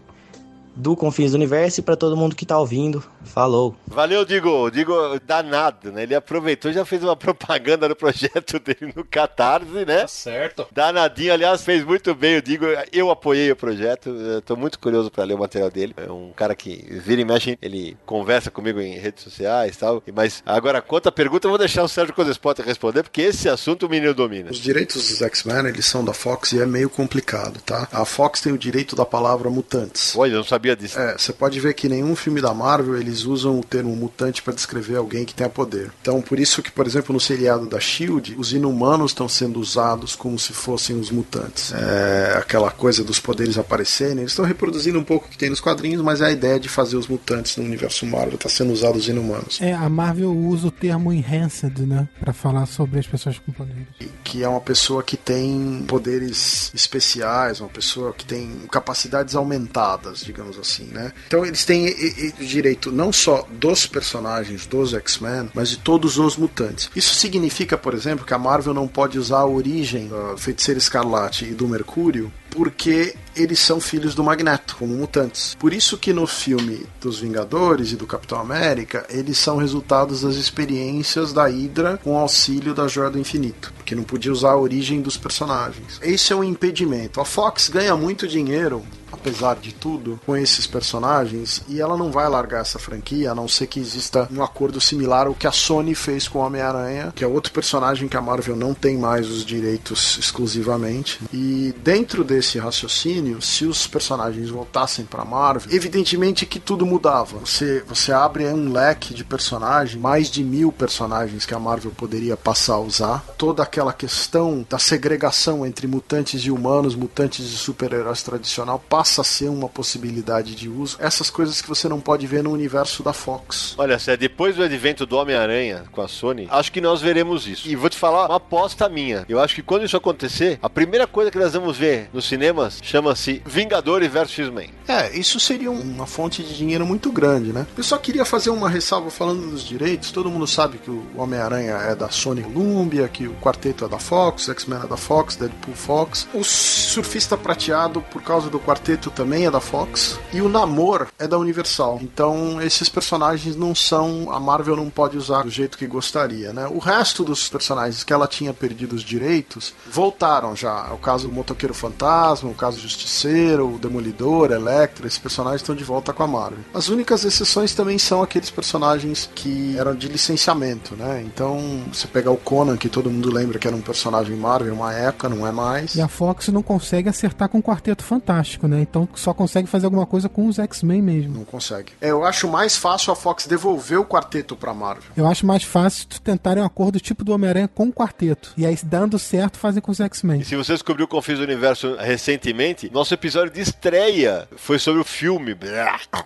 do 0.75 0.97
Confins 0.97 1.33
do 1.33 1.35
Universo 1.35 1.81
e 1.81 1.83
para 1.83 1.97
todo 1.97 2.17
mundo 2.17 2.37
que 2.37 2.47
tá 2.47 2.59
ouvindo. 2.59 3.03
Falou. 3.25 3.75
Valeu, 3.87 4.25
Digo. 4.25 4.71
Digo, 4.71 4.95
danado, 5.27 5.93
né? 5.93 6.05
Ele 6.05 6.15
aproveitou 6.15 6.71
e 6.71 6.75
já 6.75 6.85
fez 6.85 7.03
uma 7.03 7.15
propaganda 7.17 7.89
no 7.89 7.97
projeto 7.97 8.59
dele 8.59 8.93
no 8.95 9.05
Catarse, 9.05 9.85
né? 9.85 10.03
Tá 10.03 10.09
certo. 10.09 10.67
Danadinho, 10.73 11.33
aliás, 11.33 11.63
fez 11.63 11.85
muito 11.85 12.15
bem, 12.15 12.35
eu 12.35 12.43
digo, 12.43 12.65
eu 12.93 13.11
apoiei 13.11 13.51
o 13.51 13.57
projeto, 13.57 14.11
eu 14.11 14.41
tô 14.43 14.57
muito 14.57 14.79
curioso 14.79 15.11
para 15.11 15.25
ler 15.25 15.35
o 15.35 15.39
material 15.39 15.71
dele. 15.71 15.95
É 15.97 16.11
um 16.11 16.33
cara 16.35 16.55
que 16.55 16.87
vira 17.05 17.21
e 17.21 17.25
mexe, 17.25 17.59
ele 17.61 17.97
conversa 18.07 18.51
comigo 18.51 18.81
em 18.81 18.99
redes 18.99 19.25
sociais 19.25 19.77
e 19.77 19.79
tal. 19.79 20.03
Mas 20.15 20.43
agora, 20.47 20.81
quanto 20.81 21.09
à 21.09 21.13
pergunta, 21.13 21.47
eu 21.47 21.51
vou 21.51 21.59
deixar 21.59 21.83
o 21.83 21.89
Sérgio 21.89 22.15
Codespota 22.15 22.63
responder, 22.63 23.03
porque 23.03 23.23
esse 23.23 23.49
assunto 23.49 23.87
o 23.87 23.89
menino 23.89 24.15
domina. 24.15 24.51
Os 24.51 24.59
direitos 24.59 25.09
dos 25.09 25.23
X-Men, 25.23 25.67
eles 25.67 25.87
são 25.87 26.05
da 26.05 26.13
Fox 26.13 26.53
e 26.53 26.61
é 26.61 26.67
meio 26.67 26.89
complicado, 26.89 27.61
tá? 27.63 27.89
A 27.93 28.05
Fox 28.05 28.41
tem 28.41 28.53
o 28.53 28.59
direito 28.59 28.95
da 28.95 29.05
palavra 29.05 29.51
mutantes. 29.51 30.15
Olha, 30.17 30.33
eu 30.33 30.39
não 30.39 30.45
sabia 30.45 30.60
sabia 30.61 30.77
disso. 30.77 30.99
É, 30.99 31.17
você 31.17 31.33
pode 31.33 31.59
ver 31.59 31.73
que 31.73 31.89
nenhum 31.89 32.15
filme 32.15 32.41
da 32.41 32.53
Marvel 32.53 32.99
eles 32.99 33.25
usam 33.25 33.59
o 33.59 33.65
termo 33.65 33.97
mutante 33.97 34.43
para 34.43 34.53
descrever 34.53 34.97
alguém 34.97 35.25
que 35.25 35.33
tenha 35.33 35.49
poder. 35.49 35.91
Então, 36.03 36.21
por 36.21 36.39
isso 36.39 36.63
que, 36.63 36.71
por 36.71 36.87
exemplo, 36.87 37.15
no 37.15 37.21
seriado 37.21 37.67
da 37.67 37.81
Shield, 37.81 38.37
os 38.39 38.53
inumanos 38.53 39.13
estão 39.13 39.29
sendo 39.29 39.59
usados 39.59 40.15
como 40.15 40.39
se 40.39 40.53
fossem 40.53 41.01
os 41.01 41.11
mutantes. 41.11 41.73
É, 41.73 42.37
aquela 42.37 42.71
coisa 42.71 43.03
dos 43.03 43.19
poderes 43.19 43.57
aparecerem, 43.57 44.19
eles 44.19 44.33
estão 44.33 44.45
reproduzindo 44.45 44.99
um 44.99 45.05
pouco 45.05 45.27
o 45.27 45.31
que 45.31 45.39
tem 45.39 45.49
nos 45.49 45.61
quadrinhos, 45.61 46.03
mas 46.03 46.21
é 46.21 46.27
a 46.27 46.31
ideia 46.31 46.61
de 46.61 46.69
fazer 46.69 46.97
os 46.97 47.09
mutantes 47.09 47.57
no 47.57 47.65
universo 47.65 48.05
Marvel 48.05 48.35
está 48.35 48.49
sendo 48.49 48.73
usado 48.73 48.97
os 48.97 49.09
inumanos. 49.09 49.61
É, 49.61 49.73
a 49.73 49.89
Marvel 49.89 50.33
usa 50.37 50.69
o 50.69 50.71
termo 50.71 51.13
enhanced, 51.13 51.81
né, 51.87 52.07
para 52.21 52.33
falar 52.33 52.67
sobre 52.67 52.99
as 52.99 53.07
pessoas 53.07 53.39
com 53.39 53.53
poderes. 53.53 53.87
Que 54.23 54.43
é 54.43 54.49
uma 54.49 54.61
pessoa 54.61 55.03
que 55.03 55.17
tem 55.17 55.85
poderes 55.89 56.71
especiais, 56.75 57.61
uma 57.61 57.69
pessoa 57.69 58.13
que 58.13 58.25
tem 58.25 58.51
capacidades 58.71 59.35
aumentadas, 59.35 60.21
digamos 60.21 60.50
assim, 60.59 60.85
né? 60.85 61.13
Então 61.27 61.45
eles 61.45 61.65
têm 61.65 61.95
direito 62.39 62.91
não 62.91 63.13
só 63.13 63.47
dos 63.51 63.87
personagens 63.87 64.67
dos 64.67 64.95
X-Men, 64.95 65.51
mas 65.55 65.71
de 65.71 65.79
todos 65.79 66.19
os 66.19 66.37
mutantes. 66.37 66.91
Isso 66.95 67.15
significa, 67.15 67.77
por 67.77 67.95
exemplo, 67.95 68.25
que 68.25 68.35
a 68.35 68.39
Marvel 68.39 68.75
não 68.75 68.89
pode 68.89 69.19
usar 69.19 69.39
a 69.39 69.47
origem 69.47 70.09
da 70.09 70.37
Feiticeira 70.37 70.79
Escarlate 70.79 71.45
e 71.45 71.55
do 71.55 71.69
Mercúrio 71.69 72.33
porque 72.51 73.15
eles 73.35 73.61
são 73.61 73.81
filhos 73.81 74.15
do 74.15 74.25
Magneto, 74.25 74.77
como 74.77 74.95
mutantes. 74.95 75.55
Por 75.59 75.73
isso 75.73 75.97
que 75.97 76.13
no 76.13 76.27
filme 76.27 76.87
dos 77.01 77.21
Vingadores 77.21 77.93
e 77.93 77.97
do 77.97 78.07
Capitão 78.07 78.41
América, 78.41 79.07
eles 79.09 79.39
são 79.39 79.57
resultados 79.57 80.23
das 80.23 80.35
experiências 80.35 81.33
da 81.33 81.47
Hydra 81.47 81.99
com 82.03 82.19
auxílio 82.19 82.75
da 82.75 82.89
Joia 82.89 83.11
do 83.11 83.19
Infinito, 83.19 83.73
porque 83.77 83.95
não 83.95 84.03
podia 84.03 84.33
usar 84.33 84.51
a 84.51 84.59
origem 84.59 85.01
dos 85.01 85.17
personagens. 85.17 86.01
Esse 86.03 86.33
é 86.33 86.37
um 86.37 86.45
impedimento. 86.45 87.21
A 87.21 87.25
Fox 87.25 87.69
ganha 87.69 87.97
muito 87.97 88.27
dinheiro 88.27 88.85
apesar 89.21 89.57
de 89.57 89.73
tudo, 89.73 90.19
com 90.25 90.37
esses 90.37 90.67
personagens 90.67 91.63
e 91.69 91.81
ela 91.81 91.97
não 91.97 92.11
vai 92.11 92.29
largar 92.29 92.63
essa 92.63 92.79
franquia 92.79 93.31
a 93.31 93.35
não 93.35 93.47
ser 93.47 93.67
que 93.67 93.79
exista 93.79 94.27
um 94.33 94.43
acordo 94.43 94.81
similar 94.81 95.27
ao 95.27 95.35
que 95.35 95.47
a 95.47 95.53
Sony 95.53 95.95
fez 95.95 96.27
com 96.27 96.39
o 96.39 96.43
Homem-Aranha, 96.43 97.13
que 97.15 97.23
é 97.23 97.27
outro 97.27 97.53
personagem 97.53 98.09
que 98.09 98.17
a 98.17 98.21
Marvel 98.21 98.57
não 98.57 98.73
tem 98.73 98.97
mais 98.97 99.29
os 99.29 99.45
direitos 99.45 100.19
exclusivamente. 100.19 101.21
E 101.33 101.75
dentro 101.83 102.25
desse 102.25 102.59
raciocínio, 102.59 103.43
se 103.43 103.67
os 103.67 103.87
personagens 103.87 104.49
voltassem 104.49 105.05
para 105.05 105.25
Marvel, 105.25 105.71
evidentemente 105.71 106.47
que 106.47 106.59
tudo 106.59 106.87
mudava. 106.87 107.39
Você, 107.39 107.85
você 107.87 108.13
abre 108.13 108.47
um 108.47 108.73
leque 108.73 109.13
de 109.13 109.25
personagens, 109.25 110.01
mais 110.01 110.31
de 110.31 110.43
mil 110.43 110.73
personagens 110.73 111.45
que 111.45 111.55
a 111.55 111.59
Marvel 111.59 111.93
poderia 111.93 112.37
passar 112.37 112.75
a 112.75 112.81
usar. 112.81 113.25
Toda 113.37 113.63
aquela 113.63 113.93
questão 113.93 114.65
da 114.69 114.79
segregação 114.79 115.67
entre 115.67 115.87
mutantes 115.87 116.43
e 116.43 116.51
humanos, 116.51 116.95
mutantes 116.95 117.47
e 117.47 117.57
super-heróis 117.57 118.23
tradicional 118.23 118.83
passa 118.89 119.10
passa 119.11 119.23
a 119.23 119.25
ser 119.25 119.49
uma 119.49 119.69
possibilidade 119.69 120.55
de 120.55 120.69
uso. 120.69 120.97
Essas 121.01 121.31
coisas 121.31 121.61
que 121.61 121.69
você 121.69 121.89
não 121.89 122.01
pode 122.01 122.29
ver 122.29 122.45
no 122.45 122.53
universo 122.53 123.03
da 123.03 123.13
Fox. 123.13 123.75
Olha, 123.77 123.99
Sé, 123.99 124.17
depois 124.17 124.55
do 124.55 124.63
advento 124.63 125.05
do 125.05 125.17
Homem-Aranha 125.17 125.85
com 125.91 126.01
a 126.01 126.07
Sony, 126.07 126.47
acho 126.49 126.71
que 126.71 126.81
nós 126.81 127.03
veremos 127.03 127.47
isso. 127.47 127.69
E 127.69 127.75
vou 127.75 127.91
te 127.91 127.99
falar 127.99 128.27
uma 128.27 128.37
aposta 128.37 128.89
minha. 128.89 129.27
Eu 129.29 129.41
acho 129.41 129.57
que 129.57 129.63
quando 129.63 129.85
isso 129.85 129.97
acontecer, 129.97 130.61
a 130.63 130.71
primeira 130.71 131.09
coisa 131.09 131.31
que 131.31 131.39
nós 131.39 131.53
vamos 131.53 131.77
ver 131.77 132.09
nos 132.13 132.25
cinemas 132.25 132.79
chama-se 132.83 133.43
Vingadores 133.45 134.11
vs 134.11 134.31
X-Men. 134.31 134.71
É, 134.87 135.19
isso 135.19 135.41
seria 135.41 135.71
uma 135.71 136.07
fonte 136.07 136.43
de 136.45 136.57
dinheiro 136.57 136.87
muito 136.87 137.11
grande, 137.11 137.53
né? 137.53 137.67
Eu 137.77 137.83
só 137.83 137.99
queria 137.99 138.25
fazer 138.25 138.51
uma 138.51 138.69
ressalva 138.71 139.11
falando 139.11 139.51
dos 139.51 139.65
direitos. 139.65 140.13
Todo 140.13 140.31
mundo 140.31 140.47
sabe 140.47 140.79
que 140.79 140.91
o 140.91 141.05
Homem-Aranha 141.17 141.75
é 141.75 141.95
da 141.97 142.11
Sony 142.11 142.43
Columbia, 142.43 143.09
que 143.09 143.27
o 143.27 143.35
Quarteto 143.35 143.85
é 143.85 143.89
da 143.89 143.99
Fox, 143.99 144.49
X-Men 144.49 144.83
é 144.85 144.87
da 144.87 144.97
Fox, 144.97 145.35
Deadpool 145.35 145.75
Fox. 145.75 146.29
O 146.33 146.45
Surfista 146.45 147.37
Prateado, 147.37 148.01
por 148.03 148.23
causa 148.23 148.49
do 148.49 148.61
Quarteto 148.61 149.00
também 149.09 149.47
é 149.47 149.51
da 149.51 149.61
Fox 149.61 150.19
e 150.33 150.43
o 150.43 150.49
Namor 150.49 151.07
é 151.17 151.29
da 151.29 151.39
Universal. 151.39 152.01
Então 152.03 152.61
esses 152.61 152.89
personagens 152.89 153.55
não 153.55 153.73
são 153.73 154.33
a 154.33 154.41
Marvel 154.41 154.75
não 154.75 154.91
pode 154.91 155.17
usar 155.17 155.45
do 155.45 155.51
jeito 155.51 155.79
que 155.79 155.87
gostaria, 155.87 156.53
né? 156.53 156.67
O 156.67 156.79
resto 156.79 157.23
dos 157.23 157.49
personagens 157.49 158.03
que 158.03 158.13
ela 158.13 158.27
tinha 158.27 158.53
perdido 158.53 158.97
os 158.97 159.03
direitos 159.03 159.73
voltaram 159.89 160.57
já. 160.57 160.93
O 160.93 160.99
caso 160.99 161.29
do 161.29 161.35
Motoqueiro 161.35 161.73
Fantasma, 161.73 162.51
o 162.51 162.55
caso 162.55 162.79
do 162.79 162.83
Justiceiro, 162.83 163.75
o 163.75 163.79
Demolidor, 163.79 164.51
Electra, 164.51 165.07
esses 165.07 165.19
personagens 165.19 165.61
estão 165.61 165.75
de 165.75 165.85
volta 165.85 166.13
com 166.13 166.25
a 166.25 166.27
Marvel. 166.27 166.59
As 166.75 166.89
únicas 166.89 167.25
exceções 167.25 167.75
também 167.75 167.99
são 167.99 168.23
aqueles 168.23 168.51
personagens 168.51 169.31
que 169.35 169.77
eram 169.79 169.95
de 169.95 170.09
licenciamento, 170.09 170.97
né? 170.97 171.23
Então, 171.25 171.85
você 171.93 172.09
pegar 172.09 172.31
o 172.31 172.37
Conan, 172.37 172.77
que 172.77 172.89
todo 172.89 173.11
mundo 173.11 173.33
lembra 173.33 173.59
que 173.59 173.67
era 173.67 173.77
um 173.77 173.81
personagem 173.81 174.37
Marvel 174.37 174.75
uma 174.75 174.93
época, 174.93 175.29
não 175.29 175.47
é 175.47 175.53
mais. 175.53 175.95
E 175.95 176.01
a 176.01 176.09
Fox 176.09 176.49
não 176.49 176.63
consegue 176.63 177.09
acertar 177.09 177.49
com 177.49 177.59
o 177.59 177.63
Quarteto 177.63 178.03
Fantástico, 178.03 178.67
né? 178.67 178.81
Então 178.91 179.09
só 179.15 179.33
consegue 179.33 179.69
fazer 179.69 179.87
alguma 179.87 180.05
coisa 180.05 180.29
com 180.29 180.47
os 180.47 180.59
X-Men 180.59 181.01
mesmo. 181.01 181.39
Não 181.39 181.45
consegue. 181.45 181.93
É, 182.01 182.11
eu 182.11 182.25
acho 182.25 182.49
mais 182.49 182.77
fácil 182.77 183.13
a 183.13 183.17
Fox 183.17 183.47
devolver 183.47 183.99
o 183.99 184.05
quarteto 184.05 184.57
pra 184.57 184.75
Marvel. 184.75 185.05
Eu 185.17 185.27
acho 185.27 185.47
mais 185.47 185.63
fácil 185.63 186.09
tu 186.09 186.21
tentarem 186.21 186.63
um 186.63 186.67
acordo 186.67 186.99
tipo 186.99 187.25
do 187.25 187.33
Homem-Aranha 187.33 187.69
com 187.69 187.89
o 187.89 187.93
quarteto. 187.93 188.53
E 188.57 188.67
aí, 188.67 188.77
dando 188.83 189.19
certo, 189.19 189.59
fazem 189.59 189.81
com 189.81 189.93
os 189.93 190.01
X-Men. 190.01 190.41
E 190.41 190.45
se 190.45 190.57
você 190.57 190.73
descobriu 190.73 191.07
o 191.07 191.09
Confins 191.09 191.39
do 191.39 191.45
Universo 191.45 191.97
recentemente, 191.97 192.91
nosso 192.93 193.15
episódio 193.15 193.53
de 193.53 193.61
estreia 193.61 194.49
foi 194.57 194.79
sobre 194.79 195.01
o 195.01 195.05
filme 195.05 195.57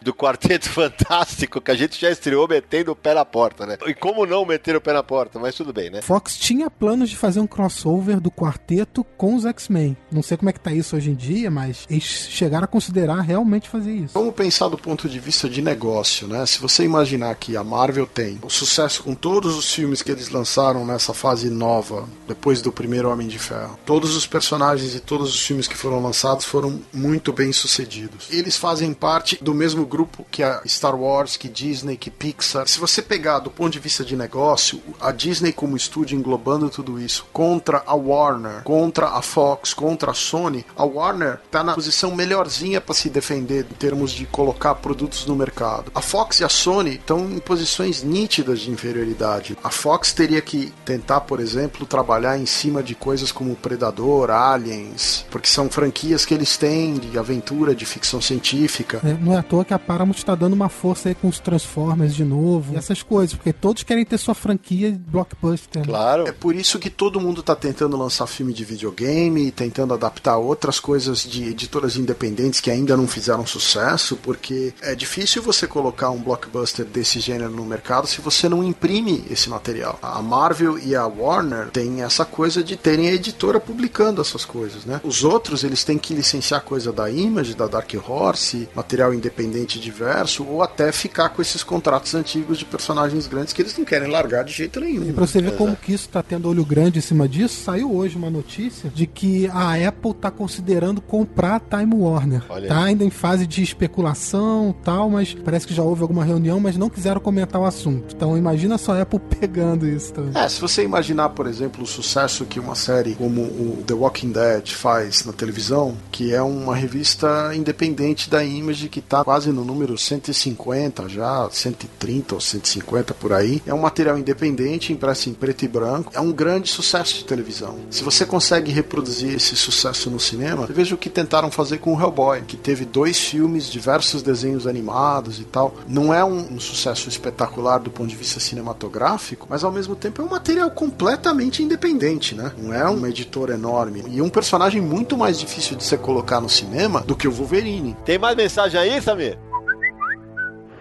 do 0.02 0.14
Quarteto 0.14 0.68
Fantástico, 0.70 1.60
que 1.60 1.70
a 1.70 1.74
gente 1.74 2.00
já 2.00 2.10
estreou 2.10 2.48
metendo 2.48 2.92
o 2.92 2.96
pé 2.96 3.12
na 3.14 3.24
porta, 3.24 3.66
né? 3.66 3.76
E 3.86 3.92
como 3.92 4.24
não 4.24 4.46
meter 4.46 4.74
o 4.74 4.80
pé 4.80 4.92
na 4.92 5.02
porta, 5.02 5.38
mas 5.38 5.54
tudo 5.54 5.72
bem, 5.72 5.90
né? 5.90 6.00
Fox 6.00 6.38
tinha 6.38 6.70
planos 6.70 7.10
de 7.10 7.16
fazer 7.16 7.40
um 7.40 7.46
crossover 7.46 8.20
do 8.20 8.30
quarteto 8.30 9.04
com 9.16 9.34
os 9.34 9.44
X-Men. 9.44 9.96
Não 10.10 10.22
sei 10.22 10.36
como 10.36 10.48
é 10.48 10.52
que 10.52 10.60
tá 10.60 10.72
isso 10.72 10.96
hoje 10.96 11.10
em 11.10 11.14
dia, 11.14 11.50
mas 11.50 11.86
eles 11.90 12.04
chegaram 12.30 12.53
chegaram 12.55 12.64
a 12.64 12.68
considerar 12.68 13.20
realmente 13.20 13.68
fazer 13.68 13.92
isso. 13.92 14.14
Vamos 14.14 14.34
pensar 14.34 14.68
do 14.68 14.78
ponto 14.78 15.09
de 15.09 15.18
vista 15.18 15.48
de 15.48 15.61
negócio, 15.61 16.28
né? 16.28 16.46
Se 16.46 16.61
você 16.61 16.84
imaginar 16.84 17.34
que 17.34 17.57
a 17.57 17.64
Marvel 17.64 18.07
tem 18.07 18.38
o 18.42 18.50
sucesso 18.50 19.02
com 19.02 19.14
todos 19.14 19.57
os 19.57 19.72
filmes 19.72 20.02
que 20.02 20.11
eles 20.11 20.28
lançaram 20.28 20.86
nessa 20.86 21.12
fase 21.12 21.50
nova, 21.50 22.09
depois 22.28 22.62
do 22.62 22.70
primeiro 22.70 23.11
Homem 23.11 23.26
de 23.26 23.38
Ferro, 23.38 23.78
todos 23.84 24.14
os 24.14 24.26
personagens 24.26 24.94
e 24.94 25.00
todos 25.00 25.34
os 25.34 25.44
filmes 25.44 25.66
que 25.66 25.76
foram 25.76 26.00
lançados 26.00 26.44
foram 26.44 26.80
muito 26.92 27.32
bem 27.32 27.52
sucedidos. 27.52 28.28
Eles 28.30 28.57
fazem 28.57 28.92
parte 28.92 29.42
do 29.42 29.55
mesmo 29.55 29.84
grupo 29.84 30.24
que 30.30 30.42
a 30.42 30.62
Star 30.66 30.94
Wars, 30.94 31.36
que 31.36 31.48
Disney, 31.48 31.96
que 31.96 32.11
Pixar. 32.11 32.68
Se 32.68 32.78
você 32.78 33.02
pegar 33.02 33.40
do 33.40 33.50
ponto 33.50 33.72
de 33.72 33.80
vista 33.80 34.05
de 34.05 34.14
negócio, 34.14 34.80
a 35.00 35.11
Disney 35.11 35.52
como 35.52 35.76
estúdio 35.76 36.16
englobando 36.16 36.70
tudo 36.70 37.00
isso 37.00 37.26
contra 37.32 37.82
a 37.84 37.94
Warner, 37.94 38.62
contra 38.62 39.09
a 39.09 39.22
Fox, 39.22 39.74
contra 39.74 40.12
a 40.12 40.14
Sony, 40.14 40.64
a 40.76 40.84
Warner 40.84 41.40
está 41.46 41.64
na 41.64 41.74
posição 41.74 42.14
melhor 42.14 42.43
melhorzinha 42.45 42.80
para 42.80 42.95
se 42.95 43.09
defender 43.09 43.66
em 43.70 43.74
termos 43.74 44.12
de 44.12 44.26
colocar 44.26 44.74
produtos 44.76 45.26
no 45.26 45.34
mercado. 45.34 45.90
A 45.95 46.01
Fox 46.01 46.40
e 46.40 46.45
a 46.45 46.49
Sony 46.49 46.95
estão 46.95 47.30
em 47.30 47.38
posições 47.38 48.03
nítidas 48.03 48.61
de 48.61 48.70
inferioridade. 48.70 49.57
A 49.62 49.70
Fox 49.70 50.12
teria 50.12 50.40
que 50.40 50.72
tentar, 50.84 51.22
por 51.22 51.40
exemplo, 51.40 51.86
trabalhar 51.86 52.38
em 52.38 52.47
cima 52.47 52.82
de 52.82 52.95
coisas 52.95 53.32
como 53.32 53.57
Predador, 53.57 54.30
Aliens, 54.30 55.24
porque 55.30 55.49
são 55.49 55.70
franquias 55.70 56.24
que 56.24 56.34
eles 56.34 56.57
têm 56.57 56.95
de 56.95 57.18
aventura, 57.18 57.74
de 57.74 57.86
ficção 57.86 58.20
científica. 58.20 59.01
É, 59.05 59.14
não 59.14 59.32
é 59.32 59.38
à 59.38 59.42
toa 59.42 59.64
que 59.64 59.74
a 59.74 59.78
Paramount 59.78 60.16
está 60.16 60.34
dando 60.34 60.53
uma 60.53 60.68
força 60.68 61.09
aí 61.09 61.14
com 61.14 61.28
os 61.28 61.38
Transformers 61.38 62.14
de 62.14 62.24
novo, 62.24 62.76
essas 62.76 63.03
coisas, 63.03 63.34
porque 63.34 63.53
todos 63.53 63.82
querem 63.82 64.05
ter 64.05 64.18
sua 64.18 64.34
franquia 64.34 64.99
blockbuster. 65.07 65.82
Né? 65.82 65.86
Claro. 65.86 66.28
É 66.28 66.32
por 66.32 66.55
isso 66.55 66.78
que 66.78 66.90
todo 66.90 67.20
mundo 67.20 67.40
está 67.40 67.55
tentando 67.55 67.97
lançar 67.97 68.26
filme 68.26 68.53
de 68.53 68.64
videogame, 68.64 69.51
tentando 69.51 69.95
adaptar 69.95 70.36
outras 70.36 70.78
coisas 70.78 71.22
de 71.22 71.51
editoras 71.51 71.97
independentes 71.97 72.34
independentes 72.35 72.61
que 72.61 72.70
ainda 72.70 72.97
não 72.97 73.07
fizeram 73.07 73.47
sucesso, 73.47 74.16
porque 74.16 74.74
é 74.82 74.95
difícil 74.95 75.43
você 75.43 75.66
colocar 75.66 76.11
um 76.11 76.20
blockbuster 76.20 76.85
desse 76.85 77.20
gênero 77.20 77.51
no 77.51 77.64
mercado 77.64 78.07
se 78.07 78.20
você 78.20 78.49
não 78.49 78.62
imprime 78.62 79.24
esse 79.30 79.49
material. 79.49 79.99
A 80.03 80.20
Marvel 80.20 80.78
e 80.78 80.95
a 80.95 81.07
Warner 81.07 81.68
têm 81.68 82.03
essa 82.03 82.24
coisa 82.24 82.62
de 82.62 82.76
terem 82.76 83.09
a 83.09 83.14
editora 83.14 83.61
publicando 83.61 84.20
essas 84.20 84.45
coisas, 84.45 84.85
né? 84.85 85.01
Os 85.05 85.24
outros, 85.24 85.64
eles 85.64 85.85
têm 85.85 85.97
que 85.97 86.14
licenciar 86.14 86.62
coisa 86.62 86.93
da 86.93 87.11
Image, 87.11 87.55
da 87.55 87.66
Dark 87.66 87.91
Horse, 88.07 88.68
material 88.74 89.14
independente 89.14 89.78
diverso, 89.78 90.45
ou 90.45 90.62
até 90.62 90.91
ficar 90.91 91.28
com 91.28 91.41
esses 91.41 91.62
contratos 91.62 92.14
antigos 92.14 92.59
de 92.59 92.64
personagens 92.64 93.26
grandes 93.26 93.53
que 93.53 93.62
eles 93.62 93.76
não 93.78 93.85
querem 93.85 94.11
largar 94.11 94.45
de 94.45 94.53
jeito 94.53 94.80
nenhum. 94.80 95.09
E 95.09 95.12
pra 95.12 95.26
você 95.26 95.41
ver 95.41 95.57
como 95.57 95.76
que 95.76 95.93
isso 95.93 96.09
tá 96.09 96.22
tendo 96.22 96.49
olho 96.49 96.64
grande 96.64 96.99
em 96.99 97.03
cima 97.03 97.28
disso, 97.28 97.62
saiu 97.62 97.95
hoje 97.95 98.16
uma 98.16 98.30
notícia 98.30 98.91
de 98.91 99.07
que 99.07 99.47
a 99.49 99.74
Apple 99.89 100.14
tá 100.14 100.30
considerando 100.30 101.01
comprar 101.01 101.57
a 101.57 101.61
Time 101.61 101.95
Warner. 101.95 102.24
Warner. 102.25 102.43
Olha 102.49 102.68
tá 102.68 102.83
ainda 102.83 103.05
em 103.05 103.11
fase 103.11 103.47
de 103.47 103.62
especulação 103.62 104.75
tal, 104.83 105.11
mas 105.11 105.35
parece 105.35 105.66
que 105.66 105.75
já 105.75 105.83
houve 105.83 106.03
alguma 106.03 106.25
reunião, 106.25 106.59
mas 106.59 106.77
não 106.77 106.89
quiseram 106.89 107.20
comentar 107.20 107.61
o 107.61 107.64
assunto. 107.64 108.14
Então 108.14 108.37
imagina 108.37 108.79
só 108.79 108.93
a 108.93 109.03
Apple 109.03 109.20
pegando 109.41 109.87
isso 109.87 110.12
também. 110.12 110.33
É, 110.35 110.49
se 110.49 110.61
você 110.61 110.83
imaginar, 110.83 111.31
por 111.31 111.47
exemplo, 111.47 111.85
o 111.85 111.87
sucesso 111.87 112.45
que 112.45 112.59
uma 112.59 112.75
série 112.75 113.14
como 113.14 113.43
o 113.43 113.85
The 113.87 113.95
Walking 113.95 114.33
Dead 114.33 114.70
faz 114.70 115.25
na 115.25 115.33
televisão, 115.33 115.97
que 116.11 116.33
é 116.33 116.43
uma 116.43 116.75
revista 116.75 117.53
independente 117.55 118.31
da 118.31 118.45
Image 118.45 118.89
que 118.89 119.01
tá 119.01 119.25
quase 119.25 119.51
no 119.51 119.64
número 119.64 119.97
150 119.97 121.09
já, 121.09 121.49
130 121.51 122.35
ou 122.35 122.41
150 122.41 123.14
por 123.14 123.33
aí. 123.33 123.62
É 123.66 123.75
um 123.75 123.81
material 123.81 124.18
independente, 124.18 124.93
impresso 124.93 125.29
em 125.29 125.35
preto 125.35 125.64
e 125.64 125.68
branco. 125.68 126.12
É 126.14 126.20
um 126.20 126.33
grande 126.33 126.70
sucesso 126.70 127.14
de 127.18 127.25
televisão. 127.25 127.77
Se 127.91 128.03
você 128.03 128.25
consegue 128.25 128.72
reproduzir 128.72 129.35
esse 129.35 129.57
sucesso 129.57 130.11
no 130.11 130.20
cinema, 130.20 130.66
veja 130.66 130.95
o 130.95 130.99
que 130.99 131.11
tentaram 131.11 131.51
fazer 131.51 131.79
com 131.79 131.93
o 131.93 131.97
Hellboy, 132.05 132.42
que 132.42 132.57
teve 132.57 132.84
dois 132.84 133.18
filmes, 133.18 133.70
diversos 133.70 134.22
desenhos 134.22 134.66
animados 134.66 135.40
e 135.40 135.44
tal. 135.44 135.74
Não 135.88 136.12
é 136.12 136.24
um, 136.24 136.55
um 136.55 136.61
sucesso 136.61 137.09
espetacular 137.09 137.78
do 137.78 137.90
ponto 137.90 138.09
de 138.09 138.16
vista 138.16 138.38
cinematográfico, 138.38 139.46
mas 139.48 139.64
ao 139.64 139.72
mesmo 139.72 139.96
tempo 139.96 140.22
é 140.22 140.24
um 140.24 140.30
material 140.30 140.70
completamente 140.70 141.62
independente, 141.62 142.34
né? 142.34 142.52
Não 142.59 142.72
é 142.72 142.84
uma 142.88 143.09
editora 143.09 143.55
enorme. 143.55 144.05
E 144.09 144.20
um 144.20 144.28
personagem 144.28 144.80
muito 144.80 145.16
mais 145.16 145.38
difícil 145.38 145.76
de 145.76 145.84
você 145.84 145.96
colocar 145.96 146.40
no 146.40 146.48
cinema 146.48 147.00
do 147.00 147.16
que 147.16 147.26
o 147.26 147.32
Wolverine. 147.32 147.96
Tem 148.05 148.18
mais 148.18 148.36
mensagem 148.36 148.78
aí, 148.78 149.00
Samir? 149.00 149.38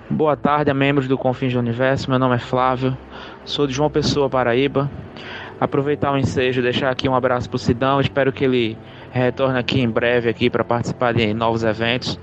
Boa 0.10 0.38
tarde 0.38 0.70
a 0.70 0.74
membros 0.74 1.08
do 1.08 1.18
Confins 1.18 1.54
do 1.54 1.60
Universo. 1.60 2.10
Meu 2.10 2.20
nome 2.20 2.36
é 2.36 2.40
Flávio, 2.40 2.96
sou 3.46 3.66
de 3.66 3.74
João 3.74 3.90
Pessoa, 3.90 4.30
Paraíba. 4.30 4.90
Aproveitar 5.60 6.12
o 6.12 6.18
ensejo, 6.18 6.62
deixar 6.62 6.90
aqui 6.90 7.08
um 7.08 7.16
abraço 7.16 7.50
pro 7.50 7.58
Sidão. 7.58 8.02
Espero 8.02 8.32
que 8.32 8.44
ele 8.44 8.78
retorne 9.12 9.58
aqui 9.58 9.80
em 9.80 9.90
breve 9.90 10.30
aqui 10.30 10.50
para 10.50 10.64
participar 10.64 11.14
de 11.14 11.34
novos 11.34 11.64
eventos. 11.64 12.20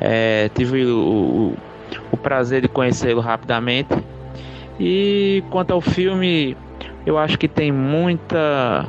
É, 0.00 0.50
tive 0.54 0.84
o, 0.86 0.98
o, 0.98 1.56
o 2.12 2.16
prazer 2.16 2.62
de 2.62 2.68
conhecê-lo 2.68 3.20
rapidamente. 3.20 3.94
E 4.80 5.42
quanto 5.50 5.72
ao 5.72 5.80
filme, 5.80 6.56
eu 7.04 7.18
acho 7.18 7.38
que 7.38 7.48
tem 7.48 7.72
muita 7.72 8.86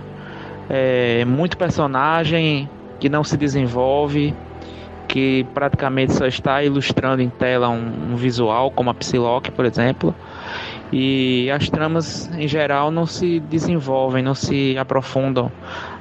é, 0.69 1.25
muito 1.25 1.57
personagem 1.57 2.69
que 2.99 3.09
não 3.09 3.23
se 3.23 3.35
desenvolve 3.35 4.33
que 5.09 5.43
praticamente 5.55 6.13
só 6.13 6.27
está 6.27 6.63
ilustrando 6.63 7.21
em 7.21 7.29
tela 7.29 7.67
um, 7.67 8.11
um 8.11 8.15
visual, 8.15 8.69
como 8.69 8.91
a 8.91 8.93
Psylocke, 8.93 9.51
por 9.51 9.65
exemplo. 9.65 10.13
E 10.91 11.49
as 11.51 11.69
tramas 11.69 12.29
em 12.35 12.47
geral 12.47 12.89
não 12.89 13.05
se 13.05 13.39
desenvolvem, 13.41 14.23
não 14.23 14.33
se 14.33 14.77
aprofundam, 14.77 15.51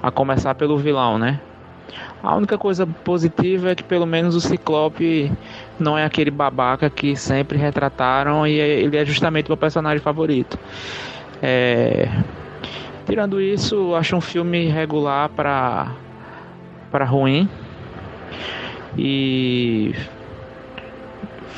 a 0.02 0.10
começar 0.10 0.54
pelo 0.54 0.78
vilão, 0.78 1.18
né? 1.18 1.40
A 2.22 2.34
única 2.34 2.58
coisa 2.58 2.86
positiva 2.86 3.70
é 3.70 3.74
que 3.74 3.82
pelo 3.82 4.06
menos 4.06 4.34
o 4.34 4.40
Ciclope 4.40 5.30
não 5.78 5.96
é 5.96 6.04
aquele 6.04 6.30
babaca 6.30 6.90
que 6.90 7.14
sempre 7.14 7.56
retrataram 7.56 8.46
e 8.46 8.52
ele 8.52 8.96
é 8.96 9.04
justamente 9.04 9.46
o 9.46 9.50
meu 9.50 9.56
personagem 9.56 10.00
favorito. 10.00 10.58
É... 11.40 12.08
Tirando 13.06 13.40
isso, 13.40 13.94
acho 13.94 14.16
um 14.16 14.20
filme 14.20 14.66
regular 14.66 15.28
para 15.30 15.92
para 16.90 17.04
ruim 17.04 17.48
e 18.96 19.94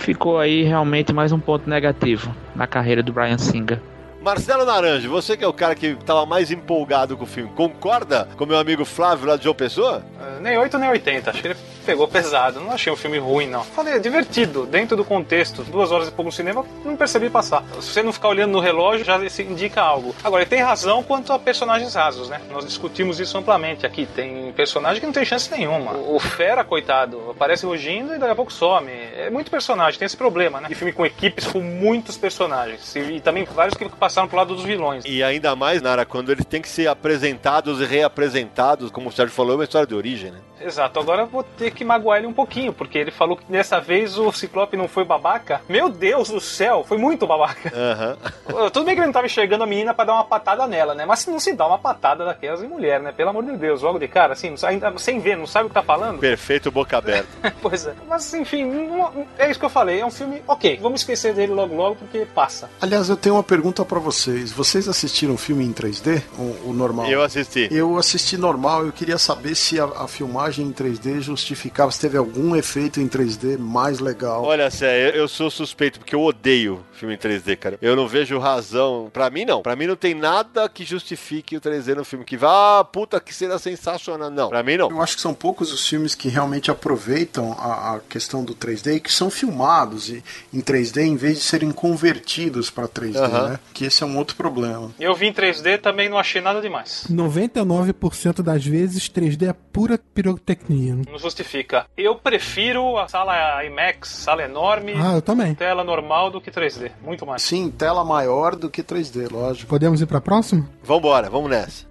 ficou 0.01 0.39
aí 0.39 0.63
realmente 0.63 1.13
mais 1.13 1.31
um 1.31 1.39
ponto 1.39 1.69
negativo 1.69 2.35
na 2.57 2.67
carreira 2.67 3.03
do 3.03 3.13
Brian 3.13 3.39
Singer. 3.39 3.81
Marcelo 4.21 4.67
Naranjo, 4.67 5.09
você 5.09 5.35
que 5.35 5.43
é 5.43 5.47
o 5.47 5.53
cara 5.53 5.75
que 5.75 5.87
estava 5.87 6.27
mais 6.27 6.51
empolgado 6.51 7.17
com 7.17 7.25
o 7.25 7.27
filme, 7.27 7.51
concorda 7.57 8.29
com 8.37 8.45
meu 8.45 8.59
amigo 8.59 8.85
Flávio 8.85 9.27
lá 9.27 9.37
de 9.37 9.45
João 9.45 9.55
Pessoa? 9.55 10.05
Uh, 10.21 10.41
nem 10.43 10.59
8 10.59 10.77
nem 10.77 10.91
80, 10.91 11.31
acho 11.31 11.41
que 11.41 11.49
ele 11.49 11.57
pegou 11.87 12.07
pesado. 12.07 12.61
Não 12.61 12.73
achei 12.73 12.93
um 12.93 12.97
filme 12.97 13.19
ruim, 13.19 13.49
não. 13.49 13.65
Falei, 13.65 13.95
é 13.95 13.99
divertido, 13.99 14.67
dentro 14.67 14.97
do 14.97 15.05
contexto. 15.05 15.65
Duas 15.65 15.91
horas 15.91 16.09
e 16.09 16.11
pouco 16.11 16.29
no 16.29 16.33
cinema, 16.33 16.65
não 16.85 16.97
percebi 16.97 17.31
passar. 17.31 17.65
Se 17.81 17.93
você 17.93 18.03
não 18.03 18.13
ficar 18.13 18.29
olhando 18.29 18.53
no 18.53 18.61
relógio, 18.61 19.05
já 19.05 19.29
se 19.29 19.43
indica 19.43 19.81
algo. 19.81 20.15
Agora, 20.23 20.43
ele 20.43 20.51
tem 20.51 20.61
razão 20.61 21.03
quanto 21.03 21.33
a 21.33 21.39
personagens 21.39 21.95
rasos, 21.95 22.29
né? 22.29 22.41
Nós 22.51 22.67
discutimos 22.67 23.19
isso 23.19 23.37
amplamente 23.39 23.87
aqui. 23.87 24.07
Tem 24.07 24.53
personagem 24.53 25.01
que 25.01 25.07
não 25.07 25.13
tem 25.13 25.25
chance 25.25 25.51
nenhuma. 25.51 25.93
O 25.93 26.21
Fera, 26.21 26.63
coitado, 26.63 27.31
aparece 27.31 27.65
rugindo 27.65 28.15
e 28.15 28.19
daqui 28.19 28.33
a 28.33 28.37
pouco 28.37 28.53
some. 28.53 28.91
É 28.91 29.31
muito 29.31 29.51
personagem, 29.51 29.99
tem 29.99 30.07
esse 30.07 30.17
problema, 30.17 30.61
né? 30.61 30.69
E 30.71 30.75
filme 30.75 30.93
com 30.93 31.07
equipes 31.07 31.47
com 31.47 31.61
muitos 31.61 32.17
personagens. 32.17 32.95
E, 32.95 33.21
também 33.21 33.45
vários 33.45 33.77
que 33.77 33.85
passaram 34.11 34.29
pro 34.29 34.37
lado 34.37 34.55
dos 34.55 34.65
vilões. 34.65 35.05
E 35.07 35.23
ainda 35.23 35.55
mais, 35.55 35.81
Nara, 35.81 36.05
quando 36.05 36.33
eles 36.33 36.45
têm 36.45 36.61
que 36.61 36.69
ser 36.69 36.89
apresentados 36.89 37.81
e 37.81 37.85
reapresentados, 37.85 38.91
como 38.91 39.09
o 39.09 39.13
Sérgio 39.13 39.35
falou, 39.35 39.53
é 39.53 39.57
uma 39.57 39.65
história 39.65 39.87
de 39.87 39.95
origem, 39.95 40.33
né? 40.33 40.39
Exato, 40.61 41.01
agora 41.01 41.23
eu 41.23 41.27
vou 41.27 41.43
ter 41.43 41.71
que 41.71 41.85
magoar 41.85 42.19
ele 42.19 42.27
um 42.27 42.33
pouquinho, 42.33 42.73
porque 42.73 42.99
ele 42.99 43.11
falou 43.11 43.37
que 43.37 43.45
dessa 43.51 43.81
vez 43.81 44.19
o 44.19 44.31
Ciclope 44.31 44.77
não 44.77 44.87
foi 44.87 45.05
babaca. 45.05 45.63
Meu 45.69 45.89
Deus 45.89 46.29
do 46.29 46.41
céu, 46.41 46.85
foi 46.87 46.99
muito 46.99 47.27
babaca. 47.27 47.73
Uhum. 47.75 48.71
Tudo 48.71 48.85
bem 48.85 48.95
que 48.95 49.01
ele 49.01 49.07
não 49.07 49.13
tava 49.13 49.27
enxergando 49.27 49.65
a 49.65 49.67
menina 49.67 49.95
para 49.95 50.05
dar 50.07 50.15
uma 50.15 50.25
patada 50.25 50.67
nela, 50.67 50.95
né? 50.95 51.07
Mas 51.07 51.27
não 51.27 51.41
se 51.41 51.55
dá 51.55 51.67
uma 51.67 51.79
patada 51.79 52.27
daquelas 52.27 52.63
em 52.63 52.69
mulher, 52.69 53.01
né? 53.01 53.11
Pelo 53.11 53.31
amor 53.31 53.45
de 53.45 53.57
Deus, 53.57 53.81
logo 53.81 53.99
de 53.99 54.07
cara, 54.07 54.35
assim, 54.35 54.55
ainda 54.63 54.93
sem 54.99 55.19
ver, 55.19 55.37
não 55.37 55.47
sabe 55.47 55.67
o 55.67 55.69
que 55.69 55.75
tá 55.75 55.83
falando. 55.83 56.19
Perfeito, 56.19 56.71
boca 56.71 56.99
aberta. 56.99 57.29
pois 57.63 57.87
é. 57.87 57.95
Mas 58.07 58.33
enfim, 58.35 58.65
não, 58.65 59.27
é 59.39 59.51
isso 59.51 59.59
que 59.59 59.65
eu 59.65 59.71
falei. 59.71 60.01
É 60.01 60.07
um 60.07 60.11
filme, 60.11 60.43
ok, 60.47 60.79
vamos 60.83 61.01
esquecer 61.01 61.33
dele 61.33 61.53
logo 61.53 61.75
logo 61.75 61.97
porque 61.97 62.27
passa. 62.35 62.69
Aliás, 62.83 63.09
eu 63.09 63.17
tenho 63.17 63.37
uma 63.37 63.43
pergunta 63.43 63.83
para 64.01 64.11
vocês. 64.11 64.51
Vocês 64.51 64.89
assistiram 64.89 65.35
o 65.35 65.37
filme 65.37 65.65
em 65.65 65.73
3D? 65.73 66.23
O, 66.39 66.71
o, 66.71 66.73
normal? 66.73 67.07
Eu 67.09 67.23
assisti. 67.23 67.69
Eu 67.71 67.99
assisti 67.99 68.37
normal. 68.37 68.87
Eu 68.87 68.93
queria 68.93 69.19
saber 69.19 69.55
se 69.55 69.79
a, 69.79 69.85
a 69.85 70.09
filmagem 70.09 70.67
em 70.67 70.73
3D 70.73 71.21
justificava, 71.21 71.93
se 71.93 72.01
teve 72.01 72.17
algum 72.17 72.57
efeito 72.57 73.01
em 73.01 73.07
3D 73.07 73.59
mais 73.59 74.01
legal. 74.01 74.43
Olha, 74.45 74.71
Sé, 74.71 75.13
eu 75.15 75.29
sou 75.29 75.51
suspeito 75.51 75.99
porque 75.99 76.15
eu 76.15 76.23
odeio 76.23 76.81
filme 77.01 77.15
em 77.15 77.19
3D, 77.19 77.57
cara. 77.57 77.79
Eu 77.81 77.97
não 77.97 78.07
vejo 78.07 78.39
razão. 78.39 79.11
Pra 79.13 79.31
mim, 79.31 79.45
não. 79.45 79.63
Pra 79.63 79.75
mim, 79.75 79.87
não 79.87 79.97
tem 79.97 80.15
nada 80.15 80.69
que 80.69 80.85
justifique 80.85 81.57
o 81.57 81.61
3D 81.61 81.95
no 81.95 82.05
filme. 82.05 82.25
Que 82.25 82.37
vá, 82.37 82.81
ah, 82.81 82.85
puta, 82.85 83.21
que 83.21 83.35
cena 83.35 83.59
sensacional. 83.59 84.31
Não, 84.31 84.49
pra 84.49 84.63
mim, 84.63 84.77
não. 84.77 84.91
Eu 84.91 85.03
acho 85.03 85.17
que 85.17 85.23
são 85.23 85.35
poucos 85.35 85.73
os 85.73 85.87
filmes 85.87 86.15
que 86.15 86.29
realmente 86.29 86.71
aproveitam 86.71 87.53
a, 87.53 87.97
a 87.97 88.01
questão 88.01 88.45
do 88.45 88.55
3D 88.55 88.97
e 88.97 89.01
que 89.01 89.13
são 89.13 89.31
filmados 89.31 90.11
em 90.11 90.61
3D 90.61 91.03
em 91.03 91.17
vez 91.17 91.39
de 91.39 91.45
serem 91.45 91.73
convertidos 91.73 92.71
pra 92.71 92.87
3D, 92.87 93.17
uhum. 93.17 93.49
né? 93.51 93.59
Que 93.73 93.87
esse 93.87 94.03
é 94.03 94.07
um 94.07 94.17
outro 94.19 94.37
problema. 94.37 94.91
Eu 94.99 95.15
vi 95.15 95.27
em 95.27 95.33
3D 95.33 95.81
também 95.81 96.09
não 96.09 96.19
achei 96.19 96.41
nada 96.41 96.61
demais. 96.61 97.07
99% 97.11 98.43
das 98.43 98.65
vezes 98.65 99.09
3D 99.09 99.49
é 99.49 99.53
pura 99.53 99.99
pirotecnia. 99.99 100.97
Não 101.11 101.19
justifica. 101.19 101.87
Eu 101.97 102.17
prefiro 102.17 102.99
a 102.99 103.09
sala 103.09 103.65
IMAX, 103.65 104.09
sala 104.09 104.43
enorme. 104.43 104.95
Ah, 104.97 105.15
eu 105.15 105.23
também. 105.23 105.55
Tela 105.55 105.83
normal 105.83 106.31
do 106.31 106.41
que 106.41 106.51
3D. 106.51 106.90
Muito 107.03 107.27
mais. 107.27 107.43
Sim, 107.43 107.71
tela 107.71 108.05
maior 108.05 108.57
do 108.57 108.71
que 108.71 108.83
3D, 108.83 109.31
lógico. 109.31 109.69
Podemos 109.69 110.01
ir 110.01 110.07
pra 110.07 110.21
próxima? 110.21 110.69
Vambora, 110.83 111.31
vamos 111.31 111.51
nessa. 111.51 111.91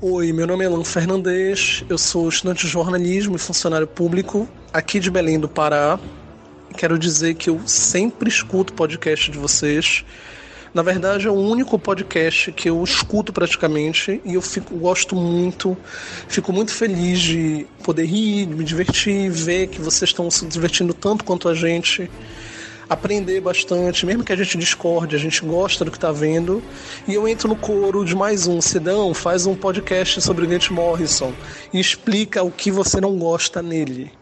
Oi, 0.00 0.32
meu 0.32 0.48
nome 0.48 0.64
é 0.64 0.68
Lan 0.68 0.82
Fernandes, 0.82 1.84
eu 1.88 1.96
sou 1.96 2.28
estudante 2.28 2.66
de 2.66 2.72
jornalismo 2.72 3.36
e 3.36 3.38
funcionário 3.38 3.86
público 3.86 4.48
aqui 4.72 4.98
de 4.98 5.08
Belém 5.10 5.38
do 5.38 5.48
Pará. 5.48 5.96
Quero 6.76 6.98
dizer 6.98 7.34
que 7.34 7.48
eu 7.48 7.60
sempre 7.66 8.28
escuto 8.28 8.72
podcast 8.72 9.30
de 9.30 9.38
vocês. 9.38 10.04
Na 10.74 10.82
verdade, 10.82 11.26
é 11.28 11.30
o 11.30 11.34
único 11.34 11.78
podcast 11.78 12.50
que 12.50 12.68
eu 12.68 12.82
escuto 12.82 13.32
praticamente 13.32 14.20
e 14.24 14.34
eu 14.34 14.42
fico, 14.42 14.74
gosto 14.74 15.14
muito, 15.14 15.76
fico 16.26 16.50
muito 16.50 16.72
feliz 16.72 17.20
de 17.20 17.66
poder 17.84 18.06
rir, 18.06 18.46
me 18.46 18.64
divertir, 18.64 19.30
ver 19.30 19.66
que 19.66 19.80
vocês 19.80 20.08
estão 20.10 20.30
se 20.30 20.46
divertindo 20.46 20.94
tanto 20.94 21.24
quanto 21.24 21.46
a 21.48 21.54
gente 21.54 22.10
aprender 22.92 23.40
bastante, 23.40 24.04
mesmo 24.04 24.22
que 24.22 24.32
a 24.32 24.36
gente 24.36 24.58
discorde, 24.58 25.16
a 25.16 25.18
gente 25.18 25.40
gosta 25.44 25.84
do 25.84 25.90
que 25.90 25.96
está 25.96 26.12
vendo. 26.12 26.62
E 27.08 27.14
eu 27.14 27.26
entro 27.26 27.48
no 27.48 27.56
coro 27.56 28.04
de 28.04 28.14
mais 28.14 28.46
um. 28.46 28.60
Sidão 28.60 29.14
faz 29.14 29.46
um 29.46 29.54
podcast 29.54 30.20
sobre 30.20 30.46
Grant 30.46 30.70
Morrison 30.70 31.32
e 31.72 31.80
explica 31.80 32.42
o 32.42 32.50
que 32.50 32.70
você 32.70 33.00
não 33.00 33.18
gosta 33.18 33.62
nele. 33.62 34.12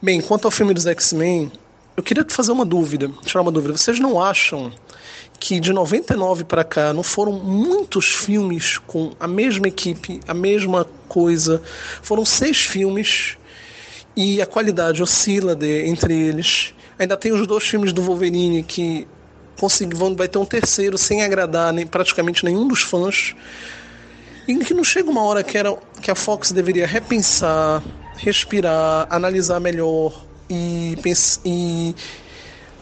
Bem, 0.00 0.20
quanto 0.20 0.46
ao 0.46 0.50
filme 0.50 0.74
dos 0.74 0.86
X-Men, 0.86 1.52
eu 1.96 2.02
queria 2.02 2.26
fazer 2.28 2.50
uma 2.50 2.64
dúvida, 2.64 3.08
tirar 3.24 3.42
uma 3.42 3.52
dúvida. 3.52 3.76
Vocês 3.76 4.00
não 4.00 4.20
acham 4.20 4.72
que 5.38 5.60
de 5.60 5.72
99 5.72 6.44
para 6.44 6.64
cá 6.64 6.92
não 6.92 7.02
foram 7.02 7.32
muitos 7.32 8.06
filmes 8.06 8.78
com 8.78 9.12
a 9.20 9.28
mesma 9.28 9.68
equipe, 9.68 10.20
a 10.26 10.34
mesma 10.34 10.84
coisa? 11.08 11.62
Foram 12.02 12.24
seis 12.24 12.58
filmes 12.58 13.36
e 14.16 14.42
a 14.42 14.46
qualidade 14.46 15.02
oscila 15.02 15.54
de, 15.54 15.86
entre 15.86 16.12
eles. 16.12 16.74
Ainda 16.98 17.16
tem 17.16 17.32
os 17.32 17.46
dois 17.46 17.64
filmes 17.64 17.92
do 17.92 18.02
Wolverine 18.02 18.62
que 18.62 19.06
vão, 19.94 20.14
vai 20.16 20.28
ter 20.28 20.38
um 20.38 20.44
terceiro 20.44 20.98
sem 20.98 21.22
agradar 21.22 21.72
nem, 21.72 21.86
praticamente 21.86 22.44
nenhum 22.44 22.66
dos 22.66 22.82
fãs. 22.82 23.34
E 24.46 24.56
que 24.56 24.74
não 24.74 24.82
chega 24.82 25.08
uma 25.08 25.22
hora 25.22 25.42
que, 25.42 25.56
era, 25.56 25.76
que 26.00 26.10
a 26.10 26.14
Fox 26.14 26.50
deveria 26.50 26.86
repensar, 26.86 27.82
respirar, 28.16 29.06
analisar 29.08 29.60
melhor 29.60 30.24
e, 30.50 30.96
e 31.44 31.94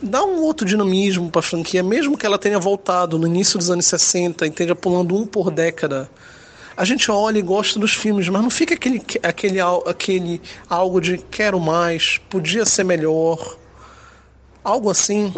dar 0.02 0.24
um 0.24 0.42
outro 0.42 0.66
dinamismo 0.66 1.30
para 1.30 1.40
a 1.40 1.42
franquia, 1.42 1.82
mesmo 1.82 2.16
que 2.16 2.24
ela 2.24 2.38
tenha 2.38 2.58
voltado 2.58 3.18
no 3.18 3.26
início 3.26 3.58
dos 3.58 3.70
anos 3.70 3.86
60 3.86 4.46
e 4.46 4.48
esteja 4.48 4.74
pulando 4.74 5.14
um 5.14 5.26
por 5.26 5.50
década. 5.50 6.11
A 6.76 6.84
gente 6.84 7.11
olha 7.11 7.38
e 7.38 7.42
gosta 7.42 7.78
dos 7.78 7.92
filmes, 7.92 8.26
mas 8.30 8.40
não 8.40 8.48
fica 8.48 8.72
aquele, 8.72 9.02
aquele, 9.22 9.61
aquele 9.61 10.40
algo 10.68 10.98
de 10.98 11.18
quero 11.18 11.61
mais, 11.61 12.18
podia 12.30 12.64
ser 12.64 12.84
melhor. 12.84 13.58
Algo 14.62 14.90
assim. 14.90 15.32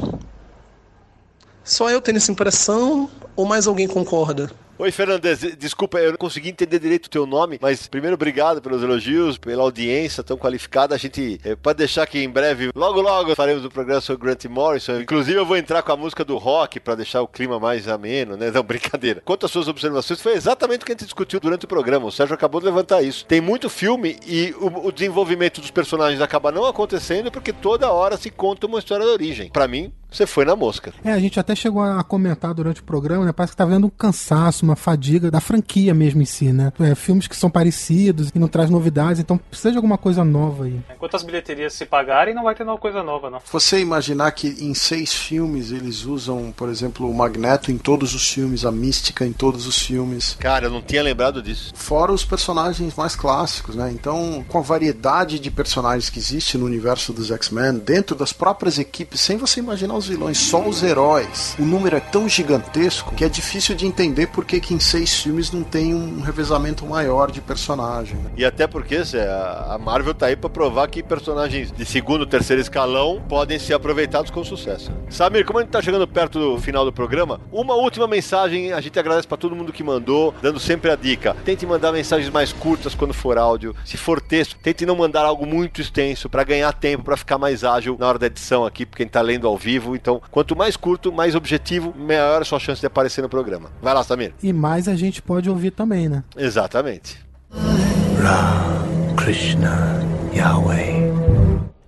Só 1.64 1.90
eu 1.90 2.00
tenho 2.00 2.16
essa 2.16 2.32
impressão 2.32 3.08
ou 3.36 3.46
mais 3.46 3.66
alguém 3.66 3.86
concorda? 3.86 4.50
Oi, 4.78 4.90
Fernandes, 4.90 5.40
desculpa, 5.58 6.00
eu 6.00 6.12
não 6.12 6.18
consegui 6.18 6.48
entender 6.48 6.78
direito 6.78 7.06
o 7.06 7.10
teu 7.10 7.26
nome, 7.26 7.58
mas 7.60 7.86
primeiro 7.86 8.14
obrigado 8.14 8.60
pelos 8.62 8.82
elogios, 8.82 9.36
pela 9.36 9.62
audiência 9.62 10.24
tão 10.24 10.36
qualificada. 10.36 10.94
A 10.94 10.98
gente 10.98 11.38
eh, 11.44 11.54
pode 11.54 11.76
deixar 11.76 12.06
que 12.06 12.18
em 12.18 12.28
breve, 12.28 12.70
logo 12.74 13.02
logo, 13.02 13.36
faremos 13.36 13.66
um 13.66 13.68
programa 13.68 14.00
sobre 14.00 14.24
Grant 14.24 14.46
Morrison. 14.46 14.98
Inclusive, 14.98 15.38
eu 15.38 15.44
vou 15.44 15.58
entrar 15.58 15.82
com 15.82 15.92
a 15.92 15.96
música 15.96 16.24
do 16.24 16.38
rock 16.38 16.80
para 16.80 16.94
deixar 16.94 17.20
o 17.20 17.28
clima 17.28 17.60
mais 17.60 17.86
ameno, 17.86 18.34
né? 18.34 18.50
Não, 18.50 18.62
brincadeira. 18.64 19.20
Quanto 19.22 19.44
às 19.44 19.52
suas 19.52 19.68
observações, 19.68 20.22
foi 20.22 20.32
exatamente 20.32 20.82
o 20.82 20.86
que 20.86 20.92
a 20.92 20.94
gente 20.94 21.04
discutiu 21.04 21.38
durante 21.38 21.66
o 21.66 21.68
programa. 21.68 22.06
O 22.06 22.12
Sérgio 22.12 22.34
acabou 22.34 22.58
de 22.58 22.66
levantar 22.66 23.02
isso. 23.02 23.26
Tem 23.26 23.42
muito 23.42 23.68
filme 23.68 24.16
e 24.26 24.54
o, 24.58 24.86
o 24.86 24.90
desenvolvimento 24.90 25.60
dos 25.60 25.70
personagens 25.70 26.20
acaba 26.22 26.50
não 26.50 26.64
acontecendo 26.64 27.30
porque 27.30 27.52
toda 27.52 27.92
hora 27.92 28.16
se 28.16 28.30
conta 28.30 28.66
uma 28.66 28.78
história 28.78 29.04
de 29.04 29.12
origem. 29.12 29.50
Para 29.50 29.68
mim, 29.68 29.92
você 30.12 30.26
foi 30.26 30.44
na 30.44 30.54
mosca. 30.54 30.92
É, 31.04 31.12
a 31.12 31.18
gente 31.18 31.38
até 31.40 31.54
chegou 31.54 31.82
a 31.82 32.02
comentar 32.04 32.54
durante 32.54 32.80
o 32.80 32.84
programa, 32.84 33.24
né? 33.24 33.32
Parece 33.32 33.52
que 33.52 33.56
tá 33.56 33.64
vendo 33.64 33.86
um 33.86 33.90
cansaço, 33.90 34.64
uma 34.64 34.76
fadiga 34.76 35.30
da 35.30 35.40
franquia 35.40 35.94
mesmo 35.94 36.22
em 36.22 36.26
si, 36.26 36.52
né? 36.52 36.72
É, 36.80 36.94
filmes 36.94 37.26
que 37.26 37.36
são 37.36 37.50
parecidos 37.50 38.30
e 38.34 38.38
não 38.38 38.48
traz 38.48 38.70
novidades, 38.70 39.20
então 39.20 39.38
precisa 39.38 39.70
de 39.72 39.76
alguma 39.76 39.98
coisa 39.98 40.24
nova 40.24 40.64
aí. 40.64 40.80
Enquanto 40.94 41.16
as 41.16 41.22
bilheterias 41.22 41.72
se 41.72 41.86
pagarem, 41.86 42.34
não 42.34 42.44
vai 42.44 42.54
ter 42.54 42.64
nenhuma 42.64 42.80
coisa 42.80 43.02
nova, 43.02 43.30
não. 43.30 43.40
Você 43.50 43.80
imaginar 43.80 44.30
que 44.32 44.48
em 44.48 44.74
seis 44.74 45.12
filmes 45.12 45.72
eles 45.72 46.04
usam, 46.04 46.52
por 46.56 46.68
exemplo, 46.68 47.08
o 47.08 47.14
Magneto 47.14 47.70
em 47.70 47.78
todos 47.78 48.14
os 48.14 48.28
filmes, 48.28 48.64
a 48.64 48.72
mística 48.72 49.24
em 49.24 49.32
todos 49.32 49.66
os 49.66 49.78
filmes. 49.78 50.36
Cara, 50.38 50.66
eu 50.66 50.70
não 50.70 50.82
tinha 50.82 51.02
lembrado 51.02 51.42
disso. 51.42 51.72
Fora 51.74 52.12
os 52.12 52.24
personagens 52.24 52.94
mais 52.94 53.16
clássicos, 53.16 53.74
né? 53.74 53.90
Então, 53.92 54.44
com 54.48 54.58
a 54.58 54.62
variedade 54.62 55.38
de 55.38 55.50
personagens 55.50 56.10
que 56.10 56.18
existe 56.18 56.58
no 56.58 56.66
universo 56.66 57.12
dos 57.12 57.30
X-Men, 57.30 57.78
dentro 57.78 58.16
das 58.16 58.32
próprias 58.32 58.78
equipes, 58.78 59.20
sem 59.20 59.36
você 59.36 59.60
imaginar 59.60 59.94
os 59.94 60.01
vilões, 60.07 60.38
só 60.38 60.66
os 60.66 60.82
heróis. 60.82 61.57
O 61.59 61.64
número 61.64 61.96
é 61.96 62.00
tão 62.00 62.28
gigantesco 62.28 63.14
que 63.14 63.24
é 63.24 63.28
difícil 63.28 63.74
de 63.74 63.86
entender 63.86 64.28
por 64.28 64.44
que, 64.44 64.62
em 64.72 64.80
seis 64.80 65.22
filmes 65.22 65.50
não 65.50 65.62
tem 65.62 65.94
um 65.94 66.20
revezamento 66.20 66.86
maior 66.86 67.30
de 67.30 67.40
personagem. 67.40 68.16
Né? 68.16 68.30
E 68.36 68.44
até 68.44 68.66
porque 68.66 69.03
Zé, 69.03 69.26
a 69.28 69.78
Marvel 69.78 70.14
tá 70.14 70.26
aí 70.26 70.36
pra 70.36 70.48
provar 70.48 70.88
que 70.88 71.03
personagens 71.03 71.72
de 71.72 71.84
segundo, 71.84 72.26
terceiro 72.26 72.61
escalão 72.61 73.22
podem 73.28 73.59
ser 73.59 73.74
aproveitados 73.74 74.30
com 74.30 74.44
sucesso. 74.44 74.90
Samir, 75.11 75.44
como 75.44 75.59
a 75.59 75.62
gente 75.62 75.70
tá 75.70 75.82
chegando 75.82 76.07
perto 76.07 76.38
do 76.38 76.61
final 76.61 76.84
do 76.84 76.92
programa, 76.92 77.40
uma 77.50 77.74
última 77.74 78.07
mensagem, 78.07 78.72
a 78.72 78.80
gente 78.80 78.98
agradece 78.98 79.26
para 79.26 79.36
todo 79.36 79.55
mundo 79.55 79.72
que 79.72 79.82
mandou, 79.82 80.34
dando 80.40 80.59
sempre 80.59 80.90
a 80.90 80.96
dica. 80.96 81.36
Tente 81.44 81.66
mandar 81.66 81.92
mensagens 81.92 82.30
mais 82.30 82.53
curtas 82.53 82.94
quando 82.94 83.12
for 83.12 83.38
áudio. 83.38 83.74
Se 83.84 83.96
for 83.96 84.20
texto, 84.20 84.57
tente 84.62 84.86
não 84.86 84.96
mandar 84.96 85.24
algo 85.24 85.46
muito 85.46 85.80
extenso 85.80 86.28
para 86.28 86.44
ganhar 86.44 86.72
tempo, 86.72 87.05
para 87.05 87.16
ficar 87.16 87.38
mais 87.38 87.64
ágil 87.64 87.96
na 87.98 88.07
hora 88.07 88.18
da 88.18 88.26
edição 88.26 88.64
aqui, 88.64 88.86
porque 88.86 89.03
a 89.03 89.05
gente 89.05 89.12
tá 89.12 89.20
lendo 89.20 89.46
ao 89.46 89.57
vivo. 89.57 89.91
Então, 89.95 90.20
quanto 90.30 90.57
mais 90.57 90.76
curto, 90.76 91.12
mais 91.12 91.34
objetivo, 91.34 91.95
maior 91.97 92.43
a 92.43 92.45
sua 92.45 92.59
chance 92.59 92.80
de 92.80 92.86
aparecer 92.86 93.22
no 93.22 93.28
programa. 93.28 93.70
Vai 93.80 93.95
lá, 93.95 94.03
Samir. 94.03 94.32
E 94.43 94.53
mais 94.53 94.88
a 94.88 94.95
gente 94.95 95.22
pode 95.22 95.49
ouvir 95.49 95.70
também, 95.70 96.09
né? 96.09 96.22
Exatamente. 96.36 97.18
Ram, 97.53 99.14
Krishna, 99.16 100.01
Yahweh. 100.34 101.21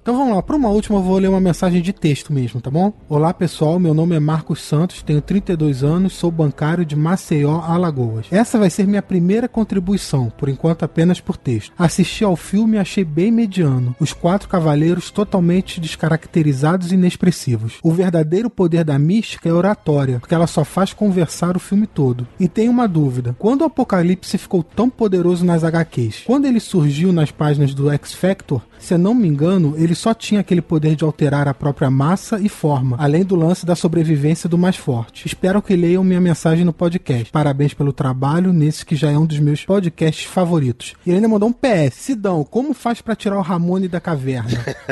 Então 0.04 0.18
vamos 0.18 0.34
lá, 0.34 0.42
para 0.42 0.54
uma 0.54 0.68
última 0.68 0.98
eu 0.98 1.02
vou 1.02 1.16
ler 1.16 1.28
uma 1.28 1.40
mensagem 1.40 1.80
de 1.80 1.90
texto 1.90 2.30
mesmo, 2.30 2.60
tá 2.60 2.70
bom? 2.70 2.92
Olá 3.08 3.32
pessoal, 3.32 3.80
meu 3.80 3.94
nome 3.94 4.14
é 4.14 4.20
Marcos 4.20 4.60
Santos, 4.60 5.02
tenho 5.02 5.22
32 5.22 5.82
anos, 5.82 6.12
sou 6.12 6.30
bancário 6.30 6.84
de 6.84 6.94
Maceió, 6.94 7.62
Alagoas. 7.62 8.26
Essa 8.30 8.58
vai 8.58 8.68
ser 8.68 8.86
minha 8.86 9.00
primeira 9.00 9.48
contribuição, 9.48 10.30
por 10.36 10.50
enquanto 10.50 10.82
apenas 10.82 11.20
por 11.20 11.38
texto. 11.38 11.72
Assisti 11.78 12.22
ao 12.22 12.36
filme 12.36 12.76
e 12.76 12.80
achei 12.80 13.02
bem 13.02 13.30
mediano. 13.32 13.96
Os 13.98 14.12
quatro 14.12 14.46
cavaleiros 14.46 15.10
totalmente 15.10 15.80
descaracterizados 15.80 16.92
e 16.92 16.96
inexpressivos. 16.96 17.78
O 17.82 17.90
verdadeiro 17.90 18.50
poder 18.50 18.84
da 18.84 18.98
mística 18.98 19.48
é 19.48 19.52
oratória, 19.54 20.20
porque 20.20 20.34
ela 20.34 20.46
só 20.46 20.66
faz 20.66 20.92
conversar 20.92 21.56
o 21.56 21.60
filme 21.60 21.86
todo. 21.86 22.28
E 22.38 22.46
tenho 22.46 22.70
uma 22.70 22.86
dúvida: 22.86 23.34
quando 23.38 23.62
o 23.62 23.64
Apocalipse 23.64 24.36
ficou 24.36 24.62
tão 24.62 24.90
poderoso 24.90 25.46
nas 25.46 25.64
HQs? 25.64 26.24
Quando 26.26 26.44
ele 26.44 26.60
surgiu 26.60 27.10
nas 27.10 27.30
páginas 27.30 27.72
do 27.72 27.90
X 27.90 28.12
Factor, 28.12 28.60
se 28.78 28.92
eu 28.92 28.98
não 28.98 29.14
me 29.14 29.26
engano, 29.26 29.74
ele 29.78 29.93
só 29.94 30.14
tinha 30.14 30.40
aquele 30.40 30.62
poder 30.62 30.96
de 30.96 31.04
alterar 31.04 31.48
a 31.48 31.54
própria 31.54 31.90
massa 31.90 32.40
e 32.40 32.48
forma, 32.48 32.96
além 32.98 33.24
do 33.24 33.36
lance 33.36 33.66
da 33.66 33.74
sobrevivência 33.74 34.48
do 34.48 34.58
mais 34.58 34.76
forte. 34.76 35.26
Espero 35.26 35.62
que 35.62 35.76
leiam 35.76 36.04
minha 36.04 36.20
mensagem 36.20 36.64
no 36.64 36.72
podcast. 36.72 37.30
Parabéns 37.30 37.74
pelo 37.74 37.92
trabalho 37.92 38.52
nesse 38.52 38.84
que 38.84 38.96
já 38.96 39.10
é 39.10 39.18
um 39.18 39.26
dos 39.26 39.38
meus 39.38 39.64
podcasts 39.64 40.24
favoritos. 40.24 40.94
E 41.04 41.10
ele 41.10 41.16
ainda 41.16 41.28
mandou 41.28 41.48
um 41.48 41.52
PS. 41.52 41.94
Sidão, 41.94 42.44
como 42.44 42.74
faz 42.74 43.00
para 43.00 43.16
tirar 43.16 43.38
o 43.38 43.42
Ramone 43.42 43.88
da 43.88 44.00
caverna? 44.00 44.50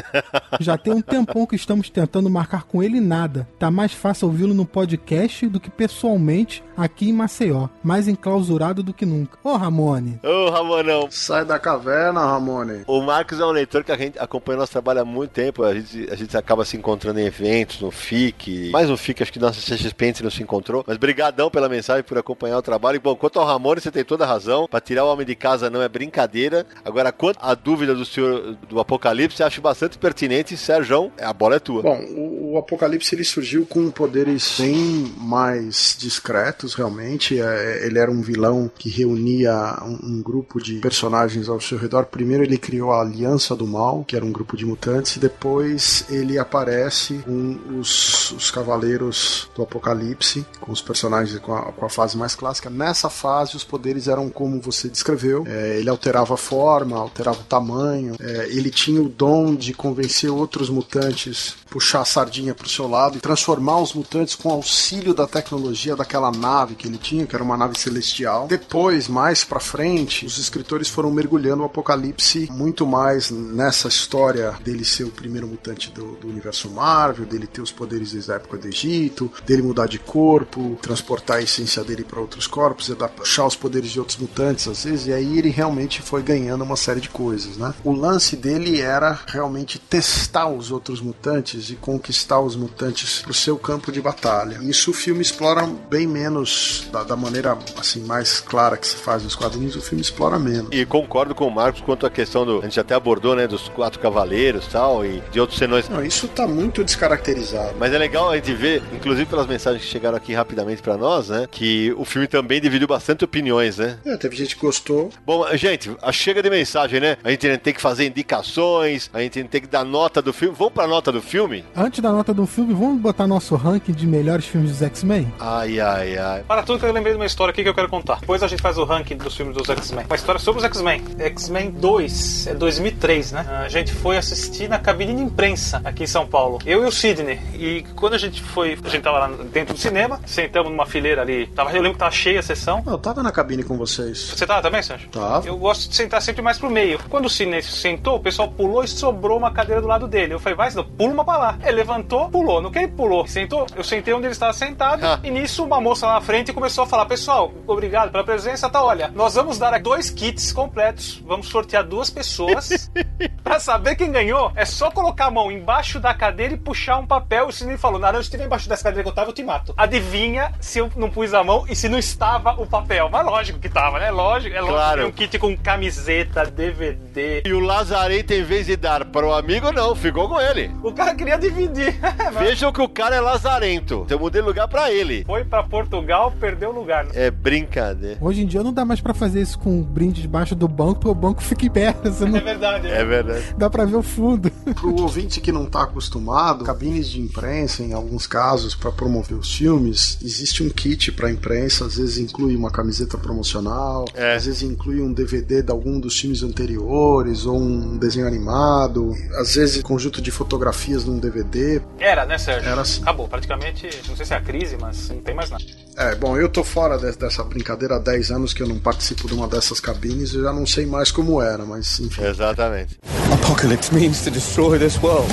já 0.60 0.76
tem 0.76 0.92
um 0.92 1.00
tempão 1.00 1.46
que 1.46 1.56
estamos 1.56 1.90
tentando 1.90 2.30
marcar 2.30 2.64
com 2.64 2.82
ele 2.82 3.00
nada. 3.00 3.48
Tá 3.58 3.70
mais 3.70 3.92
fácil 3.92 4.28
ouvi-lo 4.28 4.54
no 4.54 4.66
podcast 4.66 5.46
do 5.46 5.60
que 5.60 5.70
pessoalmente 5.70 6.62
aqui 6.76 7.08
em 7.08 7.12
Maceió. 7.12 7.68
Mais 7.82 8.08
enclausurado 8.08 8.82
do 8.82 8.92
que 8.92 9.06
nunca. 9.06 9.38
Ô 9.42 9.56
Ramone. 9.56 10.20
Ô 10.22 10.50
Ramonão. 10.50 11.08
Sai 11.10 11.44
da 11.44 11.58
caverna, 11.58 12.20
Ramone. 12.20 12.82
O 12.86 13.00
Marcos 13.02 13.40
é 13.40 13.44
um 13.44 13.50
leitor 13.50 13.84
que 13.84 13.92
a 13.92 13.96
gente 13.96 14.18
acompanha 14.18 14.58
nosso 14.58 14.72
trabalho 14.72 15.00
há 15.00 15.04
muito 15.04 15.30
tempo. 15.30 15.64
A 15.64 15.74
gente, 15.74 16.08
a 16.10 16.16
gente 16.16 16.36
acaba 16.36 16.64
se 16.64 16.76
encontrando 16.76 17.20
em 17.20 17.24
eventos, 17.24 17.80
no 17.80 17.90
FIC. 17.90 18.70
Mais 18.70 18.88
no 18.88 18.96
FIC, 18.96 19.22
acho 19.22 19.32
que 19.32 19.38
nossa 19.38 19.60
CXP 19.60 20.04
a 20.04 20.08
gente 20.08 20.22
não 20.22 20.30
se 20.30 20.42
encontrou. 20.42 20.84
Mas 20.86 20.96
brigadão 20.96 21.50
pela 21.50 21.68
mensagem, 21.68 22.02
por 22.02 22.18
acompanhar 22.18 22.58
o 22.58 22.62
trabalho. 22.62 22.96
E, 22.96 22.98
bom, 22.98 23.14
quanto 23.16 23.38
ao 23.38 23.46
Ramone, 23.46 23.80
você 23.80 23.90
tem 23.90 24.04
toda 24.04 24.24
a 24.24 24.26
razão. 24.26 24.66
Pra 24.68 24.80
tirar 24.80 25.04
o 25.04 25.12
homem 25.12 25.26
de 25.26 25.34
casa 25.34 25.70
não 25.70 25.82
é 25.82 25.88
brincadeira. 25.88 26.66
Agora, 26.84 27.12
quanto 27.12 27.38
à 27.40 27.54
dúvida 27.54 27.94
do 27.94 28.04
senhor 28.04 28.56
do 28.68 28.80
Apocalipse, 28.80 29.42
acho 29.42 29.60
bastante 29.60 29.98
pertinente. 29.98 30.56
Sérgio, 30.56 31.12
a 31.20 31.32
bola 31.32 31.56
é 31.56 31.58
tua. 31.58 31.82
Bom, 31.82 32.00
o, 32.16 32.52
o 32.52 32.58
Apocalipse 32.58 33.14
ele 33.14 33.24
surgiu 33.24 33.66
com 33.66 33.90
poderes 33.90 34.56
bem 34.58 35.12
mais 35.16 35.96
discretos, 35.98 36.61
realmente. 36.74 37.40
É, 37.40 37.86
ele 37.86 37.98
era 37.98 38.10
um 38.10 38.22
vilão 38.22 38.70
que 38.76 38.88
reunia 38.88 39.78
um, 39.82 40.16
um 40.16 40.22
grupo 40.22 40.60
de 40.62 40.76
personagens 40.76 41.48
ao 41.48 41.60
seu 41.60 41.78
redor. 41.78 42.06
Primeiro 42.06 42.44
ele 42.44 42.58
criou 42.58 42.92
a 42.92 43.00
Aliança 43.00 43.54
do 43.56 43.66
Mal, 43.66 44.04
que 44.04 44.16
era 44.16 44.24
um 44.24 44.32
grupo 44.32 44.56
de 44.56 44.64
mutantes, 44.64 45.16
e 45.16 45.20
depois 45.20 46.04
ele 46.08 46.38
aparece 46.38 47.18
com 47.24 47.58
os, 47.78 48.30
os 48.32 48.50
Cavaleiros 48.50 49.50
do 49.54 49.62
Apocalipse, 49.62 50.46
com 50.60 50.72
os 50.72 50.80
personagens 50.80 51.38
com 51.40 51.54
a, 51.54 51.72
com 51.72 51.84
a, 51.84 51.88
fase 51.88 52.16
mais 52.16 52.34
clássica. 52.34 52.70
Nessa 52.70 53.10
fase, 53.10 53.56
os 53.56 53.64
poderes 53.64 54.08
eram 54.08 54.28
como 54.28 54.60
você 54.60 54.88
descreveu: 54.88 55.44
é, 55.46 55.78
ele 55.78 55.90
alterava 55.90 56.34
a 56.34 56.36
forma, 56.36 56.98
alterava 56.98 57.40
o 57.40 57.44
tamanho, 57.44 58.14
é, 58.20 58.48
ele 58.48 58.70
tinha 58.70 59.00
o 59.00 59.08
dom 59.08 59.54
de 59.54 59.72
convencer 59.72 60.30
outros 60.30 60.68
mutantes, 60.68 61.56
puxar 61.72 62.02
a 62.02 62.04
sardinha 62.04 62.54
para 62.54 62.66
o 62.66 62.68
seu 62.68 62.86
lado 62.86 63.16
e 63.16 63.20
transformar 63.20 63.80
os 63.80 63.94
mutantes 63.94 64.34
com 64.34 64.50
auxílio 64.50 65.14
da 65.14 65.26
tecnologia 65.26 65.96
daquela 65.96 66.30
nave 66.30 66.74
que 66.74 66.86
ele 66.86 66.98
tinha, 66.98 67.24
que 67.26 67.34
era 67.34 67.42
uma 67.42 67.56
nave 67.56 67.78
celestial. 67.78 68.46
Depois, 68.46 69.08
mais 69.08 69.42
para 69.42 69.58
frente, 69.58 70.26
os 70.26 70.36
escritores 70.36 70.90
foram 70.90 71.10
mergulhando 71.10 71.62
o 71.62 71.66
Apocalipse 71.66 72.46
muito 72.52 72.86
mais 72.86 73.30
nessa 73.30 73.88
história 73.88 74.52
dele 74.62 74.84
ser 74.84 75.04
o 75.04 75.10
primeiro 75.10 75.48
mutante 75.48 75.90
do, 75.90 76.12
do, 76.16 76.28
universo 76.28 76.68
Marvel, 76.68 77.24
dele 77.24 77.46
ter 77.46 77.62
os 77.62 77.72
poderes 77.72 78.12
desde 78.12 78.32
a 78.32 78.34
época 78.34 78.58
do 78.58 78.68
Egito, 78.68 79.32
dele 79.46 79.62
mudar 79.62 79.86
de 79.86 79.98
corpo, 79.98 80.78
transportar 80.82 81.38
a 81.38 81.42
essência 81.42 81.82
dele 81.82 82.04
para 82.04 82.20
outros 82.20 82.46
corpos, 82.46 82.92
puxar 83.16 83.46
os 83.46 83.56
poderes 83.56 83.90
de 83.90 83.98
outros 83.98 84.18
mutantes 84.18 84.68
às 84.68 84.84
vezes, 84.84 85.06
e 85.06 85.12
aí 85.12 85.38
ele 85.38 85.48
realmente 85.48 86.02
foi 86.02 86.22
ganhando 86.22 86.64
uma 86.64 86.76
série 86.76 87.00
de 87.00 87.08
coisas, 87.08 87.56
né? 87.56 87.72
O 87.82 87.92
lance 87.92 88.36
dele 88.36 88.80
era 88.80 89.18
realmente 89.26 89.78
testar 89.78 90.48
os 90.48 90.70
outros 90.70 91.00
mutantes 91.00 91.61
e 91.70 91.76
conquistar 91.76 92.40
os 92.40 92.56
mutantes 92.56 93.20
pro 93.22 93.34
seu 93.34 93.58
campo 93.58 93.92
de 93.92 94.00
batalha. 94.00 94.58
Isso 94.62 94.90
o 94.90 94.94
filme 94.94 95.22
explora 95.22 95.66
bem 95.90 96.06
menos 96.06 96.88
da, 96.90 97.02
da 97.02 97.16
maneira 97.16 97.56
assim 97.78 98.00
mais 98.00 98.40
clara 98.40 98.76
que 98.76 98.86
se 98.86 98.96
faz 98.96 99.22
nos 99.22 99.34
quadrinhos, 99.34 99.76
o 99.76 99.82
filme 99.82 100.02
explora 100.02 100.38
menos. 100.38 100.68
E 100.72 100.84
concordo 100.86 101.34
com 101.34 101.46
o 101.46 101.50
Marcos 101.50 101.80
quanto 101.82 102.06
à 102.06 102.10
questão 102.10 102.44
do 102.44 102.60
a 102.60 102.62
gente 102.62 102.78
até 102.80 102.94
abordou, 102.94 103.34
né, 103.34 103.46
dos 103.46 103.68
quatro 103.68 103.98
cavaleiros, 103.98 104.66
tal, 104.66 105.04
e 105.04 105.22
de 105.30 105.40
outros 105.40 105.58
senões. 105.58 105.88
Não, 105.88 106.04
isso 106.04 106.28
tá 106.28 106.46
muito 106.46 106.84
descaracterizado. 106.84 107.74
Mas 107.78 107.92
é 107.92 107.98
legal 107.98 108.30
a 108.30 108.36
gente 108.36 108.52
ver, 108.54 108.82
inclusive 108.92 109.26
pelas 109.26 109.46
mensagens 109.46 109.84
que 109.84 109.90
chegaram 109.90 110.16
aqui 110.16 110.32
rapidamente 110.32 110.82
para 110.82 110.96
nós, 110.96 111.28
né, 111.28 111.48
que 111.50 111.92
o 111.96 112.04
filme 112.04 112.26
também 112.26 112.60
dividiu 112.60 112.86
bastante 112.88 113.24
opiniões, 113.24 113.78
né? 113.78 113.98
É, 114.04 114.16
teve 114.16 114.36
gente 114.36 114.54
que 114.54 114.62
gostou. 114.62 115.10
Bom, 115.24 115.46
gente, 115.56 115.90
a 116.00 116.12
chega 116.12 116.42
de 116.42 116.50
mensagem, 116.50 117.00
né? 117.00 117.16
A 117.24 117.30
gente 117.30 117.58
tem 117.58 117.74
que 117.74 117.80
fazer 117.80 118.06
indicações, 118.06 119.10
a 119.12 119.20
gente 119.20 119.42
tem 119.44 119.60
que 119.60 119.66
dar 119.66 119.84
nota 119.84 120.22
do 120.22 120.32
filme. 120.32 120.54
Vamos 120.56 120.72
pra 120.72 120.86
nota 120.86 121.10
do 121.10 121.20
filme? 121.20 121.51
Antes 121.76 122.00
da 122.00 122.12
nota 122.12 122.32
do 122.32 122.46
filme, 122.46 122.72
vamos 122.72 123.00
botar 123.00 123.26
nosso 123.26 123.56
ranking 123.56 123.92
de 123.92 124.06
melhores 124.06 124.46
filmes 124.46 124.70
dos 124.70 124.82
X-Men? 124.82 125.32
Ai, 125.40 125.80
ai, 125.80 126.18
ai. 126.18 126.42
Para 126.46 126.62
tudo 126.62 126.78
que 126.78 126.86
eu 126.86 126.92
lembrei 126.92 127.12
de 127.12 127.18
uma 127.18 127.26
história 127.26 127.52
aqui 127.52 127.62
que 127.62 127.68
eu 127.68 127.74
quero 127.74 127.88
contar. 127.88 128.20
Depois 128.20 128.42
a 128.42 128.48
gente 128.48 128.62
faz 128.62 128.78
o 128.78 128.84
ranking 128.84 129.16
dos 129.16 129.36
filmes 129.36 129.56
dos 129.56 129.68
X-Men. 129.68 130.06
Uma 130.06 130.16
história 130.16 130.38
sobre 130.38 130.60
os 130.60 130.64
X-Men. 130.64 131.02
X-Men 131.18 131.70
2 131.72 132.46
é 132.48 132.54
2003, 132.54 133.32
né? 133.32 133.46
A 133.64 133.68
gente 133.68 133.92
foi 133.92 134.16
assistir 134.16 134.52
assisti 134.52 134.68
na 134.68 134.78
cabine 134.78 135.14
de 135.14 135.22
imprensa 135.22 135.80
aqui 135.84 136.04
em 136.04 136.06
São 136.06 136.26
Paulo. 136.26 136.58
Eu 136.66 136.82
e 136.84 136.86
o 136.86 136.92
Sidney. 136.92 137.40
E 137.54 137.84
quando 137.96 138.14
a 138.14 138.18
gente 138.18 138.42
foi, 138.42 138.78
a 138.82 138.88
gente 138.88 139.02
tava 139.02 139.18
lá 139.18 139.28
dentro 139.52 139.74
do 139.74 139.80
cinema, 139.80 140.20
sentamos 140.26 140.70
numa 140.70 140.86
fileira 140.86 141.22
ali. 141.22 141.46
Tava, 141.48 141.70
eu 141.70 141.82
lembro 141.82 141.92
que 141.92 141.98
tava 141.98 142.10
cheia 142.10 142.40
a 142.40 142.42
sessão. 142.42 142.82
Eu 142.86 142.98
tava 142.98 143.22
na 143.22 143.32
cabine 143.32 143.62
com 143.62 143.76
vocês. 143.76 144.18
Você 144.18 144.46
tava 144.46 144.62
também, 144.62 144.82
Sancho? 144.82 145.08
Tava. 145.08 145.46
Eu 145.46 145.56
gosto 145.56 145.88
de 145.88 145.96
sentar 145.96 146.20
sempre 146.20 146.42
mais 146.42 146.58
pro 146.58 146.70
meio. 146.70 146.98
Quando 147.08 147.26
o 147.26 147.30
Sidney 147.30 147.62
sentou, 147.62 148.16
o 148.16 148.20
pessoal 148.20 148.48
pulou 148.48 148.84
e 148.84 148.88
sobrou 148.88 149.38
uma 149.38 149.50
cadeira 149.50 149.80
do 149.80 149.86
lado 149.88 150.06
dele. 150.06 150.34
Eu 150.34 150.40
falei, 150.40 150.56
vai, 150.56 150.70
Sidney, 150.70 150.86
pula 150.96 151.12
uma 151.12 151.24
pra 151.24 151.38
lá. 151.42 151.58
Ele 151.62 151.72
levantou, 151.72 152.30
pulou. 152.30 152.62
No 152.62 152.70
que 152.70 152.78
ele 152.78 152.88
pulou, 152.88 153.26
sentou, 153.26 153.66
eu 153.74 153.84
sentei 153.84 154.14
onde 154.14 154.26
ele 154.26 154.32
estava 154.32 154.52
sentado. 154.52 155.04
Ah. 155.04 155.20
E 155.22 155.30
nisso, 155.30 155.64
uma 155.64 155.80
moça 155.80 156.06
lá 156.06 156.14
na 156.14 156.20
frente 156.20 156.52
começou 156.52 156.84
a 156.84 156.86
falar: 156.86 157.06
Pessoal, 157.06 157.52
obrigado 157.66 158.10
pela 158.10 158.24
presença. 158.24 158.70
Tá, 158.70 158.82
olha, 158.82 159.08
nós 159.14 159.34
vamos 159.34 159.58
dar 159.58 159.78
dois 159.80 160.10
kits 160.10 160.52
completos. 160.52 161.22
Vamos 161.26 161.48
sortear 161.48 161.84
duas 161.84 162.08
pessoas. 162.10 162.90
pra 163.42 163.58
saber 163.58 163.96
quem 163.96 164.10
ganhou, 164.10 164.52
é 164.54 164.64
só 164.64 164.90
colocar 164.90 165.26
a 165.26 165.30
mão 165.30 165.50
embaixo 165.50 165.98
da 165.98 166.14
cadeira 166.14 166.54
e 166.54 166.56
puxar 166.56 166.98
um 166.98 167.06
papel. 167.06 167.48
O 167.48 167.52
Sidney 167.52 167.76
falou: 167.76 167.98
Naranjo, 167.98 168.24
se 168.24 168.28
estiver 168.28 168.46
embaixo 168.46 168.68
dessa 168.68 168.84
cadeira 168.84 169.02
que 169.02 169.08
eu 169.08 169.14
tava, 169.14 169.30
eu 169.30 169.34
te 169.34 169.42
mato. 169.42 169.74
Adivinha 169.76 170.52
se 170.60 170.78
eu 170.78 170.90
não 170.96 171.10
pus 171.10 171.34
a 171.34 171.42
mão 171.42 171.64
e 171.68 171.74
se 171.74 171.88
não 171.88 171.98
estava 171.98 172.52
o 172.52 172.66
papel. 172.66 173.08
Mas 173.10 173.26
lógico 173.26 173.58
que 173.58 173.68
tava, 173.68 173.98
né? 173.98 174.10
Lógico, 174.10 174.54
é 174.54 174.60
lógico. 174.60 174.76
Claro. 174.76 175.06
Um 175.06 175.12
kit 175.12 175.38
com 175.38 175.56
camiseta, 175.56 176.44
DVD. 176.44 177.42
E 177.44 177.52
o 177.52 177.60
Lazarento, 177.60 178.32
em 178.32 178.42
vez 178.42 178.66
de 178.66 178.76
dar 178.76 179.04
para 179.04 179.26
o 179.26 179.32
amigo, 179.32 179.72
não, 179.72 179.94
ficou 179.94 180.28
com 180.28 180.40
ele. 180.40 180.70
O 180.82 180.92
cara 180.92 181.14
queria 181.14 181.31
dividir. 181.36 181.94
Vejam 182.38 182.72
que 182.72 182.80
o 182.80 182.88
cara 182.88 183.16
é 183.16 183.20
lazarento. 183.20 184.06
Eu 184.08 184.18
mudei 184.18 184.40
lugar 184.42 184.68
pra 184.68 184.90
ele. 184.90 185.24
Foi 185.24 185.44
pra 185.44 185.62
Portugal, 185.62 186.32
perdeu 186.40 186.70
o 186.70 186.72
lugar. 186.72 187.04
né? 187.04 187.10
É 187.14 187.30
brincadeira. 187.30 188.18
Hoje 188.20 188.42
em 188.42 188.46
dia 188.46 188.62
não 188.62 188.72
dá 188.72 188.84
mais 188.84 189.00
pra 189.00 189.14
fazer 189.14 189.40
isso 189.42 189.58
com 189.58 189.80
o 189.80 189.82
brinde 189.84 190.20
debaixo 190.22 190.54
do 190.54 190.66
banco, 190.68 190.94
porque 191.00 191.08
o 191.08 191.14
banco 191.14 191.42
fica 191.42 191.66
em 191.66 191.70
pé. 191.70 191.94
Você 192.04 192.24
não... 192.24 192.36
É 192.36 192.40
verdade. 192.40 192.86
É 192.88 193.04
verdade. 193.04 193.54
Dá 193.56 193.68
pra 193.70 193.84
ver 193.84 193.96
o 193.96 194.02
fundo. 194.02 194.50
Pro 194.74 194.94
ouvinte 195.00 195.40
que 195.40 195.52
não 195.52 195.66
tá 195.66 195.82
acostumado, 195.82 196.64
cabines 196.64 197.08
de 197.08 197.20
imprensa, 197.20 197.82
em 197.82 197.92
alguns 197.92 198.26
casos, 198.26 198.74
para 198.74 198.90
promover 198.92 199.38
os 199.38 199.54
filmes, 199.54 200.18
existe 200.22 200.62
um 200.62 200.68
kit 200.70 201.12
pra 201.12 201.30
imprensa, 201.30 201.84
às 201.86 201.96
vezes 201.96 202.18
inclui 202.18 202.54
uma 202.56 202.70
camiseta 202.70 203.16
promocional, 203.18 204.04
É. 204.14 204.34
às 204.36 204.46
vezes 204.46 204.62
inclui 204.62 205.00
um 205.00 205.12
DVD 205.12 205.62
de 205.62 205.70
algum 205.70 205.98
dos 206.00 206.18
filmes 206.18 206.42
anteriores, 206.42 207.46
ou 207.46 207.58
um 207.58 207.96
desenho 207.96 208.26
animado, 208.26 209.14
às 209.38 209.54
vezes 209.54 209.78
um 209.78 209.82
conjunto 209.82 210.20
de 210.22 210.30
fotografias 210.30 211.04
num 211.12 211.18
DVD. 211.20 211.80
Era, 211.98 212.24
né, 212.26 212.38
Sérgio? 212.38 212.68
Era 212.70 212.80
assim. 212.82 213.02
Acabou, 213.02 213.28
praticamente. 213.28 213.88
Não 214.08 214.16
sei 214.16 214.24
se 214.26 214.34
é 214.34 214.36
a 214.36 214.40
crise, 214.40 214.76
mas 214.80 215.08
não 215.10 215.20
tem 215.20 215.34
mais 215.34 215.50
nada. 215.50 215.62
É, 215.96 216.14
bom, 216.14 216.36
eu 216.36 216.48
tô 216.48 216.64
fora 216.64 216.96
de- 216.98 217.16
dessa 217.16 217.44
brincadeira 217.44 217.96
há 217.96 217.98
10 217.98 218.30
anos 218.30 218.52
que 218.54 218.62
eu 218.62 218.68
não 218.68 218.78
participo 218.78 219.26
de 219.28 219.34
uma 219.34 219.46
dessas 219.46 219.78
cabines, 219.80 220.32
eu 220.34 220.42
já 220.42 220.52
não 220.52 220.66
sei 220.66 220.86
mais 220.86 221.10
como 221.12 221.40
era, 221.40 221.64
mas 221.64 222.00
enfim. 222.00 222.22
Exatamente. 222.24 222.98
Apocalypse 223.32 223.94
means 223.94 224.22
to 224.22 224.30
destroy 224.30 224.78
this 224.78 224.96
world. 225.02 225.28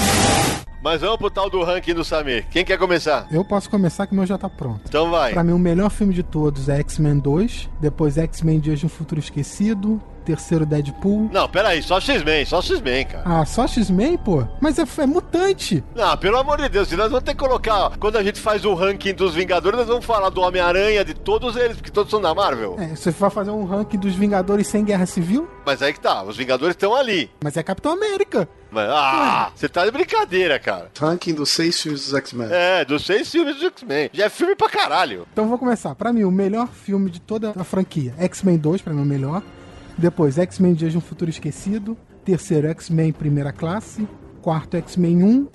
Mas 0.82 1.02
vamos 1.02 1.18
pro 1.18 1.30
tal 1.30 1.50
do 1.50 1.62
ranking 1.62 1.94
do 1.94 2.06
Samir. 2.06 2.46
Quem 2.50 2.64
quer 2.64 2.78
começar? 2.78 3.28
Eu 3.32 3.44
posso 3.44 3.70
começar 3.70 4.08
que 4.08 4.14
o 4.14 4.16
meu 4.16 4.26
já 4.26 4.38
tá 4.38 4.48
pronto. 4.50 4.80
Então 4.88 5.12
vai. 5.12 5.34
Pra 5.34 5.44
mim, 5.44 5.52
o 5.52 5.60
melhor 5.60 5.90
filme 5.90 6.14
de 6.14 6.24
todos 6.24 6.70
é 6.70 6.78
X-Men 6.80 7.20
2, 7.20 7.70
depois 7.82 8.18
X-Men 8.18 8.60
Dias 8.62 8.80
de 8.80 8.86
um 8.86 8.90
Futuro 8.90 9.20
Esquecido, 9.20 10.02
terceiro 10.20 10.66
Deadpool. 10.66 11.30
Não, 11.32 11.48
peraí, 11.50 11.82
só 11.82 12.00
X-Men, 12.00 12.46
só 12.46 12.62
X-Men, 12.62 13.06
cara. 13.06 13.24
Ah, 13.26 13.46
só 13.46 13.68
X-Men, 13.68 14.18
pô? 14.18 14.44
Mas 14.62 14.78
é, 14.80 14.84
é 15.02 15.06
mutante. 15.06 15.84
Não, 15.96 16.18
pelo 16.18 16.38
amor 16.38 16.58
de 16.62 16.70
Deus, 16.70 16.88
se 16.88 16.96
nós 16.96 17.10
vamos 17.10 17.24
ter 17.24 17.34
que 17.34 17.40
colocar. 17.40 17.76
ó, 17.86 17.92
Quando 18.00 18.18
a 18.18 18.24
gente 18.24 18.40
faz 18.40 18.66
o 18.66 18.74
ranking 18.74 19.14
dos 19.14 19.34
Vingadores, 19.34 19.80
nós 19.80 19.88
vamos 19.88 20.06
falar 20.06 20.30
do 20.30 20.42
Homem-Aranha, 20.42 21.04
de 21.04 21.14
todos 21.14 21.56
eles, 21.56 21.78
porque 21.78 21.92
todos 21.92 22.12
são 22.12 22.22
da 22.22 22.34
Marvel. 22.34 22.76
É, 22.80 22.96
você 22.96 23.12
vai 23.12 23.30
fazer 23.30 23.52
um 23.52 23.66
ranking 23.66 23.98
dos 23.98 24.16
Vingadores 24.16 24.68
sem 24.68 24.84
Guerra 24.84 25.06
Civil? 25.06 25.48
Mas 25.66 25.82
aí 25.82 25.94
que 25.94 26.00
tá, 26.00 26.24
os 26.24 26.36
Vingadores 26.38 26.74
estão 26.76 26.96
ali. 26.96 27.30
Mas 27.44 27.56
é 27.58 27.64
Capitão 27.64 27.94
América. 27.94 28.48
Mas, 28.72 28.88
ah, 28.92 29.52
você 29.56 29.68
tá 29.68 29.84
de 29.86 29.92
brincadeira, 29.92 30.60
cara. 30.60 30.92
Ranking 31.00 31.34
dos 31.34 31.50
seis 31.50 31.82
filmes 31.82 32.06
dos 32.06 32.14
X-Men. 32.14 32.48
É, 32.52 32.86
dos 32.86 33.04
seis 33.06 33.30
filmes 33.32 33.56
do 33.58 33.66
X-Men. 33.66 34.10
Já 34.14 34.26
é 34.26 34.30
filme 34.30 34.56
pra 34.56 34.70
caralho. 34.70 35.28
Então 35.34 35.48
vou 35.48 35.58
começar. 35.58 35.96
Pra 35.96 36.14
mim, 36.14 36.24
o 36.24 36.32
melhor 36.32 36.68
filme 36.68 37.10
de 37.10 37.20
toda 37.20 37.54
a 37.60 37.64
franquia. 37.64 38.14
X-Men 38.20 38.58
2, 38.58 38.82
pra 38.82 38.94
mim, 38.94 39.00
é 39.00 39.04
o 39.04 39.06
melhor. 39.06 39.42
Depois, 40.00 40.38
X-Men 40.38 40.74
Dias 40.74 40.94
de 40.94 40.98
um 40.98 41.02
Futuro 41.02 41.30
Esquecido. 41.30 41.98
Terceiro, 42.24 42.68
X-Men 42.70 43.12
Primeira 43.12 43.52
Classe. 43.52 44.08
Quarto, 44.42 44.78
X-Men 44.78 45.24
1. 45.24 45.48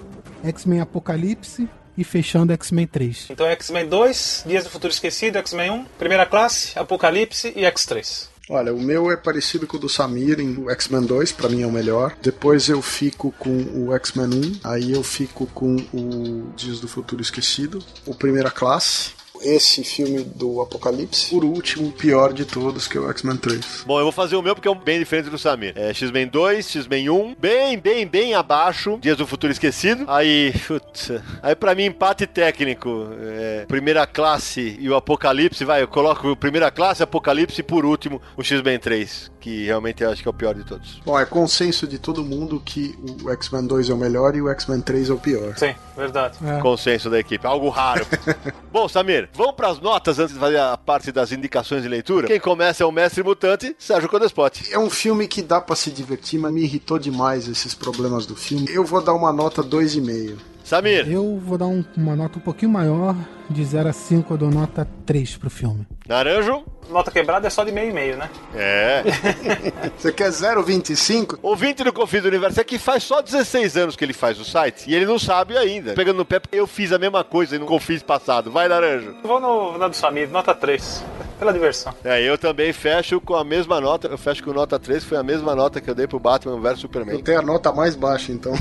X-Men 0.45 0.81
Apocalipse. 0.81 1.66
E 1.97 2.05
fechando, 2.05 2.53
X-Men 2.53 2.87
3. 2.87 3.29
Então 3.31 3.47
X-Men 3.47 3.89
2, 3.89 4.45
Dias 4.47 4.65
do 4.65 4.71
Futuro 4.71 4.93
Esquecido, 4.93 5.39
X-Men 5.39 5.71
1, 5.71 5.85
Primeira 5.97 6.27
Classe, 6.27 6.77
Apocalipse 6.77 7.53
e 7.55 7.62
X3. 7.62 8.27
Olha, 8.51 8.75
o 8.75 8.81
meu 8.81 9.12
é 9.12 9.16
parecido 9.16 9.65
com 9.65 9.77
o 9.77 9.81
do 9.81 9.89
Samir 9.89 10.41
em 10.41 10.59
o 10.59 10.69
X-Men 10.71 11.03
2, 11.03 11.31
pra 11.31 11.49
mim 11.49 11.62
é 11.62 11.66
o 11.66 11.71
melhor. 11.71 12.16
Depois 12.21 12.69
eu 12.69 12.83
fico 12.83 13.33
com 13.39 13.62
o 13.75 13.95
X-Men 13.95 14.27
1, 14.27 14.61
aí 14.65 14.91
eu 14.91 15.05
fico 15.05 15.47
com 15.55 15.77
o 15.95 16.53
Dias 16.57 16.81
do 16.81 16.89
Futuro 16.89 17.23
Esquecido, 17.23 17.79
o 18.05 18.12
Primeira 18.12 18.51
Classe, 18.51 19.12
esse 19.45 19.85
filme 19.85 20.23
do 20.25 20.61
Apocalipse, 20.61 21.31
por 21.31 21.45
último, 21.45 21.89
o 21.89 21.93
pior 21.93 22.33
de 22.33 22.45
todos, 22.45 22.89
que 22.89 22.97
é 22.97 23.01
o 23.01 23.09
X-Men 23.11 23.37
3. 23.37 23.85
Bom, 23.87 23.99
eu 23.99 24.05
vou 24.05 24.12
fazer 24.12 24.37
o 24.37 24.43
meu 24.43 24.55
porque 24.55 24.69
é 24.69 24.71
um 24.71 24.79
bem 24.79 24.99
diferente 24.99 25.29
do 25.29 25.39
Samir. 25.39 25.73
É 25.77 25.93
X-Men 25.93 26.29
2, 26.29 26.71
X-Men 26.71 27.11
1, 27.11 27.37
bem, 27.39 27.79
bem, 27.79 28.07
bem 28.07 28.35
abaixo. 28.35 28.99
Dias 29.01 29.16
do 29.16 29.27
Futuro 29.27 29.53
Esquecido. 29.53 30.05
Aí, 30.09 30.53
putz, 30.66 31.11
aí 31.43 31.55
pra 31.55 31.75
mim, 31.75 31.85
empate 31.85 32.27
técnico. 32.27 33.09
É, 33.21 33.65
primeira 33.66 34.07
classe 34.07 34.77
e 34.79 34.89
o 34.89 34.95
Apocalipse, 34.95 35.65
vai, 35.65 35.83
eu 35.83 35.89
coloco 35.89 36.31
o 36.31 36.37
primeira 36.37 36.71
classe, 36.71 37.03
Apocalipse 37.03 37.61
e 37.61 37.65
por 37.65 37.85
último 37.85 38.21
o 38.37 38.43
X-Men 38.43 38.79
3, 38.79 39.31
que 39.45 39.66
realmente 39.66 40.03
eu 40.03 40.09
acho 40.11 40.23
que 40.23 40.27
é 40.29 40.31
o 40.31 40.35
pior 40.35 40.55
de 40.55 40.65
todos. 40.65 41.03
Bom, 41.05 41.21
é 41.21 41.27
consenso 41.27 41.87
de 41.87 41.99
todo 41.99 42.25
mundo 42.25 42.62
que 42.65 42.99
o 43.23 43.31
X-Men 43.31 43.66
2 43.66 43.91
é 43.91 43.93
o 43.93 43.97
melhor 43.99 44.35
e 44.35 44.41
o 44.41 44.49
X-Men 44.49 44.81
3 44.81 45.11
é 45.11 45.12
o 45.12 45.19
pior. 45.19 45.55
Sim, 45.59 45.75
verdade. 45.95 46.39
É. 46.43 46.61
Consenso 46.61 47.11
da 47.11 47.21
equipe, 47.21 47.47
algo 47.47 47.69
raro. 47.69 48.07
Bom, 48.73 48.89
Samir, 48.89 49.29
vamos 49.35 49.55
pras 49.55 49.79
notas 49.81 50.19
antes 50.19 50.33
de 50.33 50.41
fazer 50.41 50.57
a 50.59 50.79
parte 50.79 51.12
das 51.12 51.31
indicações 51.31 51.83
de 51.83 51.89
leitura. 51.91 52.27
Quem 52.27 52.41
começa 52.41 52.83
é 52.85 52.87
o 52.87 52.91
Mestre 52.91 53.23
Mutante, 53.23 53.77
Sérgio 53.79 54.09
Codespot. 54.09 54.73
É 54.73 54.79
um 54.79 54.89
filme 54.89 55.29
que 55.29 55.43
dá 55.43 55.61
pra 55.61 55.77
se 55.77 55.91
divertir, 55.91 56.41
mas 56.41 56.51
me 56.51 56.62
irritou 56.62 56.99
demais 56.99 57.47
esses 57.47 57.75
problemas 57.75 58.25
do 58.25 58.35
filme. 58.35 58.66
Eu 58.71 58.83
vou 58.83 59.03
dar 59.03 59.12
uma 59.12 59.31
nota 59.31 59.62
2,5. 59.62 60.39
Samir. 60.65 61.07
Eu 61.12 61.39
vou 61.45 61.59
dar 61.59 61.66
um- 61.66 61.85
uma 61.95 62.16
nota 62.16 62.39
um 62.39 62.41
pouquinho 62.41 62.73
maior. 62.73 63.15
De 63.49 63.62
0 63.65 63.89
a 63.89 63.93
5, 63.93 64.33
eu 64.35 64.39
dou 64.39 64.51
nota 64.51 64.89
3 65.05 65.37
pro 65.37 65.51
filme. 65.51 65.87
Naranjo. 66.09 66.65
Nota 66.91 67.11
quebrada 67.11 67.47
é 67.47 67.51
só 67.51 67.65
de 67.65 67.73
meio 67.73 67.91
e 67.91 67.93
meio, 67.95 68.16
né? 68.16 68.29
É. 68.55 69.03
Você 69.97 70.12
quer 70.12 70.29
0,25? 70.31 71.39
Ouvinte 71.43 71.83
do 71.83 71.93
Confins 71.93 72.23
do 72.23 72.29
Universo 72.29 72.61
é 72.61 72.65
que 72.65 72.79
faz 72.79 73.03
só 73.03 73.23
16 73.23 73.77
anos 73.79 73.97
que 73.97 74.05
ele 74.05 74.12
faz 74.12 74.39
o 74.39 74.45
site 74.45 74.85
e 74.91 74.95
ele 74.95 75.07
não 75.07 75.19
sabe 75.19 75.57
ainda. 75.57 75.95
Pegando 75.95 76.19
no 76.19 76.25
pé, 76.27 76.41
eu 76.53 76.66
fiz 76.66 76.93
a 76.93 76.99
mesma 76.99 77.25
coisa 77.25 77.59
no 77.59 77.65
Confins 77.65 78.03
passado. 78.03 78.51
Vai, 78.51 78.69
Naranjo. 78.69 79.15
Vou 79.23 79.41
no, 79.41 79.79
na 79.79 79.89
do 79.89 79.97
Samir, 79.97 80.29
nota 80.29 80.55
3. 80.55 81.03
Pela 81.39 81.53
diversão. 81.53 81.93
É, 82.05 82.23
eu 82.23 82.39
também 82.39 82.73
fecho 82.73 83.21
com 83.21 83.35
a 83.35 83.43
mesma 83.45 83.81
nota. 83.81 84.07
Eu 84.07 84.16
fecho 84.19 84.43
com 84.45 84.53
nota 84.53 84.79
3, 84.79 85.03
que 85.03 85.09
foi 85.09 85.19
a 85.19 85.23
mesma 85.23 85.55
nota 85.55 85.81
que 85.81 85.91
eu 85.91 85.95
dei 85.95 86.07
pro 86.07 86.21
Batman 86.21 86.61
vs 86.61 86.81
Superman. 86.81 87.16
Eu 87.16 87.23
tenho 87.25 87.39
a 87.41 87.43
nota 87.43 87.73
mais 87.73 87.97
baixa, 87.97 88.31
então. 88.31 88.53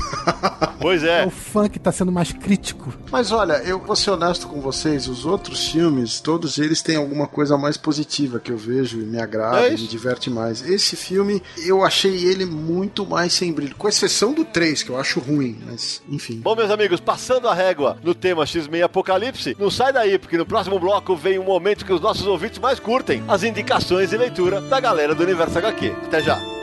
Pois 0.80 1.04
É 1.04 1.22
é. 1.22 1.26
o 1.26 1.30
fã 1.30 1.68
que 1.68 1.78
tá 1.78 1.92
sendo 1.92 2.10
mais 2.10 2.32
crítico. 2.32 2.92
Mas 3.12 3.30
olha, 3.32 3.54
eu 3.64 3.78
vou 3.78 3.94
ser 3.94 4.10
honesto 4.10 4.48
com 4.48 4.60
vocês, 4.74 5.08
os 5.08 5.24
outros 5.24 5.68
filmes, 5.68 6.20
todos 6.20 6.58
eles 6.58 6.82
têm 6.82 6.96
alguma 6.96 7.26
coisa 7.26 7.56
mais 7.56 7.76
positiva 7.76 8.40
que 8.40 8.50
eu 8.50 8.56
vejo 8.58 9.00
e 9.00 9.04
me 9.04 9.20
agrada, 9.20 9.68
É 9.68 9.74
e 9.74 9.80
me 9.80 9.86
diverte 9.86 10.28
mais. 10.28 10.68
Esse 10.68 10.96
filme, 10.96 11.42
eu 11.64 11.84
achei 11.84 12.24
ele 12.24 12.44
muito 12.44 13.06
mais 13.06 13.32
sem 13.32 13.52
brilho, 13.52 13.76
com 13.76 13.88
exceção 13.88 14.32
do 14.32 14.44
3, 14.44 14.82
que 14.82 14.90
eu 14.90 14.98
acho 14.98 15.20
ruim, 15.20 15.58
mas 15.66 16.02
enfim. 16.08 16.40
Bom, 16.40 16.56
meus 16.56 16.70
amigos, 16.70 17.00
passando 17.00 17.48
a 17.48 17.54
régua 17.54 17.96
no 18.02 18.14
tema 18.14 18.44
X-Men 18.44 18.82
Apocalipse, 18.82 19.56
não 19.58 19.70
sai 19.70 19.92
daí, 19.92 20.18
porque 20.18 20.36
no 20.36 20.46
próximo 20.46 20.78
bloco 20.78 21.14
vem 21.16 21.38
um 21.38 21.44
momento 21.44 21.84
que 21.84 21.92
os 21.92 22.00
nossos 22.00 22.26
ouvintes 22.26 22.58
mais 22.58 22.80
curtem, 22.80 23.22
as 23.28 23.42
indicações 23.44 24.10
de 24.10 24.16
leitura 24.16 24.60
da 24.60 24.80
galera 24.80 25.14
do 25.14 25.22
Universo 25.22 25.58
HQ. 25.58 25.92
Até 26.06 26.22
já. 26.22 26.53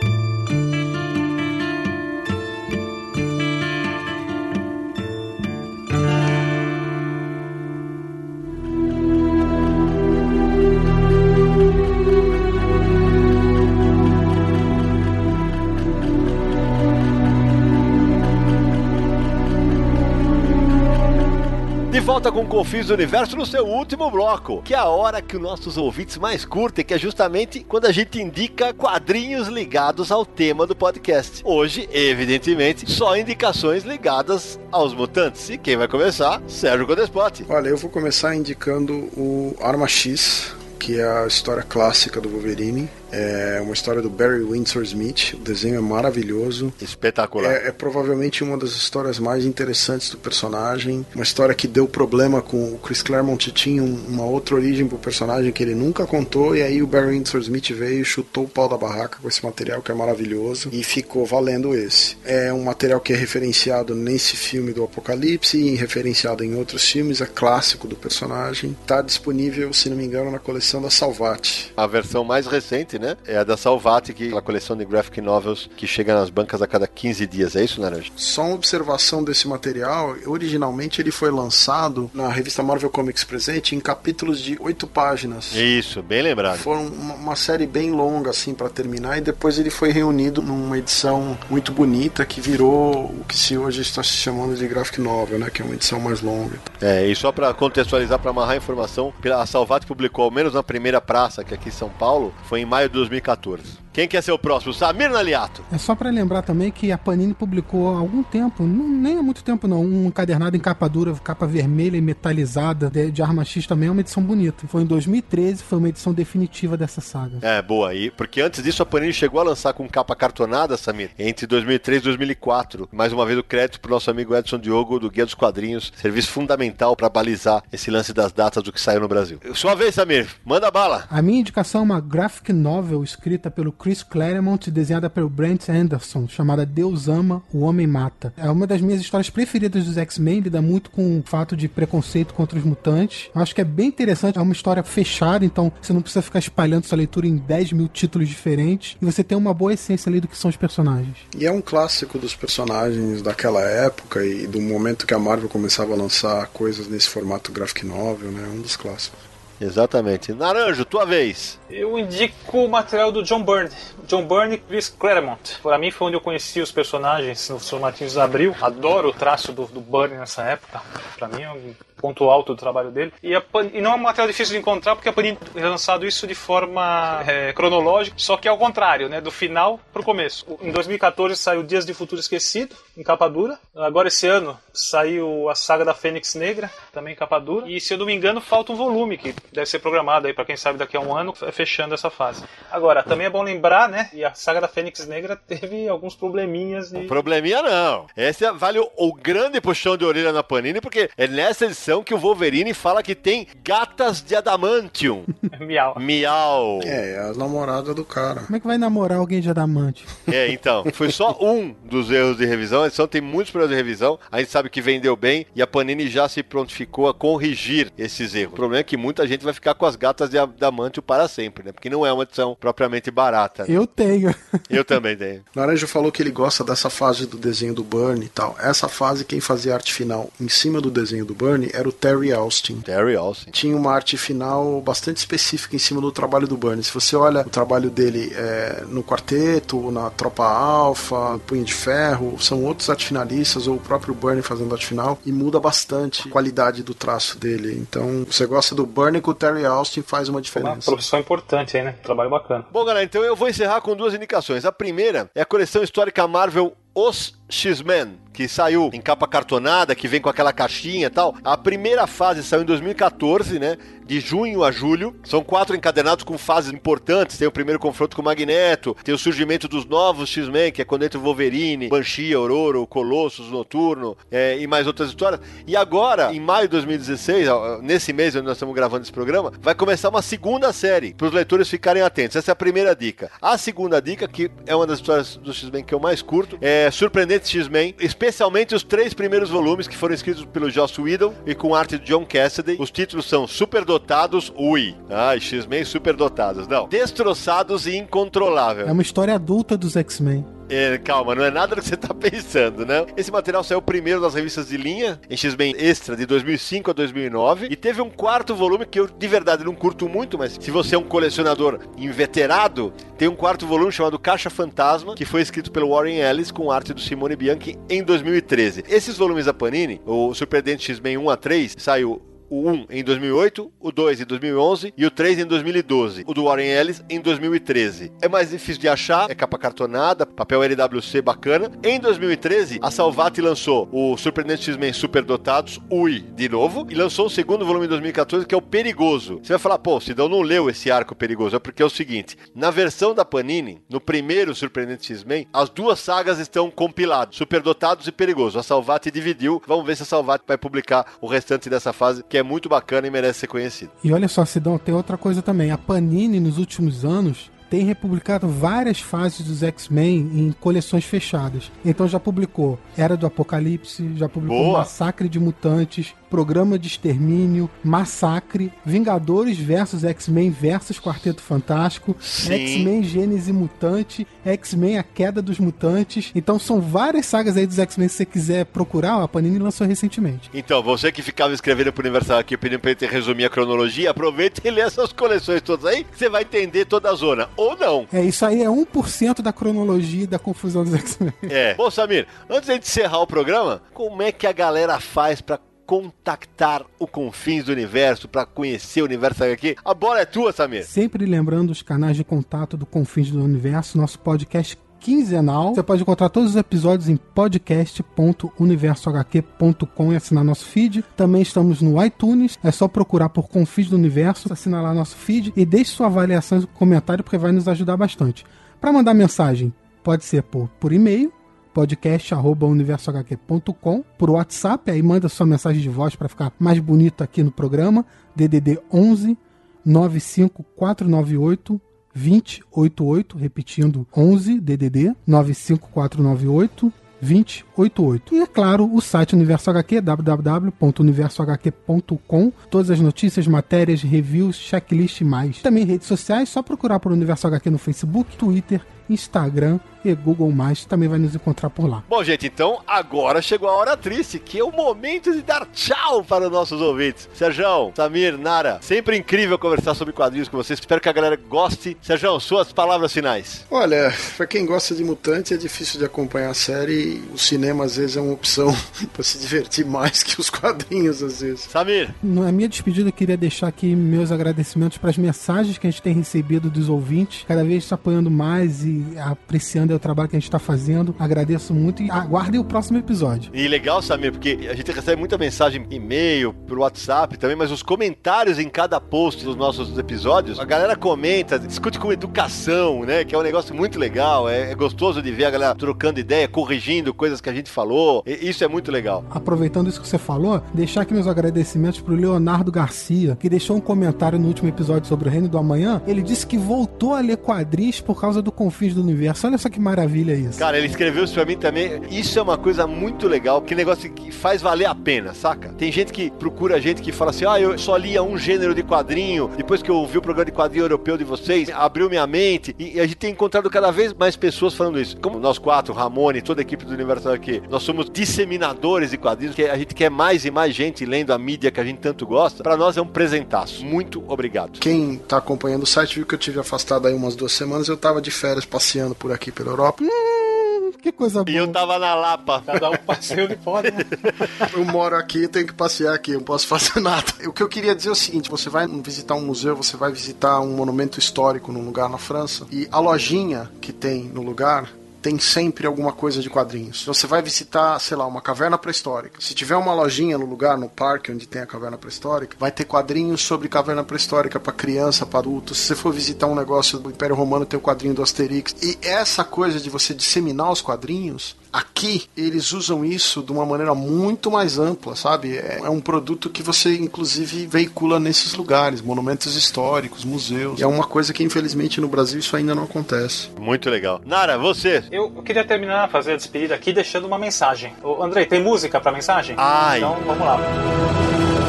Volta 22.21 22.31
com 22.31 22.45
Confins 22.45 22.85
do 22.85 22.93
Universo 22.93 23.35
no 23.35 23.47
seu 23.47 23.65
último 23.65 24.11
bloco, 24.11 24.61
que 24.61 24.75
é 24.75 24.77
a 24.77 24.85
hora 24.85 25.23
que 25.23 25.35
os 25.35 25.41
nossos 25.41 25.75
ouvintes 25.75 26.17
mais 26.17 26.45
curtem, 26.45 26.85
que 26.85 26.93
é 26.93 26.97
justamente 26.99 27.65
quando 27.67 27.87
a 27.87 27.91
gente 27.91 28.21
indica 28.21 28.75
quadrinhos 28.75 29.47
ligados 29.47 30.11
ao 30.11 30.23
tema 30.23 30.67
do 30.67 30.75
podcast. 30.75 31.41
Hoje, 31.43 31.89
evidentemente, 31.91 32.89
só 32.91 33.17
indicações 33.17 33.83
ligadas 33.83 34.59
aos 34.71 34.93
mutantes. 34.93 35.49
E 35.49 35.57
quem 35.57 35.75
vai 35.75 35.87
começar? 35.87 36.39
Sérgio 36.47 36.85
Codespot. 36.85 37.43
Olha, 37.49 37.69
eu 37.69 37.77
vou 37.77 37.89
começar 37.89 38.35
indicando 38.35 38.93
o 39.17 39.55
Arma 39.59 39.87
X, 39.87 40.55
que 40.77 40.99
é 40.99 41.23
a 41.23 41.25
história 41.25 41.63
clássica 41.63 42.21
do 42.21 42.29
Wolverine. 42.29 42.87
É 43.11 43.59
uma 43.61 43.73
história 43.73 44.01
do 44.01 44.09
Barry 44.09 44.43
Windsor 44.43 44.83
Smith. 44.83 45.33
O 45.33 45.37
desenho 45.37 45.77
é 45.77 45.81
maravilhoso. 45.81 46.73
Espetacular. 46.81 47.51
É, 47.51 47.67
é 47.67 47.71
provavelmente 47.71 48.43
uma 48.43 48.57
das 48.57 48.71
histórias 48.71 49.19
mais 49.19 49.45
interessantes 49.45 50.09
do 50.09 50.17
personagem. 50.17 51.05
Uma 51.13 51.23
história 51.23 51.53
que 51.53 51.67
deu 51.67 51.87
problema 51.87 52.41
com 52.41 52.73
o 52.73 52.77
Chris 52.77 53.01
Claremont 53.01 53.51
tinha 53.51 53.83
uma 53.83 54.25
outra 54.25 54.55
origem 54.55 54.87
pro 54.87 54.97
personagem 54.97 55.51
que 55.51 55.61
ele 55.61 55.75
nunca 55.75 56.05
contou. 56.05 56.55
E 56.55 56.61
aí 56.61 56.81
o 56.81 56.87
Barry 56.87 57.17
Windsor 57.17 57.41
Smith 57.41 57.71
veio 57.71 58.01
e 58.01 58.05
chutou 58.05 58.45
o 58.45 58.49
pau 58.49 58.69
da 58.69 58.77
barraca 58.77 59.19
com 59.21 59.27
esse 59.27 59.43
material 59.43 59.81
que 59.81 59.91
é 59.91 59.95
maravilhoso. 59.95 60.69
E 60.71 60.83
ficou 60.83 61.25
valendo 61.25 61.75
esse. 61.75 62.17
É 62.23 62.51
um 62.53 62.63
material 62.63 62.99
que 62.99 63.13
é 63.13 63.15
referenciado 63.15 63.93
nesse 63.95 64.35
filme 64.35 64.73
do 64.73 64.83
Apocalipse 64.83 65.57
e 65.57 65.75
referenciado 65.75 66.43
em 66.43 66.55
outros 66.55 66.89
filmes. 66.89 67.21
É 67.21 67.25
clássico 67.25 67.87
do 67.87 67.95
personagem. 67.95 68.75
Tá 68.85 69.01
disponível, 69.01 69.73
se 69.73 69.89
não 69.89 69.97
me 69.97 70.05
engano, 70.05 70.31
na 70.31 70.39
coleção 70.39 70.81
da 70.81 70.89
Salvati. 70.89 71.71
A 71.75 71.87
versão 71.87 72.23
mais 72.23 72.47
recente, 72.47 72.97
né? 73.01 73.17
É 73.25 73.37
a 73.37 73.43
da 73.43 73.57
Salvati, 73.57 74.13
que 74.13 74.33
é 74.33 74.37
a 74.37 74.41
coleção 74.41 74.77
de 74.77 74.85
graphic 74.85 75.19
novels 75.19 75.69
que 75.75 75.85
chega 75.87 76.13
nas 76.13 76.29
bancas 76.29 76.61
a 76.61 76.67
cada 76.67 76.87
15 76.87 77.27
dias. 77.27 77.55
É 77.55 77.63
isso, 77.63 77.81
Naranja? 77.81 78.11
Só 78.15 78.43
uma 78.43 78.55
observação 78.55 79.23
desse 79.23 79.47
material. 79.47 80.15
Originalmente 80.25 81.01
ele 81.01 81.11
foi 81.11 81.31
lançado 81.31 82.09
na 82.13 82.29
revista 82.29 82.63
Marvel 82.63 82.89
Comics 82.89 83.23
Presente 83.23 83.75
em 83.75 83.79
capítulos 83.79 84.39
de 84.39 84.57
oito 84.61 84.87
páginas. 84.87 85.53
Isso, 85.53 86.01
bem 86.01 86.21
lembrado. 86.21 86.59
Foram 86.59 86.87
uma, 86.87 87.15
uma 87.15 87.35
série 87.35 87.65
bem 87.65 87.91
longa, 87.91 88.29
assim, 88.29 88.53
para 88.53 88.69
terminar, 88.69 89.17
e 89.17 89.21
depois 89.21 89.57
ele 89.57 89.69
foi 89.69 89.91
reunido 89.91 90.41
numa 90.41 90.77
edição 90.77 91.37
muito 91.49 91.71
bonita 91.71 92.25
que 92.25 92.39
virou 92.39 93.05
o 93.05 93.25
que 93.27 93.35
se 93.35 93.57
hoje 93.57 93.81
está 93.81 94.03
se 94.03 94.13
chamando 94.13 94.55
de 94.55 94.67
graphic 94.67 95.01
novel, 95.01 95.39
né? 95.39 95.49
Que 95.49 95.61
é 95.61 95.65
uma 95.65 95.73
edição 95.73 95.99
mais 95.99 96.21
longa. 96.21 96.59
É, 96.79 97.07
e 97.07 97.15
só 97.15 97.31
para 97.31 97.53
contextualizar, 97.53 98.19
para 98.19 98.29
amarrar 98.29 98.53
a 98.53 98.57
informação, 98.57 99.13
a 99.33 99.45
Salvat 99.45 99.85
publicou, 99.85 100.25
ao 100.25 100.31
menos 100.31 100.53
na 100.53 100.61
primeira 100.61 101.01
praça, 101.01 101.43
que 101.43 101.53
é 101.53 101.57
aqui 101.57 101.69
em 101.69 101.71
São 101.71 101.89
Paulo, 101.89 102.33
foi 102.45 102.61
em 102.61 102.65
maio 102.65 102.90
de 102.91 102.99
2014. 102.99 103.79
Quem 103.93 104.07
quer 104.07 104.23
ser 104.23 104.31
o 104.31 104.39
próximo? 104.39 104.73
Samir 104.73 105.11
Naliato. 105.11 105.65
É 105.69 105.77
só 105.77 105.93
para 105.93 106.09
lembrar 106.09 106.43
também 106.43 106.71
que 106.71 106.93
a 106.93 106.97
Panini 106.97 107.33
publicou 107.33 107.93
há 107.93 107.99
algum 107.99 108.23
tempo, 108.23 108.63
não, 108.63 108.87
nem 108.87 109.17
há 109.17 109.21
muito 109.21 109.43
tempo 109.43 109.67
não, 109.67 109.81
um 109.83 110.07
encadernado 110.07 110.55
em 110.55 110.61
capa 110.61 110.87
dura, 110.87 111.13
capa 111.15 111.45
vermelha 111.45 111.97
e 111.97 112.01
metalizada 112.01 112.89
de, 112.89 113.11
de 113.11 113.21
Arma 113.21 113.43
X 113.43 113.67
também 113.67 113.89
é 113.89 113.91
uma 113.91 113.99
edição 113.99 114.23
bonita. 114.23 114.65
Foi 114.65 114.83
em 114.83 114.85
2013, 114.85 115.61
foi 115.61 115.77
uma 115.77 115.89
edição 115.89 116.13
definitiva 116.13 116.77
dessa 116.77 117.01
saga. 117.01 117.39
É, 117.41 117.61
boa 117.61 117.89
aí, 117.89 118.09
porque 118.11 118.39
antes 118.39 118.63
disso 118.63 118.81
a 118.81 118.85
Panini 118.85 119.11
chegou 119.11 119.41
a 119.41 119.43
lançar 119.43 119.73
com 119.73 119.87
capa 119.89 120.15
cartonada, 120.15 120.77
Samir, 120.77 121.11
entre 121.19 121.45
2003 121.45 121.99
e 121.99 122.03
2004. 122.05 122.87
Mais 122.93 123.11
uma 123.11 123.25
vez 123.25 123.37
o 123.37 123.43
crédito 123.43 123.81
pro 123.81 123.91
nosso 123.91 124.09
amigo 124.09 124.33
Edson 124.33 124.57
Diogo 124.57 124.99
do 124.99 125.11
Guia 125.11 125.25
dos 125.25 125.33
Quadrinhos, 125.33 125.91
serviço 125.97 126.31
fundamental 126.31 126.95
para 126.95 127.09
balizar 127.09 127.61
esse 127.73 127.91
lance 127.91 128.13
das 128.13 128.31
datas 128.31 128.63
do 128.63 128.71
que 128.71 128.79
saiu 128.79 129.01
no 129.01 129.09
Brasil. 129.09 129.37
Sua 129.53 129.75
vez, 129.75 129.95
Samir, 129.95 130.29
manda 130.45 130.71
bala. 130.71 131.03
A 131.09 131.21
minha 131.21 131.41
indicação 131.41 131.81
é 131.81 131.83
uma 131.83 131.99
graphic 131.99 132.53
novel 132.53 133.03
escrita 133.03 133.51
pelo 133.51 133.73
Chris 133.81 134.03
Claremont, 134.03 134.69
desenhada 134.69 135.09
pelo 135.09 135.27
Brent 135.27 135.67
Anderson, 135.67 136.27
chamada 136.27 136.63
Deus 136.63 137.09
Ama, 137.09 137.41
o 137.51 137.61
Homem 137.61 137.87
Mata. 137.87 138.31
É 138.37 138.47
uma 138.47 138.67
das 138.67 138.79
minhas 138.79 139.01
histórias 139.01 139.31
preferidas 139.31 139.85
dos 139.85 139.97
X-Men, 139.97 140.41
lida 140.41 140.61
muito 140.61 140.91
com 140.91 141.17
o 141.17 141.23
fato 141.25 141.57
de 141.57 141.67
preconceito 141.67 142.31
contra 142.35 142.59
os 142.59 142.63
mutantes. 142.63 143.31
Acho 143.33 143.55
que 143.55 143.61
é 143.61 143.63
bem 143.63 143.87
interessante, 143.87 144.37
é 144.37 144.41
uma 144.41 144.53
história 144.53 144.83
fechada, 144.83 145.43
então 145.43 145.71
você 145.81 145.91
não 145.91 146.01
precisa 146.03 146.21
ficar 146.21 146.37
espalhando 146.37 146.85
sua 146.85 146.97
leitura 146.97 147.25
em 147.25 147.37
10 147.37 147.73
mil 147.73 147.87
títulos 147.87 148.29
diferentes, 148.29 148.97
e 149.01 149.05
você 149.05 149.23
tem 149.23 149.35
uma 149.35 149.53
boa 149.53 149.73
essência 149.73 150.09
ali 150.09 150.21
do 150.21 150.27
que 150.27 150.37
são 150.37 150.49
os 150.49 150.57
personagens. 150.57 151.17
E 151.35 151.47
é 151.47 151.51
um 151.51 151.61
clássico 151.61 152.19
dos 152.19 152.35
personagens 152.35 153.23
daquela 153.23 153.61
época 153.61 154.23
e 154.23 154.45
do 154.45 154.61
momento 154.61 155.07
que 155.07 155.13
a 155.15 155.19
Marvel 155.19 155.49
começava 155.49 155.93
a 155.93 155.97
lançar 155.97 156.45
coisas 156.49 156.87
nesse 156.87 157.09
formato 157.09 157.51
graphic 157.51 157.83
novel, 157.83 158.31
né? 158.31 158.43
É 158.45 158.55
um 158.55 158.61
dos 158.61 158.75
clássicos. 158.75 159.30
Exatamente. 159.61 160.33
Naranjo, 160.33 160.83
tua 160.83 161.05
vez. 161.05 161.59
Eu 161.69 161.97
indico 161.99 162.65
o 162.65 162.67
material 162.67 163.11
do 163.11 163.21
John 163.21 163.43
Byrne. 163.43 163.69
John 164.07 164.25
Byrne 164.27 164.55
e 164.55 164.57
Chris 164.57 164.89
Claremont. 164.89 165.59
Para 165.61 165.77
mim 165.77 165.91
foi 165.91 166.07
onde 166.07 166.17
eu 166.17 166.21
conheci 166.21 166.59
os 166.59 166.71
personagens 166.71 167.47
no 167.47 167.59
Formatinhos 167.59 168.17
Abril. 168.17 168.55
Adoro 168.59 169.09
o 169.09 169.13
traço 169.13 169.53
do, 169.53 169.65
do 169.65 169.79
Byrne 169.79 170.17
nessa 170.17 170.41
época. 170.43 170.81
Para 171.15 171.27
mim 171.27 171.43
é 171.43 171.51
um 171.51 171.75
ponto 172.01 172.29
alto 172.29 172.53
do 172.53 172.59
trabalho 172.59 172.91
dele. 172.91 173.13
E, 173.21 173.35
a, 173.35 173.43
e, 173.73 173.79
não 173.81 173.91
é 173.91 173.95
um 173.95 173.99
material 173.99 174.27
difícil 174.27 174.53
de 174.53 174.59
encontrar 174.59 174.95
porque 174.95 175.09
a 175.09 175.13
Panini 175.13 175.37
tem 175.53 175.63
lançado 175.63 176.05
isso 176.05 176.25
de 176.25 176.35
forma 176.35 177.23
é, 177.27 177.53
cronológica, 177.53 178.15
só 178.17 178.35
que 178.37 178.47
ao 178.47 178.57
contrário, 178.57 179.07
né? 179.07 179.21
Do 179.21 179.31
final 179.31 179.79
pro 179.93 180.03
começo. 180.03 180.45
Em 180.61 180.71
2014 180.71 181.35
saiu 181.35 181.63
Dias 181.63 181.85
de 181.85 181.93
Futuro 181.93 182.19
Esquecido, 182.19 182.75
em 182.97 183.03
capa 183.03 183.29
dura. 183.29 183.59
Agora 183.75 184.07
esse 184.07 184.27
ano 184.27 184.57
saiu 184.73 185.49
a 185.49 185.55
saga 185.55 185.85
da 185.85 185.93
Fênix 185.93 186.35
Negra, 186.35 186.69
também 186.91 187.13
em 187.13 187.15
capa 187.15 187.39
dura. 187.39 187.69
E 187.69 187.79
se 187.79 187.93
eu 187.93 187.97
não 187.97 188.05
me 188.05 188.13
engano, 188.13 188.41
falta 188.41 188.71
um 188.71 188.75
volume 188.75 189.17
que 189.17 189.35
deve 189.53 189.67
ser 189.67 189.79
programado 189.79 190.27
aí 190.27 190.33
para 190.33 190.45
quem 190.45 190.57
sabe 190.57 190.79
daqui 190.79 190.97
a 190.97 190.99
um 190.99 191.15
ano, 191.15 191.33
fechando 191.51 191.93
essa 191.93 192.09
fase. 192.09 192.43
Agora, 192.71 193.03
também 193.03 193.27
é 193.27 193.29
bom 193.29 193.43
lembrar, 193.43 193.89
né? 193.89 194.09
E 194.13 194.23
a 194.23 194.33
saga 194.33 194.61
da 194.61 194.67
Fênix 194.67 195.05
Negra 195.07 195.35
teve 195.35 195.87
alguns 195.87 196.15
probleminhas 196.15 196.89
de. 196.89 197.05
Probleminha 197.05 197.61
não. 197.61 198.07
Esse 198.15 198.49
vale 198.51 198.79
o, 198.79 198.89
o 198.97 199.13
grande 199.13 199.59
puxão 199.59 199.97
de 199.97 200.05
orelha 200.05 200.31
na 200.31 200.43
Panini, 200.43 200.81
porque 200.81 201.09
é 201.17 201.27
nessa 201.27 201.65
edição 201.65 201.90
que 202.03 202.13
o 202.13 202.17
Wolverine 202.17 202.73
fala 202.73 203.03
que 203.03 203.13
tem 203.13 203.45
gatas 203.63 204.21
de 204.21 204.35
adamantium. 204.35 205.25
Miau. 205.59 205.99
Miau. 205.99 206.79
É, 206.83 207.15
é 207.15 207.19
a 207.29 207.33
namorada 207.33 207.93
do 207.93 208.05
cara. 208.05 208.41
Como 208.41 208.55
é 208.55 208.59
que 208.59 208.67
vai 208.67 208.77
namorar 208.77 209.17
alguém 209.17 209.41
de 209.41 209.49
adamante? 209.49 210.05
É, 210.31 210.49
então. 210.51 210.85
Foi 210.93 211.11
só 211.11 211.37
um 211.41 211.75
dos 211.83 212.09
erros 212.09 212.37
de 212.37 212.45
revisão. 212.45 212.83
A 212.83 212.87
edição 212.87 213.07
tem 213.07 213.21
muitos 213.21 213.51
problemas 213.51 213.75
de 213.75 213.83
revisão. 213.83 214.17
A 214.31 214.39
gente 214.39 214.51
sabe 214.51 214.69
que 214.69 214.81
vendeu 214.81 215.15
bem 215.15 215.45
e 215.55 215.61
a 215.61 215.67
Panini 215.67 216.07
já 216.07 216.29
se 216.29 216.41
prontificou 216.41 217.09
a 217.09 217.13
corrigir 217.13 217.91
esses 217.97 218.33
erros. 218.33 218.53
O 218.53 218.55
problema 218.55 218.79
é 218.79 218.83
que 218.83 218.95
muita 218.95 219.27
gente 219.27 219.43
vai 219.43 219.53
ficar 219.53 219.73
com 219.73 219.85
as 219.85 219.95
gatas 219.95 220.29
de 220.29 220.37
adamantium 220.37 221.03
para 221.03 221.27
sempre, 221.27 221.65
né? 221.65 221.71
Porque 221.71 221.89
não 221.89 222.05
é 222.05 222.13
uma 222.13 222.23
edição 222.23 222.55
propriamente 222.59 223.11
barata. 223.11 223.65
Eu 223.67 223.85
tenho. 223.85 224.33
Eu 224.69 224.85
também 224.85 225.17
tenho. 225.17 225.43
Naranjo 225.55 225.87
falou 225.87 226.11
que 226.11 226.21
ele 226.21 226.31
gosta 226.31 226.63
dessa 226.63 226.89
fase 226.89 227.25
do 227.25 227.37
desenho 227.37 227.73
do 227.73 227.83
Burnie 227.83 228.25
e 228.25 228.29
tal. 228.29 228.55
Essa 228.59 228.87
fase, 228.87 229.25
quem 229.25 229.39
fazia 229.39 229.73
arte 229.73 229.93
final 229.93 230.29
em 230.39 230.49
cima 230.49 230.79
do 230.79 230.91
desenho 230.91 231.25
do 231.25 231.33
Burnie 231.33 231.71
era 231.81 231.89
o 231.89 231.91
Terry 231.91 232.31
Austin. 232.31 232.79
Terry 232.81 233.15
Austin. 233.15 233.51
Tinha 233.51 233.75
uma 233.75 233.91
arte 233.91 234.17
final 234.17 234.81
bastante 234.81 235.17
específica 235.17 235.75
em 235.75 235.79
cima 235.79 235.99
do 235.99 236.11
trabalho 236.11 236.47
do 236.47 236.55
Burnie. 236.55 236.83
Se 236.83 236.93
você 236.93 237.15
olha 237.15 237.41
o 237.41 237.49
trabalho 237.49 237.89
dele 237.89 238.31
é, 238.35 238.83
no 238.87 239.03
Quarteto, 239.03 239.91
na 239.91 240.09
Tropa 240.09 240.45
Alpha, 240.45 241.39
Punho 241.45 241.63
de 241.63 241.73
Ferro, 241.73 242.39
são 242.39 242.63
outros 242.63 242.89
arte 242.89 243.07
finalistas, 243.07 243.67
ou 243.67 243.75
o 243.75 243.79
próprio 243.79 244.13
Burnie 244.13 244.41
fazendo 244.41 244.73
arte 244.73 244.85
final, 244.85 245.19
e 245.25 245.31
muda 245.31 245.59
bastante 245.59 246.27
a 246.27 246.31
qualidade 246.31 246.83
do 246.83 246.93
traço 246.93 247.37
dele. 247.37 247.77
Então, 247.77 248.25
você 248.29 248.45
gosta 248.45 248.75
do 248.75 248.85
Burnie 248.85 249.21
com 249.21 249.31
o 249.31 249.35
Terry 249.35 249.65
Austin, 249.65 250.01
faz 250.01 250.29
uma 250.29 250.41
diferença. 250.41 250.89
Uma 250.89 250.97
profissão 250.97 251.19
importante 251.19 251.77
aí, 251.77 251.83
né? 251.83 251.95
Trabalho 252.03 252.29
bacana. 252.29 252.65
Bom, 252.71 252.85
galera, 252.85 253.03
então 253.03 253.23
eu 253.23 253.35
vou 253.35 253.49
encerrar 253.49 253.81
com 253.81 253.95
duas 253.95 254.13
indicações. 254.13 254.65
A 254.65 254.71
primeira 254.71 255.29
é 255.33 255.41
a 255.41 255.45
coleção 255.45 255.83
histórica 255.83 256.27
Marvel 256.27 256.73
Os 256.93 257.33
X-Men, 257.51 258.17
que 258.33 258.47
saiu 258.47 258.89
em 258.93 259.01
capa 259.01 259.27
cartonada, 259.27 259.93
que 259.93 260.07
vem 260.07 260.21
com 260.21 260.29
aquela 260.29 260.53
caixinha 260.53 261.07
e 261.07 261.09
tal. 261.09 261.35
A 261.43 261.57
primeira 261.57 262.07
fase 262.07 262.43
saiu 262.43 262.63
em 262.63 262.65
2014, 262.65 263.59
né? 263.59 263.77
De 264.05 264.19
junho 264.19 264.63
a 264.63 264.71
julho. 264.71 265.15
São 265.23 265.43
quatro 265.43 265.75
encadenados 265.75 266.23
com 266.23 266.37
fases 266.37 266.73
importantes. 266.73 267.37
Tem 267.37 267.47
o 267.47 267.51
primeiro 267.51 267.79
confronto 267.79 268.15
com 268.15 268.21
o 268.21 268.25
Magneto, 268.25 268.95
tem 269.03 269.13
o 269.13 269.17
surgimento 269.17 269.67
dos 269.67 269.85
novos 269.85 270.29
X-Men, 270.29 270.71
que 270.71 270.81
é 270.81 270.85
quando 270.85 271.03
entra 271.03 271.19
o 271.19 271.21
Wolverine, 271.21 271.89
Banshee, 271.89 272.33
Aurora, 272.33 272.85
Colossus, 272.87 273.49
Noturno 273.49 274.17
é, 274.31 274.57
e 274.57 274.67
mais 274.67 274.87
outras 274.87 275.09
histórias. 275.09 275.41
E 275.67 275.75
agora, 275.75 276.33
em 276.33 276.39
maio 276.39 276.67
de 276.67 276.71
2016, 276.71 277.47
nesse 277.81 278.13
mês 278.13 278.35
onde 278.35 278.45
nós 278.45 278.57
estamos 278.57 278.73
gravando 278.75 279.03
esse 279.03 279.11
programa, 279.11 279.51
vai 279.61 279.75
começar 279.75 280.09
uma 280.09 280.21
segunda 280.21 280.71
série 280.73 281.13
para 281.13 281.27
os 281.27 281.33
leitores 281.33 281.69
ficarem 281.69 282.01
atentos. 282.01 282.35
Essa 282.35 282.51
é 282.51 282.53
a 282.53 282.55
primeira 282.55 282.95
dica. 282.95 283.29
A 283.41 283.57
segunda 283.57 284.01
dica, 284.01 284.27
que 284.27 284.49
é 284.65 284.75
uma 284.75 284.87
das 284.87 284.99
histórias 284.99 285.35
do 285.35 285.53
X-Men 285.53 285.83
que 285.83 285.93
eu 285.93 285.99
mais 285.99 286.21
curto, 286.21 286.57
é 286.61 286.89
Surpreendente 286.91 287.40
X-Men, 287.49 287.95
especialmente 287.99 288.75
os 288.75 288.83
três 288.83 289.13
primeiros 289.13 289.49
volumes 289.49 289.87
que 289.87 289.97
foram 289.97 290.13
escritos 290.13 290.45
pelo 290.45 290.69
Joss 290.69 290.99
Whedon 290.99 291.33
e 291.45 291.55
com 291.55 291.75
arte 291.75 291.97
de 291.97 292.05
John 292.05 292.25
Cassidy. 292.25 292.77
Os 292.79 292.91
títulos 292.91 293.25
são 293.25 293.47
Superdotados, 293.47 294.51
ui. 294.55 294.95
Ai, 295.09 295.39
X-Men 295.39 295.83
superdotados. 295.85 296.67
Não. 296.67 296.87
Destroçados 296.87 297.87
e 297.87 297.95
incontrolável. 297.95 298.87
É 298.87 298.91
uma 298.91 299.01
história 299.01 299.35
adulta 299.35 299.77
dos 299.77 299.95
X-Men. 299.95 300.45
É, 300.73 300.97
calma, 300.97 301.35
não 301.35 301.43
é 301.43 301.51
nada 301.51 301.75
do 301.75 301.81
que 301.81 301.87
você 301.89 301.97
tá 301.97 302.13
pensando, 302.13 302.85
né? 302.85 303.05
Esse 303.17 303.29
material 303.29 303.61
saiu 303.61 303.81
primeiro 303.81 304.21
nas 304.21 304.33
revistas 304.33 304.69
de 304.69 304.77
linha, 304.77 305.19
em 305.29 305.35
X-Men 305.35 305.75
Extra, 305.77 306.15
de 306.15 306.25
2005 306.25 306.91
a 306.91 306.93
2009, 306.93 307.67
e 307.69 307.75
teve 307.75 308.01
um 308.01 308.09
quarto 308.09 308.55
volume 308.55 308.85
que 308.85 308.97
eu, 308.97 309.05
de 309.05 309.27
verdade, 309.27 309.65
não 309.65 309.75
curto 309.75 310.07
muito, 310.07 310.37
mas 310.37 310.57
se 310.57 310.71
você 310.71 310.95
é 310.95 310.97
um 310.97 311.03
colecionador 311.03 311.79
inveterado, 311.97 312.93
tem 313.17 313.27
um 313.27 313.35
quarto 313.35 313.67
volume 313.67 313.91
chamado 313.91 314.17
Caixa 314.17 314.49
Fantasma, 314.49 315.13
que 315.13 315.25
foi 315.25 315.41
escrito 315.41 315.73
pelo 315.73 315.89
Warren 315.89 316.19
Ellis 316.19 316.51
com 316.51 316.71
arte 316.71 316.93
do 316.93 317.01
Simone 317.01 317.35
Bianchi 317.35 317.77
em 317.89 318.01
2013. 318.01 318.85
Esses 318.87 319.17
volumes 319.17 319.47
da 319.47 319.53
Panini, 319.53 320.01
o 320.05 320.33
Surpreendente 320.33 320.89
X-Men 320.89 321.17
1 321.17 321.29
a 321.29 321.35
3, 321.35 321.75
saiu 321.77 322.30
o 322.51 322.69
1 322.69 322.87
em 322.89 323.01
2008, 323.01 323.71
o 323.79 323.91
2 323.93 324.21
em 324.21 324.25
2011 324.25 324.93
e 324.97 325.05
o 325.05 325.09
3 325.09 325.39
em 325.39 325.45
2012. 325.45 326.25
O 326.27 326.33
do 326.33 326.43
Warren 326.43 326.67
Ellis 326.67 327.01
em 327.09 327.21
2013. 327.21 328.11
É 328.21 328.27
mais 328.27 328.49
difícil 328.49 328.81
de 328.81 328.89
achar, 328.89 329.31
é 329.31 329.33
capa 329.33 329.57
cartonada, 329.57 330.25
papel 330.25 330.61
LWC 330.61 331.21
bacana. 331.21 331.71
Em 331.81 331.97
2013, 331.97 332.79
a 332.81 332.91
Salvati 332.91 333.41
lançou 333.41 333.87
o 333.89 334.17
Surpreendente 334.17 334.69
X-Men 334.69 334.91
Superdotados, 334.91 335.79
UI, 335.89 336.19
de 336.19 336.49
novo, 336.49 336.85
e 336.89 336.93
lançou 336.93 337.27
o 337.27 337.29
segundo 337.29 337.65
volume 337.65 337.85
em 337.85 337.89
2014, 337.89 338.45
que 338.45 338.53
é 338.53 338.57
o 338.57 338.61
Perigoso. 338.61 339.39
Você 339.41 339.53
vai 339.53 339.59
falar, 339.59 339.79
pô, 339.79 340.01
Sidão 340.01 340.27
não 340.27 340.41
leu 340.41 340.69
esse 340.69 340.91
arco 340.91 341.15
perigoso. 341.15 341.55
É 341.55 341.59
porque 341.59 341.81
é 341.81 341.85
o 341.85 341.89
seguinte: 341.89 342.35
na 342.53 342.69
versão 342.69 343.15
da 343.15 343.23
Panini, 343.23 343.81
no 343.89 344.01
primeiro 344.01 344.53
Surpreendente 344.53 345.05
X-Men, 345.05 345.47
as 345.53 345.69
duas 345.69 345.99
sagas 345.99 346.37
estão 346.37 346.69
compiladas, 346.69 347.37
Superdotados 347.37 348.07
e 348.07 348.11
Perigoso. 348.11 348.59
A 348.59 348.63
Salvati 348.63 349.09
dividiu. 349.09 349.61
Vamos 349.65 349.85
ver 349.85 349.95
se 349.95 350.03
a 350.03 350.05
Salvati 350.05 350.43
vai 350.45 350.57
publicar 350.57 351.05
o 351.21 351.27
restante 351.27 351.69
dessa 351.69 351.93
fase, 351.93 352.23
que 352.27 352.37
é 352.37 352.40
muito 352.43 352.69
bacana 352.69 353.07
e 353.07 353.11
merece 353.11 353.41
ser 353.41 353.47
conhecido. 353.47 353.91
E 354.03 354.11
olha 354.11 354.27
só, 354.27 354.45
Sidão, 354.45 354.77
tem 354.77 354.93
outra 354.93 355.17
coisa 355.17 355.41
também. 355.41 355.71
A 355.71 355.77
Panini, 355.77 356.39
nos 356.39 356.57
últimos 356.57 357.05
anos, 357.05 357.51
tem 357.71 357.85
republicado 357.85 358.49
várias 358.49 358.99
fases 358.99 359.47
dos 359.47 359.63
X-Men 359.63 360.29
em 360.35 360.51
coleções 360.59 361.05
fechadas. 361.05 361.71
Então 361.85 362.05
já 362.05 362.19
publicou 362.19 362.77
Era 362.97 363.15
do 363.15 363.25
Apocalipse, 363.25 364.11
já 364.17 364.27
publicou 364.27 364.65
Boa. 364.65 364.79
Massacre 364.79 365.29
de 365.29 365.39
Mutantes, 365.39 366.13
Programa 366.29 366.77
de 366.77 366.87
Extermínio, 366.87 367.69
Massacre, 367.83 368.71
Vingadores 368.85 369.57
versus 369.57 370.03
X-Men 370.03 370.49
versus 370.49 370.99
Quarteto 370.99 371.41
Fantástico. 371.41 372.15
X-Men 372.19 373.03
Gênese 373.03 373.53
Mutante, 373.53 374.27
X-Men 374.45 374.97
A 374.97 375.03
Queda 375.03 375.41
dos 375.41 375.57
Mutantes. 375.57 376.31
Então 376.35 376.59
são 376.59 376.81
várias 376.81 377.25
sagas 377.25 377.55
aí 377.55 377.65
dos 377.65 377.79
X-Men 377.79 378.09
se 378.09 378.17
você 378.17 378.25
quiser 378.25 378.65
procurar, 378.65 379.23
a 379.23 379.27
Panini 379.27 379.59
lançou 379.59 379.87
recentemente. 379.87 380.49
Então, 380.53 380.83
você 380.83 381.11
que 381.11 381.21
ficava 381.21 381.53
escrevendo 381.53 381.93
pro 381.93 382.03
Universal 382.03 382.39
aqui 382.39 382.57
pedindo 382.57 382.79
pra 382.79 382.91
ele 382.91 383.07
resumir 383.07 383.45
a 383.45 383.49
cronologia, 383.49 384.11
aproveita 384.11 384.61
e 384.65 384.71
lê 384.71 384.81
essas 384.81 385.13
coleções 385.13 385.61
todas 385.61 385.85
aí, 385.85 386.03
que 386.03 386.17
você 386.17 386.27
vai 386.27 386.41
entender 386.41 386.85
toda 386.85 387.09
a 387.09 387.13
zona. 387.13 387.49
Ou 387.61 387.77
não. 387.77 388.07
É, 388.11 388.23
isso 388.23 388.45
aí 388.45 388.63
é 388.63 388.67
1% 388.67 389.41
da 389.41 389.53
cronologia 389.53 390.23
e 390.23 390.27
da 390.27 390.39
confusão 390.39 390.83
dos 390.83 390.93
X-Men. 390.95 391.33
É. 391.43 391.75
Bom, 391.75 391.91
Samir, 391.91 392.27
antes 392.49 392.67
de 392.67 392.75
encerrar 392.75 393.19
o 393.19 393.27
programa, 393.27 393.81
como 393.93 394.21
é 394.21 394.31
que 394.31 394.47
a 394.47 394.51
galera 394.51 394.99
faz 394.99 395.41
pra 395.41 395.59
contactar 395.85 396.85
o 396.97 397.05
Confins 397.05 397.65
do 397.65 397.71
Universo, 397.71 398.27
pra 398.27 398.45
conhecer 398.45 399.01
o 399.01 399.05
Universo 399.05 399.43
HQ? 399.43 399.75
A 399.83 399.93
bola 399.93 400.21
é 400.21 400.25
tua, 400.25 400.51
Samir. 400.51 400.85
Sempre 400.85 401.25
lembrando 401.25 401.69
os 401.69 401.81
canais 401.81 402.15
de 402.15 402.23
contato 402.23 402.77
do 402.77 402.85
Confins 402.85 403.29
do 403.29 403.43
Universo, 403.43 403.97
nosso 403.97 404.17
podcast 404.19 404.77
quinzenal. 405.01 405.73
Você 405.73 405.83
pode 405.83 406.03
encontrar 406.03 406.29
todos 406.29 406.51
os 406.51 406.55
episódios 406.55 407.09
em 407.09 407.17
podcast.universohq.com 407.17 410.13
e 410.13 410.15
assinar 410.15 410.43
nosso 410.43 410.65
feed. 410.65 411.03
Também 411.17 411.41
estamos 411.41 411.81
no 411.81 412.05
iTunes, 412.05 412.59
é 412.63 412.69
só 412.71 412.87
procurar 412.87 413.29
por 413.29 413.49
Confins 413.49 413.89
do 413.89 413.95
Universo, 413.95 414.53
assinar 414.53 414.83
lá 414.83 414.93
nosso 414.93 415.15
feed 415.15 415.51
e 415.57 415.65
deixe 415.65 415.89
sua 415.91 416.05
avaliação 416.05 416.59
e 416.59 416.67
comentário 416.67 417.23
porque 417.23 417.37
vai 417.37 417.51
nos 417.51 417.67
ajudar 417.67 417.97
bastante. 417.97 418.45
Para 418.79 418.93
mandar 418.93 419.15
mensagem, 419.15 419.73
pode 420.03 420.23
ser 420.23 420.43
por, 420.43 420.69
por 420.79 420.93
e-mail, 420.93 421.33
podcast@universohq.com, 421.73 424.03
por 424.17 424.29
WhatsApp, 424.29 424.91
aí 424.91 425.01
manda 425.01 425.27
sua 425.27 425.47
mensagem 425.47 425.81
de 425.81 425.89
voz 425.89 426.15
para 426.15 426.29
ficar 426.29 426.53
mais 426.59 426.77
bonito 426.79 427.23
aqui 427.23 427.41
no 427.41 427.51
programa, 427.51 428.05
DDD 428.35 428.79
11 428.93 429.35
95498 429.83 431.81
2088, 432.13 433.37
repetindo 433.37 434.07
11 434.15 434.59
DDD 434.59 435.15
95498 435.25 436.93
2088. 437.21 438.35
E 438.35 438.41
é 438.41 438.47
claro, 438.47 438.91
o 438.91 438.99
site 438.99 439.35
Universo 439.35 439.69
HQ, 439.69 440.01
www.universohq.com. 440.01 442.51
Todas 442.69 442.89
as 442.89 442.99
notícias, 442.99 443.47
matérias, 443.47 444.01
reviews, 444.01 444.55
checklist 444.55 445.21
e 445.21 445.23
mais. 445.23 445.61
Também 445.61 445.85
redes 445.85 446.07
sociais, 446.07 446.49
só 446.49 446.63
procurar 446.63 446.99
por 446.99 447.11
Universo 447.11 447.45
HQ 447.47 447.69
no 447.69 447.77
Facebook, 447.77 448.35
Twitter, 448.35 448.81
Instagram 449.09 449.79
e 450.03 450.13
Google+, 450.15 450.51
também 450.87 451.07
vai 451.07 451.19
nos 451.19 451.35
encontrar 451.35 451.69
por 451.69 451.87
lá. 451.87 452.03
Bom, 452.09 452.23
gente, 452.23 452.47
então 452.47 452.81
agora 452.87 453.41
chegou 453.41 453.69
a 453.69 453.73
hora 453.75 453.97
triste, 453.97 454.39
que 454.39 454.59
é 454.59 454.63
o 454.63 454.71
momento 454.71 455.31
de 455.31 455.41
dar 455.41 455.65
tchau 455.73 456.23
para 456.23 456.45
os 456.45 456.51
nossos 456.51 456.81
ouvintes. 456.81 457.29
Serjão, 457.33 457.91
Samir, 457.95 458.37
Nara, 458.37 458.79
sempre 458.81 459.17
incrível 459.17 459.57
conversar 459.57 459.93
sobre 459.95 460.13
quadrinhos 460.13 460.47
com 460.47 460.57
vocês. 460.57 460.79
Espero 460.79 461.01
que 461.01 461.09
a 461.09 461.13
galera 461.13 461.35
goste. 461.35 461.97
Serjão, 462.01 462.39
suas 462.39 462.71
palavras 462.71 463.13
finais. 463.13 463.65
Olha, 463.69 464.13
pra 464.37 464.45
quem 464.47 464.65
gosta 464.65 464.95
de 464.95 465.03
mutante 465.03 465.53
é 465.53 465.57
difícil 465.57 465.99
de 465.99 466.05
acompanhar 466.05 466.49
a 466.49 466.53
série. 466.53 467.23
O 467.33 467.37
cinema 467.37 467.85
às 467.85 467.95
vezes 467.97 468.17
é 468.17 468.21
uma 468.21 468.33
opção 468.33 468.75
pra 469.13 469.23
se 469.23 469.39
divertir 469.39 469.85
mais 469.85 470.23
que 470.23 470.39
os 470.39 470.49
quadrinhos 470.49 471.21
às 471.21 471.41
vezes. 471.41 471.61
Samir, 471.61 472.13
Na 472.21 472.51
minha 472.51 472.67
despedida, 472.69 473.09
eu 473.09 473.13
queria 473.13 473.37
deixar 473.37 473.67
aqui 473.67 473.95
meus 473.95 474.31
agradecimentos 474.31 474.97
para 474.97 475.09
as 475.09 475.17
mensagens 475.17 475.77
que 475.77 475.87
a 475.87 475.91
gente 475.91 476.01
tem 476.01 476.13
recebido 476.13 476.69
dos 476.69 476.89
ouvintes, 476.89 477.45
cada 477.47 477.63
vez 477.63 477.85
se 477.85 477.93
apoiando 477.93 478.29
mais 478.31 478.83
e 478.83 479.03
apreciando 479.19 479.90
o 479.95 479.99
trabalho 479.99 480.29
que 480.29 480.35
a 480.35 480.39
gente 480.39 480.47
está 480.47 480.59
fazendo. 480.59 481.15
Agradeço 481.19 481.73
muito 481.73 482.01
e 482.03 482.09
aguardem 482.09 482.59
o 482.59 482.63
próximo 482.63 482.97
episódio. 482.97 483.51
E 483.53 483.67
legal, 483.67 484.01
Samir, 484.01 484.31
porque 484.31 484.67
a 484.69 484.75
gente 484.75 484.91
recebe 484.91 485.19
muita 485.19 485.37
mensagem 485.37 485.85
e-mail, 485.89 486.53
por 486.53 486.79
WhatsApp 486.79 487.37
também, 487.37 487.55
mas 487.55 487.71
os 487.71 487.83
comentários 487.83 488.59
em 488.59 488.69
cada 488.69 488.99
post 488.99 489.43
dos 489.43 489.55
nossos 489.55 489.97
episódios, 489.97 490.59
a 490.59 490.65
galera 490.65 490.95
comenta, 490.95 491.59
discute 491.59 491.99
com 491.99 492.11
educação, 492.11 493.03
né? 493.03 493.23
Que 493.25 493.35
é 493.35 493.37
um 493.37 493.43
negócio 493.43 493.75
muito 493.75 493.99
legal. 493.99 494.49
É, 494.49 494.71
é 494.71 494.75
gostoso 494.75 495.21
de 495.21 495.31
ver 495.31 495.45
a 495.45 495.51
galera 495.51 495.75
trocando 495.75 496.19
ideia, 496.19 496.47
corrigindo 496.47 497.13
coisas 497.13 497.41
que 497.41 497.49
a 497.49 497.53
gente 497.53 497.69
falou. 497.69 498.23
E 498.25 498.49
isso 498.49 498.63
é 498.63 498.67
muito 498.67 498.91
legal. 498.91 499.25
Aproveitando 499.29 499.89
isso 499.89 500.01
que 500.01 500.07
você 500.07 500.17
falou, 500.17 500.63
deixar 500.73 501.01
aqui 501.01 501.13
meus 501.13 501.27
agradecimentos 501.27 501.99
pro 501.99 502.15
Leonardo 502.15 502.71
Garcia, 502.71 503.35
que 503.39 503.49
deixou 503.49 503.75
um 503.75 503.81
comentário 503.81 504.39
no 504.39 504.47
último 504.47 504.69
episódio 504.69 505.07
sobre 505.07 505.27
o 505.27 505.31
Reino 505.31 505.49
do 505.49 505.57
Amanhã. 505.57 506.01
Ele 506.07 506.21
disse 506.21 506.47
que 506.47 506.57
voltou 506.57 507.13
a 507.13 507.19
ler 507.19 507.37
quadrinhos 507.37 507.99
por 507.99 508.19
causa 508.19 508.41
do 508.41 508.51
Confins 508.51 508.93
do 508.93 509.01
Universo. 509.01 509.47
Olha 509.47 509.57
só 509.57 509.69
que 509.69 509.79
maravilha 509.81 510.33
isso. 510.33 510.59
Cara, 510.59 510.77
ele 510.77 510.87
escreveu 510.87 511.23
isso 511.23 511.33
pra 511.33 511.45
mim 511.45 511.57
também. 511.57 512.01
Isso 512.09 512.37
é 512.37 512.41
uma 512.41 512.57
coisa 512.57 512.85
muito 512.87 513.27
legal, 513.27 513.61
que 513.61 513.75
negócio 513.75 514.09
que 514.11 514.31
faz 514.31 514.61
valer 514.61 514.85
a 514.85 514.95
pena, 514.95 515.33
saca? 515.33 515.69
Tem 515.69 515.91
gente 515.91 516.13
que 516.13 516.31
procura 516.31 516.79
gente 516.79 517.01
que 517.01 517.11
fala 517.11 517.31
assim: 517.31 517.45
ah, 517.45 517.59
eu 517.59 517.77
só 517.77 517.97
lia 517.97 518.23
um 518.23 518.37
gênero 518.37 518.73
de 518.73 518.83
quadrinho, 518.83 519.49
depois 519.57 519.81
que 519.81 519.89
eu 519.89 519.95
ouvi 519.95 520.17
o 520.17 520.21
programa 520.21 520.45
de 520.45 520.51
quadrinho 520.51 520.83
europeu 520.83 521.17
de 521.17 521.23
vocês, 521.23 521.69
abriu 521.69 522.09
minha 522.09 522.25
mente. 522.27 522.75
E 522.77 522.99
a 522.99 523.03
gente 523.03 523.15
tem 523.15 523.31
encontrado 523.31 523.69
cada 523.69 523.91
vez 523.91 524.13
mais 524.13 524.35
pessoas 524.35 524.73
falando 524.73 524.99
isso. 524.99 525.17
Como 525.17 525.39
nós 525.39 525.57
quatro, 525.57 525.93
Ramone, 525.93 526.41
toda 526.41 526.61
a 526.61 526.63
equipe 526.63 526.85
do 526.85 526.93
Universo 526.93 527.29
aqui, 527.29 527.61
nós 527.69 527.83
somos 527.83 528.09
disseminadores 528.09 529.11
de 529.11 529.17
quadrinhos, 529.17 529.55
que 529.55 529.63
a 529.63 529.77
gente 529.77 529.95
quer 529.95 530.09
mais 530.09 530.45
e 530.45 530.51
mais 530.51 530.73
gente 530.73 531.05
lendo 531.05 531.33
a 531.33 531.37
mídia 531.37 531.71
que 531.71 531.79
a 531.79 531.83
gente 531.83 531.99
tanto 531.99 532.25
gosta. 532.25 532.63
Pra 532.63 532.77
nós 532.77 532.97
é 532.97 533.01
um 533.01 533.07
presentaço. 533.07 533.85
Muito 533.85 534.23
obrigado. 534.27 534.79
Quem 534.79 535.17
tá 535.17 535.37
acompanhando 535.37 535.83
o 535.83 535.87
site 535.87 536.15
viu 536.15 536.25
que 536.25 536.35
eu 536.35 536.39
tive 536.39 536.59
afastado 536.59 537.07
aí 537.07 537.13
umas 537.13 537.35
duas 537.35 537.51
semanas. 537.51 537.87
Eu 537.87 537.97
tava 537.97 538.21
de 538.21 538.31
férias 538.31 538.65
passeando 538.65 539.15
por 539.15 539.31
aqui 539.31 539.51
pela 539.51 539.70
Europa. 539.71 540.03
Hum, 540.03 540.91
que 541.01 541.11
coisa 541.11 541.43
boa. 541.43 541.53
E 541.53 541.57
eu 541.57 541.67
tava 541.71 541.97
na 541.97 542.13
Lapa. 542.13 542.63
Cada 542.65 542.89
um 542.89 542.97
passeio 542.97 543.47
de 543.47 543.55
fora, 543.57 543.89
né? 543.89 544.05
Eu 544.73 544.85
moro 544.85 545.15
aqui, 545.15 545.47
tenho 545.47 545.67
que 545.67 545.73
passear 545.73 546.13
aqui, 546.13 546.33
não 546.33 546.41
posso 546.41 546.67
fazer 546.67 546.99
nada. 547.01 547.25
O 547.45 547.53
que 547.53 547.63
eu 547.63 547.67
queria 547.67 547.95
dizer 547.95 548.09
é 548.09 548.11
o 548.11 548.15
seguinte: 548.15 548.49
você 548.49 548.69
vai 548.69 548.87
visitar 548.87 549.35
um 549.35 549.41
museu, 549.41 549.75
você 549.75 549.97
vai 549.97 550.11
visitar 550.11 550.59
um 550.61 550.75
monumento 550.75 551.19
histórico 551.19 551.71
num 551.71 551.83
lugar 551.83 552.09
na 552.09 552.17
França, 552.17 552.65
e 552.71 552.87
a 552.91 552.99
lojinha 552.99 553.69
que 553.81 553.91
tem 553.91 554.23
no 554.23 554.41
lugar 554.41 554.89
tem 555.21 555.37
sempre 555.39 555.85
alguma 555.85 556.11
coisa 556.11 556.41
de 556.41 556.49
quadrinhos. 556.49 557.05
Você 557.05 557.27
vai 557.27 557.41
visitar, 557.41 557.99
sei 557.99 558.17
lá, 558.17 558.25
uma 558.25 558.41
caverna 558.41 558.77
pré-histórica. 558.77 559.39
Se 559.39 559.53
tiver 559.53 559.75
uma 559.75 559.93
lojinha 559.93 560.37
no 560.37 560.45
lugar, 560.45 560.77
no 560.77 560.89
parque 560.89 561.31
onde 561.31 561.47
tem 561.47 561.61
a 561.61 561.65
caverna 561.65 561.97
pré-histórica, 561.97 562.57
vai 562.59 562.71
ter 562.71 562.85
quadrinhos 562.85 563.41
sobre 563.41 563.69
caverna 563.69 564.03
pré-histórica 564.03 564.59
para 564.59 564.73
criança, 564.73 565.25
para 565.25 565.39
adulto. 565.39 565.75
Se 565.75 565.85
você 565.85 565.95
for 565.95 566.11
visitar 566.11 566.47
um 566.47 566.55
negócio 566.55 566.97
do 566.97 567.09
Império 567.09 567.35
Romano, 567.35 567.65
tem 567.65 567.77
o 567.77 567.81
quadrinho 567.81 568.13
do 568.13 568.23
Asterix. 568.23 568.75
E 568.81 568.97
essa 569.01 569.43
coisa 569.43 569.79
de 569.79 569.89
você 569.89 570.13
disseminar 570.13 570.71
os 570.71 570.81
quadrinhos, 570.81 571.55
aqui 571.71 572.23
eles 572.35 572.71
usam 572.73 573.05
isso 573.05 573.41
de 573.41 573.51
uma 573.51 573.65
maneira 573.65 573.93
muito 573.95 574.51
mais 574.51 574.77
ampla, 574.77 575.15
sabe? 575.15 575.57
É, 575.57 575.79
é 575.83 575.89
um 575.89 575.99
produto 576.01 576.49
que 576.49 576.63
você, 576.63 576.95
inclusive, 576.95 577.67
veicula 577.67 578.19
nesses 578.19 578.53
lugares, 578.53 579.01
monumentos 579.01 579.55
históricos, 579.55 580.25
museus. 580.25 580.79
E 580.79 580.83
é 580.83 580.87
uma 580.87 581.05
coisa 581.05 581.33
que, 581.33 581.43
infelizmente, 581.43 582.01
no 582.01 582.07
Brasil 582.07 582.39
isso 582.39 582.55
ainda 582.55 582.75
não 582.75 582.83
acontece. 582.83 583.49
Muito 583.59 583.89
legal. 583.89 584.21
Nara, 584.25 584.57
você. 584.57 585.03
Eu 585.11 585.29
queria 585.43 585.63
terminar, 585.63 586.09
fazer 586.09 586.33
a 586.33 586.35
despedida 586.35 586.75
aqui 586.75 586.91
deixando 586.93 587.25
uma 587.25 587.37
mensagem. 587.37 587.93
Ô, 588.03 588.23
Andrei, 588.23 588.45
tem 588.45 588.61
música 588.61 588.99
pra 588.99 589.11
mensagem? 589.11 589.55
Ai. 589.57 589.99
Então 589.99 590.17
vamos 590.25 590.45
lá. 590.45 591.60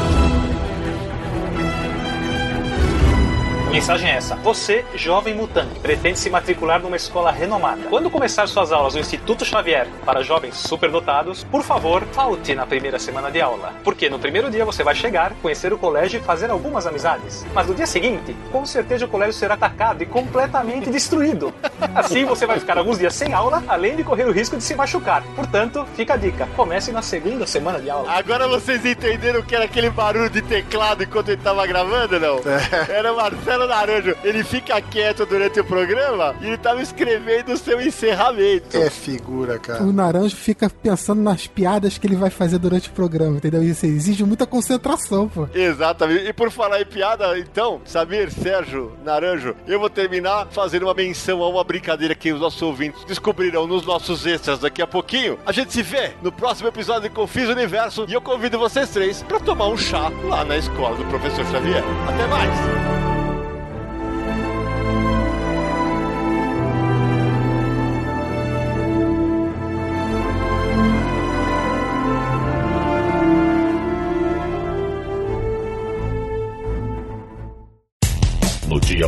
Mensagem 3.73 4.11
é 4.11 4.17
essa. 4.17 4.35
Você, 4.35 4.85
jovem 4.93 5.33
mutante, 5.33 5.79
pretende 5.79 6.19
se 6.19 6.29
matricular 6.29 6.79
numa 6.79 6.95
escola 6.95 7.31
renomada. 7.31 7.81
Quando 7.89 8.07
começar 8.07 8.45
suas 8.45 8.71
aulas 8.71 8.93
no 8.93 8.99
Instituto 8.99 9.43
Xavier 9.43 9.87
para 10.05 10.21
jovens 10.21 10.57
superdotados, 10.57 11.43
por 11.45 11.63
favor, 11.63 12.03
falte 12.11 12.53
na 12.53 12.67
primeira 12.67 12.99
semana 12.99 13.31
de 13.31 13.41
aula. 13.41 13.73
Porque 13.83 14.11
no 14.11 14.19
primeiro 14.19 14.51
dia 14.51 14.63
você 14.63 14.83
vai 14.83 14.93
chegar, 14.93 15.33
conhecer 15.41 15.73
o 15.73 15.77
colégio 15.79 16.19
e 16.19 16.23
fazer 16.23 16.51
algumas 16.51 16.85
amizades. 16.85 17.43
Mas 17.51 17.65
no 17.65 17.73
dia 17.73 17.87
seguinte, 17.87 18.35
com 18.51 18.63
certeza 18.63 19.05
o 19.05 19.07
colégio 19.07 19.33
será 19.33 19.55
atacado 19.55 20.03
e 20.03 20.05
completamente 20.05 20.91
destruído. 20.91 21.51
Assim 21.95 22.25
você 22.25 22.45
vai 22.45 22.59
ficar 22.59 22.77
alguns 22.77 22.99
dias 22.99 23.15
sem 23.15 23.33
aula, 23.33 23.63
além 23.67 23.95
de 23.95 24.03
correr 24.03 24.25
o 24.25 24.31
risco 24.31 24.55
de 24.55 24.63
se 24.63 24.75
machucar. 24.75 25.23
Portanto, 25.35 25.83
fica 25.95 26.13
a 26.13 26.17
dica: 26.17 26.47
comece 26.55 26.91
na 26.91 27.01
segunda 27.01 27.47
semana 27.47 27.81
de 27.81 27.89
aula. 27.89 28.11
Agora 28.11 28.47
vocês 28.47 28.85
entenderam 28.85 29.41
que 29.41 29.55
era 29.55 29.65
aquele 29.65 29.89
barulho 29.89 30.29
de 30.29 30.43
teclado 30.43 31.03
enquanto 31.03 31.29
ele 31.29 31.41
tava 31.41 31.65
gravando, 31.65 32.19
não? 32.19 32.39
Era 32.87 33.11
Marcelo 33.11 33.62
Naranjo. 33.67 34.15
Ele 34.23 34.43
fica 34.43 34.79
quieto 34.81 35.25
durante 35.25 35.59
o 35.59 35.65
programa 35.65 36.35
e 36.41 36.47
ele 36.47 36.57
tava 36.57 36.81
escrevendo 36.81 37.53
o 37.53 37.57
seu 37.57 37.81
encerramento. 37.81 38.77
É 38.77 38.89
figura, 38.89 39.59
cara. 39.59 39.83
O 39.83 39.91
Naranjo 39.91 40.35
fica 40.35 40.69
pensando 40.69 41.21
nas 41.21 41.47
piadas 41.47 41.97
que 41.97 42.07
ele 42.07 42.15
vai 42.15 42.29
fazer 42.29 42.57
durante 42.57 42.89
o 42.89 42.91
programa, 42.91 43.37
entendeu? 43.37 43.63
Isso 43.63 43.85
exige 43.85 44.23
muita 44.23 44.45
concentração, 44.45 45.27
pô. 45.27 45.47
Exatamente. 45.53 46.27
E 46.27 46.33
por 46.33 46.51
falar 46.51 46.81
em 46.81 46.85
piada, 46.85 47.37
então, 47.37 47.81
Samir, 47.85 48.31
Sérgio, 48.31 48.93
Naranjo, 49.03 49.55
eu 49.67 49.79
vou 49.79 49.89
terminar 49.89 50.47
fazendo 50.51 50.83
uma 50.83 50.93
menção 50.93 51.43
a 51.43 51.49
uma 51.49 51.63
brincadeira 51.63 52.15
que 52.15 52.31
os 52.31 52.39
nossos 52.39 52.61
ouvintes 52.61 53.03
descobrirão 53.05 53.67
nos 53.67 53.85
nossos 53.85 54.25
extras 54.25 54.59
daqui 54.59 54.81
a 54.81 54.87
pouquinho. 54.87 55.37
A 55.45 55.51
gente 55.51 55.73
se 55.73 55.81
vê 55.81 56.11
no 56.21 56.31
próximo 56.31 56.67
episódio 56.67 57.03
de 57.03 57.09
Confis 57.09 57.49
Universo 57.49 58.05
e 58.07 58.13
eu 58.13 58.21
convido 58.21 58.57
vocês 58.57 58.89
três 58.89 59.23
para 59.23 59.39
tomar 59.39 59.67
um 59.67 59.77
chá 59.77 60.11
lá 60.23 60.43
na 60.43 60.57
escola 60.57 60.95
do 60.95 61.05
professor 61.05 61.45
Xavier. 61.45 61.83
Até 62.07 62.27
mais! 62.27 63.12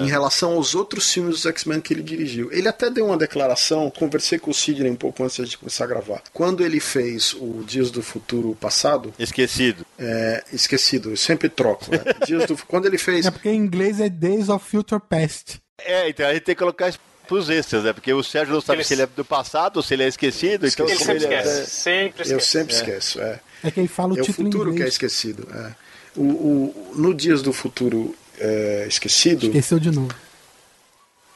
Em 0.00 0.06
relação 0.08 0.52
aos 0.54 0.74
outros 0.74 1.12
filmes 1.12 1.34
dos 1.34 1.46
X-Men 1.46 1.80
que 1.80 1.92
ele 1.92 2.02
dirigiu. 2.02 2.50
Ele 2.52 2.68
até 2.68 2.88
deu 2.90 3.06
uma 3.06 3.16
declaração, 3.16 3.90
conversei 3.90 4.38
com 4.38 4.50
o 4.50 4.54
Sidney 4.54 4.90
um 4.90 4.96
pouco 4.96 5.22
antes 5.24 5.48
de 5.48 5.58
começar 5.58 5.84
a 5.84 5.86
gravar. 5.88 6.22
Quando 6.32 6.64
ele 6.64 6.80
fez 6.80 7.34
o 7.34 7.62
Dias 7.66 7.90
do 7.90 8.02
Futuro 8.02 8.56
Passado. 8.60 9.12
Esquecido. 9.18 9.84
É, 9.98 10.44
esquecido, 10.52 11.10
eu 11.10 11.16
sempre 11.16 11.48
troco. 11.48 11.90
Né? 11.90 11.98
Dias 12.26 12.46
do, 12.46 12.56
quando 12.66 12.86
ele 12.86 12.98
fez. 12.98 13.26
É 13.26 13.30
porque 13.30 13.48
em 13.50 13.56
inglês 13.56 14.00
é 14.00 14.08
Days 14.08 14.48
of 14.48 14.64
Future 14.68 15.00
Past. 15.08 15.60
É, 15.78 16.08
então 16.08 16.26
a 16.26 16.32
gente 16.32 16.42
tem 16.44 16.54
que 16.54 16.58
colocar 16.60 16.88
isso 16.88 16.98
pros 17.26 17.48
extras, 17.48 17.84
né? 17.84 17.92
Porque 17.92 18.12
o 18.12 18.22
Sérgio 18.22 18.52
não 18.52 18.60
sabe 18.60 18.78
Ele- 18.78 18.84
se 18.84 18.94
ele 18.94 19.02
é 19.02 19.06
do 19.06 19.24
passado 19.24 19.76
ou 19.78 19.82
se 19.82 19.94
ele 19.94 20.02
é 20.02 20.08
esquecido. 20.08 20.66
Então, 20.66 20.86
Ele 20.88 20.98
sempre 20.98 21.24
ele 21.24 21.34
é- 21.34 21.38
esquece. 21.40 21.70
Sempre 21.70 22.22
esquece. 22.22 22.32
Eu 22.32 22.40
sempre 22.40 22.74
É. 22.74 22.76
esqueço, 22.78 23.20
é. 23.20 23.40
É 23.64 23.70
que 23.70 23.80
ele 23.80 23.88
fala 23.88 24.12
o 24.14 24.18
é 24.18 24.20
o 24.20 24.24
título 24.24 24.48
em 24.48 24.52
futuro 24.52 24.74
que 24.74 24.82
é 24.82 24.88
esquecido. 24.88 25.48
é. 25.54 25.72
O, 26.14 26.22
o- 26.22 26.92
no 26.94 27.14
Dias 27.14 27.40
do 27.40 27.52
Futuro 27.54 28.14
é, 28.42 28.86
Esquecido. 28.88 29.46
Esqueceu 29.46 29.78
de 29.78 29.90
novo. 29.90 30.14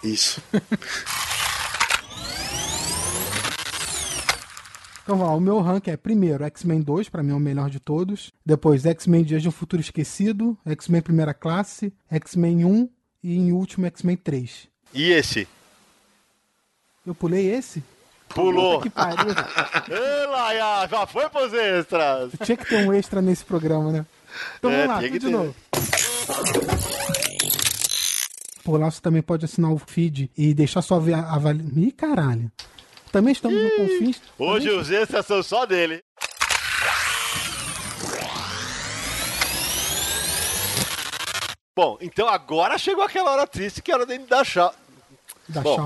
Isso. 0.03 0.43
Então, 5.03 5.20
ó, 5.20 5.37
o 5.37 5.41
meu 5.41 5.61
rank 5.61 5.87
é 5.87 5.97
primeiro 5.97 6.43
X-Men 6.43 6.81
2, 6.83 7.09
pra 7.09 7.23
mim 7.23 7.31
é 7.31 7.35
o 7.35 7.39
melhor 7.39 7.70
de 7.70 7.78
todos. 7.78 8.33
Depois 8.45 8.85
X-Men 8.85 9.23
Dias 9.23 9.41
de 9.41 9.49
um 9.49 9.53
Futuro 9.53 9.81
Esquecido, 9.81 10.59
X-Men 10.66 11.01
Primeira 11.01 11.33
Classe, 11.33 11.93
X-Men 12.11 12.65
1 12.65 12.91
e 13.23 13.37
em 13.37 13.53
último 13.53 13.87
X-Men 13.87 14.16
3. 14.16 14.66
E 14.93 15.12
esse? 15.12 15.47
Eu 17.07 17.15
pulei 17.15 17.49
esse? 17.55 17.85
Pulou. 18.31 18.81
Puta 18.81 18.83
que 18.83 18.91
pariu. 18.91 19.33
Ei, 19.97 20.27
Laia, 20.27 20.89
já 20.89 21.07
foi 21.07 21.28
pros 21.28 21.53
extras. 21.53 22.33
Tinha 22.45 22.57
que 22.57 22.66
ter 22.69 22.85
um 22.85 22.93
extra 22.93 23.23
nesse 23.23 23.45
programa, 23.45 23.93
né? 23.93 24.05
Então 24.59 24.73
É, 24.73 24.87
vamos 24.89 24.89
lá, 24.89 25.03
tudo 25.03 25.19
de 25.20 25.27
ter. 25.27 25.31
novo. 25.31 25.55
Por 28.67 28.81
lá 28.81 28.91
você 28.91 29.01
também 29.01 29.23
pode 29.23 29.45
assinar 29.45 29.71
o 29.71 29.79
feed 29.79 30.29
e 30.37 30.53
deixar 30.53 30.83
sua 30.83 30.97
avaliação. 30.97 31.71
Ih, 31.77 31.93
caralho. 31.93 32.51
Também 33.13 33.31
estamos 33.31 33.57
Ih, 33.57 33.63
no 33.63 33.71
Confins. 33.71 34.21
Hoje 34.37 34.69
os 34.71 34.91
extras 34.91 35.25
são 35.25 35.41
só 35.41 35.65
dele. 35.65 36.03
Bom, 41.77 41.97
então 42.01 42.27
agora 42.29 42.77
chegou 42.77 43.05
aquela 43.05 43.31
hora 43.31 43.47
triste 43.47 43.81
que 43.81 43.93
era 43.93 44.05
da 44.05 44.43
chá. 44.43 44.75
Da 45.49 45.61
bom, 45.61 45.77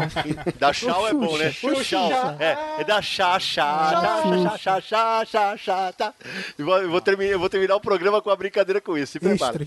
Da 0.58 0.72
chau 0.72 1.04
é 1.06 1.12
bom, 1.12 1.36
né? 1.36 1.52
Chau. 1.52 2.10
É, 2.38 2.80
é 2.80 2.84
da 2.84 3.02
chá, 3.02 3.38
chá, 3.38 3.90
chá, 3.90 4.56
chá, 4.56 4.80
chá, 4.80 5.24
chá, 5.26 5.56
chá, 5.58 5.92
chá. 5.98 6.14
Eu 6.56 6.88
vou 6.88 7.00
terminar, 7.02 7.36
vou 7.36 7.50
terminar 7.50 7.76
o 7.76 7.80
programa 7.80 8.22
com 8.22 8.30
a 8.30 8.36
brincadeira 8.36 8.80
com 8.80 8.96
isso. 8.96 9.12
Se 9.12 9.20
prepara. 9.20 9.66